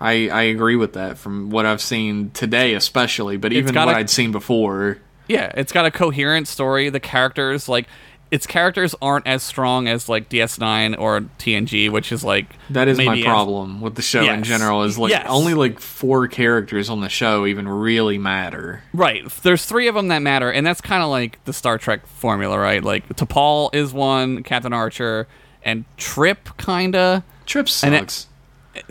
I, 0.00 0.28
I 0.30 0.42
agree 0.44 0.76
with 0.76 0.94
that 0.94 1.18
from 1.18 1.50
what 1.50 1.66
I've 1.66 1.82
seen 1.82 2.30
today, 2.30 2.74
especially, 2.74 3.36
but 3.36 3.52
even 3.52 3.74
what 3.74 3.88
a- 3.88 3.98
I'd 3.98 4.10
seen 4.10 4.32
before. 4.32 4.98
Yeah, 5.28 5.52
it's 5.54 5.72
got 5.72 5.86
a 5.86 5.90
coherent 5.90 6.48
story. 6.48 6.88
The 6.88 6.98
characters, 7.00 7.68
like, 7.68 7.86
its 8.30 8.46
characters 8.46 8.94
aren't 9.02 9.26
as 9.26 9.42
strong 9.42 9.88
as 9.88 10.08
like 10.08 10.28
DS9 10.28 10.96
or 10.98 11.22
TNG, 11.38 11.90
which 11.90 12.12
is 12.12 12.22
like 12.22 12.46
That 12.70 12.86
is 12.88 12.96
my 12.98 13.06
maybe 13.06 13.20
as- 13.20 13.24
problem 13.26 13.80
with 13.80 13.96
the 13.96 14.02
show 14.02 14.22
in 14.22 14.42
general. 14.44 14.82
Is 14.84 14.96
like 14.98 15.10
Yes. 15.10 15.26
only 15.28 15.54
like 15.54 15.80
four 15.80 16.28
characters 16.28 16.88
on 16.88 17.00
the 17.00 17.08
show 17.08 17.44
even 17.46 17.66
really 17.66 18.18
matter. 18.18 18.82
Right. 18.92 19.28
There's 19.42 19.64
three 19.64 19.88
of 19.88 19.94
them 19.96 20.08
that 20.08 20.20
matter, 20.22 20.50
and 20.50 20.64
that's 20.66 20.80
kind 20.80 21.02
of 21.02 21.10
like 21.10 21.42
the 21.44 21.52
Star 21.52 21.76
Trek 21.78 22.06
formula, 22.06 22.58
right? 22.58 22.84
Like 22.84 23.08
T'Pol 23.08 23.74
is 23.74 23.92
one, 23.92 24.42
Captain 24.44 24.72
Archer, 24.72 25.26
and 25.64 25.84
Trip, 25.96 26.48
kinda. 26.56 27.24
Trip 27.46 27.66
And 27.82 27.94
it- 27.94 28.10
sucks. 28.10 28.26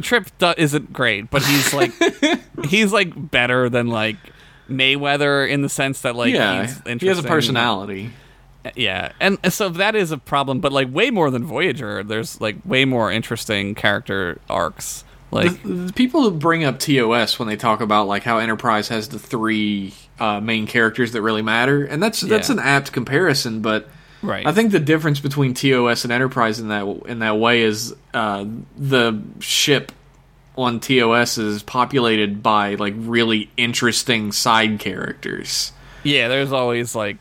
Trip 0.01 0.25
do- 0.37 0.53
isn't 0.57 0.91
great, 0.91 1.29
but 1.29 1.41
he's 1.43 1.73
like 1.73 1.93
he's 2.67 2.91
like 2.91 3.13
better 3.31 3.69
than 3.69 3.87
like 3.87 4.17
Mayweather 4.69 5.49
in 5.49 5.61
the 5.61 5.69
sense 5.69 6.01
that 6.01 6.15
like 6.15 6.33
yeah, 6.33 6.67
he's 6.85 7.01
he 7.01 7.07
has 7.07 7.17
a 7.19 7.23
personality. 7.23 8.11
Yeah, 8.75 9.13
and 9.21 9.37
so 9.53 9.69
that 9.69 9.95
is 9.95 10.11
a 10.11 10.17
problem, 10.17 10.59
but 10.59 10.71
like 10.73 10.93
way 10.93 11.11
more 11.11 11.31
than 11.31 11.45
Voyager. 11.45 12.03
There's 12.03 12.39
like 12.41 12.57
way 12.65 12.85
more 12.85 13.11
interesting 13.11 13.73
character 13.75 14.39
arcs. 14.49 15.03
Like 15.31 15.61
the, 15.63 15.69
the 15.69 15.93
people 15.93 16.23
who 16.23 16.31
bring 16.31 16.63
up 16.63 16.79
TOS 16.79 17.37
when 17.39 17.47
they 17.47 17.55
talk 17.55 17.81
about 17.81 18.07
like 18.07 18.23
how 18.23 18.39
Enterprise 18.39 18.87
has 18.89 19.09
the 19.09 19.19
three 19.19 19.93
uh, 20.19 20.41
main 20.41 20.65
characters 20.67 21.11
that 21.13 21.21
really 21.21 21.41
matter, 21.43 21.85
and 21.85 22.01
that's 22.03 22.19
that's 22.21 22.49
Yeah. 22.49 22.53
an 22.55 22.59
apt 22.59 22.91
comparison. 22.91 23.61
But 23.61 23.87
right, 24.23 24.45
I 24.45 24.51
think 24.51 24.71
the 24.71 24.79
difference 24.79 25.19
between 25.19 25.53
TOS 25.53 26.03
and 26.03 26.11
Enterprise 26.11 26.59
in 26.59 26.67
that 26.69 26.85
in 27.07 27.19
that 27.19 27.37
way 27.37 27.61
is 27.61 27.95
uh, 28.13 28.45
the 28.75 29.21
ship 29.39 29.91
on 30.57 30.79
TOS 30.81 31.37
is 31.37 31.63
populated 31.63 32.43
by 32.43 32.75
like 32.75 32.93
really 32.97 33.49
interesting 33.55 34.31
side 34.33 34.79
characters. 34.79 35.71
yeah. 36.03 36.27
There's 36.27 36.51
always 36.51 36.95
like 36.95 37.17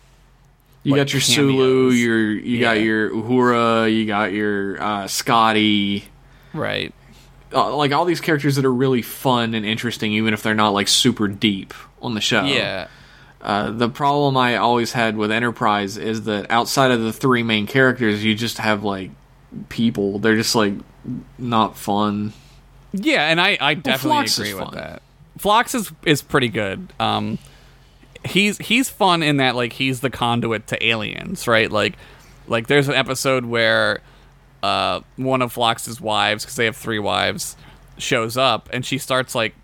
You 0.88 0.94
Like 0.94 1.00
got 1.00 1.12
your 1.12 1.20
Sulu, 1.20 1.90
your 1.90 2.30
you 2.30 2.60
got 2.60 2.80
your 2.80 3.10
Uhura, 3.10 3.94
you 3.94 4.06
got 4.06 4.32
your 4.32 4.80
uh, 4.82 5.06
Scotty. 5.06 6.04
right, 6.54 6.94
uh, 7.52 7.76
like 7.76 7.92
all 7.92 8.04
these 8.06 8.20
characters 8.22 8.56
that 8.56 8.64
are 8.64 8.72
really 8.72 9.02
fun 9.02 9.54
and 9.54 9.66
interesting, 9.66 10.12
even 10.12 10.32
if 10.32 10.42
they're 10.42 10.54
not 10.54 10.70
like 10.70 10.88
super 10.88 11.28
deep 11.28 11.74
on 12.00 12.14
the 12.14 12.20
show. 12.22 12.42
yeah, 12.44 12.86
Uh, 13.42 13.70
the 13.70 13.88
problem 13.90 14.36
I 14.38 14.56
always 14.56 14.92
had 14.92 15.16
with 15.16 15.30
Enterprise 15.30 15.96
is 15.98 16.22
that 16.22 16.50
outside 16.50 16.90
of 16.90 17.02
the 17.02 17.12
three 17.12 17.42
main 17.42 17.66
characters, 17.66 18.24
you 18.24 18.34
just 18.34 18.56
have 18.58 18.82
like 18.82 19.10
people. 19.68 20.18
They're 20.18 20.36
just 20.36 20.54
like 20.54 20.72
not 21.38 21.76
fun. 21.76 22.32
yeah. 22.92 23.28
And 23.28 23.38
I 23.40 23.58
I 23.60 23.74
definitely 23.74 24.24
is 24.24 24.38
agree 24.38 24.54
with 24.54 24.64
fun. 24.64 24.74
that. 24.76 25.02
Phlox 25.36 25.74
is 25.74 25.92
is 26.06 26.22
pretty 26.22 26.48
good. 26.48 26.92
Um, 26.98 27.38
he's 28.24 28.58
he's 28.58 28.88
fun 28.88 29.22
in 29.22 29.38
that 29.38 29.54
like 29.54 29.72
he's 29.74 30.00
the 30.00 30.10
conduit 30.10 30.66
to 30.68 30.86
aliens, 30.86 31.46
right? 31.46 31.70
Like 31.70 31.94
like 32.46 32.66
there's 32.66 32.88
an 32.88 32.94
episode 32.94 33.44
where 33.44 34.00
uh 34.62 35.00
one 35.16 35.42
of 35.42 35.52
Phlox's 35.52 36.00
wives 36.00 36.44
because 36.44 36.56
they 36.56 36.64
have 36.64 36.76
three 36.76 36.98
wives 36.98 37.56
shows 37.96 38.36
up 38.36 38.68
and 38.72 38.84
she 38.84 38.98
starts 38.98 39.34
like 39.34 39.54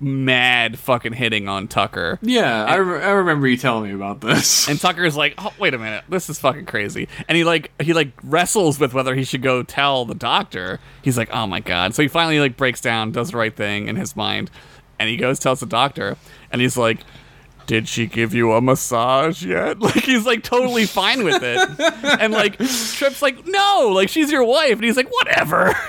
mad 0.00 0.78
fucking 0.78 1.12
hitting 1.12 1.48
on 1.48 1.66
Tucker. 1.66 2.18
Yeah, 2.22 2.64
I, 2.64 2.76
re- 2.76 3.02
I 3.02 3.10
remember 3.10 3.48
you 3.48 3.56
telling 3.56 3.88
me 3.88 3.94
about 3.94 4.20
this. 4.20 4.68
And 4.68 4.80
Tucker's 4.80 5.16
like, 5.16 5.34
"Oh, 5.38 5.52
wait 5.58 5.74
a 5.74 5.78
minute. 5.78 6.04
This 6.08 6.30
is 6.30 6.38
fucking 6.38 6.66
crazy." 6.66 7.08
And 7.28 7.36
he 7.36 7.44
like 7.44 7.72
he 7.82 7.92
like 7.92 8.12
wrestles 8.22 8.78
with 8.78 8.94
whether 8.94 9.14
he 9.14 9.24
should 9.24 9.42
go 9.42 9.62
tell 9.62 10.04
the 10.04 10.14
doctor. 10.14 10.78
He's 11.02 11.18
like, 11.18 11.30
"Oh 11.32 11.46
my 11.46 11.60
god." 11.60 11.94
So 11.94 12.02
he 12.02 12.08
finally 12.08 12.38
like 12.38 12.56
breaks 12.56 12.80
down, 12.80 13.10
does 13.10 13.32
the 13.32 13.38
right 13.38 13.54
thing 13.54 13.88
in 13.88 13.96
his 13.96 14.14
mind, 14.14 14.50
and 14.98 15.08
he 15.08 15.16
goes 15.16 15.38
tells 15.38 15.60
the 15.60 15.66
doctor 15.66 16.16
and 16.50 16.60
he's 16.60 16.76
like, 16.76 16.98
"Did 17.68 17.86
she 17.86 18.06
give 18.06 18.34
you 18.34 18.52
a 18.54 18.60
massage 18.60 19.44
yet?" 19.44 19.78
Like 19.88 20.02
he's 20.02 20.26
like 20.26 20.42
totally 20.42 20.86
fine 20.86 21.22
with 21.22 21.42
it. 21.44 21.60
and 22.20 22.32
like 22.32 22.58
Trip's 22.58 23.22
like, 23.22 23.46
"No, 23.46 23.92
like 23.94 24.08
she's 24.08 24.32
your 24.32 24.42
wife." 24.42 24.72
And 24.72 24.82
he's 24.84 24.96
like, 24.96 25.08
"Whatever." 25.12 25.76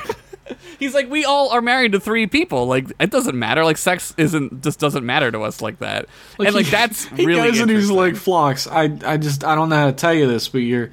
He's 0.80 0.94
like, 0.96 1.10
we 1.10 1.26
all 1.26 1.50
are 1.50 1.62
married 1.62 1.92
to 1.92 2.00
three 2.00 2.26
people. 2.26 2.66
Like, 2.66 2.90
it 3.02 3.12
doesn't 3.12 3.38
matter. 3.38 3.66
Like, 3.66 3.76
sex 3.78 4.14
isn't 4.18 4.64
just 4.64 4.80
doesn't 4.80 5.06
matter 5.06 5.30
to 5.30 5.42
us 5.42 5.62
like 5.62 5.80
that. 5.80 6.06
and 6.40 6.56
like, 6.56 6.66
he- 6.66 6.72
that's 6.72 7.06
he 7.06 7.26
really 7.26 7.50
goes 7.50 7.60
and 7.60 7.70
he's 7.70 7.92
like, 7.92 8.16
"Phlox, 8.16 8.66
I 8.66 8.90
I 9.06 9.18
just 9.18 9.44
I 9.44 9.56
don't 9.56 9.68
know 9.70 9.76
how 9.76 9.86
to 9.88 9.92
tell 9.92 10.14
you 10.14 10.26
this, 10.28 10.48
but 10.48 10.60
your 10.60 10.90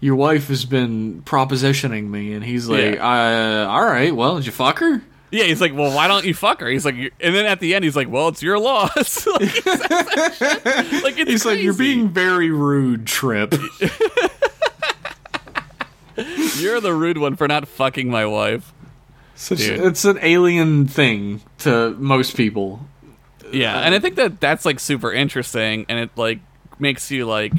your 0.00 0.14
wife 0.14 0.48
has 0.48 0.64
been 0.64 1.20
propositioning 1.22 2.08
me," 2.08 2.32
and 2.32 2.44
he's 2.44 2.68
like, 2.68 2.94
Yeah. 2.94 3.66
uh, 3.66 3.70
"All 3.70 3.84
right, 3.84 4.14
well, 4.14 4.36
did 4.36 4.46
you 4.46 4.52
fuck 4.52 4.78
her?" 4.78 5.02
Yeah, 5.30 5.44
he's 5.44 5.60
like, 5.60 5.74
well, 5.74 5.94
why 5.94 6.06
don't 6.06 6.24
you 6.24 6.34
fuck 6.34 6.60
her? 6.60 6.68
He's 6.68 6.84
like, 6.84 6.94
and 6.94 7.34
then 7.34 7.44
at 7.46 7.58
the 7.58 7.74
end, 7.74 7.84
he's 7.84 7.96
like, 7.96 8.08
well, 8.08 8.28
it's 8.28 8.42
your 8.42 8.58
loss. 8.58 9.26
like, 9.26 9.42
he 9.42 9.60
says 9.60 9.80
that 9.80 10.34
shit. 10.38 11.02
Like, 11.02 11.16
He's 11.16 11.44
like, 11.44 11.60
"You're 11.60 11.74
being 11.74 12.08
very 12.08 12.50
rude, 12.50 13.06
Trip." 13.06 13.52
you're 16.56 16.80
the 16.80 16.94
rude 16.94 17.18
one 17.18 17.36
for 17.36 17.48
not 17.48 17.66
fucking 17.66 18.08
my 18.08 18.26
wife. 18.26 18.72
Such, 19.34 19.60
it's 19.60 20.04
an 20.04 20.18
alien 20.22 20.86
thing 20.86 21.40
to 21.58 21.90
most 21.98 22.36
people. 22.36 22.80
Yeah, 23.50 23.78
and 23.80 23.94
I 23.94 23.98
think 23.98 24.14
that 24.16 24.40
that's 24.40 24.64
like 24.64 24.78
super 24.78 25.12
interesting, 25.12 25.86
and 25.88 25.98
it 25.98 26.10
like 26.16 26.38
makes 26.78 27.10
you 27.10 27.26
like. 27.26 27.52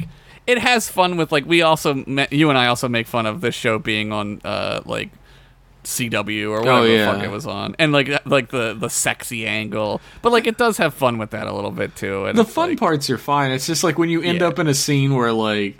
It 0.46 0.58
has 0.58 0.88
fun 0.88 1.16
with 1.16 1.32
like 1.32 1.44
we 1.44 1.60
also 1.62 1.94
you 2.30 2.48
and 2.48 2.58
I 2.58 2.68
also 2.68 2.88
make 2.88 3.06
fun 3.06 3.26
of 3.26 3.40
this 3.40 3.54
show 3.54 3.78
being 3.78 4.12
on 4.12 4.40
uh 4.44 4.80
like 4.86 5.10
CW 5.86 6.50
or 6.50 6.56
oh, 6.56 6.60
whatever 6.60 6.86
yeah. 6.88 7.06
the 7.06 7.12
fuck 7.12 7.24
it 7.24 7.30
was 7.30 7.46
on, 7.46 7.76
and 7.78 7.92
like 7.92 8.10
like 8.26 8.48
the 8.50 8.74
the 8.74 8.88
sexy 8.90 9.46
angle, 9.46 10.00
but 10.20 10.32
like 10.32 10.46
it 10.46 10.58
does 10.58 10.76
have 10.78 10.92
fun 10.94 11.16
with 11.16 11.30
that 11.30 11.46
a 11.46 11.52
little 11.54 11.70
bit 11.70 11.94
too. 11.94 12.26
And 12.26 12.36
The 12.36 12.44
fun 12.44 12.70
like- 12.70 12.78
parts 12.80 13.08
are 13.08 13.18
fine. 13.18 13.52
It's 13.52 13.66
just 13.66 13.84
like 13.84 13.96
when 13.96 14.08
you 14.10 14.20
end 14.20 14.40
Yeah. 14.40 14.48
up 14.48 14.58
in 14.58 14.66
a 14.66 14.74
scene 14.74 15.14
where 15.14 15.32
like, 15.32 15.78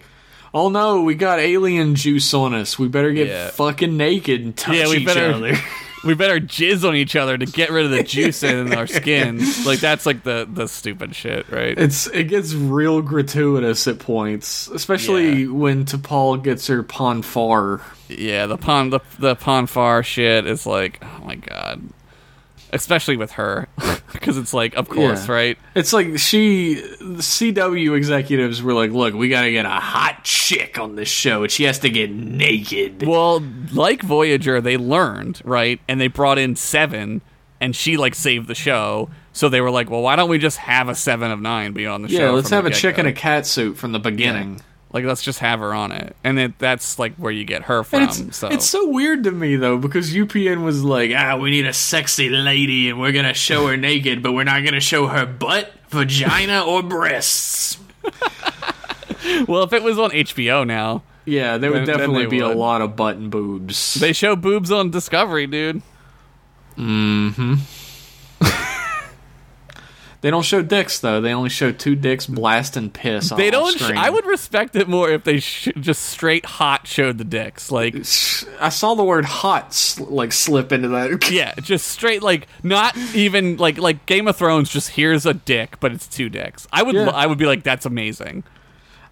oh 0.54 0.68
no, 0.68 1.02
we 1.02 1.16
got 1.16 1.40
alien 1.40 1.96
juice 1.96 2.32
on 2.34 2.54
us. 2.54 2.78
We 2.78 2.86
better 2.88 3.12
get 3.12 3.26
Yeah. 3.26 3.48
fucking 3.50 3.96
naked 3.96 4.42
and 4.42 4.56
touch 4.56 4.76
yeah, 4.76 4.88
we 4.88 4.98
each 4.98 5.06
better 5.06 5.32
other. 5.32 5.56
we 6.04 6.14
better 6.14 6.38
jizz 6.40 6.86
on 6.88 6.94
each 6.94 7.16
other 7.16 7.36
to 7.38 7.46
get 7.46 7.70
rid 7.70 7.84
of 7.84 7.90
the 7.90 8.02
juice 8.02 8.42
in 8.42 8.72
our 8.74 8.86
skins. 8.86 9.66
Like 9.66 9.80
that's 9.80 10.06
like 10.06 10.22
the 10.22 10.48
the 10.50 10.66
stupid 10.68 11.14
shit, 11.14 11.48
right? 11.50 11.76
It's 11.78 12.06
it 12.08 12.24
gets 12.24 12.54
real 12.54 13.02
gratuitous 13.02 13.86
at 13.88 13.98
points, 13.98 14.68
especially 14.68 15.42
Yeah. 15.44 15.50
when 15.52 15.84
T'Pol 15.84 16.42
gets 16.42 16.66
her 16.68 16.82
Pon 16.82 17.22
farr. 17.22 17.80
Yeah, 18.08 18.46
the 18.46 18.56
pon 18.56 18.90
the 18.90 19.00
the 19.18 19.34
Pon 19.34 19.66
farr 19.66 20.02
shit 20.02 20.46
is 20.46 20.66
like, 20.66 21.02
oh 21.02 21.24
my 21.24 21.34
god. 21.36 21.82
Especially 22.72 23.16
with 23.16 23.32
her, 23.32 23.68
because 24.12 24.36
it's 24.36 24.52
like, 24.52 24.74
of 24.74 24.88
course, 24.88 25.28
Yeah. 25.28 25.34
right? 25.34 25.58
It's 25.74 25.92
like 25.92 26.18
she, 26.18 26.74
the 26.74 27.22
CW 27.22 27.96
executives 27.96 28.62
were 28.62 28.74
like, 28.74 28.90
"Look, 28.90 29.14
we 29.14 29.28
gotta 29.28 29.50
get 29.50 29.66
a 29.66 29.70
hot 29.70 30.24
chick 30.24 30.78
on 30.78 30.96
this 30.96 31.08
show, 31.08 31.42
and 31.44 31.50
she 31.52 31.64
has 31.64 31.78
to 31.80 31.90
get 31.90 32.10
naked." 32.10 33.04
Well, 33.06 33.42
like 33.72 34.02
Voyager, 34.02 34.60
they 34.60 34.76
learned 34.76 35.40
right, 35.44 35.80
and 35.88 36.00
they 36.00 36.08
brought 36.08 36.38
in 36.38 36.56
Seven, 36.56 37.20
and 37.60 37.74
she 37.74 37.96
like 37.96 38.14
saved 38.14 38.48
the 38.48 38.54
show. 38.54 39.08
So 39.32 39.50
they 39.50 39.60
were 39.60 39.70
like, 39.70 39.90
well, 39.90 40.00
why 40.00 40.16
don't 40.16 40.30
we 40.30 40.38
just 40.38 40.56
have 40.56 40.88
a 40.88 40.94
Seven 40.94 41.30
of 41.30 41.40
Nine 41.40 41.72
be 41.72 41.84
on 41.86 42.00
the 42.00 42.08
show? 42.08 42.14
yeah, 42.18 42.30
let's 42.30 42.48
have 42.48 42.64
a 42.64 42.70
chick 42.70 42.98
in 42.98 43.04
a 43.04 43.12
cat 43.12 43.46
suit 43.46 43.76
from 43.76 43.92
the 43.92 43.98
beginning. 43.98 44.62
Like, 44.96 45.04
let's 45.04 45.20
just 45.22 45.40
have 45.40 45.60
her 45.60 45.74
on 45.74 45.92
it, 45.92 46.16
and 46.24 46.38
it, 46.38 46.58
that's 46.58 46.98
like 46.98 47.14
where 47.16 47.30
you 47.30 47.44
get 47.44 47.64
her 47.64 47.84
from. 47.84 48.04
It's, 48.04 48.34
so 48.34 48.48
it's 48.48 48.64
so 48.66 48.88
weird 48.88 49.24
to 49.24 49.30
me 49.30 49.56
though 49.56 49.76
because 49.76 50.14
UPN 50.14 50.64
was 50.64 50.82
like, 50.82 51.10
ah, 51.14 51.36
we 51.36 51.50
need 51.50 51.66
a 51.66 51.74
sexy 51.74 52.30
lady 52.30 52.88
and 52.88 52.98
we're 52.98 53.12
gonna 53.12 53.34
show 53.34 53.66
her 53.66 53.76
naked, 53.76 54.22
but 54.22 54.32
we're 54.32 54.44
not 54.44 54.64
gonna 54.64 54.80
show 54.80 55.06
her 55.08 55.26
butt, 55.26 55.70
vagina, 55.90 56.64
or 56.64 56.82
breasts. 56.82 57.76
well, 59.46 59.64
if 59.64 59.74
it 59.74 59.82
was 59.82 59.98
on 59.98 60.08
HBO 60.12 60.66
now, 60.66 61.02
Yeah, 61.26 61.58
there 61.58 61.70
would 61.72 61.80
Then- 61.80 61.86
then 61.88 61.98
definitely 61.98 62.22
they 62.24 62.30
be 62.30 62.38
a 62.40 62.48
lot 62.48 62.80
of 62.80 62.96
butt 62.96 63.16
and 63.16 63.30
boobs. 63.30 63.94
they 64.00 64.14
show 64.14 64.34
boobs 64.34 64.72
on 64.72 64.90
Discovery, 64.90 65.46
dude. 65.46 65.82
They 70.26 70.32
don't 70.32 70.42
show 70.44 70.60
dicks 70.60 70.98
though. 70.98 71.20
They 71.20 71.32
only 71.32 71.50
show 71.50 71.70
two 71.70 71.94
dicks 71.94 72.26
blasting 72.26 72.90
piss. 72.90 73.30
They 73.30 73.46
on 73.46 73.52
don't. 73.52 73.78
Sh- 73.78 73.82
I 73.92 74.10
would 74.10 74.26
respect 74.26 74.74
it 74.74 74.88
more 74.88 75.08
if 75.08 75.22
they 75.22 75.38
sh- 75.38 75.68
just 75.78 76.02
straight 76.02 76.44
hot 76.44 76.84
showed 76.88 77.18
the 77.18 77.24
dicks, 77.24 77.70
like. 77.70 77.94
I 77.94 78.70
saw 78.70 78.96
the 78.96 79.04
word 79.04 79.24
hot 79.24 79.72
sl- 79.72 80.06
like 80.06 80.32
slip 80.32 80.72
into 80.72 80.88
that. 80.88 81.30
Yeah, 81.30 81.54
just 81.60 81.86
straight 81.86 82.24
like 82.24 82.48
not 82.64 82.96
even 83.14 83.56
like 83.58 83.78
like 83.78 84.04
Game 84.06 84.26
of 84.26 84.34
Thrones. 84.34 84.68
Just 84.68 84.88
here's 84.90 85.26
a 85.26 85.32
dick, 85.34 85.78
but 85.78 85.92
it's 85.92 86.08
two 86.08 86.28
dicks. 86.28 86.66
I 86.72 86.82
would 86.82 86.96
Yeah. 86.96 87.10
I 87.10 87.24
would 87.28 87.38
be 87.38 87.46
like 87.46 87.62
that's 87.62 87.86
amazing. 87.86 88.42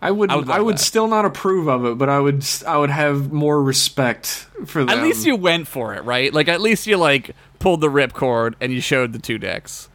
I 0.02 0.10
would. 0.10 0.30
I 0.32 0.34
I 0.34 0.36
would 0.38 0.46
would, 0.48 0.56
love 0.58 0.66
that. 0.66 0.78
still 0.80 1.06
not 1.06 1.24
approve 1.26 1.68
of 1.68 1.84
it, 1.84 1.96
but 1.96 2.08
I 2.08 2.18
would. 2.18 2.44
I 2.66 2.76
would 2.76 2.90
have 2.90 3.32
more 3.32 3.62
respect 3.62 4.48
for 4.66 4.84
them. 4.84 4.98
At 4.98 5.04
least 5.04 5.24
you 5.26 5.36
went 5.36 5.68
for 5.68 5.94
it, 5.94 6.02
right? 6.02 6.34
Like 6.34 6.48
at 6.48 6.60
least 6.60 6.88
you 6.88 6.96
like 6.96 7.36
pulled 7.60 7.82
the 7.82 7.88
ripcord 7.88 8.54
and 8.60 8.72
you 8.72 8.80
showed 8.80 9.12
the 9.12 9.20
two 9.20 9.38
dicks 9.38 9.88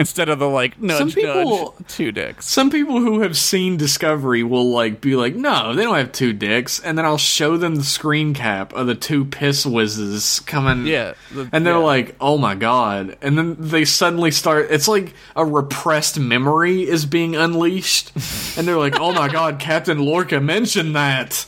instead 0.00 0.28
of 0.28 0.40
the 0.40 0.48
like 0.48 0.80
nudge 0.80 0.98
Some 0.98 1.10
people- 1.12 1.74
nudge 1.78 1.86
two 1.88 2.10
dicks. 2.10 2.46
Some 2.48 2.70
people 2.70 2.98
who 2.98 3.20
have 3.20 3.36
seen 3.36 3.76
Discovery 3.76 4.42
will 4.42 4.70
like 4.72 5.00
be 5.00 5.14
like, 5.14 5.36
"No, 5.36 5.74
they 5.74 5.82
don't 5.84 5.94
have 5.96 6.10
two 6.10 6.32
dicks," 6.32 6.80
and 6.80 6.98
then 6.98 7.04
I'll 7.04 7.18
show 7.18 7.56
them 7.56 7.76
the 7.76 7.84
screen 7.84 8.34
cap 8.34 8.72
of 8.72 8.86
the 8.88 8.94
two 8.96 9.24
piss 9.26 9.64
whizzes 9.64 10.40
coming. 10.40 10.86
Yeah, 10.86 11.12
the- 11.32 11.48
and 11.52 11.64
they're 11.64 11.74
yeah. 11.74 11.78
like, 11.78 12.16
"Oh 12.20 12.36
my 12.38 12.54
god!" 12.56 13.16
And 13.22 13.38
then 13.38 13.56
they 13.60 13.84
suddenly 13.84 14.30
start. 14.32 14.68
It's 14.70 14.88
like 14.88 15.14
a 15.36 15.44
repressed 15.44 16.18
memory 16.18 16.82
is 16.88 17.06
being 17.06 17.36
unleashed, 17.36 18.10
and 18.56 18.66
they're 18.66 18.78
like, 18.78 18.98
"Oh 18.98 19.12
my 19.12 19.28
god, 19.28 19.60
Captain 19.60 19.98
Lorca 19.98 20.40
mentioned 20.40 20.96
that." 20.96 21.46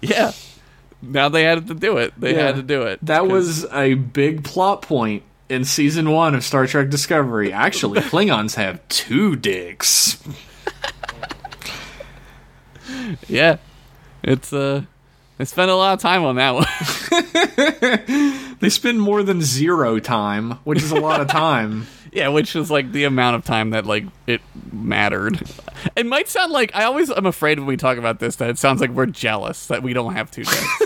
Yeah. 0.00 0.32
Now 1.02 1.28
they 1.28 1.42
had 1.42 1.66
to 1.68 1.74
do 1.74 1.98
it. 1.98 2.14
They 2.18 2.34
Yeah. 2.34 2.46
had 2.46 2.56
to 2.56 2.62
do 2.62 2.82
it. 2.82 2.98
That 3.02 3.26
was 3.26 3.66
a 3.72 3.94
big 3.94 4.44
plot 4.44 4.82
point 4.82 5.22
in 5.52 5.64
season 5.64 6.10
one 6.10 6.34
of 6.34 6.42
Star 6.44 6.66
Trek 6.66 6.88
Discovery. 6.88 7.52
Actually, 7.52 8.00
Klingons 8.02 8.54
have 8.56 8.86
two 8.88 9.36
dicks. 9.36 10.22
yeah. 13.28 13.58
It's 14.22 14.52
uh, 14.52 14.82
they 15.38 15.44
spend 15.44 15.70
a 15.70 15.76
lot 15.76 15.94
of 15.94 16.00
time 16.00 16.24
on 16.24 16.36
that 16.36 16.54
one. 16.54 16.66
They 18.62 18.68
spend 18.68 19.02
more 19.02 19.24
than 19.24 19.42
zero 19.42 19.98
time, 19.98 20.52
which 20.62 20.84
is 20.84 20.92
a 20.92 21.00
lot 21.00 21.20
of 21.20 21.26
time. 21.26 21.88
Yeah, 22.14 22.28
which 22.28 22.54
is 22.54 22.70
like 22.70 22.92
the 22.92 23.04
amount 23.04 23.36
of 23.36 23.44
time 23.46 23.70
that 23.70 23.86
like 23.86 24.04
it 24.26 24.42
mattered. 24.70 25.40
It 25.96 26.04
might 26.04 26.28
sound 26.28 26.52
like 26.52 26.70
I 26.76 26.84
always 26.84 27.08
I'm 27.08 27.24
afraid 27.24 27.58
when 27.58 27.66
we 27.66 27.78
talk 27.78 27.96
about 27.96 28.18
this 28.18 28.36
that 28.36 28.50
it 28.50 28.58
sounds 28.58 28.82
like 28.82 28.90
we're 28.90 29.06
jealous 29.06 29.68
that 29.68 29.82
we 29.82 29.94
don't 29.94 30.12
have 30.12 30.30
two 30.30 30.44
dicks. 30.44 30.82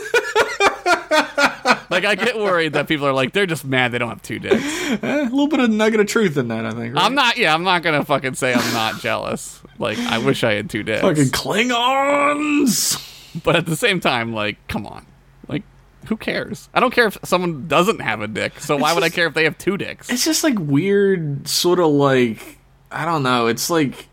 like 1.91 2.05
I 2.05 2.15
get 2.15 2.37
worried 2.37 2.73
that 2.75 2.89
people 2.89 3.07
are 3.07 3.13
like 3.13 3.33
they're 3.33 3.47
just 3.47 3.65
mad 3.65 3.93
they 3.93 3.99
don't 3.99 4.09
have 4.09 4.23
two 4.23 4.39
dicks. 4.39 4.63
Eh, 4.87 4.99
a 5.03 5.25
little 5.25 5.49
bit 5.49 5.61
of 5.61 5.71
nugget 5.71 6.01
of 6.01 6.07
truth 6.07 6.37
in 6.37 6.49
that, 6.49 6.65
I 6.65 6.71
think. 6.73 6.95
Right? 6.95 7.05
I'm 7.05 7.15
not. 7.15 7.37
Yeah, 7.37 7.55
I'm 7.55 7.65
not 7.65 7.83
gonna 7.83 8.05
fucking 8.05 8.35
say 8.35 8.55
I'm 8.55 8.73
not 8.73 9.01
jealous. 9.01 9.61
Like 9.79 9.99
I 9.99 10.19
wish 10.19 10.45
I 10.45 10.55
had 10.55 10.71
two 10.71 10.83
dicks, 10.83 11.03
fucking 11.03 11.27
Klingons. 11.27 13.03
but 13.45 13.57
at 13.57 13.67
the 13.67 13.77
same 13.77 14.01
time, 14.01 14.33
like 14.33 14.57
come 14.69 14.87
on, 14.87 15.07
like 15.49 15.63
who 16.07 16.17
cares? 16.17 16.69
I 16.73 16.81
don't 16.81 16.93
care 16.93 17.07
if 17.07 17.19
someone 17.25 17.69
doesn't 17.69 18.01
have 18.01 18.21
a 18.21 18.29
dick. 18.29 18.61
So 18.61 18.77
why 18.77 18.93
would 18.93 19.03
I 19.03 19.09
care 19.09 19.27
if 19.27 19.35
they 19.35 19.45
have 19.45 19.59
two 19.59 19.77
dicks? 19.77 20.11
It's 20.11 20.25
just 20.25 20.45
like 20.45 20.59
weird, 20.59 21.47
sort 21.49 21.81
of 21.81 21.91
like 21.91 22.59
I 22.91 23.05
don't 23.05 23.23
know. 23.23 23.47
It's 23.47 23.71
like 23.71 24.09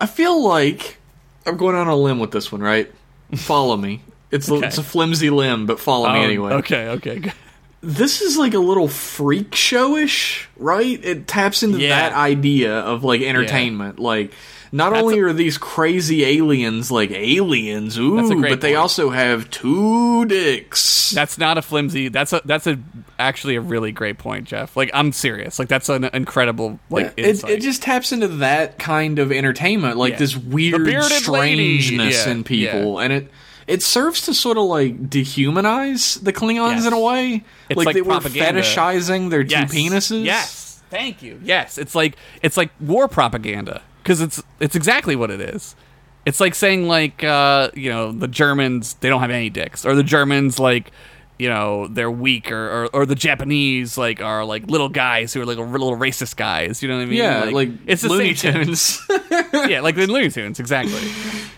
I 0.00 0.06
feel 0.06 0.42
like 0.42 0.98
I'm 1.46 1.56
going 1.56 1.76
on 1.76 1.86
a 1.86 1.96
limb 1.96 2.18
with 2.18 2.32
this 2.32 2.52
one, 2.52 2.60
right? 2.60 2.92
Follow 3.34 3.76
me. 3.76 4.02
It's 4.30 4.48
a, 4.48 4.54
Okay. 4.54 4.66
it's 4.66 4.78
a 4.78 4.82
flimsy 4.82 5.30
limb, 5.30 5.66
but 5.66 5.80
follow 5.80 6.08
me 6.12 6.18
um, 6.18 6.20
Oh, 6.20 6.24
anyway. 6.24 6.52
Okay. 6.54 6.88
Okay. 6.88 7.32
this 7.80 8.20
is 8.20 8.36
like 8.36 8.54
a 8.54 8.58
little 8.58 8.88
freak 8.88 9.52
showish, 9.52 10.46
right? 10.56 11.00
It 11.02 11.26
taps 11.26 11.62
into 11.62 11.78
Yeah. 11.78 12.10
that 12.10 12.12
idea 12.12 12.78
of 12.80 13.04
like 13.04 13.20
entertainment. 13.22 13.98
Like 13.98 14.32
not 14.70 14.90
That's 14.92 15.02
only 15.02 15.20
a- 15.20 15.24
are 15.26 15.32
these 15.32 15.56
crazy 15.56 16.24
aliens 16.26 16.90
like 16.90 17.10
aliens, 17.10 17.98
ooh, 17.98 18.16
but 18.42 18.60
they 18.60 18.68
point. 18.72 18.76
also 18.76 19.08
have 19.10 19.48
two 19.50 20.26
dicks. 20.26 21.10
That's 21.12 21.38
not 21.38 21.56
a 21.56 21.62
flimsy. 21.62 22.08
That's 22.08 22.34
a 22.34 22.42
that's 22.44 22.66
a 22.66 22.78
actually 23.18 23.56
a 23.56 23.62
really 23.62 23.92
great 23.92 24.18
point, 24.18 24.44
Jeff. 24.46 24.76
Like 24.76 24.90
I'm 24.92 25.12
serious. 25.12 25.58
Like 25.58 25.68
that's 25.68 25.88
an 25.88 26.04
incredible 26.12 26.80
like 26.90 27.14
it, 27.16 27.42
it 27.48 27.60
just 27.62 27.80
taps 27.82 28.12
into 28.12 28.28
that 28.28 28.78
kind 28.78 29.18
of 29.18 29.32
entertainment, 29.32 29.96
like 29.96 30.12
Yeah. 30.14 30.18
this 30.18 30.36
weird 30.36 30.82
lady. 30.82 31.00
strangeness 31.00 32.26
Yeah, 32.26 32.32
in 32.32 32.44
people, 32.44 32.98
and 32.98 33.12
it 33.12 33.30
it 33.68 33.82
serves 33.82 34.22
to 34.22 34.34
sort 34.34 34.56
of 34.56 34.64
like 34.64 35.10
dehumanize 35.10 36.22
the 36.24 36.32
Klingons 36.32 36.76
Yes. 36.76 36.86
in 36.86 36.92
a 36.94 37.00
way. 37.00 37.44
It's 37.68 37.76
like, 37.76 37.86
like 37.86 37.94
they 37.94 38.02
were 38.02 38.14
fetishizing 38.14 39.30
their 39.30 39.42
yes. 39.42 39.70
two 39.70 39.76
penises. 39.76 40.24
Yes, 40.24 40.82
thank 40.90 41.22
you. 41.22 41.38
Yes, 41.44 41.78
it's 41.78 41.94
like 41.94 42.16
it's 42.42 42.56
like 42.56 42.70
war 42.80 43.06
propaganda 43.06 43.82
because 44.02 44.20
it's 44.22 44.42
it's 44.58 44.74
exactly 44.74 45.14
what 45.14 45.30
it 45.30 45.40
is. 45.40 45.76
It's 46.24 46.40
like 46.40 46.54
saying 46.54 46.88
like 46.88 47.22
uh, 47.22 47.70
you 47.74 47.90
know 47.90 48.10
the 48.10 48.26
Germans 48.28 48.94
they 48.94 49.08
don't 49.10 49.20
have 49.20 49.30
any 49.30 49.50
dicks, 49.50 49.84
or 49.84 49.94
the 49.94 50.02
Germans 50.02 50.58
like 50.58 50.90
you 51.38 51.48
know 51.50 51.88
they're 51.88 52.10
weak, 52.10 52.50
or, 52.50 52.84
or 52.84 52.86
or 52.94 53.06
the 53.06 53.14
Japanese 53.14 53.98
like 53.98 54.22
are 54.22 54.46
like 54.46 54.66
little 54.66 54.88
guys 54.88 55.34
who 55.34 55.42
are 55.42 55.46
like 55.46 55.58
little 55.58 55.96
racist 55.96 56.36
guys. 56.36 56.82
You 56.82 56.88
know 56.88 56.96
what 56.96 57.02
I 57.02 57.06
mean? 57.06 57.18
Yeah, 57.18 57.44
like, 57.44 57.68
it's 57.86 58.00
the 58.00 58.08
Looney 58.08 58.34
same. 58.34 58.64
Tunes. 58.64 59.00
yeah, 59.52 59.80
like 59.82 59.94
the 59.94 60.06
Looney 60.06 60.30
Tunes, 60.30 60.58
exactly. 60.58 61.00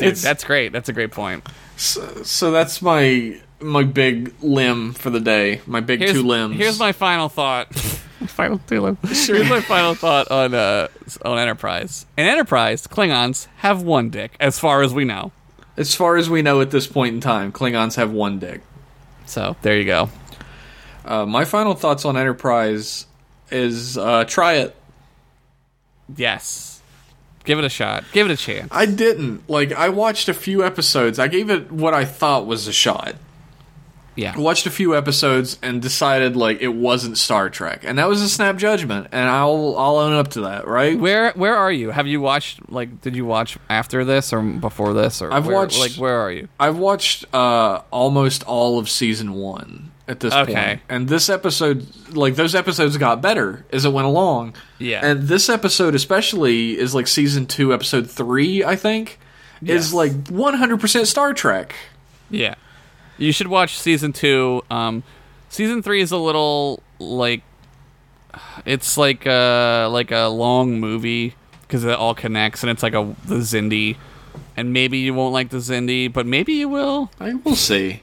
Dude, 0.00 0.08
It's- 0.08 0.22
that's 0.22 0.44
great. 0.44 0.72
That's 0.72 0.88
a 0.88 0.92
great 0.92 1.10
point. 1.12 1.46
so 1.76 2.50
that's 2.50 2.82
my 2.82 3.40
my 3.62 3.82
big 3.84 4.32
limb 4.42 4.92
for 4.94 5.10
the 5.10 5.20
day. 5.20 5.60
My 5.66 5.80
big 5.80 6.00
Here's, 6.00 6.12
two 6.12 6.22
limbs. 6.26 6.56
Here's 6.56 6.78
my 6.78 6.92
final 6.92 7.28
thought. 7.28 7.74
final 8.26 8.58
two 8.66 8.80
limbs. 8.80 8.98
Here's 9.26 9.48
my 9.48 9.60
final 9.60 9.94
thought 9.94 10.30
on 10.30 10.54
uh, 10.54 10.88
on 11.24 11.38
Enterprise. 11.38 12.06
In 12.16 12.26
Enterprise, 12.26 12.86
Klingons 12.86 13.46
have 13.58 13.82
one 13.82 14.10
dick, 14.10 14.36
as 14.40 14.58
far 14.58 14.82
as 14.82 14.92
we 14.94 15.04
know. 15.04 15.32
As 15.76 15.94
far 15.94 16.16
as 16.16 16.28
we 16.28 16.42
know 16.42 16.60
at 16.60 16.70
this 16.70 16.86
point 16.86 17.14
in 17.14 17.20
time, 17.20 17.52
Klingons 17.52 17.96
have 17.96 18.10
one 18.10 18.38
dick. 18.38 18.60
So 19.26 19.56
there 19.62 19.78
you 19.78 19.84
go. 19.84 20.10
Uh, 21.04 21.24
my 21.24 21.44
final 21.46 21.74
thoughts 21.74 22.04
on 22.04 22.16
Enterprise 22.16 23.06
is 23.50 23.96
uh, 23.96 24.24
try 24.24 24.54
it. 24.54 24.76
Yes, 26.16 26.69
give 27.50 27.58
it 27.58 27.64
a 27.64 27.68
shot. 27.68 28.04
Give 28.12 28.30
it 28.30 28.32
a 28.32 28.36
chance. 28.36 28.68
I 28.70 28.86
didn't 28.86 29.48
like. 29.50 29.72
I 29.72 29.88
watched 29.88 30.28
a 30.28 30.34
few 30.34 30.64
episodes. 30.64 31.18
I 31.18 31.26
gave 31.28 31.50
it 31.50 31.70
what 31.72 31.92
I 31.94 32.04
thought 32.04 32.46
was 32.46 32.68
a 32.68 32.72
shot. 32.72 33.16
Yeah. 34.16 34.36
Watched 34.36 34.66
a 34.66 34.70
few 34.70 34.94
episodes 34.96 35.58
and 35.62 35.80
decided 35.80 36.36
like 36.36 36.60
it 36.60 36.68
wasn't 36.74 37.16
Star 37.16 37.48
Trek, 37.48 37.84
and 37.84 37.98
that 37.98 38.08
was 38.08 38.20
a 38.20 38.28
snap 38.28 38.56
judgment, 38.56 39.06
and 39.12 39.28
I'll 39.30 39.76
I'll 39.78 39.96
own 39.96 40.12
up 40.12 40.28
to 40.32 40.42
that. 40.42 40.66
Right? 40.66 40.98
Where 40.98 41.32
where 41.32 41.54
are 41.56 41.72
you? 41.72 41.90
Have 41.90 42.06
you 42.06 42.20
watched 42.20 42.70
like 42.70 43.00
did 43.00 43.14
you 43.16 43.24
watch 43.24 43.56
after 43.70 44.04
this 44.04 44.32
or 44.32 44.42
before 44.42 44.92
this 44.94 45.22
or 45.22 45.32
I've 45.32 45.46
where- 45.46 45.56
watched- 45.56 45.78
like 45.78 45.92
where 45.92 46.20
are 46.20 46.30
you? 46.32 46.48
I've 46.58 46.76
watched 46.76 47.24
uh, 47.34 47.82
almost 47.90 48.42
all 48.44 48.78
of 48.78 48.90
season 48.90 49.32
one 49.34 49.89
at 50.10 50.20
this 50.20 50.34
Okay. 50.34 50.54
point. 50.54 50.80
and 50.88 51.08
this 51.08 51.28
episode, 51.30 51.86
like 52.14 52.34
those 52.36 52.54
episodes, 52.54 52.96
got 52.96 53.22
better 53.22 53.64
as 53.72 53.84
it 53.84 53.92
went 53.92 54.06
along. 54.06 54.54
Yeah. 54.78 55.00
and 55.04 55.22
this 55.28 55.48
episode 55.48 55.94
especially 55.94 56.78
is 56.78 56.94
like 56.94 57.06
season 57.06 57.46
two, 57.46 57.72
episode 57.72 58.10
three. 58.10 58.64
I 58.64 58.76
think 58.76 59.18
Yes. 59.62 59.86
is 59.86 59.94
like 59.94 60.28
one 60.28 60.54
hundred 60.54 60.80
percent 60.80 61.06
Star 61.08 61.32
Trek. 61.34 61.74
Yeah. 62.30 62.54
You 63.18 63.32
should 63.32 63.48
watch 63.48 63.78
season 63.78 64.12
two. 64.12 64.62
Um, 64.70 65.02
season 65.48 65.82
three 65.82 66.00
is 66.00 66.10
a 66.12 66.16
little 66.16 66.82
like 66.98 67.42
it's 68.64 68.96
like 68.96 69.26
a 69.26 69.88
like 69.90 70.10
a 70.10 70.26
long 70.28 70.78
movie 70.80 71.34
because 71.62 71.84
it 71.84 71.90
all 71.92 72.14
connects 72.14 72.62
and 72.62 72.70
it's 72.70 72.82
like 72.82 72.94
a 72.94 73.14
the 73.26 73.36
Xindi, 73.36 73.96
and 74.56 74.72
maybe 74.72 74.98
you 74.98 75.12
won't 75.14 75.32
like 75.32 75.50
the 75.50 75.58
Xindi, 75.58 76.12
but 76.12 76.26
maybe 76.26 76.54
you 76.54 76.68
will. 76.68 77.10
I 77.20 77.34
will 77.34 77.56
see, 77.56 78.02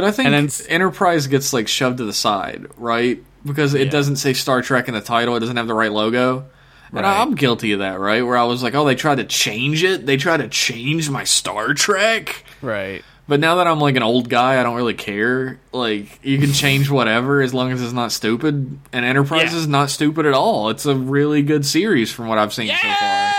but 0.00 0.04
I 0.08 0.10
think 0.12 0.26
And 0.28 0.48
then 0.48 0.66
Enterprise 0.68 1.26
gets 1.26 1.52
like 1.52 1.68
shoved 1.68 1.98
to 1.98 2.04
the 2.04 2.12
side, 2.12 2.66
right? 2.76 3.22
Because 3.44 3.74
it 3.74 3.84
Yeah. 3.86 3.90
doesn't 3.90 4.16
say 4.16 4.32
Star 4.32 4.62
Trek 4.62 4.88
in 4.88 4.94
the 4.94 5.00
title. 5.00 5.36
It 5.36 5.40
doesn't 5.40 5.56
have 5.56 5.66
the 5.66 5.74
right 5.74 5.92
logo. 5.92 6.44
And 6.92 7.00
Right. 7.04 7.20
I'm 7.20 7.34
guilty 7.34 7.72
of 7.72 7.78
that, 7.78 8.00
right? 8.00 8.24
Where 8.26 8.36
I 8.36 8.42
was 8.44 8.62
like, 8.62 8.74
oh, 8.74 8.84
they 8.84 8.94
tried 8.96 9.16
to 9.18 9.24
change 9.24 9.84
it. 9.84 10.06
They 10.06 10.16
tried 10.16 10.38
to 10.38 10.48
change 10.48 11.08
my 11.08 11.22
Star 11.24 11.72
Trek. 11.74 12.44
Right. 12.62 13.02
But 13.28 13.38
now 13.38 13.54
that 13.56 13.68
I'm 13.68 13.78
like 13.78 13.94
an 13.94 14.02
old 14.02 14.28
guy, 14.28 14.58
I 14.58 14.64
don't 14.64 14.74
really 14.74 14.94
care. 14.94 15.60
Like 15.72 16.18
you 16.24 16.38
can 16.38 16.52
change 16.52 16.90
whatever 16.98 17.42
as 17.42 17.54
long 17.54 17.70
as 17.70 17.80
it's 17.80 17.92
not 17.92 18.10
stupid. 18.10 18.78
And 18.92 19.04
Enterprise 19.04 19.52
Yeah. 19.52 19.58
is 19.58 19.68
not 19.68 19.88
stupid 19.90 20.26
at 20.26 20.34
all. 20.34 20.68
It's 20.70 20.84
a 20.84 20.96
really 20.96 21.42
good 21.42 21.64
series 21.64 22.10
from 22.10 22.26
what 22.26 22.38
I've 22.38 22.52
seen 22.52 22.66
so 22.68 22.74
far. 22.74 23.29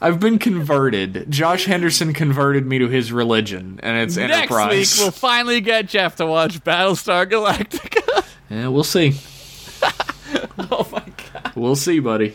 I've 0.00 0.18
been 0.18 0.38
converted. 0.38 1.26
Josh 1.30 1.66
Henderson 1.66 2.14
converted 2.14 2.66
me 2.66 2.78
to 2.78 2.88
his 2.88 3.12
religion, 3.12 3.78
and 3.82 3.98
it's 3.98 4.16
Next 4.16 4.34
Enterprise. 4.34 4.76
Next 4.76 4.98
week 4.98 5.04
we'll 5.04 5.10
finally 5.10 5.60
get 5.60 5.88
Jeff 5.88 6.16
to 6.16 6.26
watch 6.26 6.64
Battlestar 6.64 7.30
Galactica. 7.30 8.24
yeah, 8.50 8.68
we'll 8.68 8.82
see. 8.82 9.14
oh 10.70 10.88
my 10.90 11.04
god. 11.32 11.52
We'll 11.54 11.76
see, 11.76 11.98
buddy. 12.00 12.34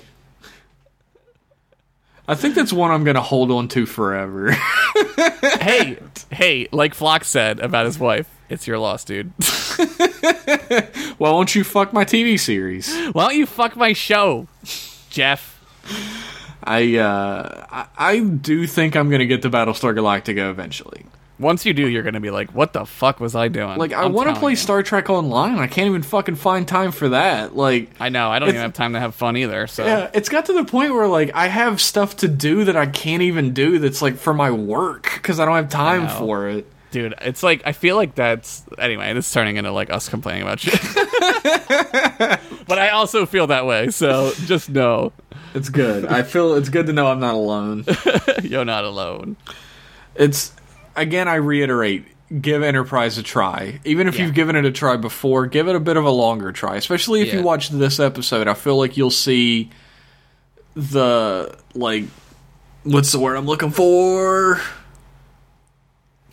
I 2.27 2.35
think 2.35 2.55
that's 2.55 2.73
one 2.73 2.91
I'm 2.91 3.03
going 3.03 3.15
to 3.15 3.21
hold 3.21 3.51
on 3.51 3.67
to 3.69 3.85
forever. 3.85 4.51
hey, 5.59 5.97
hey, 6.31 6.67
like 6.71 6.93
Phlox 6.93 7.27
said 7.27 7.59
about 7.59 7.85
his 7.85 7.99
wife, 7.99 8.27
it's 8.49 8.65
your 8.67 8.79
loss, 8.79 9.03
dude. 9.03 9.31
Why 11.17 11.29
won't 11.29 11.53
you 11.55 11.63
fuck 11.63 11.93
my 11.93 12.03
TV 12.03 12.39
series? 12.39 12.95
Why 13.11 13.27
don't 13.27 13.37
you 13.37 13.45
fuck 13.45 13.75
my 13.75 13.93
show, 13.93 14.47
Jeff? 15.09 15.55
I 16.65 16.97
uh, 16.97 17.65
I, 17.69 17.87
I 17.97 18.19
do 18.19 18.67
think 18.67 18.95
I'm 18.95 19.09
going 19.09 19.19
to 19.19 19.27
get 19.27 19.41
to 19.43 19.49
Battlestar 19.49 19.95
Galactica 19.95 20.49
eventually. 20.49 21.05
Once 21.37 21.65
you 21.65 21.73
do, 21.73 21.85
you're 21.89 22.03
gonna 22.03 22.21
be 22.21 22.31
like, 22.31 22.55
"What 22.55 22.71
the 22.71 22.85
fuck 22.85 23.19
was 23.19 23.35
I 23.35 23.49
doing?" 23.49 23.77
Like, 23.77 23.91
I 23.91 24.05
want 24.05 24.29
to 24.29 24.39
play 24.39 24.51
you. 24.53 24.55
Star 24.55 24.81
Trek 24.83 25.09
Online. 25.09 25.57
I 25.59 25.67
can't 25.67 25.87
even 25.87 26.01
fucking 26.01 26.35
find 26.35 26.65
time 26.65 26.91
for 26.93 27.09
that. 27.09 27.57
Like, 27.57 27.89
I 27.99 28.07
know. 28.07 28.29
I 28.29 28.39
don't 28.39 28.47
even 28.47 28.61
have 28.61 28.71
time 28.71 28.93
to 28.93 29.01
have 29.01 29.15
fun 29.15 29.35
either. 29.35 29.67
So 29.67 29.85
yeah, 29.85 30.09
it's 30.13 30.29
got 30.29 30.45
to 30.45 30.53
the 30.53 30.63
point 30.63 30.93
where 30.93 31.07
like 31.07 31.31
I 31.35 31.47
have 31.47 31.81
stuff 31.81 32.15
to 32.17 32.29
do 32.29 32.63
that 32.63 32.77
I 32.77 32.85
can't 32.85 33.21
even 33.21 33.53
do. 33.53 33.79
That's 33.79 34.01
like 34.01 34.15
for 34.15 34.33
my 34.33 34.49
work 34.49 35.11
because 35.15 35.41
I 35.41 35.45
don't 35.45 35.55
have 35.55 35.67
time 35.67 36.07
for 36.07 36.47
it. 36.47 36.67
dude, 36.91 37.15
it's 37.19 37.43
like 37.43 37.63
I 37.65 37.73
feel 37.73 37.97
like 37.97 38.15
that's 38.15 38.63
anyway. 38.79 39.13
This 39.13 39.27
is 39.27 39.33
turning 39.33 39.57
into 39.57 39.71
like 39.73 39.89
us 39.89 40.07
complaining 40.07 40.43
about 40.43 40.61
shit. 40.61 40.79
but 42.65 42.79
I 42.79 42.89
also 42.93 43.25
feel 43.25 43.47
that 43.47 43.65
way. 43.65 43.89
So 43.89 44.31
just 44.45 44.69
know 44.69 45.11
It's 45.55 45.69
good. 45.69 46.05
I 46.05 46.21
feel 46.23 46.53
it's 46.55 46.69
good 46.69 46.85
to 46.87 46.93
know 46.93 47.07
I'm 47.07 47.19
not 47.19 47.33
alone. 47.33 47.85
you're 48.43 48.65
not 48.65 48.83
alone. 48.83 49.37
It's 50.13 50.51
again, 50.95 51.27
I 51.27 51.35
reiterate, 51.35 52.05
give 52.41 52.61
Enterprise 52.61 53.17
a 53.17 53.23
try. 53.23 53.79
Even 53.85 54.07
if 54.07 54.17
Yeah. 54.19 54.25
you've 54.25 54.35
given 54.35 54.55
it 54.57 54.65
a 54.65 54.71
try 54.71 54.97
before, 54.97 55.45
give 55.47 55.67
it 55.67 55.75
a 55.75 55.79
bit 55.79 55.95
of 55.97 56.03
a 56.05 56.09
longer 56.09 56.51
try. 56.51 56.75
Especially 56.75 57.21
if 57.21 57.29
Yeah. 57.29 57.35
you 57.37 57.41
watch 57.43 57.69
this 57.69 57.99
episode, 57.99 58.47
I 58.47 58.53
feel 58.53 58.77
like 58.77 58.97
you'll 58.97 59.09
see 59.11 59.69
the 60.75 61.57
like 61.73 62.03
what's 62.83 63.11
the 63.13 63.19
word 63.19 63.35
I'm 63.37 63.45
looking 63.45 63.71
for? 63.71 64.59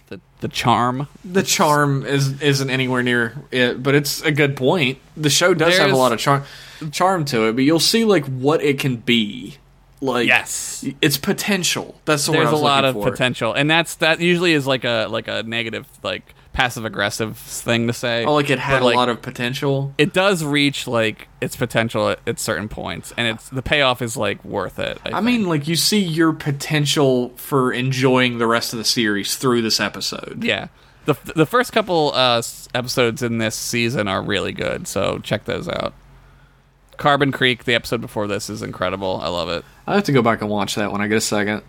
The 0.09 0.21
the 0.41 0.49
charm. 0.49 1.07
The 1.25 1.43
charm 1.45 2.05
is 2.05 2.41
isn't 2.43 2.71
anywhere 2.71 3.03
near 3.05 3.35
it, 3.53 3.83
but 3.83 3.95
it's 3.95 4.21
a 4.23 4.33
good 4.33 4.57
point. 4.57 4.99
The 5.17 5.31
show 5.31 5.55
does 5.55 5.79
have 5.79 5.93
a 5.93 5.97
lot 5.97 6.13
of 6.13 6.19
charm 6.19 6.43
charm 6.91 7.25
to 7.27 7.45
it, 7.49 7.53
but 7.55 7.65
you'll 7.65 7.79
see 7.81 8.05
like 8.05 8.25
what 8.27 8.63
it 8.63 8.79
can 8.79 8.97
be. 8.97 9.57
Like 10.01 10.27
Yes. 10.27 10.85
it's 11.01 11.17
potential. 11.17 11.95
That's 12.07 12.27
the 12.27 12.33
There's 12.33 12.51
a 12.51 12.57
lot 12.57 12.85
of 12.85 12.95
for. 12.95 13.09
potential, 13.11 13.53
and 13.53 13.71
that's 13.71 13.95
that 13.97 14.19
usually 14.21 14.53
is 14.53 14.67
like 14.67 14.83
a 14.85 15.07
like 15.09 15.29
a 15.29 15.45
negative 15.45 15.87
like 16.03 16.35
passive 16.53 16.85
aggressive 16.85 17.37
thing 17.39 17.87
to 17.87 17.93
say. 17.93 18.25
Oh, 18.25 18.35
like 18.35 18.51
it 18.51 18.59
had 18.59 18.81
But, 18.81 18.87
like, 18.87 18.95
a 18.95 18.99
lot 18.99 19.09
of 19.09 19.23
potential. 19.23 19.95
It 19.99 20.13
does 20.13 20.45
reach 20.45 20.89
like 20.89 21.29
its 21.41 21.55
potential 21.55 22.09
at, 22.11 22.19
at 22.27 22.41
certain 22.41 22.69
points, 22.69 23.15
and 23.17 23.29
it's 23.29 23.49
the 23.49 23.63
payoff 23.63 24.03
is 24.03 24.17
like 24.17 24.45
worth 24.45 24.81
it. 24.81 24.99
I, 25.05 25.19
I 25.19 25.21
mean, 25.21 25.47
like 25.47 25.69
you 25.69 25.77
see 25.77 26.01
your 26.01 26.33
potential 26.33 27.29
for 27.37 27.73
enjoying 27.73 28.39
the 28.39 28.47
rest 28.49 28.73
of 28.73 28.79
the 28.81 28.85
series 28.85 29.37
through 29.37 29.63
this 29.63 29.79
episode. 29.79 30.43
Yeah. 30.43 30.67
The, 31.05 31.15
the 31.35 31.47
first 31.47 31.73
couple 31.73 32.13
uh, 32.15 32.43
episodes 32.75 33.23
in 33.23 33.39
this 33.39 33.57
season 33.57 34.07
are 34.09 34.23
really 34.23 34.53
good, 34.53 34.87
so 34.87 35.19
check 35.21 35.45
those 35.47 35.69
out. 35.69 35.95
Carbon 36.97 37.33
Creek, 37.33 37.65
the 37.65 37.75
episode 37.75 38.01
before 38.01 38.27
this, 38.27 38.49
is 38.51 38.63
incredible. 38.63 39.21
I 39.23 39.29
love 39.29 39.49
it. 39.49 39.65
I 39.87 39.95
have 39.95 40.05
to 40.05 40.13
go 40.13 40.23
back 40.23 40.41
and 40.41 40.51
watch 40.51 40.75
that 40.77 40.93
when 40.93 41.01
I 41.01 41.09
get 41.09 41.17
a 41.19 41.21
second. 41.21 41.63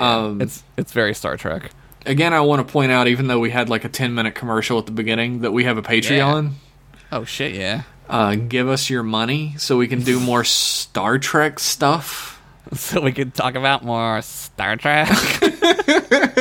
Um, 0.00 0.40
it's 0.40 0.62
it's 0.76 0.92
very 0.92 1.14
Star 1.14 1.36
Trek. 1.36 1.70
Again, 2.06 2.34
I 2.34 2.40
want 2.40 2.66
to 2.66 2.70
point 2.70 2.92
out, 2.92 3.06
even 3.08 3.28
though 3.28 3.38
we 3.38 3.50
had 3.50 3.68
like 3.68 3.84
a 3.84 3.88
ten 3.88 4.14
minute 4.14 4.34
commercial 4.34 4.78
at 4.78 4.86
the 4.86 4.92
beginning, 4.92 5.40
that 5.40 5.52
we 5.52 5.64
have 5.64 5.78
a 5.78 5.82
Patreon. 5.82 6.52
Oh 7.12 7.24
shit, 7.24 7.54
yeah. 7.54 7.82
Uh, 8.08 8.34
give 8.34 8.68
us 8.68 8.90
your 8.90 9.02
money 9.02 9.54
so 9.56 9.78
we 9.78 9.88
can 9.88 10.02
do 10.02 10.20
more 10.20 10.44
Star 10.44 11.18
Trek 11.18 11.58
stuff. 11.58 12.32
So 12.72 13.02
we 13.02 13.12
can 13.12 13.30
talk 13.30 13.56
about 13.56 13.84
more 13.84 14.20
Star 14.22 14.76
Trek. 14.76 15.06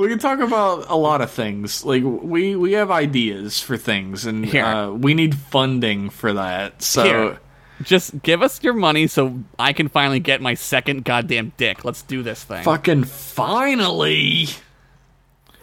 We 0.00 0.08
can 0.08 0.18
talk 0.18 0.40
about 0.40 0.86
a 0.88 0.96
lot 0.96 1.20
of 1.20 1.30
things. 1.30 1.84
Like 1.84 2.02
we 2.04 2.56
we 2.56 2.72
have 2.72 2.90
ideas 2.90 3.60
for 3.60 3.76
things, 3.76 4.24
and 4.24 4.54
uh, 4.56 4.94
we 4.96 5.12
need 5.12 5.34
funding 5.34 6.08
for 6.08 6.32
that. 6.32 6.82
So. 6.82 7.04
Here. 7.04 7.40
Just 7.82 8.20
give 8.22 8.42
us 8.42 8.62
your 8.62 8.74
money 8.74 9.06
so 9.06 9.40
I 9.58 9.72
can 9.72 9.88
finally 9.88 10.20
get 10.20 10.42
my 10.42 10.52
second 10.52 11.02
goddamn 11.02 11.52
dick. 11.56 11.82
Let's 11.82 12.02
do 12.02 12.22
this 12.22 12.44
thing. 12.44 12.62
Fucking 12.62 13.04
finally! 13.04 14.48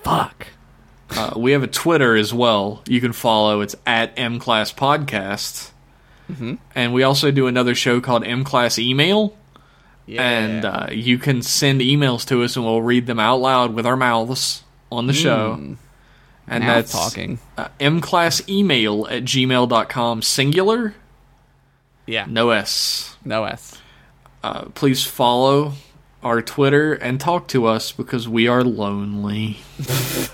Fuck. 0.03 0.47
Uh, 1.11 1.33
we 1.37 1.51
have 1.51 1.61
a 1.61 1.67
Twitter 1.67 2.15
as 2.15 2.33
well. 2.33 2.81
You 2.87 3.01
can 3.01 3.13
follow. 3.13 3.61
It's 3.61 3.75
at 3.85 4.13
M 4.17 4.39
Class 4.39 4.73
Podcast. 4.73 5.69
And 6.73 6.93
we 6.93 7.03
also 7.03 7.29
do 7.29 7.45
another 7.45 7.75
show 7.75 8.01
called 8.01 8.23
M 8.23 8.43
Class 8.43 8.79
Email. 8.79 9.37
Yeah. 10.07 10.27
And 10.27 10.65
uh, 10.65 10.87
you 10.89 11.19
can 11.19 11.41
send 11.41 11.81
emails 11.81 12.25
to 12.27 12.41
us 12.43 12.55
and 12.55 12.65
we'll 12.65 12.81
read 12.81 13.05
them 13.05 13.19
out 13.19 13.37
loud 13.37 13.75
with 13.75 13.85
our 13.85 13.97
mouths 13.97 14.63
on 14.89 15.05
the 15.07 15.13
show. 15.13 15.53
And 16.49 16.63
Mouth 16.63 16.75
that's 16.75 16.91
talking. 16.93 17.39
Uh, 17.57 17.67
mclassemail 17.79 19.11
at 19.11 19.23
gmail.com, 19.23 20.21
singular, 20.21 20.95
yeah. 22.05 22.25
no 22.27 22.51
S. 22.51 23.17
No 23.25 23.43
S. 23.43 23.77
Uh, 24.41 24.65
please 24.73 25.03
follow 25.03 25.73
our 26.23 26.41
Twitter 26.41 26.93
and 26.93 27.19
talk 27.19 27.49
to 27.49 27.65
us 27.65 27.91
because 27.91 28.29
we 28.29 28.47
are 28.47 28.63
lonely. 28.63 29.57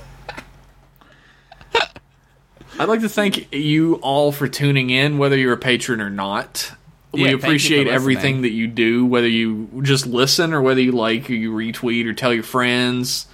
I'd 2.80 2.90
like 2.90 3.02
to 3.02 3.10
thank 3.10 3.54
you 3.54 3.96
all 3.96 4.32
for 4.32 4.48
tuning 4.48 4.90
in, 4.90 5.18
whether 5.18 5.38
you're 5.38 5.54
a 5.54 5.58
patron 5.58 6.02
or 6.02 6.10
not. 6.10 6.72
We 7.14 7.32
appreciate 7.32 7.88
everything 7.88 8.42
that 8.42 8.52
you 8.52 8.68
do, 8.68 9.06
whether 9.06 9.28
you 9.28 9.70
just 9.84 10.08
listen 10.08 10.54
or 10.54 10.62
whether 10.62 10.82
you 10.82 10.92
like 10.92 11.30
or 11.30 11.34
you 11.34 11.52
retweet 11.54 12.08
or 12.08 12.14
tell 12.14 12.34
your 12.34 12.44
friends. 12.44 13.28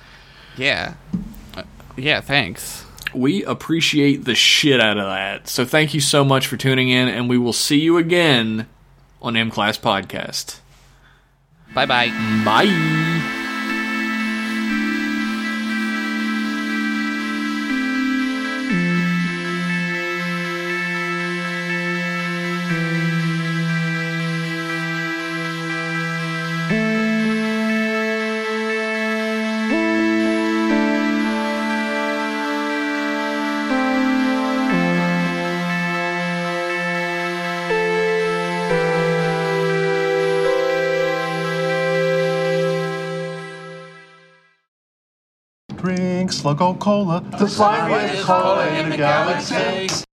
Yeah. 0.57 0.95
Yeah, 1.95 2.21
thanks. 2.21 2.85
We 3.13 3.43
appreciate 3.43 4.25
the 4.25 4.35
shit 4.35 4.79
out 4.79 4.97
of 4.97 5.05
that. 5.05 5.47
So 5.47 5.65
thank 5.65 5.93
you 5.93 6.01
so 6.01 6.23
much 6.23 6.47
for 6.47 6.57
tuning 6.57 6.89
in, 6.89 7.07
and 7.07 7.29
we 7.29 7.37
will 7.37 7.53
see 7.53 7.79
you 7.79 7.97
again 7.97 8.67
on 9.21 9.35
M 9.35 9.49
Class 9.49 9.77
Podcast. 9.77 10.59
Bye 11.73 11.85
bye 11.85 12.09
bye. 12.43 13.35
Slug-o-Cola, 46.49 47.21
the 47.37 47.45
slimiest 47.45 48.23
cola 48.23 48.67
in 48.73 48.89
the 48.89 48.97
galaxy. 48.97 50.03